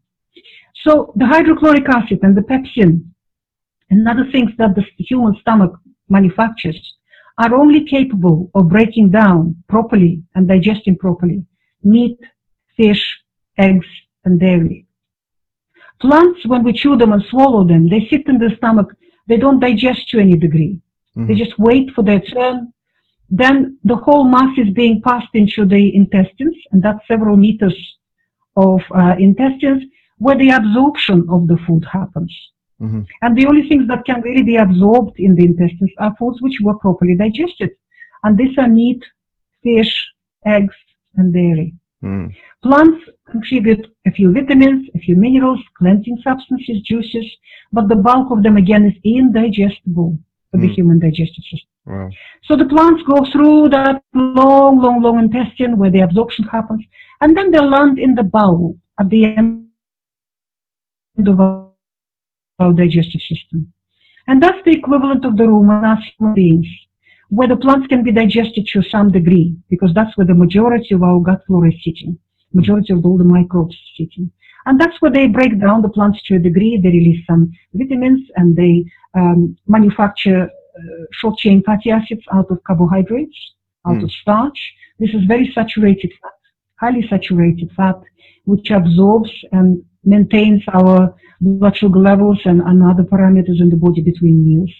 So 0.84 1.12
the 1.16 1.26
hydrochloric 1.26 1.88
acid 1.88 2.18
and 2.22 2.36
the 2.36 2.42
pepsin 2.42 2.90
and 3.90 4.08
other 4.08 4.28
things 4.30 4.50
that 4.58 4.74
the 4.74 4.84
human 4.98 5.34
stomach 5.40 5.72
manufactures 6.08 6.80
are 7.38 7.54
only 7.54 7.84
capable 7.84 8.50
of 8.54 8.68
breaking 8.68 9.10
down 9.10 9.56
properly 9.68 10.22
and 10.34 10.48
digesting 10.48 10.96
properly 10.96 11.44
meat, 11.82 12.18
fish, 12.76 13.02
eggs, 13.58 13.86
and 14.24 14.40
dairy. 14.40 14.86
Plants, 16.00 16.44
when 16.46 16.62
we 16.62 16.72
chew 16.72 16.96
them 16.96 17.12
and 17.12 17.22
swallow 17.30 17.64
them, 17.64 17.88
they 17.88 18.06
sit 18.10 18.26
in 18.26 18.38
the 18.38 18.50
stomach. 18.56 18.94
They 19.28 19.36
don't 19.36 19.60
digest 19.60 20.08
to 20.10 20.18
any 20.18 20.36
degree. 20.36 20.80
They 21.14 21.34
Mhm. 21.34 21.38
just 21.38 21.58
wait 21.58 21.90
for 21.94 22.02
their 22.02 22.20
turn. 22.20 22.72
Then 23.30 23.78
the 23.84 23.96
whole 23.96 24.24
mass 24.24 24.56
is 24.58 24.70
being 24.70 25.00
passed 25.00 25.34
into 25.34 25.64
the 25.64 25.94
intestines, 25.94 26.56
and 26.70 26.82
that's 26.82 27.06
several 27.08 27.36
meters 27.36 27.78
of 28.56 28.80
uh, 28.90 29.16
intestines 29.18 29.82
where 30.18 30.38
the 30.38 30.50
absorption 30.50 31.18
of 31.28 31.46
the 31.48 31.56
food 31.66 31.84
happens. 31.98 32.32
Mhm. 32.80 33.06
And 33.22 33.36
the 33.36 33.46
only 33.46 33.68
things 33.68 33.88
that 33.88 34.04
can 34.04 34.20
really 34.20 34.42
be 34.42 34.56
absorbed 34.56 35.18
in 35.18 35.34
the 35.34 35.44
intestines 35.44 35.92
are 35.98 36.14
foods 36.18 36.42
which 36.42 36.60
were 36.60 36.78
properly 36.78 37.14
digested. 37.16 37.70
And 38.22 38.36
these 38.36 38.56
are 38.58 38.68
meat, 38.68 39.02
fish, 39.62 40.12
eggs, 40.44 40.74
and 41.16 41.32
dairy. 41.32 41.74
Hmm. 42.02 42.26
Plants 42.62 43.08
contribute 43.30 43.86
a 44.06 44.10
few 44.10 44.30
vitamins, 44.32 44.88
a 44.94 44.98
few 44.98 45.16
minerals, 45.16 45.60
cleansing 45.78 46.18
substances, 46.22 46.82
juices, 46.82 47.26
but 47.72 47.88
the 47.88 47.96
bulk 47.96 48.30
of 48.30 48.42
them 48.42 48.56
again 48.56 48.84
is 48.84 48.94
indigestible 49.02 50.18
for 50.50 50.58
the 50.58 50.68
Mm. 50.68 50.74
human 50.74 50.98
digestive 50.98 51.44
system. 51.44 51.70
Wow. 51.86 52.10
So 52.42 52.56
the 52.56 52.66
plants 52.66 53.02
go 53.04 53.24
through 53.32 53.70
that 53.70 54.02
long, 54.14 54.78
long, 54.80 55.00
long 55.00 55.18
intestine 55.18 55.78
where 55.78 55.90
the 55.90 56.00
absorption 56.00 56.44
happens, 56.44 56.84
and 57.20 57.36
then 57.36 57.50
they 57.50 57.60
land 57.60 57.98
in 57.98 58.14
the 58.14 58.24
bowel 58.24 58.76
at 59.00 59.08
the 59.08 59.24
end 59.24 59.68
of 61.26 61.65
our 62.58 62.72
digestive 62.72 63.20
system. 63.22 63.72
And 64.28 64.42
that's 64.42 64.62
the 64.64 64.72
equivalent 64.72 65.24
of 65.24 65.36
the 65.36 65.44
rumen 65.44 65.84
as 65.84 66.02
human 66.18 66.34
beings, 66.34 66.66
where 67.28 67.48
the 67.48 67.56
plants 67.56 67.86
can 67.86 68.02
be 68.02 68.12
digested 68.12 68.66
to 68.72 68.82
some 68.82 69.10
degree, 69.12 69.56
because 69.70 69.92
that's 69.94 70.16
where 70.16 70.26
the 70.26 70.34
majority 70.34 70.94
of 70.94 71.02
our 71.02 71.20
gut 71.20 71.42
flora 71.46 71.68
is 71.72 71.84
sitting, 71.84 72.18
majority 72.52 72.92
of 72.92 73.04
all 73.04 73.18
the 73.18 73.24
microbes 73.24 73.76
sitting. 73.96 74.30
And 74.66 74.80
that's 74.80 75.00
where 75.00 75.12
they 75.12 75.28
break 75.28 75.60
down 75.60 75.82
the 75.82 75.88
plants 75.88 76.20
to 76.24 76.36
a 76.36 76.38
degree, 76.38 76.80
they 76.82 76.88
release 76.88 77.24
some 77.26 77.52
vitamins, 77.74 78.28
and 78.36 78.56
they 78.56 78.84
um, 79.14 79.56
manufacture 79.68 80.42
uh, 80.44 81.04
short 81.12 81.38
chain 81.38 81.62
fatty 81.62 81.90
acids 81.90 82.22
out 82.32 82.50
of 82.50 82.62
carbohydrates, 82.64 83.38
out 83.86 83.98
Mm. 83.98 84.04
of 84.04 84.10
starch. 84.10 84.74
This 84.98 85.14
is 85.14 85.24
very 85.24 85.52
saturated 85.52 86.12
fat, 86.20 86.32
highly 86.80 87.06
saturated 87.06 87.70
fat, 87.76 88.00
which 88.44 88.70
absorbs 88.70 89.30
and 89.52 89.84
maintains 90.06 90.62
our 90.72 91.14
blood 91.40 91.76
sugar 91.76 91.98
levels 91.98 92.40
and, 92.44 92.60
and 92.62 92.82
other 92.82 93.02
parameters 93.02 93.60
in 93.60 93.68
the 93.68 93.76
body 93.76 94.00
between 94.00 94.44
meals. 94.44 94.72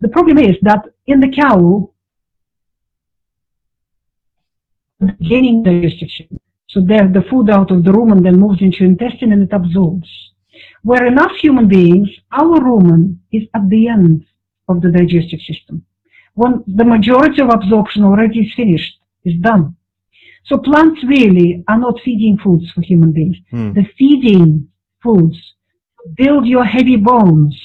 The 0.00 0.08
problem 0.08 0.38
is 0.38 0.56
that 0.62 0.84
in 1.06 1.20
the 1.20 1.28
cow, 1.28 1.90
gaining 5.20 5.64
system. 5.98 6.38
So 6.68 6.80
there, 6.80 7.08
the 7.08 7.22
food 7.30 7.50
out 7.50 7.70
of 7.70 7.84
the 7.84 7.90
rumen 7.90 8.22
then 8.22 8.38
moves 8.38 8.62
into 8.62 8.84
intestine 8.84 9.32
and 9.32 9.42
it 9.42 9.52
absorbs. 9.52 10.08
Where 10.82 11.06
in 11.06 11.18
us 11.18 11.32
human 11.40 11.68
beings, 11.68 12.08
our 12.30 12.58
rumen 12.60 13.18
is 13.30 13.42
at 13.54 13.68
the 13.68 13.88
end 13.88 14.24
of 14.68 14.80
the 14.80 14.90
digestive 14.90 15.40
system. 15.40 15.84
When 16.34 16.64
the 16.66 16.84
majority 16.84 17.42
of 17.42 17.50
absorption 17.50 18.04
already 18.04 18.40
is 18.40 18.54
finished, 18.54 18.98
is 19.24 19.34
done. 19.40 19.76
So 20.44 20.58
plants 20.58 21.02
really 21.04 21.64
are 21.68 21.78
not 21.78 22.00
feeding 22.04 22.38
foods 22.38 22.70
for 22.72 22.82
human 22.82 23.12
beings. 23.12 23.36
Hmm. 23.50 23.72
The 23.72 23.84
feeding 23.98 24.68
foods 25.02 25.36
build 26.16 26.46
your 26.46 26.64
heavy 26.64 26.96
bones, 26.96 27.58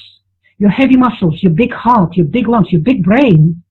your 0.58 0.70
heavy 0.70 0.96
muscles, 0.96 1.42
your 1.42 1.54
big 1.54 1.74
heart, 1.74 2.16
your 2.16 2.28
big 2.28 2.48
lungs, 2.48 2.72
your 2.72 2.82
big 2.82 3.04
brain, 3.04 3.62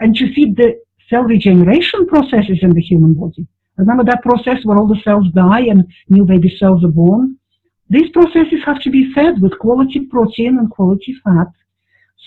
and 0.00 0.14
to 0.16 0.32
feed 0.34 0.56
the 0.56 0.80
cell 1.08 1.22
regeneration 1.22 2.06
processes 2.06 2.58
in 2.62 2.70
the 2.70 2.80
human 2.80 3.14
body. 3.14 3.46
Remember 3.76 4.04
that 4.04 4.22
process 4.22 4.64
where 4.64 4.78
all 4.78 4.86
the 4.86 5.00
cells 5.04 5.26
die 5.34 5.66
and 5.66 5.84
new 6.08 6.24
baby 6.24 6.54
cells 6.58 6.82
are 6.84 6.88
born? 6.88 7.36
These 7.88 8.10
processes 8.10 8.60
have 8.64 8.80
to 8.80 8.90
be 8.90 9.12
fed 9.12 9.40
with 9.40 9.58
quality 9.58 10.00
protein 10.00 10.58
and 10.58 10.70
quality 10.70 11.14
fat. 11.22 11.48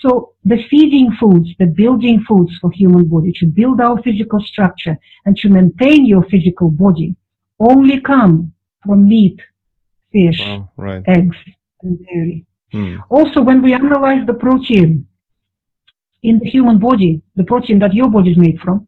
So 0.00 0.32
the 0.44 0.62
feeding 0.70 1.12
foods, 1.20 1.50
the 1.58 1.66
building 1.66 2.24
foods 2.26 2.52
for 2.60 2.70
human 2.70 3.04
body 3.04 3.32
to 3.40 3.46
build 3.46 3.80
our 3.80 4.00
physical 4.02 4.40
structure 4.40 4.96
and 5.26 5.36
to 5.38 5.48
maintain 5.50 6.06
your 6.06 6.24
physical 6.24 6.70
body 6.70 7.14
only 7.58 8.00
come 8.00 8.52
from 8.84 9.06
meat, 9.06 9.38
fish, 10.10 10.40
Wow. 10.40 10.70
Right. 10.76 11.02
eggs, 11.06 11.36
and 11.82 11.98
dairy. 12.06 12.46
Hmm. 12.72 12.96
Also, 13.10 13.42
when 13.42 13.60
we 13.62 13.74
analyze 13.74 14.26
the 14.26 14.34
protein 14.34 15.06
in 16.22 16.38
the 16.38 16.48
human 16.48 16.78
body, 16.78 17.20
the 17.36 17.44
protein 17.44 17.78
that 17.80 17.92
your 17.92 18.08
body 18.08 18.30
is 18.30 18.38
made 18.38 18.58
from, 18.60 18.86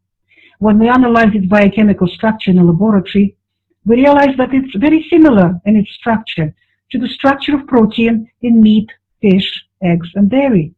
when 0.61 0.79
we 0.79 0.89
analyze 0.89 1.35
its 1.35 1.47
biochemical 1.47 2.07
structure 2.07 2.51
in 2.51 2.59
a 2.59 2.65
laboratory, 2.65 3.37
we 3.85 3.97
realize 3.97 4.35
that 4.39 4.55
it's 4.55 4.75
very 4.77 5.07
similar 5.11 5.61
in 5.67 5.77
its 5.77 5.91
structure 5.93 6.55
to 6.91 6.99
the 6.99 7.09
structure 7.09 7.55
of 7.57 7.67
protein 7.67 8.31
in 8.43 8.63
meat, 8.63 8.89
fish, 9.21 9.67
eggs, 9.83 10.09
and 10.15 10.31
dairy. 10.31 10.73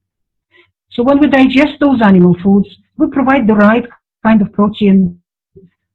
So 0.94 1.02
when 1.02 1.18
we 1.20 1.26
digest 1.28 1.74
those 1.80 2.00
animal 2.02 2.34
foods, 2.42 2.68
we 2.98 3.08
provide 3.08 3.46
the 3.46 3.54
right 3.54 3.86
kind 4.24 4.40
of 4.40 4.52
protein 4.52 5.20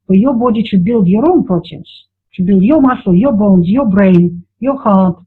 for 0.06 0.16
your 0.16 0.34
body 0.34 0.64
to 0.72 0.78
build 0.78 1.08
your 1.08 1.30
own 1.30 1.46
proteins, 1.46 1.90
to 2.36 2.44
build 2.44 2.64
your 2.64 2.82
muscle, 2.82 3.16
your 3.16 3.32
bones, 3.34 3.68
your 3.68 3.86
brain, 3.86 4.46
your 4.60 4.78
heart, 4.78 5.18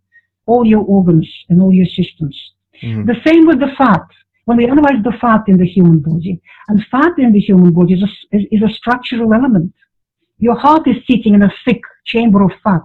all 0.47 0.65
your 0.67 0.85
organs 0.97 1.29
and 1.49 1.63
all 1.63 1.73
your 1.73 1.87
systems. 1.99 2.37
Mhm. 2.83 3.07
The 3.11 3.19
same 3.27 3.47
with 3.47 3.61
the 3.61 3.73
fat. 3.81 4.07
When 4.47 4.57
we 4.59 4.67
analyze 4.67 5.03
the 5.05 5.17
fat 5.23 5.43
in 5.47 5.57
the 5.57 5.71
human 5.77 5.99
body, 6.01 6.35
and 6.69 6.85
fat 6.95 7.15
in 7.19 7.33
the 7.33 7.43
human 7.49 7.71
body 7.73 7.95
is 7.95 8.03
a, 8.09 8.11
is, 8.37 8.45
is 8.55 8.63
a 8.63 8.75
structural 8.81 9.33
element. 9.33 9.73
Your 10.47 10.57
heart 10.65 10.85
is 10.93 10.97
sitting 11.09 11.35
in 11.35 11.43
a 11.45 11.53
thick 11.65 11.81
chamber 12.05 12.43
of 12.43 12.53
fat. 12.65 12.83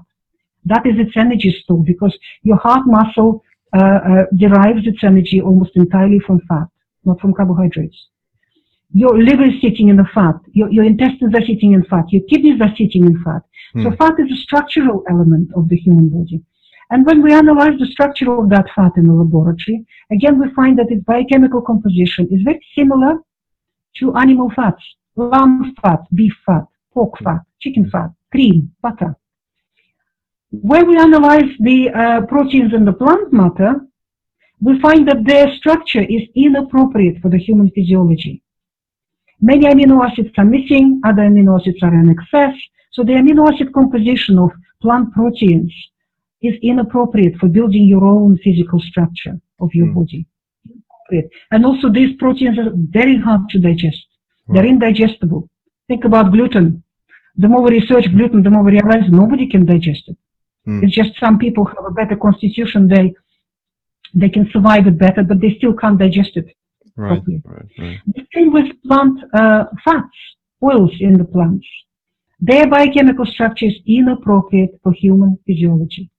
That 0.72 0.86
is 0.86 1.00
its 1.00 1.16
energy 1.18 1.52
store 1.62 1.84
because 1.84 2.16
your 2.44 2.58
heart 2.58 2.86
muscle 2.86 3.44
uh, 3.74 4.00
uh, 4.10 4.24
derives 4.36 4.86
its 4.86 5.04
energy 5.04 5.42
almost 5.42 5.76
entirely 5.76 6.20
from 6.20 6.40
fat, 6.50 6.68
not 7.08 7.20
from 7.22 7.34
carbohydrates. 7.34 7.98
Your 8.94 9.18
liver 9.22 9.46
is 9.46 9.62
sitting 9.62 9.90
in 9.90 9.98
the 9.98 10.08
fat. 10.14 10.36
Your, 10.54 10.70
your 10.72 10.86
intestines 10.86 11.34
are 11.36 11.46
sitting 11.52 11.74
in 11.74 11.84
fat. 11.86 12.06
Your 12.12 12.24
kidneys 12.30 12.62
are 12.62 12.74
sitting 12.78 13.06
in 13.06 13.22
fat. 13.24 13.42
So 13.84 13.90
Hmm. 13.90 13.96
fat 14.00 14.16
is 14.20 14.32
a 14.32 14.42
structural 14.48 15.04
element 15.10 15.52
of 15.56 15.68
the 15.70 15.78
human 15.78 16.10
body. 16.10 16.42
And 16.90 17.06
when 17.06 17.22
we 17.22 17.34
analyze 17.34 17.78
the 17.80 17.86
structure 17.88 18.32
of 18.32 18.50
that 18.50 18.68
fat 18.76 18.94
in 18.96 19.08
the 19.08 19.14
laboratory, 19.14 19.86
again 20.12 20.40
we 20.40 20.50
find 20.60 20.78
that 20.80 20.90
its 20.90 21.04
biochemical 21.04 21.62
composition 21.62 22.28
is 22.32 22.42
very 22.44 22.62
similar 22.78 23.14
to 23.98 24.16
animal 24.16 24.50
fats, 24.56 24.84
lamb 25.18 25.76
fat, 25.82 26.02
beef 26.14 26.34
fat, 26.46 26.66
pork 26.94 27.14
fat, 27.24 27.42
chicken 27.60 27.90
fat, 27.90 28.10
cream, 28.32 28.72
butter. 28.82 29.16
when 30.52 30.88
we 30.88 30.98
analyze 30.98 31.52
the 31.60 31.90
uh, 31.90 32.22
proteins 32.26 32.74
in 32.74 32.86
the 32.86 32.94
plant 32.94 33.34
matter, 33.34 33.72
we 34.62 34.80
find 34.80 35.08
that 35.08 35.24
their 35.26 35.54
structure 35.56 36.02
is 36.02 36.24
inappropriate 36.36 37.22
for 37.22 37.30
the 37.30 37.38
human 37.38 37.70
physiology. 37.72 38.42
Many 39.40 39.66
amino 39.68 40.04
acids 40.04 40.32
are 40.38 40.46
missing, 40.46 41.00
other 41.06 41.24
amino 41.24 41.60
acids 41.60 41.78
are 41.84 41.94
in 41.94 42.10
excess, 42.10 42.56
so 42.92 43.04
the 43.04 43.14
amino 43.14 43.52
acid 43.54 43.72
composition 43.74 44.40
of 44.40 44.50
plant 44.82 45.14
proteins 45.14 45.72
is 46.42 46.56
inappropriate 46.62 47.36
for 47.38 47.48
building 47.48 47.86
your 47.88 48.04
own 48.04 48.38
physical 48.44 48.80
structure 48.80 49.40
of 49.60 49.70
your 49.74 49.88
Hmm. 49.88 49.94
body. 49.94 50.26
And 51.52 51.66
also 51.66 51.90
these 51.90 52.16
proteins 52.18 52.58
are 52.60 52.72
very 52.76 53.18
hard 53.18 53.48
to 53.50 53.60
digest. 53.60 54.06
They're 54.50 54.66
indigestible. 54.66 55.50
Think 55.88 56.04
about 56.06 56.32
gluten. 56.32 56.84
The 57.38 57.48
more 57.48 57.62
we 57.62 57.72
research 57.80 58.12
gluten, 58.16 58.42
the 58.44 58.50
more 58.50 58.64
we 58.64 58.72
realize 58.72 59.10
nobody 59.10 59.48
can 59.48 59.66
digest 59.66 60.04
it. 60.10 60.18
Hmm. 60.66 60.84
It's 60.84 60.96
just 60.96 61.18
some 61.20 61.38
people 61.38 61.66
have 61.66 61.86
a 61.86 61.92
better 61.92 62.16
constitution, 62.16 62.88
they 62.88 63.14
they 64.22 64.30
can 64.36 64.46
survive 64.54 64.86
it 64.92 64.98
better, 65.06 65.24
but 65.30 65.40
they 65.42 65.54
still 65.58 65.74
can't 65.82 66.00
digest 66.06 66.34
it. 66.42 66.48
Right, 66.96 67.10
properly. 67.18 67.42
right, 67.46 67.70
right. 67.84 67.98
The 68.16 68.26
same 68.34 68.50
with 68.58 68.68
plant 68.88 69.16
uh, 69.42 69.66
fats, 69.86 70.18
oils 70.70 70.94
in 71.08 71.14
the 71.22 71.26
plants. 71.36 71.68
Their 72.50 72.66
biochemical 72.76 73.26
structure 73.36 73.68
is 73.72 73.78
inappropriate 74.00 74.74
for 74.84 74.92
human 74.94 75.32
physiology. 75.46 76.10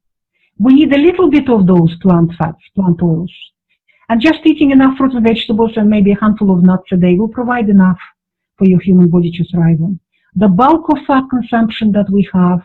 We 0.58 0.70
need 0.74 0.92
a 0.92 0.98
little 1.08 1.28
bit 1.30 1.48
of 1.48 1.66
those 1.66 1.92
plant 2.04 2.30
fats, 2.38 2.62
plant 2.76 3.00
oils. 3.02 3.32
And 4.08 4.20
just 4.20 4.40
eating 4.50 4.70
enough 4.70 4.96
fruits 4.96 5.14
and 5.14 5.26
vegetables 5.32 5.72
and 5.76 5.88
maybe 5.90 6.12
a 6.12 6.20
handful 6.24 6.50
of 6.56 6.62
nuts 6.64 6.90
a 6.92 6.96
day 6.96 7.14
will 7.16 7.28
provide 7.40 7.68
enough 7.68 7.98
for 8.56 8.66
your 8.66 8.80
human 8.80 9.08
body 9.08 9.30
to 9.32 9.44
thrive 9.50 9.80
on. 9.86 10.00
The 10.34 10.48
bulk 10.48 10.84
of 10.90 10.98
fat 11.06 11.24
consumption 11.30 11.92
that 11.92 12.08
we 12.10 12.28
have 12.32 12.60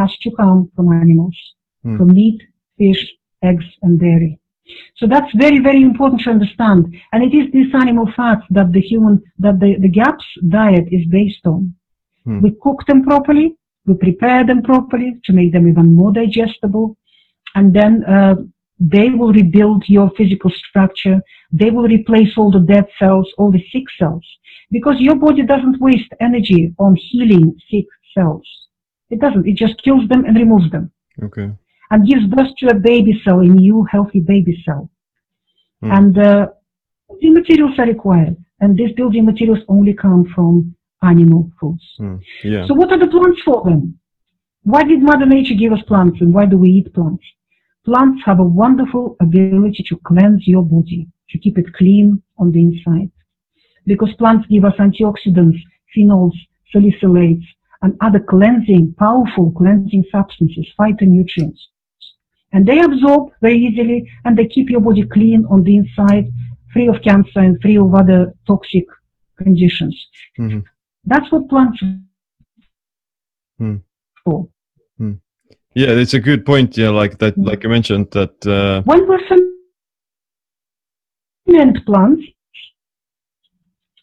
has 0.00 0.12
to 0.18 0.30
come 0.40 0.70
from 0.74 0.92
animals, 0.92 1.36
Hmm. 1.84 1.96
from 1.96 2.08
meat, 2.18 2.40
fish, 2.78 3.02
eggs, 3.42 3.64
and 3.82 3.98
dairy. 3.98 4.38
So 4.96 5.06
that's 5.06 5.30
very, 5.34 5.58
very 5.58 5.82
important 5.82 6.22
to 6.22 6.30
understand. 6.30 6.94
And 7.12 7.22
it 7.22 7.36
is 7.36 7.52
these 7.52 7.74
animal 7.74 8.10
fats 8.16 8.44
that 8.50 8.72
the 8.72 8.80
human, 8.80 9.22
that 9.38 9.58
the, 9.60 9.76
the 9.78 9.88
GAPS 9.88 10.24
diet 10.48 10.86
is 10.90 11.06
based 11.08 11.46
on. 11.46 11.74
Hmm. 12.24 12.40
We 12.40 12.52
cook 12.62 12.86
them 12.86 13.02
properly, 13.02 13.56
we 13.86 13.94
prepare 13.94 14.46
them 14.46 14.62
properly 14.62 15.18
to 15.24 15.32
make 15.32 15.52
them 15.52 15.68
even 15.68 15.94
more 15.94 16.12
digestible, 16.12 16.96
and 17.54 17.74
then 17.74 18.04
uh, 18.04 18.36
they 18.78 19.10
will 19.10 19.32
rebuild 19.32 19.88
your 19.88 20.10
physical 20.16 20.50
structure. 20.50 21.20
They 21.50 21.70
will 21.70 21.88
replace 21.88 22.38
all 22.38 22.50
the 22.50 22.60
dead 22.60 22.86
cells, 22.98 23.30
all 23.38 23.50
the 23.50 23.64
sick 23.72 23.84
cells, 23.98 24.24
because 24.70 25.00
your 25.00 25.16
body 25.16 25.42
doesn't 25.42 25.80
waste 25.80 26.12
energy 26.20 26.74
on 26.78 26.96
healing 26.96 27.58
sick 27.70 27.86
cells. 28.14 28.46
It 29.10 29.20
doesn't. 29.20 29.46
It 29.46 29.56
just 29.56 29.82
kills 29.82 30.08
them 30.08 30.24
and 30.24 30.36
removes 30.36 30.70
them 30.70 30.90
Okay. 31.22 31.50
And 31.92 32.08
gives 32.08 32.24
birth 32.26 32.48
to 32.58 32.68
a 32.68 32.74
baby 32.74 33.20
cell, 33.22 33.40
a 33.40 33.44
new 33.44 33.84
healthy 33.84 34.20
baby 34.20 34.60
cell. 34.64 34.90
Hmm. 35.82 35.92
And 35.92 36.18
uh, 36.18 36.46
building 37.08 37.34
materials 37.34 37.78
are 37.78 37.86
required, 37.86 38.36
and 38.60 38.78
these 38.78 38.92
building 38.92 39.26
materials 39.26 39.60
only 39.68 39.92
come 39.92 40.24
from 40.34 40.74
animal 41.02 41.50
foods. 41.60 41.84
Hmm. 41.98 42.16
Yeah. 42.42 42.66
So 42.66 42.72
what 42.74 42.90
are 42.92 42.98
the 42.98 43.08
plants 43.08 43.42
for 43.44 43.62
then? 43.66 43.98
Why 44.62 44.84
did 44.84 45.02
Mother 45.02 45.26
Nature 45.26 45.54
give 45.54 45.72
us 45.72 45.82
plants 45.86 46.18
and 46.20 46.32
why 46.32 46.46
do 46.46 46.56
we 46.56 46.70
eat 46.70 46.94
plants? 46.94 47.24
Plants 47.84 48.22
have 48.24 48.38
a 48.38 48.44
wonderful 48.44 49.16
ability 49.20 49.84
to 49.88 49.96
cleanse 50.06 50.46
your 50.46 50.64
body, 50.64 51.08
to 51.30 51.38
keep 51.38 51.58
it 51.58 51.74
clean 51.74 52.22
on 52.38 52.52
the 52.52 52.60
inside. 52.60 53.10
Because 53.84 54.14
plants 54.18 54.46
give 54.48 54.64
us 54.64 54.74
antioxidants, 54.78 55.58
phenols, 55.94 56.36
salicylates, 56.72 57.44
and 57.82 57.96
other 58.00 58.20
cleansing, 58.20 58.94
powerful 58.98 59.50
cleansing 59.50 60.04
substances, 60.12 60.66
phytonutrients. 60.78 61.58
And 62.52 62.66
they 62.66 62.80
absorb 62.80 63.32
very 63.40 63.58
easily 63.58 64.08
and 64.24 64.36
they 64.36 64.46
keep 64.46 64.68
your 64.70 64.80
body 64.80 65.04
clean 65.04 65.44
on 65.50 65.62
the 65.64 65.76
inside, 65.76 66.26
free 66.72 66.88
of 66.88 67.00
cancer 67.02 67.40
and 67.40 67.60
free 67.62 67.78
of 67.78 67.94
other 67.94 68.34
toxic 68.46 68.84
conditions. 69.38 69.96
Mhm. 70.38 70.62
That's 71.04 71.30
what 71.32 71.48
plants 71.48 71.82
are 71.82 71.98
Hmm. 73.58 73.76
for. 74.24 74.48
Yeah, 75.74 75.92
it's 76.02 76.12
a 76.12 76.20
good 76.20 76.44
point. 76.44 76.76
Yeah, 76.76 76.90
like 76.90 77.18
that, 77.18 77.34
Hmm. 77.34 77.44
like 77.44 77.62
you 77.64 77.70
mentioned 77.70 78.10
that. 78.10 78.34
Uh, 78.46 78.82
When 78.84 79.08
we 79.08 79.16
ferment 81.46 81.86
plants, 81.86 82.22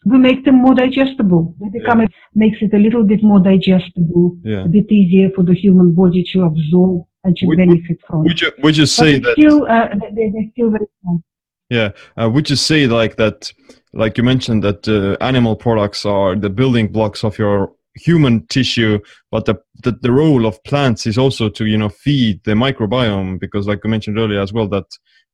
we 0.04 0.18
make 0.18 0.44
them 0.44 0.56
more 0.56 0.74
digestible. 0.74 1.54
They 1.60 1.68
become 1.78 2.00
it 2.00 2.10
makes 2.34 2.58
it 2.62 2.74
a 2.74 2.78
little 2.78 3.04
bit 3.04 3.22
more 3.22 3.40
digestible, 3.40 4.36
yeah. 4.42 4.64
a 4.64 4.68
bit 4.68 4.90
easier 4.90 5.30
for 5.30 5.44
the 5.44 5.54
human 5.54 5.94
body 5.94 6.24
to 6.32 6.42
absorb 6.42 7.06
Would- 7.24 7.58
benefit 7.58 8.00
from. 8.06 8.24
Would 8.24 8.40
you 8.40 8.52
would 8.62 8.76
you 8.76 8.86
say 8.86 9.18
that? 9.18 9.32
still, 9.38 9.64
uh, 9.66 9.88
they, 10.14 10.30
they're 10.30 10.50
still 10.52 10.70
very 10.70 10.86
strong. 11.00 11.22
Yeah. 11.68 11.90
Uh, 12.20 12.28
would 12.30 12.50
you 12.50 12.56
say 12.56 12.86
like 12.86 13.16
that? 13.16 13.52
Like 13.92 14.16
you 14.16 14.24
mentioned 14.24 14.62
that 14.64 14.88
uh, 14.88 15.22
animal 15.22 15.56
products 15.56 16.04
are 16.06 16.36
the 16.36 16.50
building 16.50 16.88
blocks 16.88 17.24
of 17.24 17.38
your 17.38 17.72
human 17.94 18.46
tissue, 18.46 19.00
but 19.30 19.44
the, 19.44 19.56
the 19.82 19.92
the 20.02 20.12
role 20.12 20.46
of 20.46 20.62
plants 20.64 21.06
is 21.06 21.18
also 21.18 21.48
to 21.48 21.66
you 21.66 21.76
know 21.76 21.88
feed 21.88 22.42
the 22.44 22.52
microbiome 22.52 23.38
because, 23.38 23.66
like 23.66 23.80
you 23.84 23.90
mentioned 23.90 24.18
earlier 24.18 24.40
as 24.40 24.52
well, 24.52 24.68
that 24.68 24.86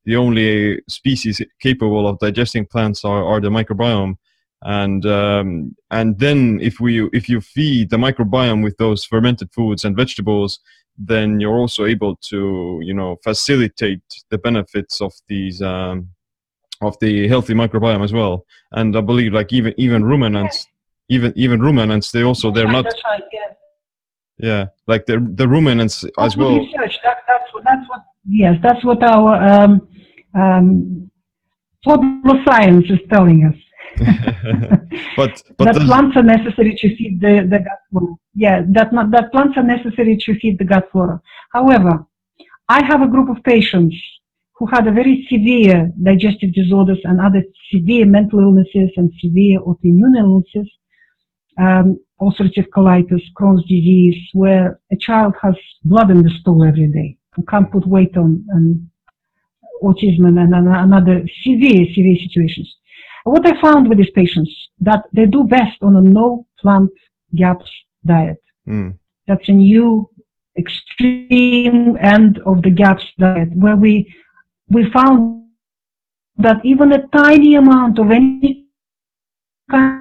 the 0.05 0.15
only 0.15 0.81
species 0.87 1.41
capable 1.61 2.07
of 2.07 2.17
digesting 2.19 2.65
plants 2.65 3.03
are, 3.03 3.23
are 3.23 3.41
the 3.41 3.49
microbiome. 3.49 4.15
And 4.63 5.05
um, 5.05 5.75
and 5.91 6.17
then 6.17 6.59
if 6.61 6.79
we 6.79 7.07
if 7.13 7.29
you 7.29 7.41
feed 7.41 7.91
the 7.91 7.97
microbiome 7.97 8.63
with 8.63 8.77
those 8.77 9.05
fermented 9.05 9.51
foods 9.53 9.85
and 9.85 9.95
vegetables, 9.95 10.59
then 10.97 11.39
you're 11.39 11.57
also 11.57 11.85
able 11.85 12.15
to 12.15 12.79
you 12.83 12.93
know 12.93 13.17
facilitate 13.23 14.01
the 14.29 14.37
benefits 14.37 15.01
of 15.01 15.13
these 15.27 15.61
um, 15.61 16.09
of 16.81 16.97
the 16.99 17.27
healthy 17.27 17.53
microbiome 17.53 18.03
as 18.03 18.13
well. 18.13 18.45
And 18.71 18.95
I 18.95 19.01
believe 19.01 19.33
like 19.33 19.53
even 19.53 19.73
even 19.77 20.03
ruminants, 20.03 20.67
even 21.09 21.33
even 21.35 21.61
ruminants, 21.61 22.11
they 22.11 22.23
also 22.23 22.51
they're 22.51 22.71
not 22.71 22.85
right, 22.85 23.23
yeah. 23.31 23.47
yeah 24.37 24.65
like 24.87 25.05
the 25.05 25.25
the 25.35 25.47
ruminants 25.47 26.01
That's 26.01 26.13
as 26.19 26.37
well. 26.37 26.57
Research. 26.57 26.97
That, 27.03 27.17
that's 27.27 27.53
what. 27.53 27.63
That's 27.63 27.89
what. 27.89 28.03
Yes, 28.29 28.55
that's 28.61 28.83
what 28.83 29.01
our 29.03 29.35
um, 29.41 29.87
um, 30.33 31.09
science 32.45 32.85
is 32.89 32.99
telling 33.09 33.45
us. 33.45 33.55
but 35.17 35.41
but 35.57 35.65
that 35.65 35.75
plants 35.85 36.15
are 36.17 36.23
necessary 36.23 36.75
to 36.75 36.95
feed 36.95 37.19
the, 37.19 37.47
the 37.49 37.59
gut 37.59 37.79
flora. 37.89 38.13
Yeah, 38.35 38.61
that 38.69 38.93
not, 38.93 39.11
that 39.11 39.31
plants 39.31 39.57
are 39.57 39.63
necessary 39.63 40.17
to 40.17 40.39
feed 40.39 40.59
the 40.59 40.65
gut 40.65 40.89
flora. 40.91 41.21
However, 41.51 42.05
I 42.69 42.83
have 42.83 43.01
a 43.01 43.07
group 43.07 43.29
of 43.29 43.43
patients 43.43 43.95
who 44.57 44.65
had 44.67 44.87
a 44.87 44.91
very 44.91 45.27
severe 45.29 45.91
digestive 46.01 46.53
disorders 46.53 46.99
and 47.03 47.21
other 47.21 47.43
severe 47.71 48.05
mental 48.05 48.39
illnesses 48.39 48.89
and 48.97 49.11
severe 49.19 49.59
autoimmune 49.59 50.17
illnesses, 50.17 50.69
um, 51.59 51.99
ulcerative 52.19 52.67
colitis, 52.75 53.21
Crohn's 53.39 53.63
disease, 53.63 54.17
where 54.33 54.79
a 54.91 54.97
child 54.97 55.33
has 55.41 55.55
blood 55.83 56.09
in 56.09 56.23
the 56.23 56.31
stool 56.41 56.63
every 56.63 56.87
day 56.87 57.17
and 57.35 57.47
can't 57.47 57.71
put 57.71 57.87
weight 57.87 58.17
on, 58.17 58.43
and 58.49 58.89
autism 59.83 60.27
and, 60.27 60.39
and, 60.39 60.67
and 60.67 60.93
other 60.93 61.27
severe, 61.43 61.85
severe 61.93 62.17
situations. 62.27 62.75
What 63.27 63.45
I 63.45 63.59
found 63.59 63.89
with 63.89 63.97
these 63.97 64.11
patients, 64.11 64.51
that 64.79 65.03
they 65.11 65.25
do 65.25 65.43
best 65.43 65.77
on 65.81 65.97
a 65.97 66.01
no 66.01 66.45
plant 66.59 66.89
GAPS 67.35 67.69
diet. 68.05 68.41
Mm, 68.67 68.97
That's 69.27 69.49
a 69.49 69.51
new 69.51 70.09
extreme 70.57 71.97
end 71.97 72.39
of 72.45 72.61
the 72.61 72.69
GAPS 72.69 73.03
diet 73.19 73.49
where 73.53 73.75
we, 73.75 74.13
we 74.69 74.89
found 74.91 75.43
that 76.37 76.63
even 76.63 76.93
a 76.93 77.05
tiny 77.07 77.55
amount 77.55 77.99
of 77.99 78.11
any 78.11 78.67
kind 79.69 79.96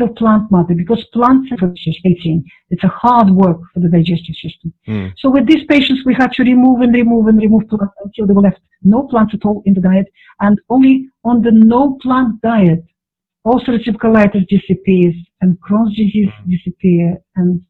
of 0.00 0.14
plant 0.14 0.50
matter, 0.50 0.74
because 0.74 1.04
plants 1.12 1.52
are 1.52 1.56
protein, 1.58 2.44
it's 2.70 2.84
a 2.84 2.88
hard 2.88 3.28
work 3.30 3.60
for 3.74 3.80
the 3.80 3.88
digestive 3.88 4.36
system. 4.36 4.72
mm, 4.88 5.12
So 5.18 5.28
with 5.28 5.46
these 5.46 5.64
patients, 5.64 6.04
we 6.06 6.14
had 6.14 6.32
to 6.34 6.44
remove 6.44 6.80
and 6.80 6.94
remove 6.94 7.26
and 7.26 7.38
remove 7.38 7.68
plants 7.68 7.94
until 8.02 8.26
they 8.26 8.32
were 8.32 8.42
left 8.42 8.60
no 8.84 9.02
plants 9.08 9.34
at 9.34 9.44
all 9.44 9.62
in 9.66 9.74
the 9.74 9.80
diet, 9.80 10.08
and 10.40 10.58
only 10.70 11.08
on 11.24 11.42
the 11.42 11.52
no 11.52 11.98
plant 12.02 12.40
diet, 12.40 12.84
ulcerative 13.46 13.96
colitis 13.96 14.46
disappears, 14.48 15.14
and 15.40 15.58
Crohn's 15.60 15.94
disease 15.96 16.30
disappears, 16.48 17.18
and 17.36 17.60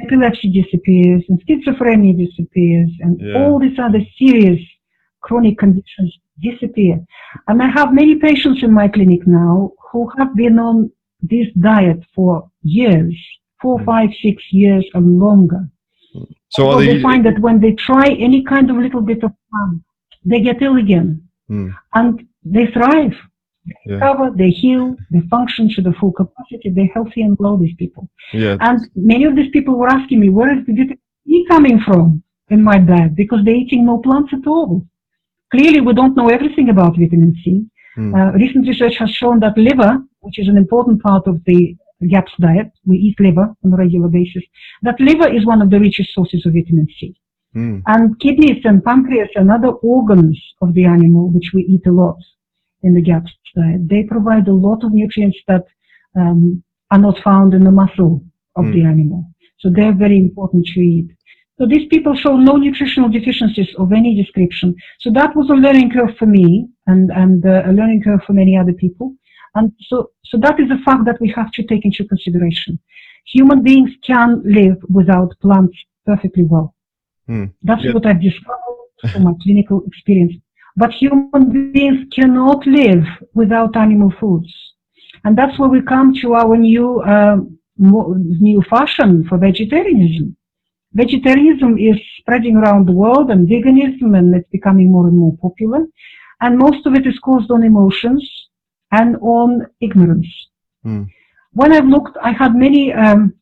epilepsy 0.00 0.50
disappears, 0.50 1.22
and 1.28 1.40
schizophrenia 1.44 2.16
disappears, 2.26 2.90
and 3.00 3.20
Yeah. 3.20 3.34
all 3.38 3.58
these 3.58 3.78
other 3.78 4.02
serious 4.18 4.60
chronic 5.20 5.58
conditions 5.58 6.18
disappear. 6.40 7.04
And 7.48 7.62
I 7.62 7.68
have 7.68 7.94
many 7.94 8.16
patients 8.16 8.62
in 8.62 8.72
my 8.72 8.88
clinic 8.88 9.26
now 9.26 9.72
who 9.90 10.10
have 10.18 10.34
been 10.34 10.58
on 10.58 10.90
this 11.22 11.48
diet 11.70 12.00
for 12.14 12.50
years, 12.62 13.14
four, 13.60 13.78
Mm. 13.78 13.84
five, 13.84 14.10
six 14.22 14.36
years 14.52 14.84
or 14.94 15.00
longer. 15.00 15.62
so 16.14 16.26
So 16.72 16.78
they? 16.80 16.86
they 16.88 17.02
find 17.02 17.24
that 17.26 17.38
when 17.46 17.58
they 17.60 17.72
try 17.88 18.08
any 18.28 18.42
kind 18.52 18.66
of 18.70 18.76
little 18.76 19.00
bit 19.00 19.22
of 19.24 19.32
fun, 19.50 19.70
they 20.30 20.40
get 20.40 20.60
ill 20.62 20.76
again 20.76 21.08
Mm, 21.50 21.70
and 21.98 22.12
they 22.54 22.66
thrive. 22.76 23.16
They 23.66 23.74
Yeah. 23.86 23.94
recover, 23.94 24.26
they 24.40 24.50
heal, 24.50 24.96
they 25.12 25.20
function 25.36 25.64
to 25.74 25.80
the 25.86 25.92
full 25.98 26.12
capacity, 26.20 26.68
they're 26.70 26.94
healthy 26.98 27.22
and 27.26 27.36
well, 27.38 27.56
these 27.62 27.76
people. 27.82 28.04
yeah. 28.42 28.56
And 28.68 28.78
many 29.12 29.24
of 29.24 29.34
these 29.36 29.50
people 29.56 29.74
were 29.80 29.88
asking 29.98 30.18
me, 30.20 30.28
where 30.36 30.50
is 30.56 30.62
the 30.66 30.72
beauty 30.78 30.96
E 31.34 31.46
coming 31.52 31.78
from 31.86 32.22
in 32.54 32.60
my 32.70 32.78
diet? 32.90 33.14
Because 33.22 33.40
they're 33.44 33.54
eating 33.64 33.82
no 33.86 33.98
plants 34.06 34.32
at 34.38 34.46
all. 34.54 34.72
Clearly, 35.54 35.80
we 35.80 35.92
don't 35.98 36.16
know 36.18 36.28
everything 36.36 36.68
about 36.74 36.96
vitamin 37.02 37.34
C. 37.42 37.44
Mm. 37.96 38.14
Uh, 38.14 38.32
recent 38.38 38.66
research 38.66 38.96
has 38.96 39.10
shown 39.10 39.40
that 39.40 39.56
liver, 39.56 40.02
which 40.20 40.38
is 40.38 40.48
an 40.48 40.56
important 40.56 41.02
part 41.02 41.26
of 41.26 41.42
the 41.44 41.76
GAPS 42.08 42.32
diet, 42.40 42.70
we 42.84 42.96
eat 42.96 43.20
liver 43.20 43.54
on 43.64 43.72
a 43.72 43.76
regular 43.76 44.08
basis, 44.08 44.42
that 44.82 44.98
liver 45.00 45.28
is 45.28 45.46
one 45.46 45.62
of 45.62 45.70
the 45.70 45.78
richest 45.78 46.12
sources 46.14 46.44
of 46.46 46.52
vitamin 46.54 46.88
C. 46.98 47.14
Mm. 47.54 47.82
And 47.86 48.18
kidneys 48.18 48.64
and 48.64 48.82
pancreas 48.82 49.28
and 49.34 49.50
other 49.50 49.68
organs 49.68 50.40
of 50.62 50.74
the 50.74 50.84
animal, 50.84 51.30
which 51.30 51.52
we 51.52 51.62
eat 51.62 51.86
a 51.86 51.92
lot 51.92 52.16
in 52.82 52.94
the 52.94 53.02
GAPS 53.02 53.32
diet, 53.54 53.88
they 53.88 54.02
provide 54.04 54.48
a 54.48 54.52
lot 54.52 54.82
of 54.84 54.92
nutrients 54.92 55.38
that 55.46 55.64
um, 56.16 56.62
are 56.90 56.98
not 56.98 57.18
found 57.22 57.54
in 57.54 57.62
the 57.64 57.70
muscle 57.70 58.24
of 58.56 58.64
Mm. 58.66 58.72
the 58.72 58.82
animal. 58.84 59.24
So 59.60 59.70
they're 59.70 59.94
very 59.94 60.18
important 60.18 60.66
to 60.74 60.80
eat. 60.80 61.08
So 61.58 61.66
these 61.66 61.86
people 61.88 62.14
show 62.14 62.36
no 62.36 62.56
nutritional 62.56 63.08
deficiencies 63.08 63.72
of 63.78 63.92
any 63.92 64.16
description. 64.16 64.74
So 65.00 65.10
that 65.12 65.36
was 65.36 65.48
a 65.48 65.54
learning 65.54 65.90
curve 65.90 66.16
for 66.18 66.26
me 66.26 66.68
and, 66.86 67.10
and 67.12 67.44
uh, 67.46 67.62
a 67.66 67.72
learning 67.72 68.02
curve 68.02 68.22
for 68.26 68.32
many 68.32 68.56
other 68.56 68.72
people. 68.72 69.14
And 69.54 69.72
so, 69.88 70.10
so 70.24 70.38
that 70.38 70.58
is 70.58 70.70
a 70.70 70.78
fact 70.78 71.04
that 71.04 71.20
we 71.20 71.28
have 71.36 71.50
to 71.52 71.62
take 71.62 71.84
into 71.84 72.04
consideration. 72.04 72.78
Human 73.26 73.62
beings 73.62 73.90
can 74.06 74.42
live 74.44 74.78
without 74.88 75.34
plants 75.40 75.76
perfectly 76.06 76.44
well. 76.44 76.74
Mm. 77.28 77.52
That's 77.62 77.84
Yeah. 77.84 77.92
what 77.92 78.06
I've 78.06 78.20
discovered 78.20 79.12
from 79.12 79.24
my 79.24 79.32
clinical 79.42 79.82
experience. 79.86 80.34
But 80.76 80.92
human 80.92 81.72
beings 81.72 82.08
cannot 82.14 82.66
live 82.66 83.04
without 83.34 83.76
animal 83.76 84.10
foods. 84.18 84.52
And 85.24 85.36
that's 85.36 85.58
where 85.58 85.68
we 85.68 85.82
come 85.82 86.14
to 86.22 86.34
our 86.34 86.56
new, 86.56 87.02
um, 87.02 87.58
new 87.76 88.62
fashion 88.62 89.24
for 89.28 89.38
vegetarianism. 89.38 90.36
Vegetarianism 90.94 91.78
is 91.78 91.96
spreading 92.18 92.56
around 92.56 92.86
the 92.86 92.92
world 92.92 93.30
and 93.30 93.48
veganism 93.48 94.16
and 94.18 94.34
it's 94.34 94.48
becoming 94.50 94.90
more 94.90 95.06
and 95.08 95.16
more 95.16 95.36
popular. 95.40 95.86
And 96.42 96.58
most 96.58 96.84
of 96.86 96.94
it 96.94 97.06
is 97.06 97.18
caused 97.20 97.50
on 97.50 97.62
emotions 97.62 98.22
and 98.90 99.16
on 99.22 99.66
ignorance. 99.80 100.26
Mm. 100.84 101.06
When 101.52 101.72
I've 101.72 101.86
looked, 101.86 102.16
I 102.22 102.32
had 102.32 102.54
many, 102.54 102.92
um, 102.92 103.34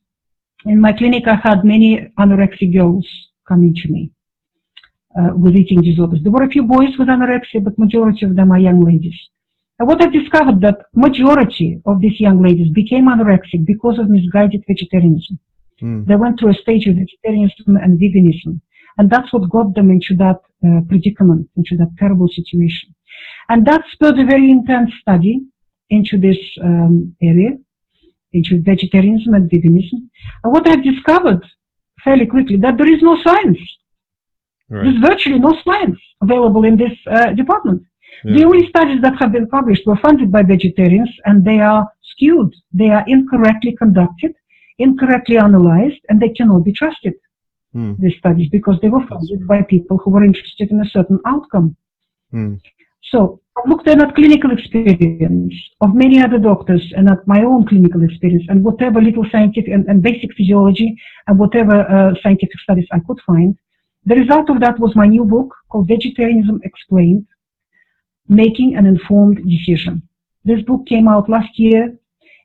in 0.66 0.80
my 0.80 0.92
clinic, 0.92 1.26
I 1.26 1.36
had 1.36 1.64
many 1.64 2.12
anorexic 2.18 2.72
girls 2.72 3.06
coming 3.48 3.74
to 3.74 3.88
me 3.88 4.12
uh, 5.18 5.30
with 5.34 5.56
eating 5.56 5.80
disorders. 5.80 6.20
There 6.22 6.32
were 6.32 6.44
a 6.44 6.50
few 6.50 6.64
boys 6.64 6.92
with 6.98 7.08
anorexia, 7.08 7.64
but 7.64 7.78
majority 7.78 8.26
of 8.26 8.36
them 8.36 8.52
are 8.52 8.58
young 8.58 8.80
ladies. 8.84 9.18
And 9.78 9.88
what 9.88 10.02
I 10.02 10.08
discovered 10.08 10.60
that 10.60 10.78
majority 10.94 11.80
of 11.86 12.02
these 12.02 12.20
young 12.20 12.42
ladies 12.42 12.70
became 12.72 13.06
anorexic 13.06 13.64
because 13.64 13.98
of 13.98 14.10
misguided 14.10 14.62
vegetarianism. 14.68 15.38
Mm. 15.80 16.06
They 16.06 16.16
went 16.16 16.38
through 16.38 16.50
a 16.50 16.62
stage 16.64 16.86
of 16.86 16.96
vegetarianism 16.96 17.76
and 17.76 17.98
veganism. 17.98 18.60
And 19.00 19.08
that's 19.08 19.32
what 19.32 19.48
got 19.48 19.74
them 19.74 19.90
into 19.90 20.14
that 20.16 20.40
uh, 20.62 20.82
predicament, 20.86 21.48
into 21.56 21.74
that 21.78 21.88
terrible 21.98 22.28
situation. 22.28 22.94
And 23.48 23.66
that 23.66 23.82
spurred 23.92 24.18
a 24.18 24.26
very 24.26 24.50
intense 24.50 24.90
study 25.00 25.40
into 25.88 26.18
this 26.18 26.36
um, 26.62 27.16
area, 27.22 27.52
into 28.34 28.60
vegetarianism 28.60 29.32
and 29.32 29.50
veganism. 29.50 30.00
And 30.44 30.52
what 30.52 30.68
I've 30.68 30.84
discovered 30.84 31.42
fairly 32.04 32.26
quickly, 32.26 32.58
that 32.58 32.76
there 32.76 32.92
is 32.92 33.00
no 33.00 33.16
science. 33.22 33.58
Right. 34.68 34.84
There's 34.84 35.00
virtually 35.00 35.38
no 35.38 35.56
science 35.64 35.98
available 36.20 36.64
in 36.64 36.76
this 36.76 36.92
uh, 37.10 37.32
department. 37.32 37.82
The 38.24 38.44
only 38.44 38.68
studies 38.68 39.00
that 39.00 39.16
have 39.18 39.32
been 39.32 39.48
published 39.48 39.86
were 39.86 39.96
funded 39.96 40.30
by 40.30 40.42
vegetarians 40.42 41.10
and 41.24 41.42
they 41.42 41.60
are 41.60 41.88
skewed. 42.02 42.52
They 42.70 42.90
are 42.90 43.04
incorrectly 43.06 43.74
conducted, 43.76 44.32
incorrectly 44.78 45.38
analyzed, 45.38 46.02
and 46.10 46.20
they 46.20 46.28
cannot 46.28 46.64
be 46.64 46.72
trusted, 46.72 47.14
Mm. 47.74 47.98
these 47.98 48.16
studies, 48.18 48.48
because 48.50 48.78
they 48.82 48.88
were 48.88 49.06
funded 49.06 49.46
by 49.46 49.62
people 49.62 49.96
who 49.98 50.10
were 50.10 50.24
interested 50.24 50.72
in 50.72 50.80
a 50.80 50.90
certain 50.90 51.20
outcome. 51.24 51.76
Mm. 52.34 52.60
So 53.12 53.40
I've 53.56 53.68
looked 53.68 53.86
then 53.86 54.00
at 54.00 54.14
clinical 54.14 54.50
experience 54.50 55.54
of 55.80 55.94
many 55.94 56.20
other 56.20 56.38
doctors 56.38 56.92
and 56.96 57.08
at 57.08 57.26
my 57.26 57.42
own 57.42 57.66
clinical 57.66 58.02
experience 58.02 58.44
and 58.48 58.64
whatever 58.64 59.00
little 59.00 59.24
scientific 59.30 59.72
and, 59.72 59.86
and 59.86 60.02
basic 60.02 60.34
physiology 60.34 60.96
and 61.26 61.38
whatever 61.38 61.82
uh, 61.88 62.14
scientific 62.22 62.58
studies 62.60 62.88
I 62.92 63.00
could 63.06 63.20
find. 63.26 63.56
The 64.06 64.16
result 64.16 64.50
of 64.50 64.60
that 64.60 64.78
was 64.78 64.96
my 64.96 65.06
new 65.06 65.24
book 65.24 65.54
called 65.68 65.88
Vegetarianism 65.88 66.60
Explained, 66.64 67.26
Making 68.28 68.76
an 68.76 68.86
Informed 68.86 69.48
Decision. 69.48 70.02
This 70.44 70.62
book 70.62 70.86
came 70.86 71.06
out 71.06 71.28
last 71.28 71.58
year. 71.58 71.96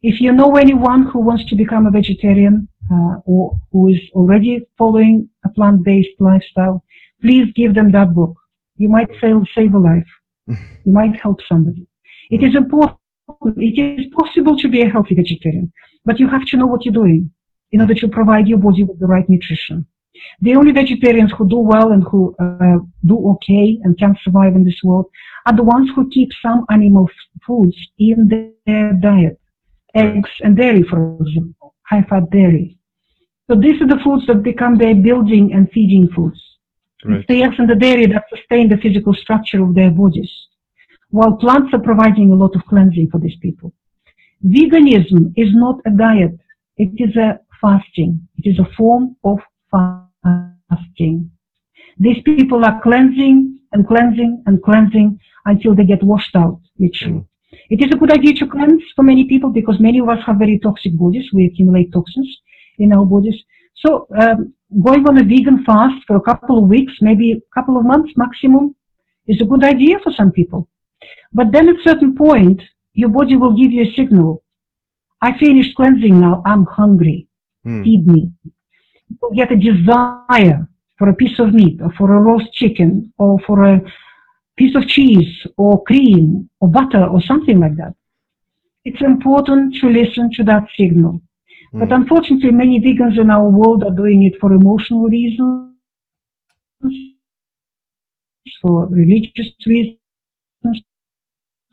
If 0.04 0.20
you 0.20 0.34
know 0.34 0.56
anyone 0.56 1.04
who 1.04 1.20
wants 1.20 1.46
to 1.46 1.56
become 1.56 1.88
a 1.88 1.92
vegetarian 1.92 2.68
uh, 2.92 3.16
or 3.26 3.56
who 3.72 3.90
is 3.90 4.00
already 4.14 4.68
following 4.78 5.30
a 5.44 5.50
plant-based 5.50 6.20
lifestyle, 6.20 6.84
please 7.22 7.52
give 7.56 7.74
them 7.74 7.92
that 7.92 8.14
book. 8.14 8.36
You 8.78 8.90
might 8.90 9.10
save, 9.22 9.74
a 9.74 9.78
life. 9.78 10.08
You 10.48 10.94
might 10.94 11.16
help 11.16 11.40
somebody. 11.48 11.88
It 12.30 12.44
is 12.44 12.56
important. 12.56 13.00
It 13.58 14.00
is 14.00 14.14
possible 14.14 14.58
to 14.58 14.68
be 14.68 14.82
a 14.82 14.90
healthy 14.90 15.16
vegetarian, 15.16 15.72
but 16.04 16.20
you 16.20 16.28
have 16.28 16.46
to 16.48 16.58
know 16.58 16.68
what 16.68 16.86
you're 16.86 16.94
doing 16.94 17.32
in 17.72 17.82
order 17.82 17.96
to 17.96 18.08
provide 18.08 18.48
your 18.48 18.60
body 18.60 18.84
with 18.84 19.00
the 19.00 19.08
right 19.08 19.28
nutrition. 19.28 19.86
The 20.42 20.56
only 20.56 20.72
vegetarians 20.72 21.34
who 21.38 21.48
do 21.48 21.58
well 21.58 21.92
and 21.92 22.04
who 22.04 22.36
uh, 22.40 22.78
do 23.06 23.30
okay 23.32 23.80
and 23.84 23.98
can 23.98 24.16
survive 24.24 24.56
in 24.56 24.64
this 24.64 24.82
world 24.84 25.08
are 25.46 25.56
the 25.56 25.64
ones 25.64 25.90
who 25.96 26.10
keep 26.10 26.30
some 26.42 26.66
animal 26.70 27.10
foods 27.46 27.76
in 27.98 28.30
their 28.66 28.94
diet. 28.94 29.40
Eggs 29.94 30.30
and 30.44 30.58
dairy, 30.58 30.84
for 30.84 31.18
example, 31.22 31.55
high-fat 31.90 32.30
dairy. 32.32 32.78
So 33.48 33.56
these 33.56 33.82
are 33.82 33.88
the 33.88 34.02
foods 34.04 34.26
that 34.28 34.42
become 34.44 34.78
their 34.78 34.96
building 34.96 35.54
and 35.54 35.70
feeding 35.72 36.10
foods. 36.16 36.42
Right. 37.04 37.20
It's 37.20 37.28
the 37.28 37.44
eggs 37.44 37.56
and 37.60 37.70
the 37.70 37.76
dairy 37.76 38.08
that 38.08 38.24
sustain 38.30 38.70
the 38.70 38.78
physical 38.78 39.14
structure 39.14 39.62
of 39.64 39.76
their 39.76 39.92
bodies, 39.92 40.32
while 41.10 41.34
plants 41.38 41.74
are 41.74 41.80
providing 41.80 42.32
a 42.32 42.36
lot 42.36 42.56
of 42.56 42.66
cleansing 42.66 43.10
for 43.12 43.20
these 43.20 43.38
people. 43.42 43.74
Veganism 44.44 45.34
is 45.36 45.50
not 45.54 45.80
a 45.86 45.92
diet. 45.92 46.40
It 46.78 46.92
is 46.98 47.16
a 47.16 47.40
fasting. 47.62 48.28
It 48.38 48.50
is 48.50 48.60
a 48.60 48.70
form 48.76 49.16
of 49.24 49.40
fasting. 49.72 51.32
These 51.98 52.22
people 52.24 52.66
are 52.66 52.82
cleansing 52.82 53.60
and 53.72 53.88
cleansing 53.88 54.44
and 54.48 54.62
cleansing 54.64 55.20
until 55.46 55.76
they 55.76 55.86
get 55.86 56.04
washed 56.04 56.36
out, 56.36 56.60
literally. 56.80 57.20
Mm. 57.20 57.28
It 57.70 57.82
is 57.84 57.92
a 57.92 57.98
good 57.98 58.12
idea 58.12 58.34
to 58.36 58.48
cleanse 58.48 58.84
for 58.96 59.04
many 59.04 59.26
people 59.26 59.50
because 59.50 59.80
many 59.80 60.00
of 60.00 60.10
us 60.10 60.20
have 60.26 60.38
very 60.38 60.60
toxic 60.60 60.96
bodies. 60.96 61.30
We 61.34 61.46
accumulate 61.46 61.92
toxins 61.92 62.30
in 62.78 62.94
our 62.94 63.06
bodies. 63.06 63.36
So 63.76 64.08
um, 64.20 64.54
going 64.84 65.08
on 65.08 65.18
a 65.18 65.24
vegan 65.24 65.64
fast 65.66 66.04
for 66.08 66.16
a 66.16 66.22
couple 66.22 66.64
of 66.64 66.70
weeks, 66.70 66.94
maybe 67.02 67.32
a 67.32 67.42
couple 67.54 67.78
of 67.78 67.86
months 67.86 68.14
maximum, 68.16 68.76
is 69.28 69.42
a 69.42 69.46
good 69.46 69.64
idea 69.64 69.98
for 70.04 70.12
some 70.12 70.32
people. 70.32 70.70
But 71.34 71.52
then 71.52 71.70
at 71.70 71.76
a 71.76 71.84
certain 71.84 72.16
point, 72.16 72.62
your 72.94 73.10
body 73.10 73.36
will 73.36 73.58
give 73.58 73.72
you 73.72 73.84
a 73.84 73.94
signal. 73.94 74.44
I 75.22 75.38
finished 75.38 75.76
cleansing 75.76 76.20
now. 76.20 76.44
I'm 76.46 76.66
hungry. 76.66 77.28
Mm. 77.66 77.84
Feed 77.84 78.08
me. 78.08 78.32
You'll 79.22 79.36
get 79.36 79.52
a 79.52 79.56
desire 79.56 80.68
for 80.98 81.10
a 81.10 81.14
piece 81.14 81.40
of 81.40 81.54
meat 81.54 81.82
or 81.82 81.92
for 81.98 82.14
a 82.14 82.20
roast 82.20 82.52
chicken 82.54 83.14
or 83.18 83.40
for 83.46 83.64
a 83.64 83.82
piece 84.58 84.76
of 84.76 84.88
cheese 84.88 85.46
or 85.58 85.84
cream 85.84 86.50
or 86.60 86.70
butter 86.70 87.06
or 87.06 87.22
something 87.22 87.60
like 87.60 87.76
that. 87.78 87.94
It's 88.86 89.02
important 89.02 89.76
to 89.82 89.90
listen 89.90 90.30
to 90.34 90.44
that 90.44 90.68
signal. 90.78 91.22
But 91.74 91.90
Mm. 91.90 91.96
unfortunately, 91.96 92.52
many 92.52 92.80
vegans 92.80 93.20
in 93.20 93.30
our 93.30 93.50
world 93.50 93.84
are 93.84 93.96
doing 93.96 94.24
it 94.24 94.36
for 94.40 94.54
emotional 94.54 95.08
reasons, 95.10 95.74
for 98.62 98.88
religious 98.88 99.52
reasons, 99.66 99.98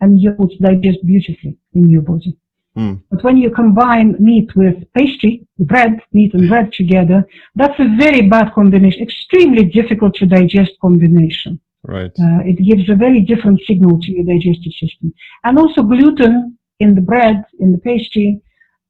and 0.00 0.20
you 0.20 0.34
would 0.38 0.52
digest 0.60 1.04
beautifully 1.06 1.56
in 1.74 1.88
your 1.88 2.02
body. 2.02 2.36
Mm. 2.76 3.02
But 3.10 3.22
when 3.22 3.36
you 3.36 3.50
combine 3.50 4.16
meat 4.18 4.54
with 4.56 4.76
pastry, 4.94 5.46
bread, 5.58 6.00
meat 6.12 6.32
and 6.34 6.48
bread 6.48 6.72
together, 6.72 7.26
that's 7.54 7.78
a 7.78 7.96
very 7.98 8.22
bad 8.22 8.52
combination, 8.54 9.02
extremely 9.02 9.64
difficult 9.64 10.14
to 10.16 10.26
digest 10.26 10.72
combination. 10.80 11.60
Right. 11.84 12.12
Uh, 12.18 12.40
it 12.44 12.56
gives 12.64 12.88
a 12.88 12.94
very 12.94 13.20
different 13.20 13.60
signal 13.66 14.00
to 14.00 14.12
your 14.12 14.24
digestive 14.24 14.72
system. 14.72 15.12
And 15.44 15.58
also 15.58 15.82
gluten 15.82 16.58
in 16.80 16.94
the 16.94 17.00
bread, 17.00 17.44
in 17.60 17.72
the 17.72 17.78
pastry, 17.78 18.40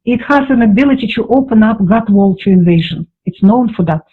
it 0.05 0.21
has 0.21 0.49
an 0.49 0.61
ability 0.61 1.07
to 1.15 1.27
open 1.27 1.63
up 1.63 1.85
gut 1.85 2.09
wall 2.09 2.35
to 2.37 2.49
invasion. 2.49 3.07
It's 3.25 3.43
known 3.43 3.73
for 3.73 3.83
that. 3.83 4.03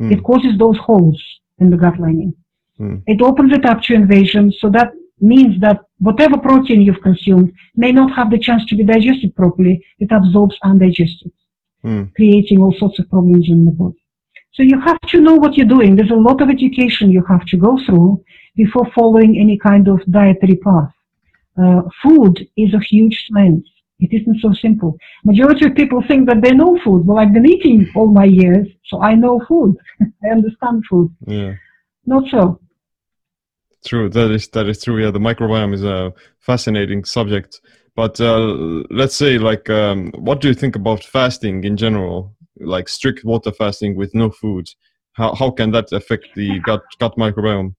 Mm. 0.00 0.12
It 0.12 0.24
causes 0.24 0.58
those 0.58 0.78
holes 0.78 1.22
in 1.58 1.70
the 1.70 1.76
gut 1.76 1.98
lining. 2.00 2.34
Mm. 2.80 3.02
It 3.06 3.20
opens 3.22 3.52
it 3.52 3.64
up 3.64 3.82
to 3.82 3.94
invasion, 3.94 4.52
so 4.60 4.70
that 4.70 4.92
means 5.20 5.60
that 5.60 5.80
whatever 5.98 6.36
protein 6.36 6.82
you've 6.82 7.02
consumed 7.02 7.52
may 7.76 7.92
not 7.92 8.12
have 8.12 8.30
the 8.30 8.38
chance 8.38 8.64
to 8.66 8.76
be 8.76 8.84
digested 8.84 9.34
properly. 9.36 9.84
It 9.98 10.10
absorbs 10.10 10.56
undigested, 10.64 11.32
Mm. 11.84 12.14
creating 12.14 12.58
all 12.60 12.74
sorts 12.78 12.98
of 12.98 13.08
problems 13.08 13.48
in 13.48 13.64
the 13.64 13.72
body. 13.72 13.98
So 14.52 14.62
you 14.62 14.78
have 14.80 15.00
to 15.12 15.20
know 15.20 15.36
what 15.36 15.56
you're 15.56 15.74
doing. 15.76 15.96
There's 15.96 16.10
a 16.10 16.26
lot 16.28 16.40
of 16.42 16.50
education 16.50 17.10
you 17.10 17.24
have 17.24 17.44
to 17.46 17.56
go 17.56 17.78
through 17.84 18.22
before 18.54 18.86
following 18.94 19.38
any 19.38 19.56
kind 19.58 19.88
of 19.88 19.98
dietary 20.10 20.56
path. 20.56 20.92
Uh, 21.56 21.82
food 22.02 22.46
is 22.56 22.74
a 22.74 22.80
huge 22.80 23.16
science. 23.30 23.66
It 24.00 24.12
isn't 24.12 24.40
so 24.40 24.52
simple. 24.52 24.96
Majority 25.24 25.66
of 25.66 25.74
people 25.74 26.02
think 26.06 26.28
that 26.28 26.42
they 26.42 26.52
know 26.52 26.78
food. 26.84 27.06
Well, 27.06 27.18
I've 27.18 27.32
been 27.32 27.48
eating 27.48 27.88
all 27.94 28.08
my 28.08 28.24
years, 28.24 28.66
so 28.86 29.00
I 29.00 29.14
know 29.14 29.40
food. 29.48 29.76
I 30.24 30.28
understand 30.30 30.84
food. 30.90 31.14
Yeah. 31.26 31.54
Not 32.06 32.24
so. 32.30 32.60
True. 33.84 34.08
That 34.08 34.30
is 34.30 34.48
that 34.48 34.68
is 34.68 34.82
true. 34.82 35.02
Yeah, 35.02 35.10
the 35.10 35.18
microbiome 35.18 35.74
is 35.74 35.84
a 35.84 36.12
fascinating 36.38 37.04
subject. 37.04 37.60
But 37.94 38.20
uh, 38.20 38.38
let's 38.90 39.14
say, 39.14 39.38
like, 39.38 39.68
um, 39.68 40.12
what 40.16 40.40
do 40.40 40.48
you 40.48 40.54
think 40.54 40.76
about 40.76 41.04
fasting 41.04 41.64
in 41.64 41.76
general? 41.76 42.34
Like 42.60 42.88
strict 42.88 43.24
water 43.24 43.52
fasting 43.52 43.96
with 43.96 44.14
no 44.14 44.30
food. 44.30 44.68
How 45.12 45.34
how 45.34 45.50
can 45.50 45.72
that 45.72 45.92
affect 45.92 46.26
the 46.36 46.60
gut 46.60 46.82
gut 46.98 47.16
microbiome? 47.16 47.74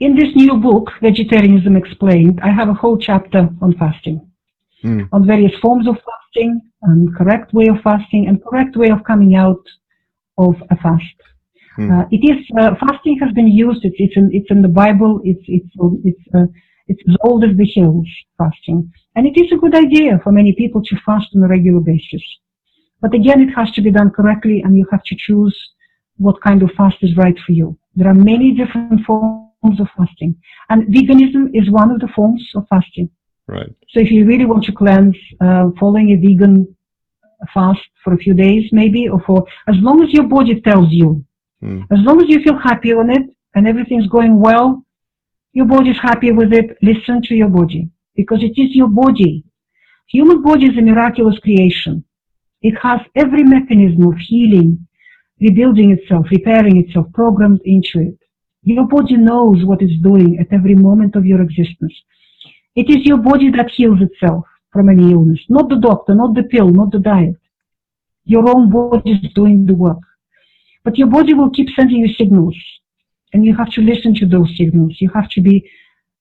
In 0.00 0.16
this 0.16 0.34
new 0.34 0.56
book, 0.56 0.90
Vegetarianism 1.02 1.76
Explained, 1.76 2.40
I 2.42 2.50
have 2.50 2.68
a 2.70 2.74
whole 2.74 2.96
chapter 2.98 3.48
on 3.60 3.74
fasting, 3.74 4.20
Mm. 4.82 5.08
on 5.12 5.26
various 5.26 5.52
forms 5.60 5.86
of 5.86 5.96
fasting, 6.08 6.60
and 6.82 7.14
correct 7.14 7.52
way 7.52 7.68
of 7.68 7.80
fasting, 7.82 8.26
and 8.26 8.42
correct 8.42 8.76
way 8.76 8.90
of 8.90 9.04
coming 9.04 9.34
out 9.34 9.62
of 10.38 10.54
a 10.70 10.76
fast. 10.76 11.16
Hmm. 11.76 11.90
Uh, 11.90 12.04
it 12.10 12.22
is 12.24 12.38
uh, 12.58 12.74
fasting 12.80 13.18
has 13.20 13.32
been 13.32 13.48
used. 13.48 13.84
It's 13.84 13.96
it's 13.98 14.16
in 14.16 14.30
it's 14.32 14.50
in 14.50 14.62
the 14.62 14.68
Bible. 14.68 15.20
It's 15.24 15.44
it's 15.46 15.72
it's 16.04 16.24
uh, 16.34 16.46
it's 16.88 17.02
as 17.08 17.16
old 17.22 17.44
as 17.44 17.56
the 17.56 17.64
hills. 17.64 18.08
Fasting, 18.38 18.92
and 19.14 19.26
it 19.26 19.40
is 19.40 19.52
a 19.52 19.56
good 19.56 19.74
idea 19.74 20.20
for 20.22 20.32
many 20.32 20.54
people 20.54 20.82
to 20.82 20.96
fast 21.06 21.28
on 21.34 21.42
a 21.42 21.48
regular 21.48 21.80
basis. 21.80 22.22
But 23.00 23.14
again, 23.14 23.40
it 23.40 23.52
has 23.54 23.70
to 23.72 23.82
be 23.82 23.90
done 23.90 24.10
correctly, 24.10 24.62
and 24.62 24.76
you 24.76 24.86
have 24.90 25.04
to 25.04 25.16
choose 25.16 25.56
what 26.16 26.42
kind 26.42 26.62
of 26.62 26.70
fast 26.72 26.96
is 27.02 27.16
right 27.16 27.38
for 27.46 27.52
you. 27.52 27.78
There 27.94 28.08
are 28.08 28.14
many 28.14 28.52
different 28.52 29.04
forms 29.06 29.80
of 29.80 29.88
fasting, 29.96 30.36
and 30.68 30.88
veganism 30.88 31.50
is 31.54 31.70
one 31.70 31.90
of 31.90 32.00
the 32.00 32.08
forms 32.08 32.42
of 32.54 32.66
fasting. 32.68 33.10
Right. 33.46 33.74
So 33.90 34.00
if 34.00 34.10
you 34.10 34.26
really 34.26 34.46
want 34.46 34.64
to 34.64 34.72
cleanse, 34.72 35.16
uh, 35.40 35.70
following 35.78 36.10
a 36.10 36.16
vegan 36.16 36.76
fast 37.52 37.80
for 38.04 38.12
a 38.12 38.18
few 38.18 38.34
days, 38.34 38.68
maybe, 38.72 39.08
or 39.08 39.20
for 39.26 39.44
as 39.66 39.76
long 39.78 40.02
as 40.02 40.12
your 40.12 40.24
body 40.24 40.60
tells 40.60 40.90
you, 40.90 41.24
Mm. 41.62 41.86
as 41.90 41.98
long 42.00 42.22
as 42.22 42.28
you 42.28 42.42
feel 42.42 42.56
happy 42.56 42.92
on 42.92 43.10
it 43.10 43.22
and 43.54 43.68
everything's 43.68 44.06
going 44.06 44.40
well, 44.40 44.84
your 45.52 45.66
body's 45.66 45.98
happy 45.98 46.30
with 46.32 46.52
it. 46.52 46.76
Listen 46.82 47.20
to 47.22 47.34
your 47.34 47.48
body 47.48 47.90
because 48.14 48.42
it 48.42 48.54
is 48.56 48.74
your 48.74 48.88
body. 48.88 49.44
Human 50.06 50.42
body 50.42 50.66
is 50.66 50.78
a 50.78 50.82
miraculous 50.82 51.38
creation. 51.38 52.04
It 52.62 52.78
has 52.82 53.00
every 53.14 53.42
mechanism 53.42 54.06
of 54.06 54.18
healing, 54.18 54.86
rebuilding 55.40 55.90
itself, 55.92 56.26
repairing 56.30 56.76
itself, 56.78 57.06
programmed 57.12 57.60
into 57.64 58.00
it. 58.00 58.18
Your 58.62 58.86
body 58.86 59.16
knows 59.16 59.64
what 59.64 59.82
it's 59.82 60.00
doing 60.02 60.38
at 60.38 60.52
every 60.52 60.74
moment 60.74 61.16
of 61.16 61.24
your 61.24 61.40
existence. 61.40 61.94
It 62.76 62.90
is 62.90 63.06
your 63.06 63.18
body 63.18 63.50
that 63.50 63.70
heals 63.70 64.00
itself 64.00 64.44
from 64.72 64.88
any 64.88 65.12
illness, 65.12 65.40
not 65.48 65.68
the 65.68 65.76
doctor, 65.76 66.14
not 66.14 66.34
the 66.34 66.44
pill, 66.44 66.68
not 66.68 66.92
the 66.92 66.98
diet. 66.98 67.36
Your 68.24 68.48
own 68.48 68.70
body 68.70 69.12
is 69.12 69.32
doing 69.32 69.66
the 69.66 69.74
work. 69.74 69.98
But 70.90 70.98
your 70.98 71.06
body 71.06 71.34
will 71.34 71.50
keep 71.50 71.68
sending 71.76 71.98
you 72.04 72.12
signals, 72.14 72.56
and 73.32 73.46
you 73.46 73.54
have 73.56 73.70
to 73.76 73.80
listen 73.80 74.12
to 74.16 74.26
those 74.26 74.50
signals. 74.56 74.96
You 75.00 75.08
have 75.10 75.28
to 75.30 75.40
be 75.40 75.70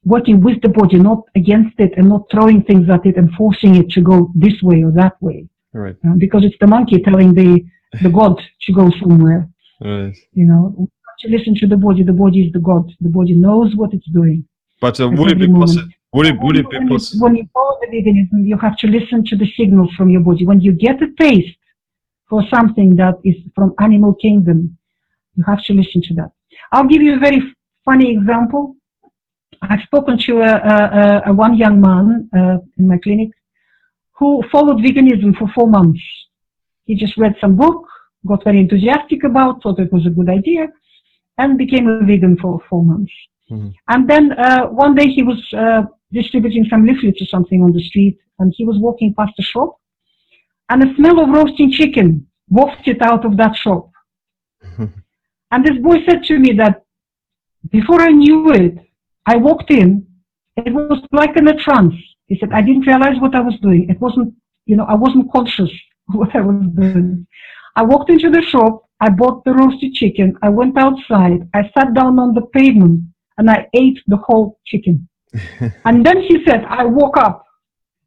working 0.05 0.41
with 0.41 0.61
the 0.61 0.69
body, 0.69 0.97
not 0.99 1.23
against 1.35 1.79
it, 1.79 1.93
and 1.97 2.07
not 2.07 2.29
throwing 2.29 2.61
things 2.61 2.87
at 2.87 3.03
it 3.03 3.17
and 3.17 3.31
forcing 3.33 3.73
it 3.77 3.89
to 3.95 4.01
go 4.01 4.31
this 4.35 4.61
way 4.61 4.83
or 4.83 4.91
that 4.91 5.15
way, 5.23 5.47
Right. 5.73 5.95
uh, 6.07 6.13
because 6.19 6.45
it's 6.45 6.59
the 6.61 6.67
monkey 6.67 7.01
telling 7.01 7.33
the 7.33 7.65
the 8.03 8.09
god 8.09 8.39
to 8.65 8.71
go 8.71 8.91
somewhere. 9.01 9.49
Right. 9.81 10.15
You 10.33 10.45
know, 10.45 10.63
you 10.77 10.87
have 11.09 11.17
to 11.23 11.29
listen 11.35 11.55
to 11.61 11.65
the 11.65 11.77
body. 11.85 12.03
The 12.03 12.13
body 12.23 12.39
is 12.45 12.53
the 12.53 12.59
god. 12.59 12.85
The 13.01 13.09
body 13.09 13.33
knows 13.33 13.75
what 13.75 13.91
it's 13.95 14.09
doing. 14.19 14.45
But 14.79 14.99
uh, 15.01 15.09
would 15.09 15.31
it 15.31 15.39
be 15.39 15.47
possible? 15.47 15.89
Would 16.13 16.27
it 16.27 16.39
would 16.43 16.57
it 16.57 16.69
be 16.69 16.79
possible? 16.87 17.23
when 17.23 17.35
you 17.37 17.45
follow 17.55 17.75
the 17.81 17.87
veganism, 17.87 18.45
you 18.51 18.57
have 18.59 18.77
to 18.83 18.87
listen 18.97 19.25
to 19.29 19.35
the 19.35 19.49
signals 19.57 19.91
from 19.97 20.11
your 20.11 20.21
body. 20.21 20.45
When 20.45 20.61
you 20.61 20.73
get 20.73 21.01
a 21.01 21.09
taste 21.23 21.57
for 22.29 22.43
something 22.53 22.95
that 22.95 23.15
is 23.23 23.35
from 23.55 23.73
animal 23.79 24.13
kingdom, 24.13 24.77
you 25.35 25.43
have 25.45 25.63
to 25.63 25.73
listen 25.73 26.01
to 26.03 26.13
that. 26.15 26.31
I'll 26.71 26.87
give 26.87 27.01
you 27.01 27.15
a 27.15 27.19
very 27.19 27.41
funny 27.83 28.11
example. 28.11 28.75
I've 29.61 29.81
spoken 29.81 30.17
to 30.27 30.41
a, 30.41 30.53
a, 30.73 31.21
a, 31.27 31.33
one 31.33 31.55
young 31.57 31.81
man 31.81 32.29
uh, 32.35 32.57
in 32.77 32.87
my 32.87 32.97
clinic 32.97 33.29
who 34.17 34.43
followed 34.51 34.77
veganism 34.77 35.37
for 35.37 35.47
four 35.55 35.67
months. 35.67 36.01
He 36.85 36.95
just 36.95 37.17
read 37.17 37.35
some 37.41 37.55
book, 37.55 37.87
got 38.27 38.43
very 38.43 38.59
enthusiastic 38.59 39.23
about, 39.23 39.61
thought 39.61 39.79
it 39.79 39.91
was 39.91 40.05
a 40.05 40.09
good 40.09 40.29
idea, 40.29 40.67
and 41.37 41.57
became 41.57 41.87
a 41.87 42.05
vegan 42.05 42.37
for 42.37 42.59
four 42.69 42.83
months. 42.83 43.11
Mhm. 43.51 43.73
And 43.87 44.09
then 44.09 44.33
uh, 44.33 44.67
one 44.67 44.93
day 44.95 45.07
he 45.07 45.23
was 45.23 45.41
uh, 45.53 45.83
distributing 46.11 46.65
some 46.69 46.85
leaflets 46.85 47.21
or 47.21 47.25
something 47.25 47.63
on 47.63 47.71
the 47.71 47.83
street, 47.83 48.17
and 48.39 48.53
he 48.55 48.65
was 48.65 48.77
walking 48.77 49.13
past 49.13 49.33
a 49.39 49.41
shop, 49.41 49.78
and 50.69 50.83
a 50.83 50.95
smell 50.95 51.19
of 51.19 51.29
roasting 51.29 51.71
chicken 51.71 52.27
wafted 52.49 53.01
out 53.01 53.25
of 53.25 53.37
that 53.37 53.55
shop. 53.55 53.91
and 54.77 55.65
this 55.65 55.77
boy 55.81 55.97
said 56.07 56.23
to 56.23 56.39
me 56.39 56.53
that 56.53 56.83
before 57.71 58.01
I 58.01 58.09
knew 58.09 58.51
it, 58.53 58.77
I 59.25 59.35
walked 59.35 59.71
in. 59.71 60.05
It 60.57 60.73
was 60.73 61.01
like 61.11 61.35
in 61.37 61.47
a 61.47 61.55
trance. 61.55 61.95
He 62.27 62.37
said, 62.39 62.49
I 62.53 62.61
didn't 62.61 62.87
realize 62.87 63.19
what 63.19 63.35
I 63.35 63.39
was 63.39 63.55
doing. 63.61 63.89
It 63.89 63.99
wasn't, 63.99 64.33
you 64.65 64.75
know, 64.75 64.85
I 64.85 64.95
wasn't 64.95 65.31
conscious 65.31 65.71
what 66.07 66.35
I 66.35 66.41
was 66.41 66.67
doing. 66.75 67.27
I 67.75 67.83
walked 67.83 68.09
into 68.09 68.29
the 68.29 68.41
shop. 68.41 68.83
I 69.01 69.09
bought 69.09 69.45
the 69.45 69.53
roasted 69.53 69.93
chicken. 69.93 70.37
I 70.41 70.49
went 70.49 70.77
outside. 70.77 71.47
I 71.53 71.71
sat 71.77 71.93
down 71.93 72.19
on 72.19 72.33
the 72.33 72.41
pavement 72.53 73.03
and 73.37 73.49
I 73.49 73.67
ate 73.73 73.99
the 74.07 74.17
whole 74.17 74.59
chicken. 74.65 75.07
and 75.85 76.05
then 76.05 76.21
he 76.21 76.43
said, 76.43 76.65
I 76.65 76.83
woke 76.83 77.17
up 77.17 77.45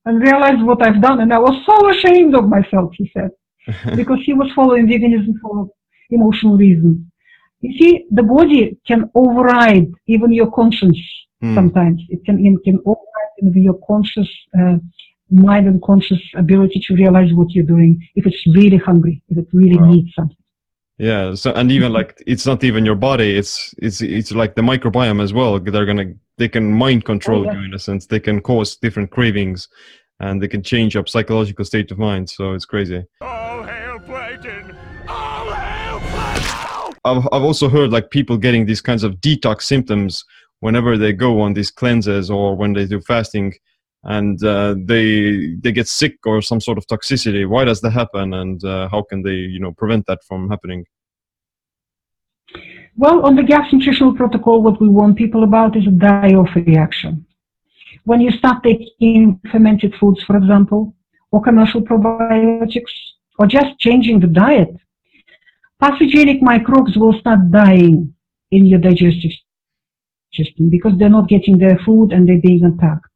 and 0.05 0.21
realized 0.21 0.63
what 0.63 0.83
I've 0.83 1.01
done. 1.01 1.21
And 1.21 1.33
I 1.33 1.39
was 1.39 1.57
so 1.67 1.89
ashamed 1.91 2.35
of 2.35 2.49
myself, 2.49 2.93
he 2.97 3.11
said, 3.15 3.31
because 3.97 4.19
he 4.25 4.35
was 4.35 4.51
following 4.55 4.87
veganism 4.87 5.35
for 5.41 5.69
emotional 6.11 6.57
reasons. 6.57 6.99
You 7.61 7.79
see, 7.79 8.07
the 8.11 8.25
body 8.25 8.77
can 8.87 9.11
override 9.15 9.89
even 10.07 10.33
your 10.33 10.51
conscience 10.51 10.99
Hmm. 11.43 11.57
sometimes. 11.57 12.01
It 12.09 12.25
can, 12.25 12.45
it 12.47 12.63
can 12.65 12.79
override 12.87 13.33
even 13.43 13.63
your 13.63 13.79
conscious 13.87 14.29
uh, 14.59 14.77
mind 15.29 15.67
and 15.67 15.83
conscious 15.83 16.21
ability 16.37 16.81
to 16.87 16.95
realize 16.95 17.33
what 17.33 17.51
you're 17.51 17.65
doing 17.65 18.01
if 18.15 18.27
it's 18.27 18.47
really 18.55 18.77
hungry, 18.77 19.23
if 19.29 19.37
it 19.39 19.49
really 19.53 19.79
Wow. 19.79 19.91
needs 19.91 20.15
something. 20.15 20.37
Yeah. 20.99 21.35
So 21.35 21.53
and 21.53 21.73
even 21.73 21.93
like 21.93 22.23
it's 22.27 22.47
not 22.47 22.63
even 22.63 22.85
your 22.85 22.95
body. 22.95 23.37
It's 23.37 23.75
it's 23.79 24.01
it's 24.03 24.31
like 24.31 24.55
the 24.55 24.63
microbiome 24.63 25.21
as 25.21 25.33
well. 25.33 25.59
They're 25.59 25.87
gonna 25.87 26.15
they 26.39 26.49
can 26.49 26.73
mind 26.73 27.05
control 27.05 27.45
yeah. 27.45 27.53
you 27.53 27.65
in 27.65 27.75
a 27.75 27.79
sense. 27.79 28.07
They 28.07 28.21
can 28.21 28.41
cause 28.41 28.77
different 28.77 29.11
cravings, 29.11 29.69
and 30.21 30.43
they 30.43 30.49
can 30.49 30.63
change 30.63 30.95
your 30.95 31.07
psychological 31.07 31.65
state 31.65 31.91
of 31.91 31.99
mind. 31.99 32.31
So 32.31 32.55
it's 32.55 32.65
crazy. 32.65 33.05
All 33.21 33.63
hail 33.63 33.99
Platon! 34.01 34.77
All 35.09 35.51
hail 35.53 36.01
Plato! 36.01 36.99
I've 37.05 37.29
I've 37.33 37.43
also 37.43 37.69
heard 37.69 37.91
like 37.91 38.11
people 38.11 38.37
getting 38.37 38.67
these 38.67 38.81
kinds 38.81 39.05
of 39.05 39.17
detox 39.17 39.63
symptoms 39.63 40.25
whenever 40.61 40.97
they 40.97 41.13
go 41.13 41.41
on 41.41 41.53
these 41.55 41.71
cleanses 41.71 42.31
or 42.31 42.55
when 42.57 42.73
they 42.73 42.87
do 42.87 43.01
fasting, 43.01 43.53
and 44.05 44.43
uh, 44.45 44.75
they 44.79 45.55
they 45.63 45.73
get 45.73 45.89
sick 45.89 46.17
or 46.25 46.41
some 46.41 46.61
sort 46.61 46.79
of 46.79 46.87
toxicity. 46.87 47.49
Why 47.49 47.65
does 47.65 47.81
that 47.83 47.91
happen, 47.91 48.33
and 48.33 48.65
uh, 48.65 48.89
how 48.89 49.03
can 49.03 49.23
they 49.23 49.35
you 49.35 49.61
know 49.61 49.73
prevent 49.73 50.07
that 50.07 50.21
from 50.25 50.49
happening? 50.49 50.85
Well, 52.97 53.25
on 53.25 53.37
the 53.37 53.43
GAPS 53.43 53.73
nutritional 53.73 54.15
protocol, 54.15 54.63
what 54.63 54.81
we 54.81 54.89
warn 54.89 55.15
people 55.15 55.45
about 55.45 55.77
is 55.77 55.87
a 55.87 55.91
die-off 55.91 56.51
reaction. 56.55 57.25
When 58.05 58.21
you 58.21 58.31
start 58.33 58.63
taking 58.63 59.41
fermented 59.51 59.95
foods, 59.99 60.23
for 60.25 60.37
example, 60.37 60.95
or 61.31 61.43
commercial 61.43 61.81
probiotics, 61.81 62.93
or 63.39 63.47
just 63.47 63.79
changing 63.79 64.21
the 64.21 64.27
diet, 64.27 64.77
pathogenic 65.81 66.43
microbes 66.43 66.97
will 66.97 67.19
start 67.19 67.51
dying 67.51 68.15
in 68.51 68.67
your 68.67 68.79
digestive 68.79 69.33
system 70.35 70.69
because 70.69 70.93
they're 70.99 71.09
not 71.09 71.29
getting 71.29 71.57
their 71.57 71.79
food 71.87 72.13
and 72.13 72.29
they're 72.29 72.41
being 72.41 72.65
attacked. 72.65 73.07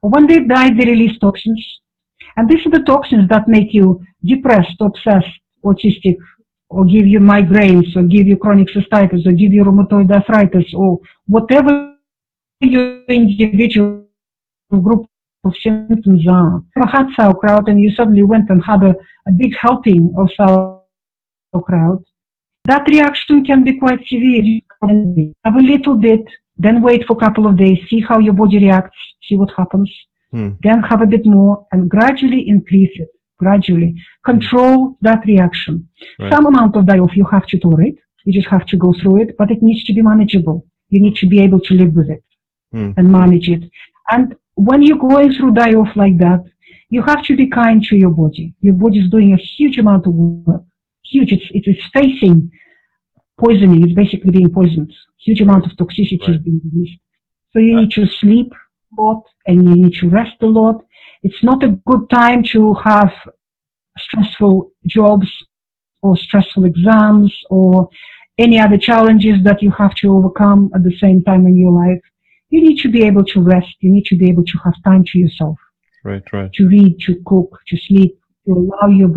When 0.00 0.26
they 0.26 0.40
die, 0.44 0.70
they 0.70 0.86
release 0.86 1.18
toxins. 1.18 1.80
And 2.36 2.48
these 2.48 2.64
are 2.66 2.70
the 2.70 2.84
toxins 2.84 3.28
that 3.28 3.48
make 3.48 3.74
you 3.74 4.02
depressed, 4.24 4.80
obsessed, 4.80 5.40
autistic, 5.62 6.16
or 6.70 6.84
give 6.84 7.06
you 7.06 7.20
migraines, 7.20 7.94
or 7.96 8.02
give 8.02 8.26
you 8.26 8.36
chronic 8.36 8.68
cystitis, 8.68 9.26
or 9.26 9.32
give 9.32 9.52
you 9.52 9.64
rheumatoid 9.64 10.10
arthritis, 10.10 10.72
or 10.74 10.98
whatever 11.26 11.94
your 12.60 13.04
individual 13.08 14.04
group 14.70 15.06
of 15.44 15.52
symptoms 15.62 16.26
are. 16.28 16.62
If 16.76 16.84
you 16.84 16.90
had 16.90 17.06
sauerkraut 17.16 17.68
and 17.68 17.80
you 17.80 17.90
suddenly 17.92 18.22
went 18.22 18.50
and 18.50 18.62
had 18.64 18.82
a, 18.82 18.94
a 19.26 19.32
big 19.32 19.52
helping 19.60 20.14
of 20.16 20.28
sauerkraut, 20.36 22.02
that 22.66 22.86
reaction 22.88 23.44
can 23.44 23.64
be 23.64 23.78
quite 23.78 24.00
severe. 24.06 24.60
Have 25.44 25.56
a 25.56 25.62
little 25.72 25.96
bit, 25.96 26.24
then 26.56 26.82
wait 26.82 27.04
for 27.06 27.16
a 27.16 27.20
couple 27.20 27.46
of 27.46 27.56
days, 27.56 27.78
see 27.88 28.00
how 28.00 28.18
your 28.18 28.34
body 28.34 28.58
reacts, 28.58 28.96
see 29.26 29.36
what 29.36 29.50
happens, 29.56 29.90
Hmm. 30.32 30.50
then 30.62 30.80
have 30.82 31.02
a 31.02 31.06
bit 31.06 31.26
more 31.26 31.66
and 31.72 31.90
gradually 31.90 32.48
increase 32.48 32.92
it, 32.94 33.08
gradually. 33.42 33.90
Control 34.30 34.74
that 35.08 35.20
reaction. 35.32 35.74
Right. 36.18 36.32
Some 36.32 36.44
amount 36.52 36.72
of 36.76 36.82
die-off 36.90 37.14
you 37.20 37.26
have 37.36 37.46
to 37.52 37.56
tolerate, 37.64 37.98
you 38.24 38.32
just 38.40 38.50
have 38.56 38.66
to 38.72 38.76
go 38.84 38.88
through 39.00 39.16
it, 39.22 39.28
but 39.38 39.48
it 39.54 39.60
needs 39.68 39.82
to 39.88 39.92
be 39.98 40.02
manageable. 40.12 40.58
You 40.94 41.00
need 41.04 41.16
to 41.22 41.26
be 41.34 41.38
able 41.46 41.60
to 41.68 41.72
live 41.82 41.92
with 42.00 42.10
it 42.16 42.24
Hmm. 42.74 42.90
and 42.96 43.04
manage 43.20 43.48
it. 43.56 43.62
And 44.14 44.24
when 44.68 44.78
you're 44.84 45.04
going 45.10 45.30
through 45.34 45.52
die-off 45.62 45.92
like 46.02 46.16
that, 46.26 46.42
you 46.94 47.00
have 47.10 47.22
to 47.28 47.32
be 47.40 47.46
kind 47.62 47.78
to 47.88 47.94
your 48.02 48.14
body. 48.22 48.46
Your 48.66 48.76
body 48.82 48.98
is 49.02 49.08
doing 49.16 49.30
a 49.32 49.40
huge 49.54 49.76
amount 49.84 50.02
of 50.08 50.14
work. 50.14 50.64
Huge. 51.12 51.30
It's, 51.36 51.48
it 51.58 51.64
is 51.72 51.78
facing 51.98 52.38
poisoning. 53.44 53.80
It's 53.84 53.98
basically 54.02 54.32
being 54.38 54.50
poisoned. 54.60 54.92
Huge 55.26 55.40
amount 55.46 55.62
of 55.66 55.72
toxicity 55.80 56.28
is 56.34 56.38
being 56.46 56.60
released. 56.68 57.00
So 57.52 57.56
you 57.66 57.72
need 57.80 57.92
to 57.98 58.06
sleep 58.20 58.50
a 58.52 59.02
lot 59.02 59.22
and 59.46 59.56
you 59.68 59.74
need 59.84 59.94
to 60.00 60.08
rest 60.08 60.36
a 60.48 60.50
lot. 60.60 60.76
It's 61.22 61.42
not 61.42 61.62
a 61.62 61.78
good 61.86 62.08
time 62.10 62.42
to 62.52 62.74
have 62.74 63.12
stressful 63.98 64.72
jobs 64.86 65.28
or 66.02 66.16
stressful 66.16 66.64
exams 66.64 67.34
or 67.50 67.88
any 68.38 68.58
other 68.58 68.78
challenges 68.78 69.42
that 69.44 69.62
you 69.62 69.70
have 69.72 69.94
to 69.96 70.16
overcome 70.16 70.70
at 70.74 70.82
the 70.82 70.96
same 70.98 71.22
time 71.22 71.46
in 71.46 71.56
your 71.56 71.72
life. 71.72 72.00
You 72.48 72.62
need 72.62 72.78
to 72.78 72.88
be 72.90 73.02
able 73.04 73.24
to 73.26 73.40
rest. 73.42 73.76
You 73.80 73.92
need 73.92 74.06
to 74.06 74.16
be 74.16 74.30
able 74.30 74.44
to 74.44 74.58
have 74.64 74.74
time 74.82 75.04
to 75.08 75.18
yourself, 75.18 75.58
Right, 76.04 76.22
right. 76.32 76.50
to 76.54 76.66
read, 76.66 76.98
to 77.00 77.16
cook, 77.26 77.58
to 77.68 77.76
sleep, 77.76 78.18
to 78.46 78.52
allow 78.52 78.88
your 78.88 79.08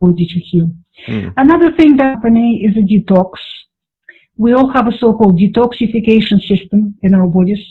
body 0.00 0.26
to 0.26 0.40
heal. 0.40 0.70
Hmm. 1.06 1.28
Another 1.36 1.72
thing 1.76 1.96
that's 1.96 2.16
happening 2.16 2.60
is 2.68 2.76
a 2.76 2.80
detox. 2.80 3.30
We 4.36 4.52
all 4.52 4.68
have 4.72 4.88
a 4.88 4.98
so-called 4.98 5.38
detoxification 5.38 6.40
system 6.42 6.96
in 7.02 7.14
our 7.14 7.28
bodies 7.28 7.64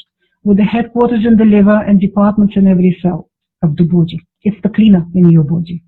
with 0.43 0.57
the 0.57 0.63
headquarters 0.63 1.26
in 1.26 1.36
the 1.36 1.45
liver 1.45 1.84
and 1.88 1.99
departments 1.99 2.55
in 2.55 2.67
every 2.67 2.97
cell 3.01 3.30
of 3.63 3.75
the 3.77 3.83
body. 3.83 4.19
It's 4.43 4.61
the 4.61 4.69
cleaner 4.69 5.05
in 5.13 5.29
your 5.29 5.43
body. 5.43 5.83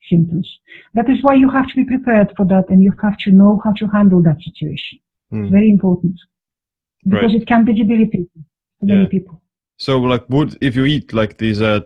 symptoms. 0.10 0.48
That 0.94 1.10
is 1.10 1.22
why 1.22 1.34
you 1.36 1.50
have 1.50 1.68
to 1.68 1.76
be 1.76 1.84
prepared 1.84 2.34
for 2.38 2.46
that 2.46 2.70
and 2.70 2.82
you 2.82 2.94
have 3.02 3.18
to 3.26 3.32
know 3.32 3.62
how 3.66 3.74
to 3.74 3.86
handle 3.88 4.24
that 4.24 4.38
situation. 4.42 5.00
Hmm. 5.30 5.44
It's 5.44 5.52
very 5.52 5.70
important. 5.70 6.16
Because 7.04 7.34
it 7.34 7.48
can 7.48 7.66
be 7.66 7.74
debilitating 7.74 8.30
for 8.80 8.86
many 8.86 9.08
people. 9.08 9.42
So, 9.78 10.00
like, 10.00 10.24
would 10.30 10.56
if 10.62 10.76
you 10.76 10.86
eat 10.86 11.14
like 11.14 11.38
these, 11.38 11.62
uh, 11.62 11.82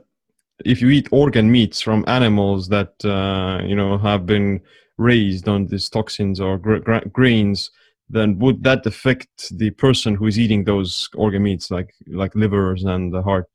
if 0.66 0.82
you 0.82 0.90
eat 0.90 1.08
organ 1.12 1.50
meats 1.50 1.80
from 1.80 2.04
animals 2.08 2.68
that 2.68 2.94
uh, 3.06 3.66
you 3.66 3.76
know 3.76 3.98
have 3.98 4.26
been 4.26 4.60
raised 4.98 5.48
on 5.48 5.68
these 5.68 5.88
toxins 5.90 6.42
or 6.42 6.58
gra- 6.58 7.08
grains, 7.14 7.72
then 8.10 8.38
would 8.40 8.64
that 8.64 8.86
affect 8.86 9.58
the 9.58 9.72
person 9.72 10.16
who 10.16 10.28
is 10.28 10.40
eating 10.40 10.64
those 10.64 11.10
organ 11.16 11.44
meats, 11.44 11.72
like 11.72 11.92
like 12.08 12.34
livers 12.36 12.84
and 12.84 13.14
the 13.14 13.22
heart? 13.22 13.50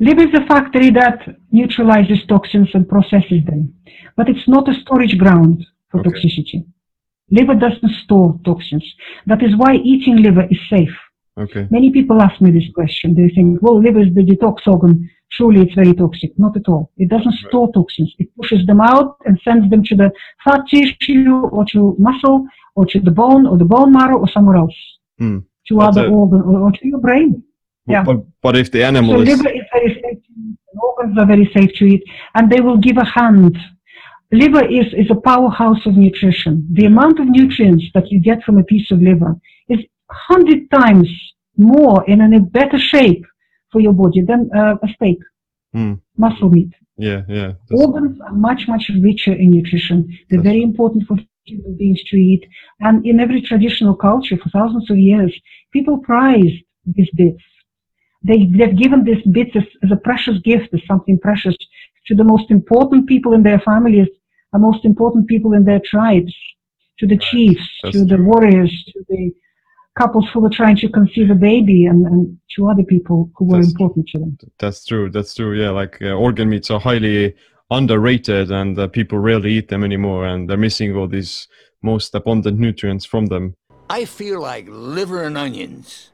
Liver 0.00 0.22
is 0.22 0.34
a 0.34 0.46
factory 0.46 0.90
that 0.90 1.18
neutralizes 1.52 2.24
toxins 2.26 2.68
and 2.74 2.88
processes 2.88 3.44
them, 3.46 3.74
but 4.16 4.28
it's 4.28 4.48
not 4.48 4.68
a 4.68 4.74
storage 4.74 5.16
ground 5.18 5.64
for 5.90 6.00
Okay. 6.00 6.10
toxicity. 6.10 6.64
Liver 7.30 7.54
doesn't 7.54 7.92
store 8.04 8.40
toxins. 8.44 8.84
That 9.26 9.42
is 9.42 9.54
why 9.56 9.74
eating 9.76 10.16
liver 10.22 10.46
is 10.50 10.58
safe. 10.70 10.96
Okay. 11.38 11.68
Many 11.70 11.90
people 11.90 12.20
ask 12.22 12.40
me 12.40 12.50
this 12.50 12.68
question. 12.74 13.14
They 13.14 13.28
think, 13.28 13.60
well, 13.62 13.80
liver 13.80 14.00
is 14.00 14.12
the 14.14 14.22
detox 14.24 14.66
organ. 14.66 15.08
Surely 15.30 15.62
it's 15.62 15.74
very 15.74 15.94
toxic. 15.94 16.32
Not 16.38 16.56
at 16.56 16.68
all. 16.68 16.90
It 16.96 17.08
doesn't 17.10 17.34
store 17.48 17.70
toxins. 17.72 18.14
It 18.18 18.28
pushes 18.36 18.66
them 18.66 18.80
out 18.80 19.16
and 19.26 19.38
sends 19.44 19.68
them 19.70 19.82
to 19.84 19.94
the 19.94 20.10
fat 20.44 20.62
tissue 20.68 21.42
or 21.52 21.64
to 21.66 21.94
muscle 21.98 22.46
or 22.74 22.86
to 22.86 22.98
the 23.00 23.10
bone 23.10 23.46
or 23.46 23.58
the 23.58 23.64
bone 23.64 23.92
marrow 23.92 24.18
or 24.18 24.28
somewhere 24.28 24.56
else. 24.56 24.74
Hmm. 25.18 25.38
To 25.68 25.76
But 25.76 25.88
other 25.88 26.04
the- 26.04 26.14
organ 26.14 26.40
or, 26.42 26.72
to 26.72 26.86
your 26.88 26.98
brain. 27.00 27.42
Yeah. 27.86 28.04
But 28.04 28.18
but 28.42 28.56
if 28.56 28.70
the 28.70 28.80
So 28.80 28.86
animal 28.86 29.20
is 29.22 29.28
liver 29.28 29.50
is 29.50 29.64
very 29.72 29.94
safe 30.02 30.18
to 30.26 30.32
eat. 30.46 30.58
Organs 30.82 31.18
are 31.18 31.26
very 31.26 31.50
safe 31.56 31.72
to 31.78 31.84
eat. 31.84 32.02
And 32.34 32.50
they 32.50 32.60
will 32.60 32.78
give 32.78 32.96
a 32.96 33.04
hand. 33.04 33.56
Liver 34.30 34.64
is, 34.66 34.92
is 34.92 35.10
a 35.10 35.14
powerhouse 35.14 35.84
of 35.86 35.96
nutrition. 35.96 36.66
The 36.72 36.84
amount 36.84 37.18
of 37.18 37.26
nutrients 37.26 37.84
that 37.94 38.10
you 38.10 38.20
get 38.20 38.42
from 38.42 38.58
a 38.58 38.62
piece 38.64 38.90
of 38.90 39.00
liver 39.00 39.34
is 39.68 39.78
100 40.28 40.70
times 40.70 41.08
more 41.56 42.04
and 42.08 42.20
in 42.22 42.34
a 42.34 42.40
better 42.40 42.78
shape 42.78 43.24
for 43.78 43.82
your 43.86 43.92
body 44.04 44.20
than 44.30 44.40
uh, 44.60 44.74
a 44.86 44.88
steak, 44.96 45.18
Hmm. 45.74 45.94
muscle 46.24 46.50
meat. 46.56 46.72
yeah 47.08 47.20
yeah 47.38 47.50
that's- 47.66 47.80
Organs 47.84 48.14
are 48.28 48.36
much, 48.48 48.62
much 48.74 48.84
richer 49.08 49.34
in 49.42 49.48
nutrition. 49.56 49.98
They're 50.28 50.38
That's- 50.42 50.50
very 50.50 50.62
important 50.70 51.00
for 51.08 51.16
human 51.52 51.74
beings 51.80 52.02
to 52.10 52.16
eat. 52.30 52.42
And 52.86 52.94
in 53.10 53.14
every 53.24 53.40
traditional 53.50 53.94
culture 54.08 54.36
for 54.42 54.48
thousands 54.58 54.86
of 54.92 54.96
years, 55.10 55.32
people 55.76 55.96
prized 56.12 56.58
these 56.96 57.12
bits. 57.22 57.44
They, 58.28 58.38
they've 58.56 58.78
given 58.84 59.00
these 59.08 59.24
bits 59.38 59.52
as, 59.60 59.66
as 59.84 59.90
a 59.96 60.00
precious 60.08 60.36
gift, 60.50 60.68
as 60.76 60.82
something 60.92 61.16
precious 61.28 61.56
to 62.08 62.12
the 62.20 62.28
most 62.32 62.46
important 62.58 63.02
people 63.12 63.32
in 63.38 63.42
their 63.48 63.60
families, 63.70 64.08
the 64.54 64.62
most 64.68 64.82
important 64.90 65.22
people 65.32 65.52
in 65.58 65.64
their 65.68 65.82
tribes, 65.92 66.34
to 67.00 67.04
the 67.12 67.18
chiefs, 67.30 67.66
That's 67.82 67.94
to 67.94 68.00
the 68.12 68.20
warriors, 68.30 68.72
to 68.92 68.98
the 69.10 69.22
couples 69.98 70.26
who 70.32 70.40
were 70.40 70.50
trying 70.60 70.76
to 70.76 70.88
conceive 70.88 71.28
a 71.30 71.34
baby, 71.50 71.86
and, 71.90 72.06
and 72.06 72.38
to 72.54 72.68
other 72.70 72.84
people 72.94 73.30
who 73.36 73.44
were 73.46 73.56
That's- 73.58 73.72
important 73.72 74.08
to 74.12 74.18
them. 74.18 74.38
That's 74.58 74.84
true. 74.90 75.10
That's 75.10 75.34
true. 75.34 75.52
Yeah, 75.62 75.70
like 75.70 75.94
uh, 76.00 76.12
organ 76.26 76.48
meats 76.48 76.70
are 76.70 76.80
highly 76.80 77.34
underrated, 77.70 78.50
and 78.50 78.78
uh, 78.78 78.86
people 78.88 79.18
rarely 79.18 79.52
eat 79.58 79.68
them 79.68 79.84
anymore, 79.84 80.26
and 80.26 80.48
they're 80.48 80.56
missing 80.68 80.96
all 80.96 81.08
these 81.08 81.48
most 81.82 82.14
abundant 82.14 82.58
nutrients 82.58 83.04
from 83.04 83.26
them. 83.26 83.54
I 83.90 84.04
feel 84.04 84.40
like 84.40 84.66
liver 84.68 85.22
and 85.24 85.36
onions. 85.38 86.10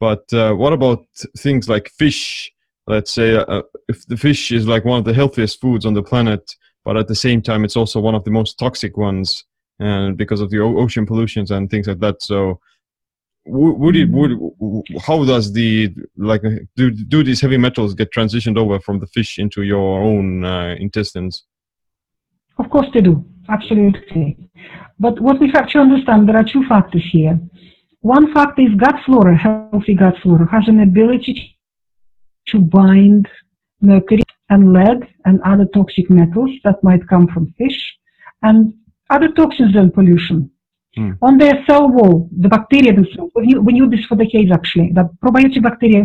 But 0.00 0.24
uh, 0.32 0.52
what 0.54 0.72
about 0.72 1.00
things 1.38 1.68
like 1.68 1.90
fish? 1.98 2.52
Let's 2.86 3.12
say 3.12 3.36
uh, 3.36 3.62
if 3.88 4.06
the 4.06 4.16
fish 4.16 4.52
is 4.52 4.66
like 4.66 4.84
one 4.84 4.98
of 4.98 5.04
the 5.04 5.12
healthiest 5.14 5.60
foods 5.60 5.84
on 5.84 5.94
the 5.94 6.02
planet, 6.02 6.54
but 6.84 6.96
at 6.96 7.08
the 7.08 7.14
same 7.26 7.42
time, 7.42 7.64
it's 7.64 7.76
also 7.76 8.00
one 8.00 8.14
of 8.14 8.24
the 8.24 8.30
most 8.30 8.58
toxic 8.58 8.96
ones, 8.96 9.44
and 9.78 10.16
because 10.16 10.40
of 10.40 10.50
the 10.50 10.60
o- 10.60 10.78
ocean 10.78 11.04
pollutions 11.04 11.50
and 11.50 11.68
things 11.68 11.86
like 11.88 11.98
that. 12.00 12.22
So, 12.22 12.38
w- 12.38 12.58
would 13.48 13.96
it 13.96 14.08
would 14.10 14.32
how 15.06 15.24
does 15.24 15.52
the 15.52 15.94
like 16.16 16.42
do 16.76 16.90
do 16.90 17.22
these 17.22 17.40
heavy 17.40 17.56
metals 17.56 17.94
get 17.94 18.12
transitioned 18.12 18.58
over 18.58 18.78
from 18.80 18.98
the 18.98 19.06
fish 19.06 19.38
into 19.38 19.62
your 19.62 20.02
own 20.02 20.44
uh, 20.44 20.74
intestines? 20.78 21.44
Of 22.58 22.70
course 22.70 22.88
they 22.92 23.00
do, 23.00 23.24
absolutely. 23.48 24.36
But 24.98 25.20
what 25.20 25.40
we 25.40 25.50
have 25.54 25.68
to 25.70 25.78
understand, 25.78 26.28
there 26.28 26.36
are 26.36 26.44
two 26.44 26.64
factors 26.68 27.04
here. 27.10 27.38
One 28.00 28.32
factor 28.32 28.62
is 28.62 28.74
gut 28.76 28.96
flora, 29.06 29.36
healthy 29.36 29.94
gut 29.94 30.14
flora, 30.22 30.48
has 30.50 30.66
an 30.66 30.80
ability 30.80 31.56
to 32.48 32.58
bind 32.58 33.28
mercury 33.80 34.22
and 34.50 34.72
lead 34.72 35.06
and 35.24 35.40
other 35.42 35.66
toxic 35.66 36.10
metals 36.10 36.50
that 36.64 36.82
might 36.82 37.06
come 37.08 37.28
from 37.28 37.54
fish 37.58 37.96
and 38.42 38.72
other 39.10 39.28
toxins 39.32 39.76
and 39.76 39.92
pollution. 39.92 40.50
Hmm. 40.98 41.12
On 41.22 41.38
their 41.38 41.56
cell 41.66 41.86
wall, 41.88 42.28
the 42.44 42.48
bacteria 42.48 42.92
themselves, 42.92 43.30
we 43.36 43.46
knew, 43.46 43.60
we 43.66 43.72
knew 43.72 43.88
this 43.88 44.04
for 44.06 44.16
decades 44.16 44.50
actually, 44.58 44.90
that 44.96 45.06
probiotic 45.24 45.62
bacteria 45.62 46.02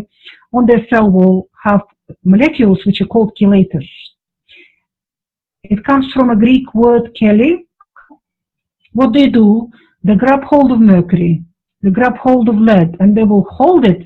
on 0.58 0.68
their 0.68 0.86
cell 0.90 1.10
wall 1.10 1.50
have 1.64 1.82
molecules 2.24 2.80
which 2.86 3.02
are 3.02 3.08
called 3.14 3.32
chelators. 3.40 3.90
It 5.64 5.84
comes 5.84 6.06
from 6.14 6.30
a 6.30 6.36
Greek 6.36 6.66
word 6.76 7.04
chele. 7.20 7.52
What 8.92 9.14
they 9.14 9.28
do, 9.30 9.48
they 10.04 10.16
grab 10.16 10.44
hold 10.44 10.72
of 10.72 10.80
mercury, 10.80 11.44
they 11.82 11.90
grab 11.90 12.16
hold 12.18 12.48
of 12.48 12.58
lead, 12.58 12.96
and 13.00 13.18
they 13.18 13.24
will 13.24 13.46
hold 13.50 13.88
it 13.88 14.02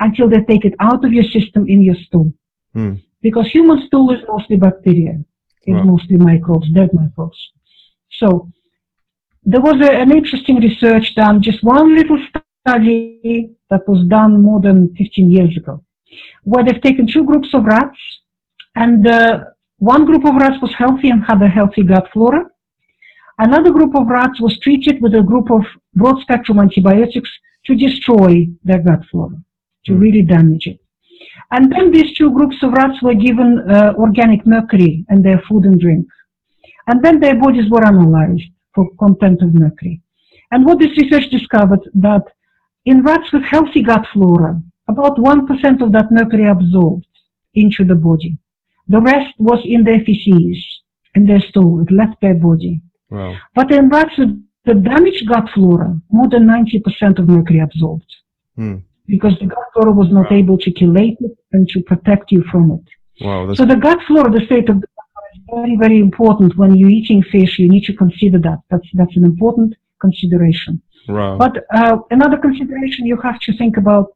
until 0.00 0.28
they 0.28 0.42
take 0.42 0.64
it 0.66 0.74
out 0.80 1.02
of 1.06 1.12
your 1.12 1.24
system 1.36 1.66
in 1.66 1.80
your 1.80 1.96
stool. 2.06 2.30
Hmm. 2.74 2.94
Because 3.22 3.46
human 3.50 3.86
stool 3.86 4.10
is 4.12 4.20
mostly 4.28 4.56
bacteria, 4.56 5.14
it's 5.68 5.78
Wow. 5.78 5.92
mostly 5.92 6.16
microbes, 6.18 6.68
dead 6.78 6.90
microbes. 6.92 7.40
So 8.20 8.50
there 9.46 9.60
was 9.60 9.76
a, 9.80 9.92
an 9.92 10.10
interesting 10.10 10.56
research 10.56 11.14
done, 11.14 11.40
just 11.40 11.62
one 11.62 11.94
little 11.94 12.18
study 12.28 13.50
that 13.70 13.88
was 13.88 14.06
done 14.08 14.42
more 14.42 14.60
than 14.60 14.94
15 14.96 15.30
years 15.30 15.56
ago, 15.56 15.82
where 16.42 16.64
they've 16.64 16.82
taken 16.82 17.06
two 17.06 17.24
groups 17.24 17.54
of 17.54 17.64
rats, 17.64 17.98
and 18.74 19.06
uh, 19.06 19.44
one 19.78 20.04
group 20.04 20.24
of 20.26 20.34
rats 20.34 20.60
was 20.60 20.74
healthy 20.76 21.10
and 21.10 21.24
had 21.24 21.40
a 21.42 21.48
healthy 21.48 21.84
gut 21.84 22.08
flora. 22.12 22.44
Another 23.38 23.70
group 23.70 23.94
of 23.94 24.08
rats 24.08 24.40
was 24.40 24.58
treated 24.58 25.00
with 25.00 25.14
a 25.14 25.22
group 25.22 25.50
of 25.50 25.62
broad 25.94 26.20
spectrum 26.22 26.58
antibiotics 26.58 27.30
to 27.66 27.76
destroy 27.76 28.48
their 28.64 28.80
gut 28.80 29.04
flora, 29.10 29.36
to 29.84 29.92
Hmm. 29.92 30.00
really 30.00 30.22
damage 30.22 30.66
it. 30.66 30.80
And 31.52 31.70
then 31.70 31.92
these 31.92 32.14
two 32.14 32.32
groups 32.32 32.56
of 32.62 32.72
rats 32.72 33.00
were 33.00 33.14
given 33.14 33.50
uh, 33.70 33.94
organic 33.96 34.44
mercury 34.44 35.04
in 35.10 35.22
their 35.22 35.40
food 35.48 35.64
and 35.66 35.78
drink. 35.78 36.06
And 36.88 37.04
then 37.04 37.20
their 37.20 37.36
bodies 37.36 37.70
were 37.70 37.84
analyzed 37.84 38.50
for 38.76 38.88
content 39.00 39.42
of 39.42 39.52
mercury. 39.54 40.00
And 40.52 40.64
what 40.64 40.78
this 40.78 40.96
research 40.96 41.28
discovered 41.30 41.80
that 41.94 42.22
in 42.84 43.02
rats 43.02 43.32
with 43.32 43.42
healthy 43.42 43.82
gut 43.82 44.06
flora, 44.12 44.62
about 44.86 45.16
1% 45.16 45.82
of 45.82 45.90
that 45.92 46.12
mercury 46.12 46.46
absorbed 46.48 47.06
into 47.54 47.84
the 47.84 47.96
body. 47.96 48.38
The 48.86 49.00
rest 49.00 49.34
was 49.38 49.60
in 49.64 49.82
their 49.82 50.00
feces, 50.04 50.64
in 51.16 51.26
their 51.26 51.40
stool, 51.40 51.80
it 51.80 51.90
left 51.90 52.20
their 52.20 52.34
body. 52.34 52.80
Wow. 53.10 53.34
But 53.56 53.72
in 53.72 53.88
rats 53.88 54.16
with 54.18 54.40
the 54.64 54.74
damaged 54.74 55.26
gut 55.28 55.48
flora, 55.54 56.00
more 56.10 56.28
than 56.28 56.46
90% 56.46 57.18
of 57.18 57.28
mercury 57.28 57.60
absorbed 57.60 58.12
Hmm. 58.56 58.76
because 59.06 59.34
the 59.40 59.46
gut 59.46 59.68
flora 59.72 59.92
was 59.92 60.10
not 60.10 60.30
Wow. 60.30 60.36
able 60.36 60.58
to 60.58 60.70
chelate 60.70 61.16
it 61.20 61.36
and 61.52 61.68
to 61.70 61.80
protect 61.82 62.30
you 62.30 62.42
from 62.50 62.70
it. 62.70 63.24
Wow. 63.24 63.54
So 63.54 63.64
the 63.64 63.76
gut 63.76 64.00
flora, 64.06 64.30
the 64.30 64.44
state 64.46 64.68
of 64.68 64.80
the 64.80 64.86
gut 64.86 64.86
flora 64.86 64.86
is 64.86 64.95
very, 65.54 65.76
very 65.76 65.98
important. 65.98 66.56
When 66.56 66.74
you're 66.76 66.90
eating 67.00 67.22
fish, 67.22 67.58
you 67.58 67.68
need 67.68 67.84
to 67.84 67.94
consider 67.94 68.38
that. 68.40 68.58
That's, 68.70 68.88
that's 68.94 69.16
an 69.16 69.24
important 69.24 69.74
consideration. 70.00 70.80
wow. 71.08 71.36
But 71.38 71.64
uh, 71.74 71.98
another 72.10 72.36
consideration 72.36 73.06
you 73.06 73.16
have 73.28 73.38
to 73.46 73.56
think 73.56 73.76
about, 73.76 74.06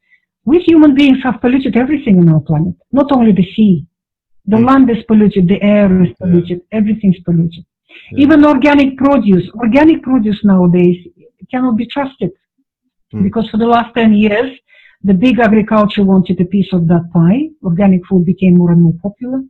we 0.45 0.59
human 0.61 0.95
beings 0.95 1.19
have 1.23 1.41
polluted 1.41 1.77
everything 1.77 2.19
on 2.19 2.29
our 2.33 2.41
planet, 2.41 2.75
not 2.93 3.13
only 3.13 3.33
the 3.33 3.49
sea. 3.55 3.87
The 4.47 4.57
Mm. 4.57 4.67
land 4.69 4.91
is 4.91 5.03
polluted, 5.11 5.45
the 5.49 5.61
air 5.63 5.89
is 6.05 6.13
polluted, 6.21 6.59
everything's 6.73 7.21
polluted. 7.27 7.65
Yeah. 8.13 8.23
Even 8.25 8.45
organic 8.45 8.97
produce, 8.97 9.47
organic 9.65 10.03
produce 10.03 10.41
nowadays 10.45 10.99
cannot 11.53 11.77
be 11.77 11.87
trusted 11.95 12.33
Mm. 13.13 13.23
because 13.27 13.47
for 13.51 13.59
the 13.59 13.67
last 13.75 13.91
10 13.95 14.15
years, 14.15 14.51
the 15.09 15.15
big 15.27 15.39
agriculture 15.39 16.05
wanted 16.05 16.41
a 16.41 16.45
piece 16.55 16.73
of 16.73 16.83
that 16.89 17.05
pie. 17.13 17.43
Organic 17.71 18.01
food 18.09 18.25
became 18.33 18.55
more 18.61 18.71
and 18.75 18.83
more 18.87 18.97
popular. 19.07 19.41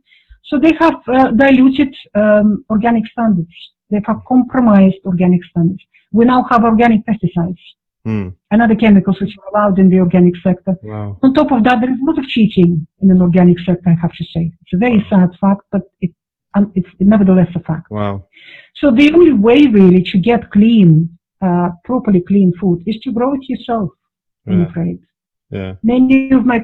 So 0.43 0.59
they 0.59 0.73
have 0.79 0.95
uh, 1.07 1.31
diluted 1.31 1.95
um, 2.15 2.65
organic 2.69 3.05
standards. 3.07 3.53
They 3.89 4.01
have 4.07 4.19
compromised 4.27 4.97
organic 5.05 5.43
standards. 5.45 5.83
We 6.11 6.25
now 6.25 6.43
have 6.49 6.63
organic 6.63 7.01
pesticides 7.05 7.59
Hmm. 8.03 8.29
and 8.49 8.63
other 8.63 8.73
chemicals 8.73 9.21
which 9.21 9.37
are 9.37 9.49
allowed 9.51 9.77
in 9.77 9.87
the 9.87 9.99
organic 9.99 10.35
sector. 10.37 10.75
Wow. 10.81 11.19
On 11.21 11.35
top 11.35 11.51
of 11.51 11.63
that, 11.65 11.81
there 11.81 11.91
is 11.93 11.99
a 12.01 12.03
lot 12.03 12.17
of 12.17 12.25
cheating 12.25 12.87
in 12.99 13.11
an 13.11 13.21
organic 13.21 13.59
sector, 13.59 13.89
I 13.91 13.93
have 14.01 14.11
to 14.13 14.23
say. 14.33 14.51
It's 14.61 14.73
a 14.73 14.77
very 14.77 15.05
sad 15.07 15.29
fact, 15.39 15.61
but 15.71 15.83
it, 16.01 16.11
um, 16.55 16.71
it's 16.73 16.89
nevertheless 16.99 17.49
a 17.53 17.59
fact. 17.59 17.91
Wow. 17.91 18.25
So 18.77 18.89
the 18.89 19.13
only 19.13 19.33
way 19.33 19.67
really 19.67 20.01
to 20.11 20.17
get 20.17 20.49
clean, 20.49 21.15
uh, 21.41 21.69
properly 21.85 22.21
clean 22.21 22.53
food 22.59 22.81
is 22.87 22.97
to 23.03 23.11
grow 23.11 23.35
it 23.35 23.47
yourself, 23.47 23.91
I'm 24.47 24.61
Yeah. 24.61 24.65
afraid. 24.69 24.99
Yeah. 25.51 25.75
Many 25.83 26.31
of 26.31 26.43
my 26.43 26.57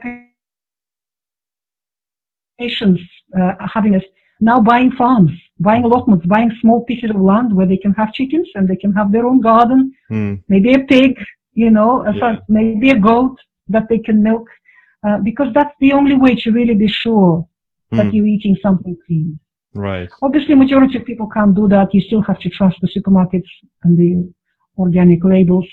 patients 2.59 3.01
uh, 3.37 3.53
are 3.59 3.71
having 3.73 3.95
us 3.95 4.03
now 4.39 4.59
buying 4.61 4.91
farms, 4.91 5.31
buying 5.59 5.83
allotments, 5.83 6.25
buying 6.25 6.51
small 6.61 6.83
pieces 6.85 7.09
of 7.09 7.19
land 7.19 7.55
where 7.55 7.65
they 7.65 7.77
can 7.77 7.93
have 7.93 8.13
chickens 8.13 8.47
and 8.55 8.67
they 8.67 8.75
can 8.75 8.93
have 8.93 9.11
their 9.11 9.25
own 9.25 9.39
garden, 9.41 9.91
Hmm. 10.09 10.33
maybe 10.47 10.73
a 10.73 10.79
pig, 10.93 11.17
you 11.53 11.71
know, 11.71 11.91
a 12.05 12.13
Yeah. 12.13 12.37
maybe 12.47 12.89
a 12.91 12.99
goat 12.99 13.35
that 13.73 13.85
they 13.89 13.99
can 14.07 14.21
milk, 14.29 14.47
uh, 15.05 15.17
because 15.29 15.49
that's 15.53 15.75
the 15.79 15.91
only 15.93 16.15
way 16.15 16.35
to 16.43 16.51
really 16.51 16.75
be 16.75 16.87
sure 16.87 17.45
that 17.97 18.05
Hmm. 18.07 18.15
you're 18.15 18.27
eating 18.35 18.55
something 18.65 18.95
clean. 19.05 19.39
Right. 19.73 20.09
Obviously, 20.21 20.55
majority 20.55 20.97
of 20.97 21.05
people 21.05 21.27
can't 21.27 21.55
do 21.55 21.67
that. 21.75 21.93
You 21.95 22.01
still 22.01 22.21
have 22.29 22.39
to 22.39 22.49
trust 22.49 22.77
the 22.81 22.87
supermarkets 22.95 23.51
and 23.83 23.97
the 23.97 24.09
organic 24.77 25.23
labels. 25.23 25.67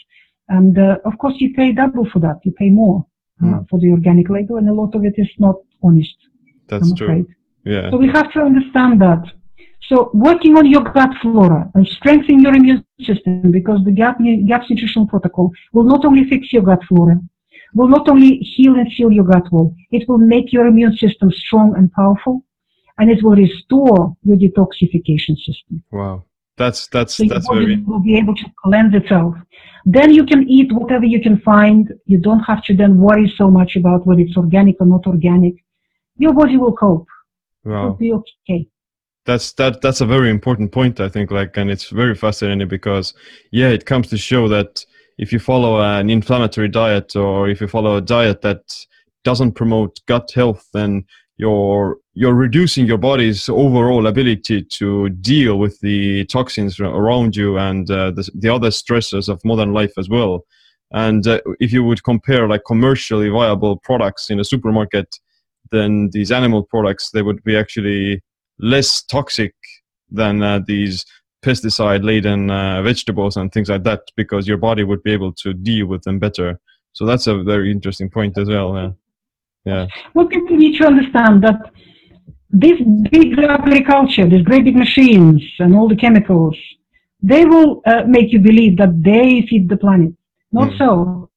And 0.48 0.78
uh, 0.78 0.98
of 1.04 1.14
course, 1.18 1.36
you 1.40 1.48
pay 1.54 1.72
double 1.72 2.06
for 2.12 2.20
that. 2.20 2.38
You 2.44 2.52
pay 2.52 2.70
more 2.70 2.98
uh, 3.42 3.46
Hmm. 3.46 3.64
for 3.68 3.78
the 3.82 3.90
organic 3.90 4.28
label, 4.36 4.56
and 4.58 4.68
a 4.68 4.72
lot 4.82 4.94
of 4.94 5.04
it 5.04 5.16
is 5.24 5.30
not 5.38 5.56
honest. 5.82 6.18
That's 6.68 6.90
I'm 6.90 6.96
true. 6.96 7.06
afraid. 7.06 7.26
Yeah. 7.64 7.90
So 7.90 7.96
we 7.96 8.08
have 8.08 8.32
to 8.32 8.40
understand 8.40 9.00
that. 9.00 9.22
So 9.88 10.10
working 10.14 10.56
on 10.56 10.66
your 10.66 10.82
gut 10.82 11.10
flora 11.20 11.70
and 11.74 11.86
strengthening 11.86 12.40
your 12.40 12.54
immune 12.54 12.84
system, 13.00 13.50
because 13.50 13.84
the 13.84 13.90
GAP, 13.90 14.18
GAPS 14.46 14.70
nutritional 14.70 15.06
protocol 15.06 15.50
will 15.72 15.84
not 15.84 16.04
only 16.04 16.24
fix 16.28 16.52
your 16.52 16.62
gut 16.62 16.82
flora, 16.88 17.20
will 17.74 17.88
not 17.88 18.08
only 18.08 18.38
heal 18.38 18.74
and 18.76 18.90
seal 18.92 19.10
your 19.12 19.24
gut 19.24 19.50
wall, 19.52 19.74
it 19.90 20.08
will 20.08 20.18
make 20.18 20.52
your 20.52 20.66
immune 20.66 20.96
system 20.96 21.30
strong 21.30 21.74
and 21.76 21.92
powerful, 21.92 22.44
and 22.98 23.10
it 23.10 23.22
will 23.22 23.36
restore 23.36 24.16
your 24.22 24.36
detoxification 24.36 25.36
system. 25.36 25.82
Wow. 25.90 26.24
That's 26.56 26.86
that's 26.86 27.14
So 27.14 27.24
your 27.24 27.34
that's 27.34 27.48
very 27.48 27.82
will 27.82 27.98
be 27.98 28.16
able 28.16 28.36
to 28.36 28.44
cleanse 28.62 28.94
itself. 28.94 29.34
Then 29.84 30.14
you 30.14 30.24
can 30.24 30.48
eat 30.48 30.72
whatever 30.72 31.04
you 31.04 31.20
can 31.20 31.40
find. 31.40 31.92
You 32.06 32.18
don't 32.18 32.40
have 32.40 32.62
to 32.64 32.76
then 32.76 32.96
worry 32.98 33.32
so 33.36 33.50
much 33.50 33.76
about 33.76 34.06
whether 34.06 34.20
it's 34.20 34.36
organic 34.36 34.76
or 34.80 34.86
not 34.86 35.06
organic. 35.06 35.54
Your 36.16 36.32
body 36.32 36.56
will 36.56 36.72
cope. 36.72 37.06
It'll 37.64 37.94
be 37.94 38.12
okay. 38.12 38.68
That's 39.26 39.52
that 39.54 39.80
that's 39.80 40.00
a 40.00 40.06
very 40.06 40.30
important 40.30 40.70
point 40.70 41.00
I 41.00 41.08
think 41.08 41.30
like 41.30 41.56
and 41.56 41.70
it's 41.70 41.88
very 41.88 42.14
fascinating 42.14 42.68
because 42.68 43.14
yeah 43.50 43.68
it 43.68 43.86
comes 43.86 44.08
to 44.08 44.18
show 44.18 44.48
that 44.48 44.84
if 45.16 45.32
you 45.32 45.38
follow 45.38 45.80
an 45.80 46.10
inflammatory 46.10 46.68
diet 46.68 47.16
or 47.16 47.48
if 47.48 47.60
you 47.60 47.68
follow 47.68 47.96
a 47.96 48.02
diet 48.02 48.42
that 48.42 48.60
doesn't 49.22 49.52
promote 49.52 49.98
gut 50.06 50.30
health 50.34 50.68
then 50.74 51.06
you're 51.38 51.98
you're 52.12 52.34
reducing 52.34 52.86
your 52.86 52.98
body's 52.98 53.48
overall 53.48 54.06
ability 54.06 54.62
to 54.62 55.08
deal 55.08 55.58
with 55.58 55.80
the 55.80 56.26
toxins 56.26 56.78
around 56.78 57.34
you 57.34 57.58
and 57.58 57.90
uh, 57.90 58.10
the, 58.10 58.28
the 58.34 58.48
other 58.48 58.70
stresses 58.70 59.28
of 59.30 59.44
modern 59.44 59.72
life 59.72 59.92
as 59.96 60.08
well 60.10 60.44
and 60.92 61.26
uh, 61.26 61.40
if 61.60 61.72
you 61.72 61.82
would 61.82 62.04
compare 62.04 62.46
like 62.46 62.62
commercially 62.66 63.30
viable 63.30 63.78
products 63.78 64.28
in 64.28 64.38
a 64.38 64.44
supermarket 64.44 65.18
then 65.70 66.10
these 66.12 66.30
animal 66.32 66.62
products 66.62 67.10
they 67.10 67.22
would 67.22 67.42
be 67.44 67.56
actually 67.56 68.22
less 68.58 69.02
toxic 69.02 69.54
than 70.10 70.42
uh, 70.42 70.60
these 70.66 71.04
pesticide 71.44 72.04
laden 72.04 72.50
uh, 72.50 72.80
vegetables 72.82 73.36
and 73.36 73.52
things 73.52 73.68
like 73.68 73.82
that 73.84 74.00
because 74.16 74.46
your 74.48 74.56
body 74.56 74.84
would 74.84 75.02
be 75.02 75.12
able 75.12 75.32
to 75.32 75.52
deal 75.52 75.86
with 75.86 76.02
them 76.02 76.18
better 76.18 76.58
so 76.92 77.04
that's 77.04 77.26
a 77.26 77.42
very 77.42 77.70
interesting 77.70 78.08
point 78.08 78.38
as 78.38 78.48
well 78.48 78.74
yeah 78.76 78.90
yeah 79.64 79.86
What 80.12 80.30
people 80.30 80.56
need 80.56 80.78
to 80.78 80.86
understand 80.86 81.42
that 81.44 81.58
this 82.50 82.80
big 83.10 83.36
agriculture, 83.38 84.28
these 84.28 84.42
great 84.42 84.64
big 84.64 84.76
machines 84.76 85.42
and 85.58 85.74
all 85.74 85.88
the 85.88 85.96
chemicals, 85.96 86.56
they 87.20 87.44
will 87.44 87.82
uh, 87.84 88.04
make 88.06 88.32
you 88.32 88.38
believe 88.38 88.76
that 88.76 89.02
they 89.02 89.44
feed 89.48 89.68
the 89.68 89.76
planet. 89.76 90.12
Not 90.52 90.68
Mm. 90.68 90.78
so. 90.78 91.28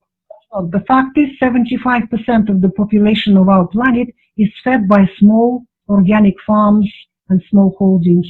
So 0.51 0.69
The 0.71 0.81
fact 0.81 1.17
is 1.17 1.29
75% 1.41 2.49
of 2.49 2.61
the 2.61 2.69
population 2.69 3.35
of 3.35 3.49
our 3.49 3.67
planet 3.67 4.07
is 4.37 4.49
fed 4.63 4.87
by 4.87 5.09
small 5.19 5.63
organic 5.89 6.35
farms 6.45 6.91
and 7.29 7.41
small 7.49 7.75
holdings. 7.77 8.27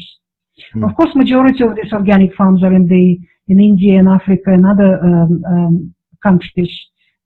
Hmm. 0.73 0.83
Of 0.83 0.95
course, 0.95 1.13
majority 1.15 1.63
of 1.63 1.75
these 1.75 1.93
organic 1.93 2.33
farms 2.35 2.63
are 2.63 2.73
in 2.73 2.87
the 2.87 3.19
in 3.47 3.59
India 3.61 3.97
and 3.99 4.09
Africa 4.09 4.51
and 4.51 4.65
other 4.65 4.99
um, 4.99 5.43
um, 5.53 5.93
countries, 6.21 6.73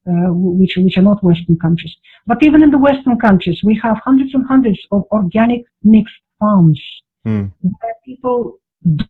uh, 0.08 0.30
which 0.60 0.78
which 0.78 0.98
are 0.98 1.02
not 1.02 1.24
Western 1.24 1.58
countries. 1.58 1.96
But 2.28 2.44
even 2.44 2.62
in 2.64 2.72
the 2.72 2.78
Western 2.78 3.18
countries, 3.18 3.62
we 3.64 3.80
have 3.84 3.98
hundreds 4.04 4.34
and 4.34 4.46
hundreds 4.46 4.80
of 4.92 5.04
organic 5.12 5.64
mixed 5.84 6.22
farms 6.40 6.82
Hmm. 7.24 7.46
where 7.62 7.96
people 8.04 8.60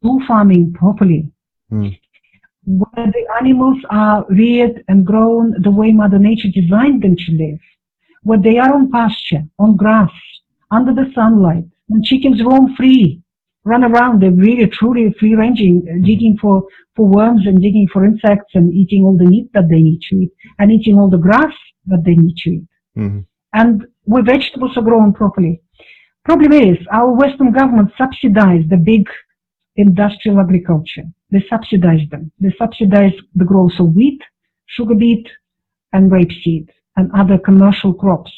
do 0.03 0.19
farming 0.27 0.73
properly, 0.73 1.31
Hmm. 1.69 1.89
where 2.65 3.07
the 3.17 3.25
animals 3.39 3.79
are 3.89 4.25
reared 4.29 4.83
and 4.89 5.05
grown 5.05 5.55
the 5.61 5.71
way 5.71 5.91
Mother 5.91 6.19
Nature 6.19 6.49
designed 6.53 7.01
them 7.03 7.15
to 7.15 7.31
live, 7.31 7.59
where 8.23 8.39
they 8.39 8.57
are 8.57 8.73
on 8.73 8.91
pasture, 8.91 9.43
on 9.59 9.75
grass, 9.75 10.11
under 10.69 10.93
the 10.93 11.11
sunlight, 11.13 11.65
and 11.89 12.03
chickens 12.03 12.43
roam 12.43 12.75
free, 12.75 13.21
run 13.63 13.83
around. 13.83 14.21
They're 14.21 14.31
really 14.31 14.67
truly 14.67 15.13
free 15.19 15.35
ranging, 15.35 15.85
uh, 15.89 16.05
digging 16.05 16.37
for, 16.41 16.63
for 16.95 17.07
worms 17.07 17.45
and 17.45 17.61
digging 17.61 17.87
for 17.91 18.05
insects 18.05 18.53
and 18.55 18.73
eating 18.73 19.03
all 19.03 19.17
the 19.17 19.25
meat 19.25 19.49
that 19.53 19.69
they 19.69 19.81
need 19.81 20.01
to 20.09 20.15
eat 20.15 20.31
and 20.59 20.71
eating 20.71 20.97
all 20.97 21.09
the 21.09 21.17
grass 21.17 21.53
that 21.87 22.03
they 22.03 22.15
need 22.15 22.35
to 22.37 22.49
eat 22.51 22.67
Mhm. 22.97 23.25
and 23.53 23.85
where 24.03 24.23
vegetables 24.23 24.75
are 24.77 24.83
grown 24.83 25.13
properly. 25.13 25.61
Problem 26.25 26.51
is, 26.51 26.77
our 26.91 27.11
Western 27.13 27.51
government 27.51 27.91
subsidize 27.97 28.63
the 28.67 28.77
big 28.77 29.07
industrial 29.77 30.39
agriculture. 30.39 31.05
They 31.31 31.43
subsidize 31.49 32.07
them. 32.09 32.31
They 32.39 32.53
subsidize 32.57 33.13
the 33.35 33.45
growth 33.45 33.79
of 33.79 33.95
wheat, 33.95 34.21
sugar 34.65 34.95
beet, 34.95 35.27
and 35.93 36.11
rapeseed, 36.11 36.67
and 36.97 37.11
other 37.13 37.37
commercial 37.37 37.93
crops. 37.93 38.31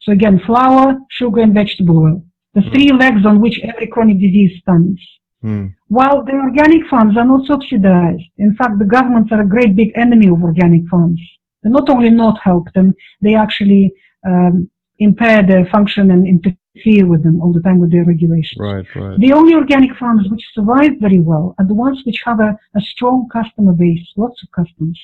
So 0.00 0.12
again, 0.12 0.40
flour, 0.46 0.98
sugar, 1.10 1.40
and 1.40 1.54
vegetable 1.54 1.98
oil. 1.98 2.22
The 2.54 2.62
three 2.70 2.92
legs 2.92 3.26
on 3.26 3.40
which 3.40 3.60
every 3.62 3.86
chronic 3.86 4.18
disease 4.18 4.60
stands. 4.62 5.00
Hmm. 5.42 5.66
While 5.88 6.24
the 6.24 6.32
organic 6.32 6.86
farms 6.88 7.16
are 7.16 7.24
not 7.24 7.46
subsidized, 7.46 8.24
in 8.38 8.54
fact, 8.56 8.78
the 8.78 8.84
governments 8.84 9.30
are 9.32 9.42
a 9.42 9.48
great 9.48 9.76
big 9.76 9.92
enemy 9.96 10.28
of 10.28 10.42
organic 10.42 10.88
farms. 10.88 11.20
They 11.62 11.70
not 11.70 11.88
only 11.88 12.10
not 12.10 12.40
help 12.42 12.72
them, 12.72 12.94
they 13.20 13.34
actually 13.34 13.92
um, 14.26 14.70
impair 14.98 15.42
their 15.42 15.66
function 15.66 16.10
and 16.10 16.26
interfere 16.26 17.06
with 17.06 17.22
them 17.22 17.40
all 17.40 17.52
the 17.52 17.60
time 17.60 17.78
with 17.78 17.90
their 17.90 18.04
regulations. 18.04 18.58
Right, 18.58 18.86
right. 18.94 19.18
The 19.18 19.32
only 19.32 19.54
organic 19.54 19.96
farms 19.96 20.28
which 20.30 20.44
survive 20.54 20.92
very 21.00 21.20
well 21.20 21.54
are 21.58 21.66
the 21.66 21.74
ones 21.74 22.02
which 22.06 22.22
have 22.24 22.40
a, 22.40 22.58
a 22.74 22.80
strong 22.80 23.28
customer 23.32 23.72
base, 23.72 24.06
lots 24.16 24.42
of 24.42 24.50
customers. 24.52 25.00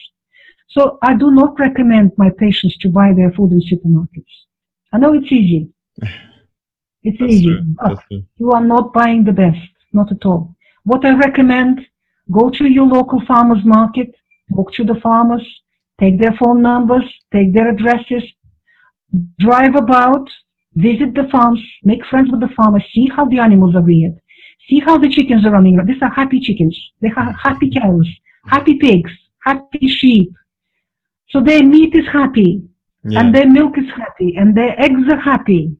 So 0.72 0.98
I 1.02 1.14
do 1.14 1.30
not 1.30 1.58
recommend 1.58 2.12
my 2.16 2.30
patients 2.30 2.76
to 2.78 2.88
buy 2.88 3.12
their 3.14 3.30
food 3.32 3.52
in 3.52 3.60
supermarkets. 3.60 4.34
I 4.92 4.98
know 4.98 5.12
it's 5.14 5.30
easy. 5.30 5.68
It's 7.04 7.18
That's 7.18 7.32
easy, 7.32 7.58
but 7.82 7.98
you 8.36 8.52
are 8.52 8.64
not 8.64 8.92
buying 8.92 9.24
the 9.24 9.32
best, 9.32 9.58
not 9.92 10.12
at 10.12 10.24
all. 10.24 10.54
What 10.84 11.04
I 11.04 11.16
recommend, 11.16 11.80
go 12.30 12.48
to 12.48 12.64
your 12.64 12.86
local 12.86 13.20
farmers 13.26 13.64
market, 13.64 14.14
talk 14.54 14.72
to 14.74 14.84
the 14.84 15.00
farmers, 15.02 15.44
take 15.98 16.20
their 16.20 16.32
phone 16.38 16.62
numbers, 16.62 17.02
take 17.32 17.52
their 17.52 17.70
addresses, 17.70 18.22
drive 19.40 19.74
about, 19.74 20.28
visit 20.74 21.14
the 21.14 21.28
farms, 21.30 21.60
make 21.82 22.04
friends 22.06 22.30
with 22.30 22.40
the 22.40 22.54
farmers, 22.56 22.84
see 22.94 23.08
how 23.14 23.24
the 23.24 23.40
animals 23.40 23.74
are 23.74 23.82
reared, 23.82 24.20
see 24.68 24.80
how 24.80 24.96
the 24.96 25.08
chickens 25.08 25.44
are 25.44 25.50
running. 25.50 25.76
around. 25.76 25.88
These 25.88 26.02
are 26.02 26.10
happy 26.10 26.40
chickens. 26.40 26.78
They 27.00 27.10
are 27.16 27.32
happy 27.42 27.70
cows, 27.70 28.08
happy 28.46 28.74
pigs, 28.74 29.10
happy 29.44 29.88
sheep. 29.88 30.32
So 31.32 31.40
their 31.40 31.62
meat 31.64 31.94
is 31.94 32.06
happy 32.12 32.62
Yeah. 33.04 33.20
and 33.20 33.34
their 33.34 33.48
milk 33.48 33.78
is 33.78 33.88
happy 33.96 34.36
and 34.36 34.54
their 34.54 34.78
eggs 34.78 35.04
are 35.10 35.22
happy. 35.32 35.74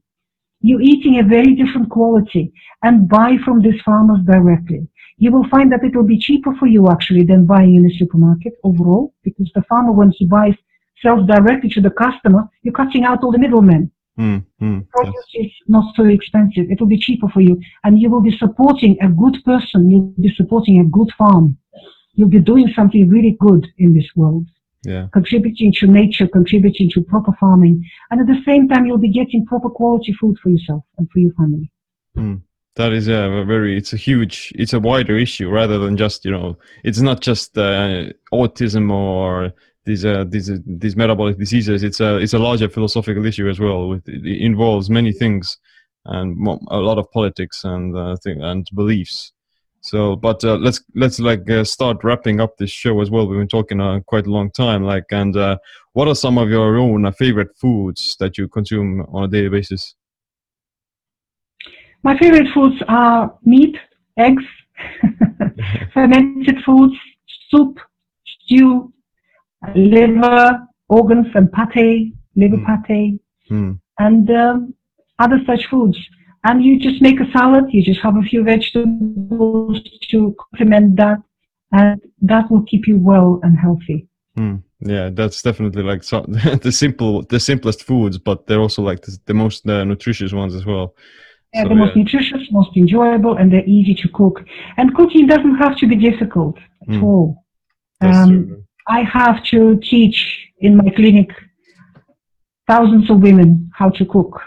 You're 0.61 0.81
eating 0.81 1.19
a 1.19 1.23
very 1.23 1.53
different 1.53 1.89
quality 1.89 2.51
and 2.81 3.07
buy 3.07 3.37
from 3.45 3.61
these 3.61 3.79
farmers 3.81 4.21
directly. 4.25 4.87
You 5.17 5.31
will 5.31 5.47
find 5.49 5.71
that 5.71 5.83
it 5.83 5.95
will 5.95 6.09
be 6.15 6.17
cheaper 6.17 6.55
for 6.55 6.65
you 6.65 6.89
actually 6.89 7.23
than 7.23 7.45
buying 7.45 7.75
in 7.75 7.85
a 7.85 7.93
supermarket 7.99 8.53
overall 8.63 9.13
because 9.23 9.51
the 9.53 9.61
farmer 9.69 9.91
when 9.91 10.11
he 10.17 10.25
buys 10.25 10.55
sells 11.03 11.27
directly 11.27 11.69
to 11.69 11.81
the 11.81 11.91
customer, 11.91 12.49
you're 12.63 12.73
cutting 12.73 13.03
out 13.03 13.23
all 13.23 13.31
the 13.31 13.37
middlemen. 13.45 13.91
Hmm. 14.17 14.37
Hmm. 14.59 14.79
Yes. 15.03 15.13
Is 15.35 15.51
not 15.67 15.95
so 15.95 16.05
expensive. 16.05 16.65
It 16.71 16.79
will 16.79 16.87
be 16.87 16.97
cheaper 16.97 17.29
for 17.29 17.41
you 17.41 17.59
and 17.83 17.99
you 17.99 18.09
will 18.09 18.21
be 18.21 18.35
supporting 18.37 18.97
a 19.01 19.09
good 19.09 19.37
person. 19.45 19.89
You'll 19.89 20.15
be 20.19 20.33
supporting 20.35 20.79
a 20.79 20.85
good 20.85 21.11
farm. 21.15 21.57
You'll 22.15 22.29
be 22.29 22.39
doing 22.39 22.67
something 22.75 23.07
really 23.07 23.37
good 23.39 23.67
in 23.77 23.93
this 23.93 24.09
world 24.15 24.47
Yeah. 24.85 25.07
contributing 25.13 25.71
to 25.79 25.87
nature, 25.87 26.27
contributing 26.27 26.89
to 26.91 27.01
proper 27.01 27.31
farming, 27.39 27.83
and 28.11 28.19
at 28.19 28.27
the 28.27 28.41
same 28.43 28.67
time 28.67 28.85
you'll 28.85 28.97
be 28.97 29.09
getting 29.09 29.45
proper 29.45 29.69
quality 29.69 30.11
food 30.19 30.37
for 30.41 30.49
yourself 30.49 30.83
and 30.97 31.09
for 31.09 31.19
your 31.19 31.33
family. 31.33 31.71
Hmm. 32.15 32.35
That 32.75 32.91
is 32.91 33.07
a 33.07 33.43
very, 33.45 33.77
it's 33.77 33.93
a 33.93 33.97
huge, 33.97 34.51
it's 34.55 34.73
a 34.73 34.79
wider 34.79 35.15
issue 35.17 35.49
rather 35.49 35.77
than 35.77 35.95
just, 35.95 36.25
you 36.25 36.31
know, 36.31 36.57
it's 36.83 36.99
not 36.99 37.21
just 37.21 37.55
uh, 37.57 38.09
autism 38.33 38.91
or 38.91 39.53
these, 39.85 40.03
uh, 40.03 40.25
these, 40.27 40.49
uh, 40.49 40.57
these 40.65 40.95
metabolic 40.95 41.37
diseases. 41.37 41.83
It's 41.83 41.99
a, 41.99 42.17
it's 42.17 42.33
a 42.33 42.39
larger 42.39 42.67
philosophical 42.67 43.25
issue 43.25 43.47
as 43.47 43.59
well. 43.59 43.89
With, 43.89 44.03
it 44.07 44.41
involves 44.41 44.89
many 44.89 45.11
things 45.11 45.57
and 46.05 46.47
a 46.71 46.77
lot 46.77 46.97
of 46.97 47.11
politics 47.11 47.63
and, 47.63 47.95
uh, 47.95 48.15
thing, 48.23 48.41
and 48.41 48.67
beliefs. 48.73 49.33
So, 49.83 50.15
but 50.15 50.41
uh, 50.45 50.55
let's 50.55 50.81
let's 50.95 51.19
like 51.19 51.49
uh, 51.49 51.65
start 51.65 52.05
wrapping 52.05 52.39
up 52.39 52.55
this 52.57 52.71
show 52.71 53.01
as 53.01 53.11
well. 53.11 53.27
We've 53.27 53.39
been 53.39 53.49
talking 53.49 53.81
uh, 53.81 53.99
quite 54.05 54.27
a 54.27 54.31
long 54.31 54.49
time. 54.51 54.83
Like, 54.83 55.03
and 55.11 55.35
uh, 55.35 55.57
what 55.91 56.07
are 56.07 56.15
some 56.15 56.37
of 56.37 56.49
your 56.49 56.77
own 56.77 57.05
uh, 57.05 57.11
favorite 57.11 57.49
foods 57.57 58.15
that 58.21 58.37
you 58.37 58.47
consume 58.47 59.01
on 59.11 59.25
a 59.25 59.27
daily 59.27 59.49
basis? 59.49 59.95
My 62.03 62.17
favorite 62.17 62.47
foods 62.53 62.75
are 62.87 63.37
meat, 63.43 63.75
eggs, 64.17 64.43
fermented 65.93 66.63
foods, 66.65 66.93
soup, 67.49 67.77
stew, 68.25 68.93
liver, 69.75 70.65
organs 70.87 71.27
and 71.35 71.51
pate, 71.51 72.13
liver 72.37 72.57
Mm. 72.57 72.83
pate, 72.85 73.19
Hmm. 73.49 73.71
and 73.99 74.29
um, 74.31 74.73
other 75.19 75.39
such 75.45 75.67
foods. 75.67 75.97
And 76.45 76.63
you 76.63 76.77
just 76.79 77.01
make 77.01 77.19
a 77.21 77.31
salad, 77.31 77.65
you 77.69 77.83
just 77.83 78.01
have 78.01 78.17
a 78.17 78.21
few 78.21 78.43
vegetables 78.43 79.81
to 80.09 80.35
complement 80.39 80.97
that, 80.97 81.19
and 81.71 82.01
that 82.21 82.51
will 82.51 82.63
keep 82.63 82.87
you 82.87 82.97
well 82.97 83.39
and 83.43 83.57
healthy. 83.57 84.07
Hmm. 84.35 84.57
Yeah, 84.81 85.09
that's 85.09 85.41
definitely 85.41 85.83
like 85.83 86.03
so, 86.03 86.21
the 86.61 86.71
simple, 86.71 87.21
the 87.23 87.39
simplest 87.39 87.83
foods, 87.83 88.17
but 88.17 88.45
they're 88.47 88.59
also 88.59 88.81
like 88.81 89.01
the, 89.01 89.17
the 89.25 89.33
most 89.33 89.67
uh, 89.69 89.83
nutritious 89.85 90.33
ones 90.33 90.53
as 90.53 90.65
well. 90.65 90.95
They're 91.53 91.63
So, 91.63 91.69
the 91.69 91.75
most 91.75 91.95
yeah. 91.95 92.03
nutritious, 92.03 92.41
most 92.51 92.75
enjoyable, 92.75 93.37
and 93.37 93.51
they're 93.51 93.65
easy 93.65 93.95
to 93.95 94.09
cook. 94.09 94.43
And 94.77 94.93
cooking 94.95 95.27
doesn't 95.27 95.55
have 95.55 95.77
to 95.77 95.87
be 95.87 95.95
difficult 95.95 96.57
at 96.81 96.89
Mm. 96.89 97.03
all. 97.03 97.45
Um. 98.01 98.65
I 98.87 99.01
have 99.03 99.41
to 99.45 99.77
teach 99.79 100.19
in 100.59 100.75
my 100.75 100.89
clinic 100.89 101.29
thousands 102.67 103.09
of 103.09 103.21
women 103.21 103.69
how 103.73 103.89
to 103.91 104.05
cook 104.05 104.41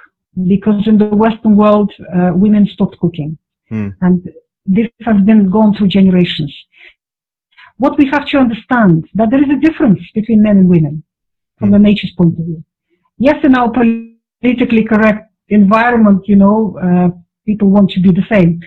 because 0.47 0.87
in 0.87 0.99
the 0.99 1.07
Western 1.07 1.57
world, 1.57 1.93
uh, 2.15 2.33
women 2.35 2.67
stopped 2.67 2.99
cooking. 2.99 3.39
Hmm. 3.69 3.89
And 4.01 4.29
this 4.67 4.89
has 5.03 5.21
been 5.23 5.51
gone 5.51 5.75
through 5.75 5.89
generations. 5.89 6.55
What 7.79 7.99
we 7.99 8.07
have 8.13 8.27
to 8.29 8.39
understand 8.39 9.09
that 9.15 9.31
there 9.31 9.43
is 9.43 9.51
a 9.51 9.61
difference 9.61 10.01
between 10.15 10.43
men 10.43 10.59
and 10.59 10.69
women 10.69 11.03
from 11.59 11.69
Hmm. 11.69 11.73
the 11.75 11.79
nature's 11.79 12.13
point 12.13 12.39
of 12.39 12.45
view. 12.45 12.63
Yes, 13.19 13.43
in 13.45 13.55
our 13.55 13.71
politically 13.71 14.85
correct 14.85 15.33
environment, 15.49 16.29
you 16.29 16.37
know, 16.37 16.79
uh, 16.83 17.09
people 17.47 17.71
want 17.71 17.91
to 17.91 18.01
be 18.01 18.11
the 18.11 18.27
same. 18.31 18.61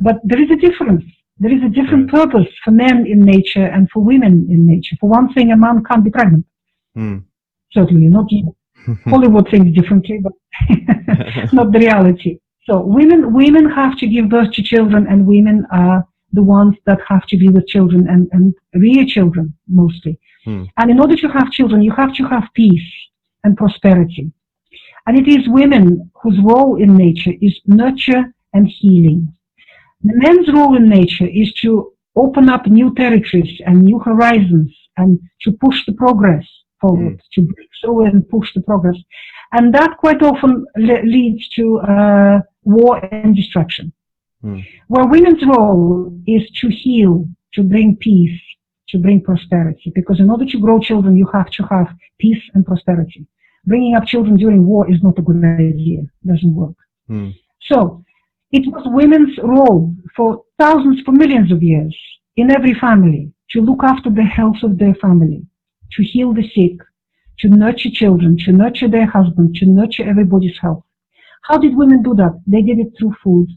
But 0.00 0.16
there 0.24 0.42
is 0.42 0.50
a 0.50 0.56
difference. 0.56 1.04
There 1.38 1.52
is 1.52 1.62
a 1.62 1.68
different 1.68 2.10
purpose 2.10 2.48
for 2.64 2.70
men 2.70 3.06
in 3.06 3.20
nature 3.20 3.66
and 3.66 3.90
for 3.90 4.00
women 4.02 4.46
in 4.50 4.66
nature. 4.66 4.96
For 5.00 5.08
one 5.08 5.32
thing, 5.34 5.52
a 5.52 5.56
man 5.56 5.82
can't 5.82 6.04
be 6.04 6.10
pregnant. 6.10 6.44
Hmm. 6.94 7.18
Certainly 7.72 8.06
not 8.06 8.30
you. 8.30 8.54
Hollywood 9.04 9.48
thinks 9.50 9.78
differently, 9.78 10.20
but 10.22 10.32
not 11.52 11.72
the 11.72 11.78
reality. 11.78 12.38
So 12.64 12.80
women, 12.80 13.34
women 13.34 13.70
have 13.70 13.98
to 13.98 14.06
give 14.06 14.28
birth 14.30 14.52
to 14.52 14.62
children 14.62 15.06
and 15.08 15.26
women 15.26 15.66
are 15.70 16.06
the 16.32 16.42
ones 16.42 16.76
that 16.86 16.98
have 17.06 17.26
to 17.26 17.36
be 17.36 17.48
with 17.48 17.66
children 17.66 18.08
and, 18.08 18.28
and 18.32 18.54
rear 18.74 19.04
children 19.06 19.54
mostly. 19.68 20.18
Hmm. 20.44 20.64
And 20.78 20.90
in 20.90 21.00
order 21.00 21.16
to 21.16 21.28
have 21.28 21.50
children, 21.50 21.82
you 21.82 21.92
have 21.92 22.14
to 22.14 22.24
have 22.24 22.44
peace 22.54 22.90
and 23.44 23.56
prosperity. 23.56 24.32
And 25.06 25.18
it 25.18 25.28
is 25.28 25.48
women 25.48 26.10
whose 26.22 26.38
role 26.42 26.82
in 26.82 26.96
nature 26.96 27.32
is 27.40 27.60
nurture 27.66 28.34
and 28.54 28.66
healing. 28.66 29.32
The 30.02 30.14
men's 30.16 30.52
role 30.52 30.76
in 30.76 30.88
nature 30.88 31.26
is 31.26 31.52
to 31.62 31.92
open 32.16 32.48
up 32.48 32.66
new 32.66 32.94
territories 32.94 33.60
and 33.66 33.82
new 33.82 33.98
horizons 33.98 34.74
and 34.96 35.18
to 35.42 35.52
push 35.52 35.84
the 35.86 35.92
progress 35.92 36.46
forward, 36.80 37.20
to 37.32 37.42
break 37.42 37.68
through 37.80 38.06
and 38.06 38.28
push 38.28 38.52
the 38.54 38.60
progress. 38.60 38.96
And 39.52 39.72
that 39.74 39.96
quite 39.98 40.22
often 40.22 40.66
le- 40.76 41.02
leads 41.04 41.48
to 41.50 41.78
uh, 41.80 42.40
war 42.62 43.04
and 43.12 43.34
destruction. 43.34 43.92
Hmm. 44.42 44.60
Where 44.88 45.06
women's 45.06 45.44
role 45.46 46.12
is 46.26 46.50
to 46.60 46.68
heal, 46.68 47.28
to 47.54 47.62
bring 47.62 47.96
peace, 47.96 48.40
to 48.90 48.98
bring 48.98 49.22
prosperity. 49.22 49.92
Because 49.94 50.20
in 50.20 50.30
order 50.30 50.46
to 50.46 50.60
grow 50.60 50.78
children, 50.80 51.16
you 51.16 51.28
have 51.32 51.50
to 51.50 51.62
have 51.64 51.88
peace 52.18 52.42
and 52.54 52.64
prosperity. 52.66 53.26
Bringing 53.64 53.94
up 53.96 54.06
children 54.06 54.36
during 54.36 54.66
war 54.66 54.90
is 54.90 55.02
not 55.02 55.18
a 55.18 55.22
good 55.22 55.42
idea. 55.44 56.02
Doesn't 56.26 56.54
work. 56.54 56.76
Hmm. 57.08 57.30
So, 57.70 58.04
It 58.58 58.70
was 58.72 58.84
women's 58.86 59.36
role 59.38 59.92
for 60.16 60.44
thousands, 60.60 61.00
for 61.04 61.10
millions 61.10 61.50
of 61.50 61.60
years 61.60 61.94
in 62.36 62.52
every 62.52 62.74
family 62.74 63.32
to 63.50 63.60
look 63.60 63.82
after 63.82 64.10
the 64.10 64.22
health 64.22 64.60
of 64.62 64.78
their 64.78 64.94
family, 64.94 65.42
to 65.92 66.02
heal 66.02 66.32
the 66.32 66.48
sick, 66.54 66.78
to 67.40 67.48
nurture 67.48 67.90
children, 67.90 68.36
to 68.38 68.52
nurture 68.52 68.88
their 68.88 69.06
husband, 69.06 69.54
to 69.56 69.66
nurture 69.66 70.08
everybody's 70.08 70.58
health. 70.58 70.84
How 71.42 71.58
did 71.58 71.76
women 71.76 72.02
do 72.02 72.14
that? 72.14 72.40
They 72.46 72.62
did 72.62 72.78
it 72.78 72.92
through 72.98 73.14
food. 73.22 73.48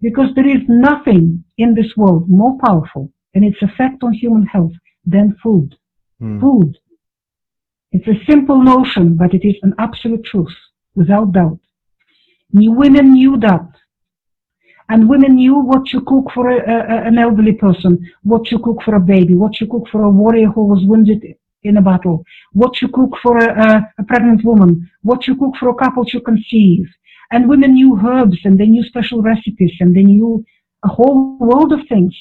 Because 0.00 0.34
there 0.34 0.48
is 0.48 0.62
nothing 0.68 1.44
in 1.58 1.74
this 1.74 1.96
world 1.96 2.28
more 2.28 2.58
powerful 2.58 3.12
in 3.34 3.44
its 3.44 3.62
effect 3.62 4.02
on 4.02 4.12
human 4.12 4.44
health 4.46 4.72
than 5.06 5.36
food. 5.42 5.76
Hmm. 6.18 6.40
Food. 6.40 6.78
It's 7.92 8.08
a 8.08 8.24
simple 8.28 8.60
notion, 8.62 9.16
but 9.16 9.34
it 9.34 9.46
is 9.46 9.56
an 9.62 9.74
absolute 9.78 10.24
truth, 10.24 10.54
without 10.94 11.32
doubt. 11.32 11.60
Women 12.52 13.12
knew 13.12 13.36
that. 13.38 13.68
And 14.88 15.08
women 15.08 15.36
knew 15.36 15.58
what 15.58 15.86
to 15.86 16.00
cook 16.02 16.30
for 16.34 16.50
a, 16.50 16.58
a, 16.58 17.06
an 17.06 17.18
elderly 17.18 17.52
person, 17.52 18.10
what 18.24 18.44
to 18.46 18.58
cook 18.58 18.82
for 18.84 18.94
a 18.96 19.00
baby, 19.00 19.34
what 19.34 19.54
to 19.54 19.66
cook 19.66 19.88
for 19.90 20.02
a 20.02 20.10
warrior 20.10 20.48
who 20.48 20.64
was 20.64 20.84
wounded 20.84 21.24
in 21.64 21.76
a 21.76 21.82
battle, 21.82 22.24
what 22.52 22.80
you 22.80 22.88
cook 22.88 23.10
for 23.22 23.38
a, 23.38 23.48
a, 23.66 23.92
a 23.98 24.04
pregnant 24.04 24.44
woman, 24.44 24.90
what 25.02 25.26
you 25.26 25.36
cook 25.36 25.54
for 25.58 25.68
a 25.68 25.74
couple 25.74 26.04
to 26.04 26.20
conceive. 26.20 26.86
And 27.30 27.48
women 27.48 27.74
knew 27.74 27.98
herbs 28.04 28.38
and 28.44 28.58
they 28.58 28.66
knew 28.66 28.84
special 28.84 29.22
recipes 29.22 29.72
and 29.80 29.96
they 29.96 30.02
knew 30.02 30.44
a 30.84 30.88
whole 30.88 31.38
world 31.38 31.72
of 31.72 31.80
things. 31.88 32.14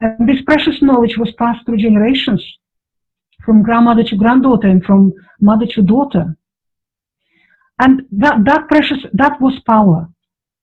And 0.00 0.28
this 0.28 0.42
precious 0.42 0.82
knowledge 0.82 1.16
was 1.18 1.32
passed 1.32 1.64
through 1.64 1.78
generations 1.78 2.44
from 3.44 3.62
grandmother 3.62 4.04
to 4.04 4.16
granddaughter 4.16 4.68
and 4.68 4.84
from 4.84 5.12
mother 5.40 5.66
to 5.66 5.82
daughter. 5.82 6.36
And 7.78 8.02
that, 8.12 8.44
that 8.44 8.68
precious, 8.68 8.98
that 9.14 9.40
was 9.40 9.58
power. 9.66 10.08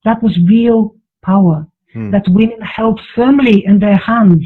That 0.05 0.21
was 0.21 0.37
real 0.47 0.95
power 1.23 1.67
Hmm. 1.93 2.09
that 2.09 2.27
women 2.27 2.59
held 2.61 2.99
firmly 3.15 3.65
in 3.65 3.79
their 3.79 3.97
hands. 3.97 4.43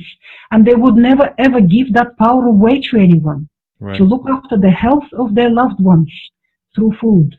And 0.51 0.65
they 0.65 0.75
would 0.75 0.95
never 0.95 1.33
ever 1.37 1.61
give 1.61 1.93
that 1.93 2.17
power 2.17 2.45
away 2.45 2.81
to 2.81 2.97
anyone 2.97 3.47
Right. 3.79 3.97
to 3.97 4.03
look 4.03 4.25
after 4.27 4.57
the 4.57 4.71
health 4.71 5.05
of 5.13 5.35
their 5.35 5.49
loved 5.49 5.79
ones 5.79 6.11
through 6.73 6.93
food. 6.99 7.35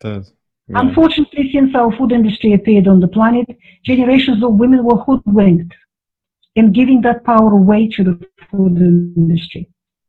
That- 0.00 0.30
yeah. 0.68 0.80
Unfortunately, 0.80 1.50
since 1.52 1.74
our 1.74 1.94
food 1.96 2.12
industry 2.12 2.52
appeared 2.54 2.86
on 2.88 3.00
the 3.00 3.08
planet, 3.08 3.46
generations 3.84 4.42
of 4.44 4.54
women 4.54 4.84
were 4.84 4.96
hoodwinked 4.96 5.74
in 6.54 6.72
giving 6.72 7.00
that 7.02 7.24
power 7.24 7.50
away 7.52 7.88
to 7.88 8.04
the 8.04 8.26
food 8.50 8.76
industry. 8.78 9.68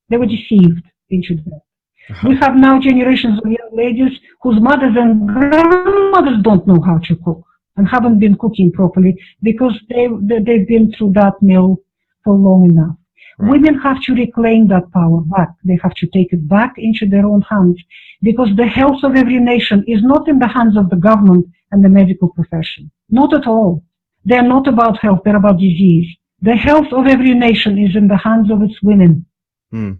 They 0.09 0.17
were 0.17 0.25
deceived 0.25 0.83
into 1.09 1.35
that. 1.35 1.61
Uh-huh. 2.09 2.29
We 2.29 2.35
have 2.37 2.55
now 2.55 2.79
generations 2.79 3.39
of 3.39 3.49
young 3.49 3.71
ladies 3.71 4.19
whose 4.41 4.59
mothers 4.61 4.95
and 4.95 5.27
grandmothers 5.27 6.41
don't 6.43 6.67
know 6.67 6.81
how 6.81 6.97
to 6.99 7.15
cook 7.15 7.43
and 7.77 7.87
haven't 7.87 8.19
been 8.19 8.35
cooking 8.35 8.71
properly 8.71 9.17
because 9.41 9.73
they, 9.89 10.07
they, 10.21 10.39
they've 10.39 10.67
been 10.67 10.93
through 10.93 11.13
that 11.13 11.33
mill 11.41 11.77
for 12.23 12.33
long 12.35 12.69
enough. 12.69 12.95
Right. 13.39 13.51
Women 13.51 13.79
have 13.79 14.01
to 14.03 14.13
reclaim 14.13 14.67
that 14.67 14.91
power 14.91 15.21
back. 15.21 15.49
They 15.63 15.79
have 15.81 15.95
to 15.95 16.07
take 16.07 16.33
it 16.33 16.47
back 16.47 16.73
into 16.77 17.07
their 17.07 17.25
own 17.25 17.41
hands 17.41 17.81
because 18.21 18.49
the 18.55 18.67
health 18.67 19.03
of 19.03 19.15
every 19.15 19.39
nation 19.39 19.83
is 19.87 20.03
not 20.03 20.27
in 20.27 20.39
the 20.39 20.47
hands 20.47 20.77
of 20.77 20.89
the 20.89 20.95
government 20.95 21.47
and 21.71 21.83
the 21.83 21.89
medical 21.89 22.29
profession. 22.29 22.91
Not 23.09 23.33
at 23.33 23.47
all. 23.47 23.83
They're 24.25 24.43
not 24.55 24.67
about 24.67 24.99
health, 24.99 25.21
they're 25.25 25.35
about 25.35 25.57
disease. 25.57 26.07
The 26.41 26.55
health 26.55 26.91
of 26.91 27.07
every 27.07 27.33
nation 27.33 27.77
is 27.77 27.95
in 27.95 28.07
the 28.07 28.17
hands 28.17 28.51
of 28.51 28.61
its 28.61 28.81
women. 28.81 29.25
Hmm. 29.71 29.93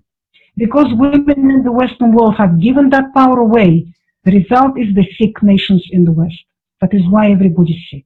Because 0.55 0.87
women 0.93 1.49
in 1.49 1.63
the 1.63 1.71
Western 1.71 2.13
world 2.13 2.35
have 2.35 2.61
given 2.61 2.89
that 2.91 3.13
power 3.13 3.39
away, 3.39 3.93
the 4.23 4.31
result 4.31 4.77
is 4.77 4.93
the 4.93 5.07
sick 5.17 5.41
nations 5.41 5.83
in 5.91 6.05
the 6.05 6.11
West. 6.11 6.43
That 6.81 6.93
is 6.93 7.01
why 7.09 7.31
everybody's 7.31 7.81
sick. 7.89 8.05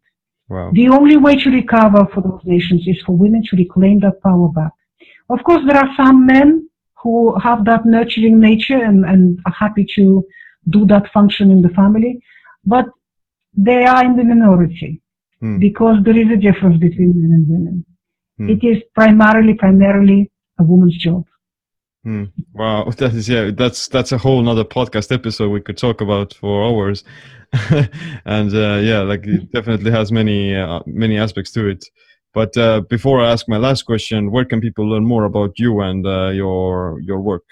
Wow. 0.50 0.72
The 0.74 0.88
only 0.90 1.18
way 1.18 1.36
to 1.36 1.50
recover 1.50 2.08
for 2.14 2.22
those 2.22 2.42
nations 2.46 2.88
is 2.88 3.02
for 3.06 3.18
women 3.18 3.44
to 3.50 3.58
reclaim 3.58 4.00
that 4.00 4.22
power 4.22 4.48
back. 4.50 4.72
Of 5.30 5.44
course, 5.44 5.62
there 5.68 5.78
are 5.78 5.90
some 5.96 6.26
men 6.26 6.70
who 7.02 7.38
have 7.40 7.66
that 7.66 7.86
nurturing 7.86 8.40
nature 8.40 8.82
and, 8.82 9.06
and 9.06 9.40
are 9.46 9.52
happy 9.52 9.86
to 9.96 10.26
do 10.70 10.86
that 10.88 11.12
function 11.12 11.52
in 11.52 11.62
the 11.62 11.70
family, 11.70 12.20
but 12.66 12.86
they 13.56 13.86
are 13.86 14.04
in 14.06 14.16
the 14.16 14.24
minority 14.24 15.02
Hmm. 15.40 15.60
because 15.60 15.98
there 16.04 16.18
is 16.18 16.30
a 16.32 16.38
difference 16.38 16.78
between 16.78 17.14
men 17.16 17.32
and 17.32 17.48
women. 17.48 17.86
Hmm. 18.38 18.50
It 18.50 18.64
is 18.64 18.82
primarily, 18.96 19.54
primarily 19.54 20.32
a 20.60 20.64
woman's 20.64 20.98
job. 20.98 21.26
Hmm. 22.04 22.26
Wow, 22.54 22.90
that 22.98 23.14
is 23.14 23.30
yeah. 23.30 23.52
That's 23.52 23.88
that's 23.88 24.12
a 24.12 24.18
whole 24.18 24.42
nother 24.42 24.64
podcast 24.64 25.12
episode 25.12 25.50
we 25.50 25.62
could 25.62 25.78
talk 25.78 26.02
about 26.02 26.34
for 26.34 26.64
hours, 26.64 27.04
and 28.26 28.54
uh, 28.54 28.80
yeah, 28.82 29.02
like 29.02 29.28
it 29.28 29.52
definitely 29.52 29.92
has 29.92 30.12
many 30.12 30.56
uh, 30.56 30.80
many 30.88 31.18
aspects 31.20 31.52
to 31.52 31.68
it. 31.68 31.86
But 32.34 32.56
uh, 32.58 32.82
before 32.90 33.22
I 33.22 33.32
ask 33.32 33.48
my 33.48 33.58
last 33.58 33.84
question, 33.84 34.32
where 34.32 34.46
can 34.46 34.62
people 34.62 34.88
learn 34.88 35.06
more 35.06 35.26
about 35.26 35.58
you 35.58 35.82
and 35.82 36.06
uh, 36.06 36.30
your 36.30 37.00
your 37.02 37.20
work? 37.20 37.44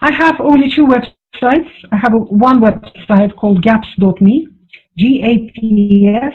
I 0.00 0.12
have 0.12 0.40
only 0.40 0.70
two 0.70 0.86
websites. 0.86 1.70
I 1.92 1.96
have 1.96 2.12
one 2.12 2.60
website 2.60 3.34
called 3.36 3.62
gaps.me, 3.62 4.48
G-A-P-S 4.96 6.34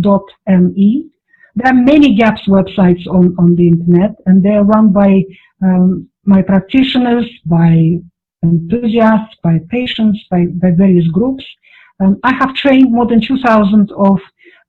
dot 0.00 0.24
M-E. 0.48 1.10
There 1.56 1.70
are 1.72 1.74
many 1.74 2.16
GAPS 2.16 2.48
websites 2.48 3.06
on, 3.06 3.34
on 3.38 3.54
the 3.54 3.68
internet 3.68 4.16
and 4.26 4.44
they're 4.44 4.64
run 4.64 4.92
by 4.92 5.22
um, 5.62 6.08
my 6.24 6.42
practitioners, 6.42 7.26
by 7.46 8.00
enthusiasts, 8.42 9.36
by 9.42 9.60
patients, 9.68 10.18
by, 10.30 10.46
by 10.46 10.72
various 10.72 11.06
groups. 11.08 11.44
Um, 12.00 12.18
I 12.24 12.34
have 12.34 12.54
trained 12.54 12.90
more 12.90 13.06
than 13.06 13.20
2,000 13.20 13.92
of 13.92 14.18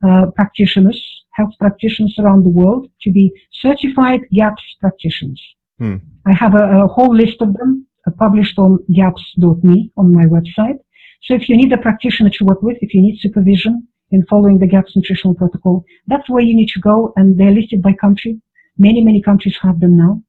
uh, 0.08 0.28
practitioners, 0.36 1.02
health 1.36 1.54
practitioners 1.60 2.16
around 2.20 2.44
the 2.44 2.56
world 2.62 2.88
to 3.02 3.12
be 3.12 3.32
certified 3.52 4.22
GAPS 4.32 4.64
practitioners. 4.80 5.42
Hmm. 5.80 5.98
I 6.26 6.34
have 6.34 6.56
a, 6.56 6.84
a 6.84 6.88
whole 6.88 7.14
list 7.14 7.42
of 7.42 7.54
them 7.54 7.86
uh, 8.08 8.12
published 8.12 8.58
on 8.58 8.80
gaps.me 8.94 9.92
on 9.98 10.14
my 10.14 10.24
website. 10.26 10.80
So 11.24 11.34
if 11.34 11.50
you 11.50 11.58
need 11.58 11.74
a 11.74 11.78
practitioner 11.78 12.30
to 12.32 12.46
work 12.46 12.62
with, 12.62 12.78
if 12.82 12.94
you 12.94 13.02
need 13.02 13.20
supervision 13.20 13.88
in 14.12 14.26
following 14.28 14.60
the 14.60 14.68
GAPS 14.68 14.96
nutritional 14.96 15.36
protocol, 15.36 15.84
that's 16.08 16.30
where 16.30 16.44
you 16.44 16.56
need 16.56 16.70
to 16.70 16.80
go 16.80 17.12
and 17.18 17.38
they're 17.38 17.52
listed 17.52 17.82
by 17.82 17.92
country. 17.94 18.40
Many, 18.78 19.04
many 19.04 19.22
countries 19.22 19.58
have 19.62 19.80
them 19.80 19.98
now. 19.98 20.22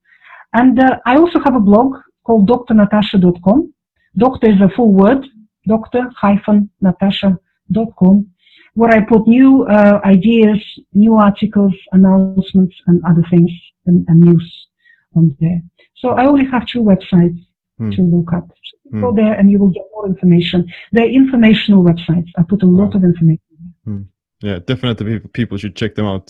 And 0.54 0.80
uh, 0.80 0.98
I 1.04 1.16
also 1.16 1.38
have 1.44 1.54
a 1.54 1.60
blog 1.60 1.96
called 2.24 2.46
doctor-natasha.com. 2.48 3.72
Doctor 4.16 4.50
is 4.50 4.60
a 4.60 4.70
full 4.74 4.92
word, 4.92 5.24
doctor-natasha.com, 5.68 8.30
where 8.78 8.92
I 8.98 9.00
put 9.12 9.22
new 9.26 9.50
uh, 9.76 10.00
ideas, 10.16 10.58
new 10.92 11.14
articles, 11.28 11.74
announcements, 11.96 12.74
and 12.88 12.96
other 13.10 13.24
things 13.32 13.50
and, 13.86 14.04
and 14.08 14.20
news 14.28 14.48
on 15.16 15.24
there. 15.40 15.60
So 16.00 16.06
I 16.10 16.22
only 16.26 16.46
have 16.54 16.64
two 16.66 16.82
websites 16.92 17.40
Hmm. 17.78 17.90
to 17.96 18.00
look 18.14 18.30
up. 18.38 18.48
Hmm. 18.90 19.00
Go 19.02 19.08
there 19.20 19.34
and 19.38 19.50
you 19.50 19.58
will 19.58 19.68
get 19.78 19.86
more 19.94 20.06
information. 20.06 20.60
They're 20.92 21.10
informational 21.22 21.84
websites. 21.90 22.30
I 22.38 22.42
put 22.52 22.62
a 22.62 22.66
lot 22.80 22.90
Wow. 22.94 22.98
of 22.98 23.04
information. 23.10 24.08
Yeah, 24.48 24.58
definitely 24.70 25.04
people 25.12 25.30
people 25.40 25.58
should 25.58 25.76
check 25.80 25.94
them 25.94 26.06
out. 26.14 26.26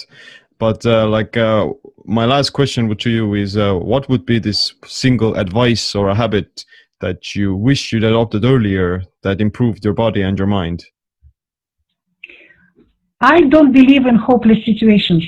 But 0.59 0.81
uh, 0.87 1.07
like 1.17 1.37
uh, 1.37 1.69
my 2.19 2.25
last 2.35 2.51
question 2.59 2.83
to 3.05 3.11
you 3.11 3.35
is, 3.45 3.57
uh, 3.57 3.75
what 3.93 4.09
would 4.09 4.25
be 4.33 4.39
this 4.41 4.61
single 4.85 5.33
advice 5.45 5.95
or 5.99 6.09
a 6.09 6.15
habit 6.15 6.65
that 7.01 7.19
you 7.37 7.55
wish 7.69 7.93
you'd 7.93 8.05
adopted 8.13 8.45
earlier 8.45 9.03
that 9.23 9.41
improved 9.41 9.85
your 9.85 9.95
body 9.95 10.23
and 10.23 10.37
your 10.39 10.49
mind? 10.61 10.79
I 13.21 13.43
don't 13.43 13.73
believe 13.73 14.07
in 14.07 14.17
hopeless 14.17 14.65
situations. 14.65 15.25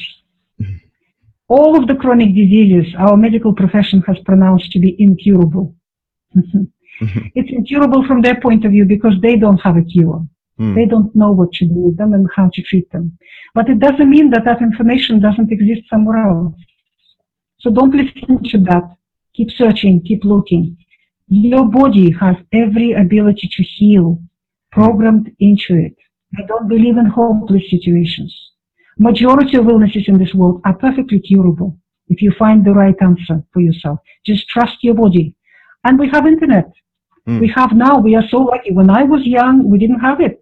All 1.48 1.81
of 1.81 1.89
the 1.89 1.94
chronic 1.94 2.35
diseases 2.35 2.94
our 2.98 3.16
medical 3.16 3.55
profession 3.55 4.02
has 4.02 4.19
pronounced 4.27 4.70
to 4.73 4.78
be 4.78 4.94
incurable. 4.98 5.74
it's 7.35 7.51
incurable 7.51 8.06
from 8.06 8.20
their 8.20 8.39
point 8.40 8.66
of 8.66 8.73
view 8.73 8.85
because 8.85 9.15
they 9.23 9.36
don't 9.36 9.59
have 9.59 9.78
a 9.78 9.82
cure. 9.82 10.27
Hmm. 10.59 10.74
They 10.74 10.85
don't 10.85 11.15
know 11.16 11.31
what 11.31 11.52
to 11.52 11.65
do 11.65 11.74
with 11.74 11.97
them 11.97 12.12
and 12.12 12.28
how 12.36 12.51
to 12.52 12.62
treat 12.62 12.90
them. 12.90 13.16
But 13.55 13.70
it 13.70 13.78
doesn't 13.78 14.10
mean 14.10 14.28
that 14.31 14.44
that 14.44 14.60
information 14.60 15.20
doesn't 15.20 15.51
exist 15.51 15.89
somewhere 15.89 16.28
else. 16.28 16.55
So 17.60 17.70
don't 17.70 17.94
listen 17.94 18.43
to 18.43 18.59
that. 18.65 18.85
Keep 19.35 19.52
searching, 19.52 20.02
keep 20.02 20.24
looking. 20.24 20.77
Your 21.28 21.65
body 21.65 22.10
has 22.12 22.36
every 22.52 22.93
ability 22.93 23.48
to 23.52 23.62
heal, 23.62 24.20
programmed 24.73 25.35
into 25.39 25.77
it. 25.77 25.97
I 26.36 26.42
don't 26.46 26.68
believe 26.68 26.96
in 26.96 27.06
hopeless 27.06 27.70
situations. 27.70 28.34
Majority 28.98 29.56
of 29.56 29.68
illnesses 29.68 30.05
in 30.09 30.18
this 30.18 30.34
world 30.34 30.60
are 30.64 30.74
perfectly 30.74 31.20
curable 31.20 31.78
if 32.09 32.20
you 32.20 32.32
find 32.32 32.64
the 32.64 32.72
right 32.72 32.96
answer 33.00 33.42
for 33.52 33.60
yourself. 33.60 34.00
Just 34.26 34.48
trust 34.48 34.76
your 34.82 34.94
body. 34.94 35.34
And 35.84 35.98
we 35.98 36.09
have 36.09 36.26
internet. 36.26 36.70
Hmm. 37.26 37.38
We 37.38 37.48
have 37.48 37.72
now, 37.72 37.98
we 37.98 38.16
are 38.16 38.26
so 38.28 38.38
lucky. 38.38 38.72
When 38.72 38.90
I 38.90 39.05
was 39.05 39.24
young, 39.24 39.68
we 39.70 39.78
didn't 39.78 40.00
have 40.00 40.20
it. 40.20 40.40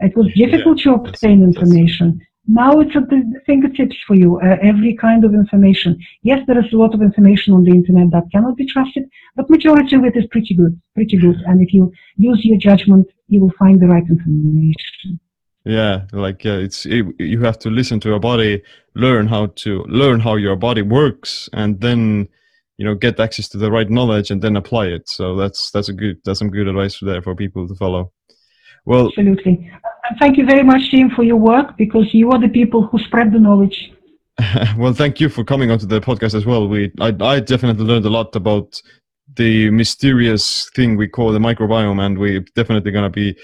It 0.00 0.16
was 0.16 0.30
Yeah, 0.34 0.46
difficult 0.46 0.78
to 0.80 0.94
obtain 0.94 1.42
information. 1.42 2.20
Now 2.48 2.80
it's 2.80 2.96
at 2.96 3.08
the 3.08 3.18
the 3.32 3.40
fingertips 3.46 3.96
for 4.06 4.16
you, 4.16 4.40
uh, 4.40 4.56
every 4.60 4.94
kind 4.94 5.24
of 5.24 5.32
information. 5.32 5.96
Yes, 6.22 6.40
there 6.46 6.58
is 6.58 6.72
a 6.72 6.76
lot 6.76 6.92
of 6.92 7.00
information 7.00 7.54
on 7.54 7.62
the 7.62 7.70
internet 7.70 8.10
that 8.10 8.30
cannot 8.32 8.56
be 8.56 8.66
trusted, 8.66 9.04
but 9.36 9.48
majority 9.48 9.94
of 9.94 10.04
it 10.04 10.16
is 10.16 10.26
pretty 10.26 10.54
good, 10.54 10.80
pretty 10.96 11.16
good. 11.18 11.36
And 11.46 11.62
if 11.62 11.72
you 11.72 11.92
use 12.16 12.44
your 12.44 12.58
judgment, 12.58 13.06
you 13.32 13.40
will 13.40 13.52
find 13.58 13.80
the 13.80 13.86
right 13.86 14.04
information. 14.08 15.18
Yeah, 15.64 16.06
like 16.12 16.44
yeah, 16.44 16.56
it's 16.56 16.86
it, 16.86 17.06
you 17.18 17.40
have 17.42 17.58
to 17.60 17.70
listen 17.70 18.00
to 18.00 18.08
your 18.08 18.18
body, 18.18 18.62
learn 18.94 19.26
how 19.28 19.46
to 19.62 19.84
learn 19.88 20.20
how 20.20 20.34
your 20.36 20.56
body 20.56 20.82
works, 20.82 21.48
and 21.52 21.80
then 21.80 22.28
you 22.78 22.84
know 22.84 22.94
get 22.94 23.20
access 23.20 23.48
to 23.50 23.58
the 23.58 23.70
right 23.70 23.88
knowledge 23.88 24.30
and 24.30 24.42
then 24.42 24.56
apply 24.56 24.86
it. 24.86 25.08
So 25.08 25.36
that's 25.36 25.70
that's 25.70 25.88
a 25.88 25.92
good 25.92 26.18
that's 26.24 26.40
some 26.40 26.50
good 26.50 26.68
advice 26.68 26.98
there 27.00 27.22
for 27.22 27.34
people 27.36 27.68
to 27.68 27.74
follow. 27.76 28.12
Well, 28.84 29.06
Absolutely. 29.06 29.70
And 30.08 30.18
thank 30.18 30.36
you 30.36 30.44
very 30.44 30.64
much, 30.64 30.90
Jim, 30.90 31.10
for 31.10 31.22
your 31.22 31.36
work 31.36 31.76
because 31.78 32.12
you 32.12 32.32
are 32.32 32.40
the 32.40 32.48
people 32.48 32.82
who 32.88 32.98
spread 32.98 33.32
the 33.32 33.38
knowledge. 33.38 33.92
well, 34.76 34.92
thank 34.92 35.20
you 35.20 35.28
for 35.28 35.44
coming 35.44 35.70
onto 35.70 35.86
the 35.86 36.00
podcast 36.00 36.34
as 36.34 36.44
well. 36.44 36.66
We 36.68 36.90
I 37.00 37.14
I 37.20 37.40
definitely 37.40 37.84
learned 37.84 38.04
a 38.04 38.10
lot 38.10 38.34
about 38.34 38.82
the 39.36 39.70
mysterious 39.70 40.70
thing 40.70 40.96
we 40.96 41.08
call 41.08 41.32
the 41.32 41.38
microbiome, 41.38 42.00
and 42.04 42.18
we're 42.18 42.44
definitely 42.54 42.90
gonna 42.90 43.10
be 43.10 43.36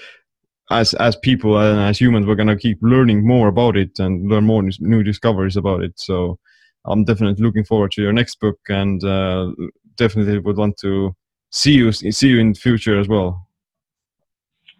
as 0.71 0.93
as 0.95 1.15
people 1.17 1.57
and 1.57 1.79
as 1.79 1.99
humans, 1.99 2.25
we're 2.25 2.35
gonna 2.35 2.57
keep 2.57 2.77
learning 2.81 3.25
more 3.25 3.47
about 3.47 3.75
it 3.75 3.97
and 3.99 4.29
learn 4.29 4.45
more 4.45 4.63
new 4.79 5.03
discoveries 5.03 5.57
about 5.57 5.83
it. 5.83 5.99
So 5.99 6.37
I'm 6.85 7.03
definitely 7.03 7.43
looking 7.43 7.63
forward 7.63 7.91
to 7.93 8.01
your 8.01 8.13
next 8.13 8.39
book, 8.39 8.59
and 8.69 9.03
uh, 9.03 9.51
definitely 9.95 10.39
would 10.39 10.57
want 10.57 10.77
to 10.77 11.15
see 11.51 11.73
you 11.73 11.91
see 11.91 12.29
you 12.29 12.39
in 12.39 12.53
the 12.53 12.59
future 12.59 12.99
as 12.99 13.07
well. 13.07 13.47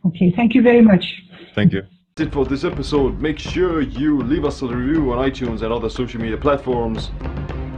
Okay, 0.05 0.31
thank 0.31 0.55
you 0.55 0.61
very 0.61 0.81
much. 0.81 1.23
Thank 1.55 1.73
you. 1.73 1.81
That's 2.15 2.27
it 2.27 2.33
for 2.33 2.45
this 2.45 2.63
episode. 2.63 3.19
Make 3.19 3.39
sure 3.39 3.81
you 3.81 4.21
leave 4.21 4.45
us 4.45 4.61
a 4.61 4.67
review 4.67 5.11
on 5.11 5.29
iTunes 5.29 5.61
and 5.61 5.73
other 5.73 5.89
social 5.89 6.21
media 6.21 6.37
platforms. 6.37 7.11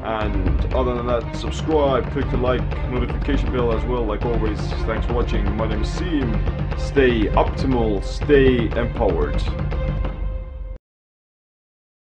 And 0.04 0.74
other 0.74 0.96
than 0.96 1.08
that, 1.08 1.36
subscribe, 1.36 2.12
click 2.12 2.30
the 2.32 2.38
like 2.38 2.62
notification 2.90 3.52
bell 3.52 3.72
as 3.72 3.84
well. 3.86 4.04
Like 4.04 4.26
always, 4.26 4.60
thanks 4.86 5.06
for 5.06 5.14
watching. 5.14 5.56
My 5.56 5.68
name 5.68 5.82
is 5.82 5.90
Seam. 5.90 6.32
Stay 6.78 7.28
optimal, 7.28 8.04
stay 8.04 8.66
empowered. 8.80 9.42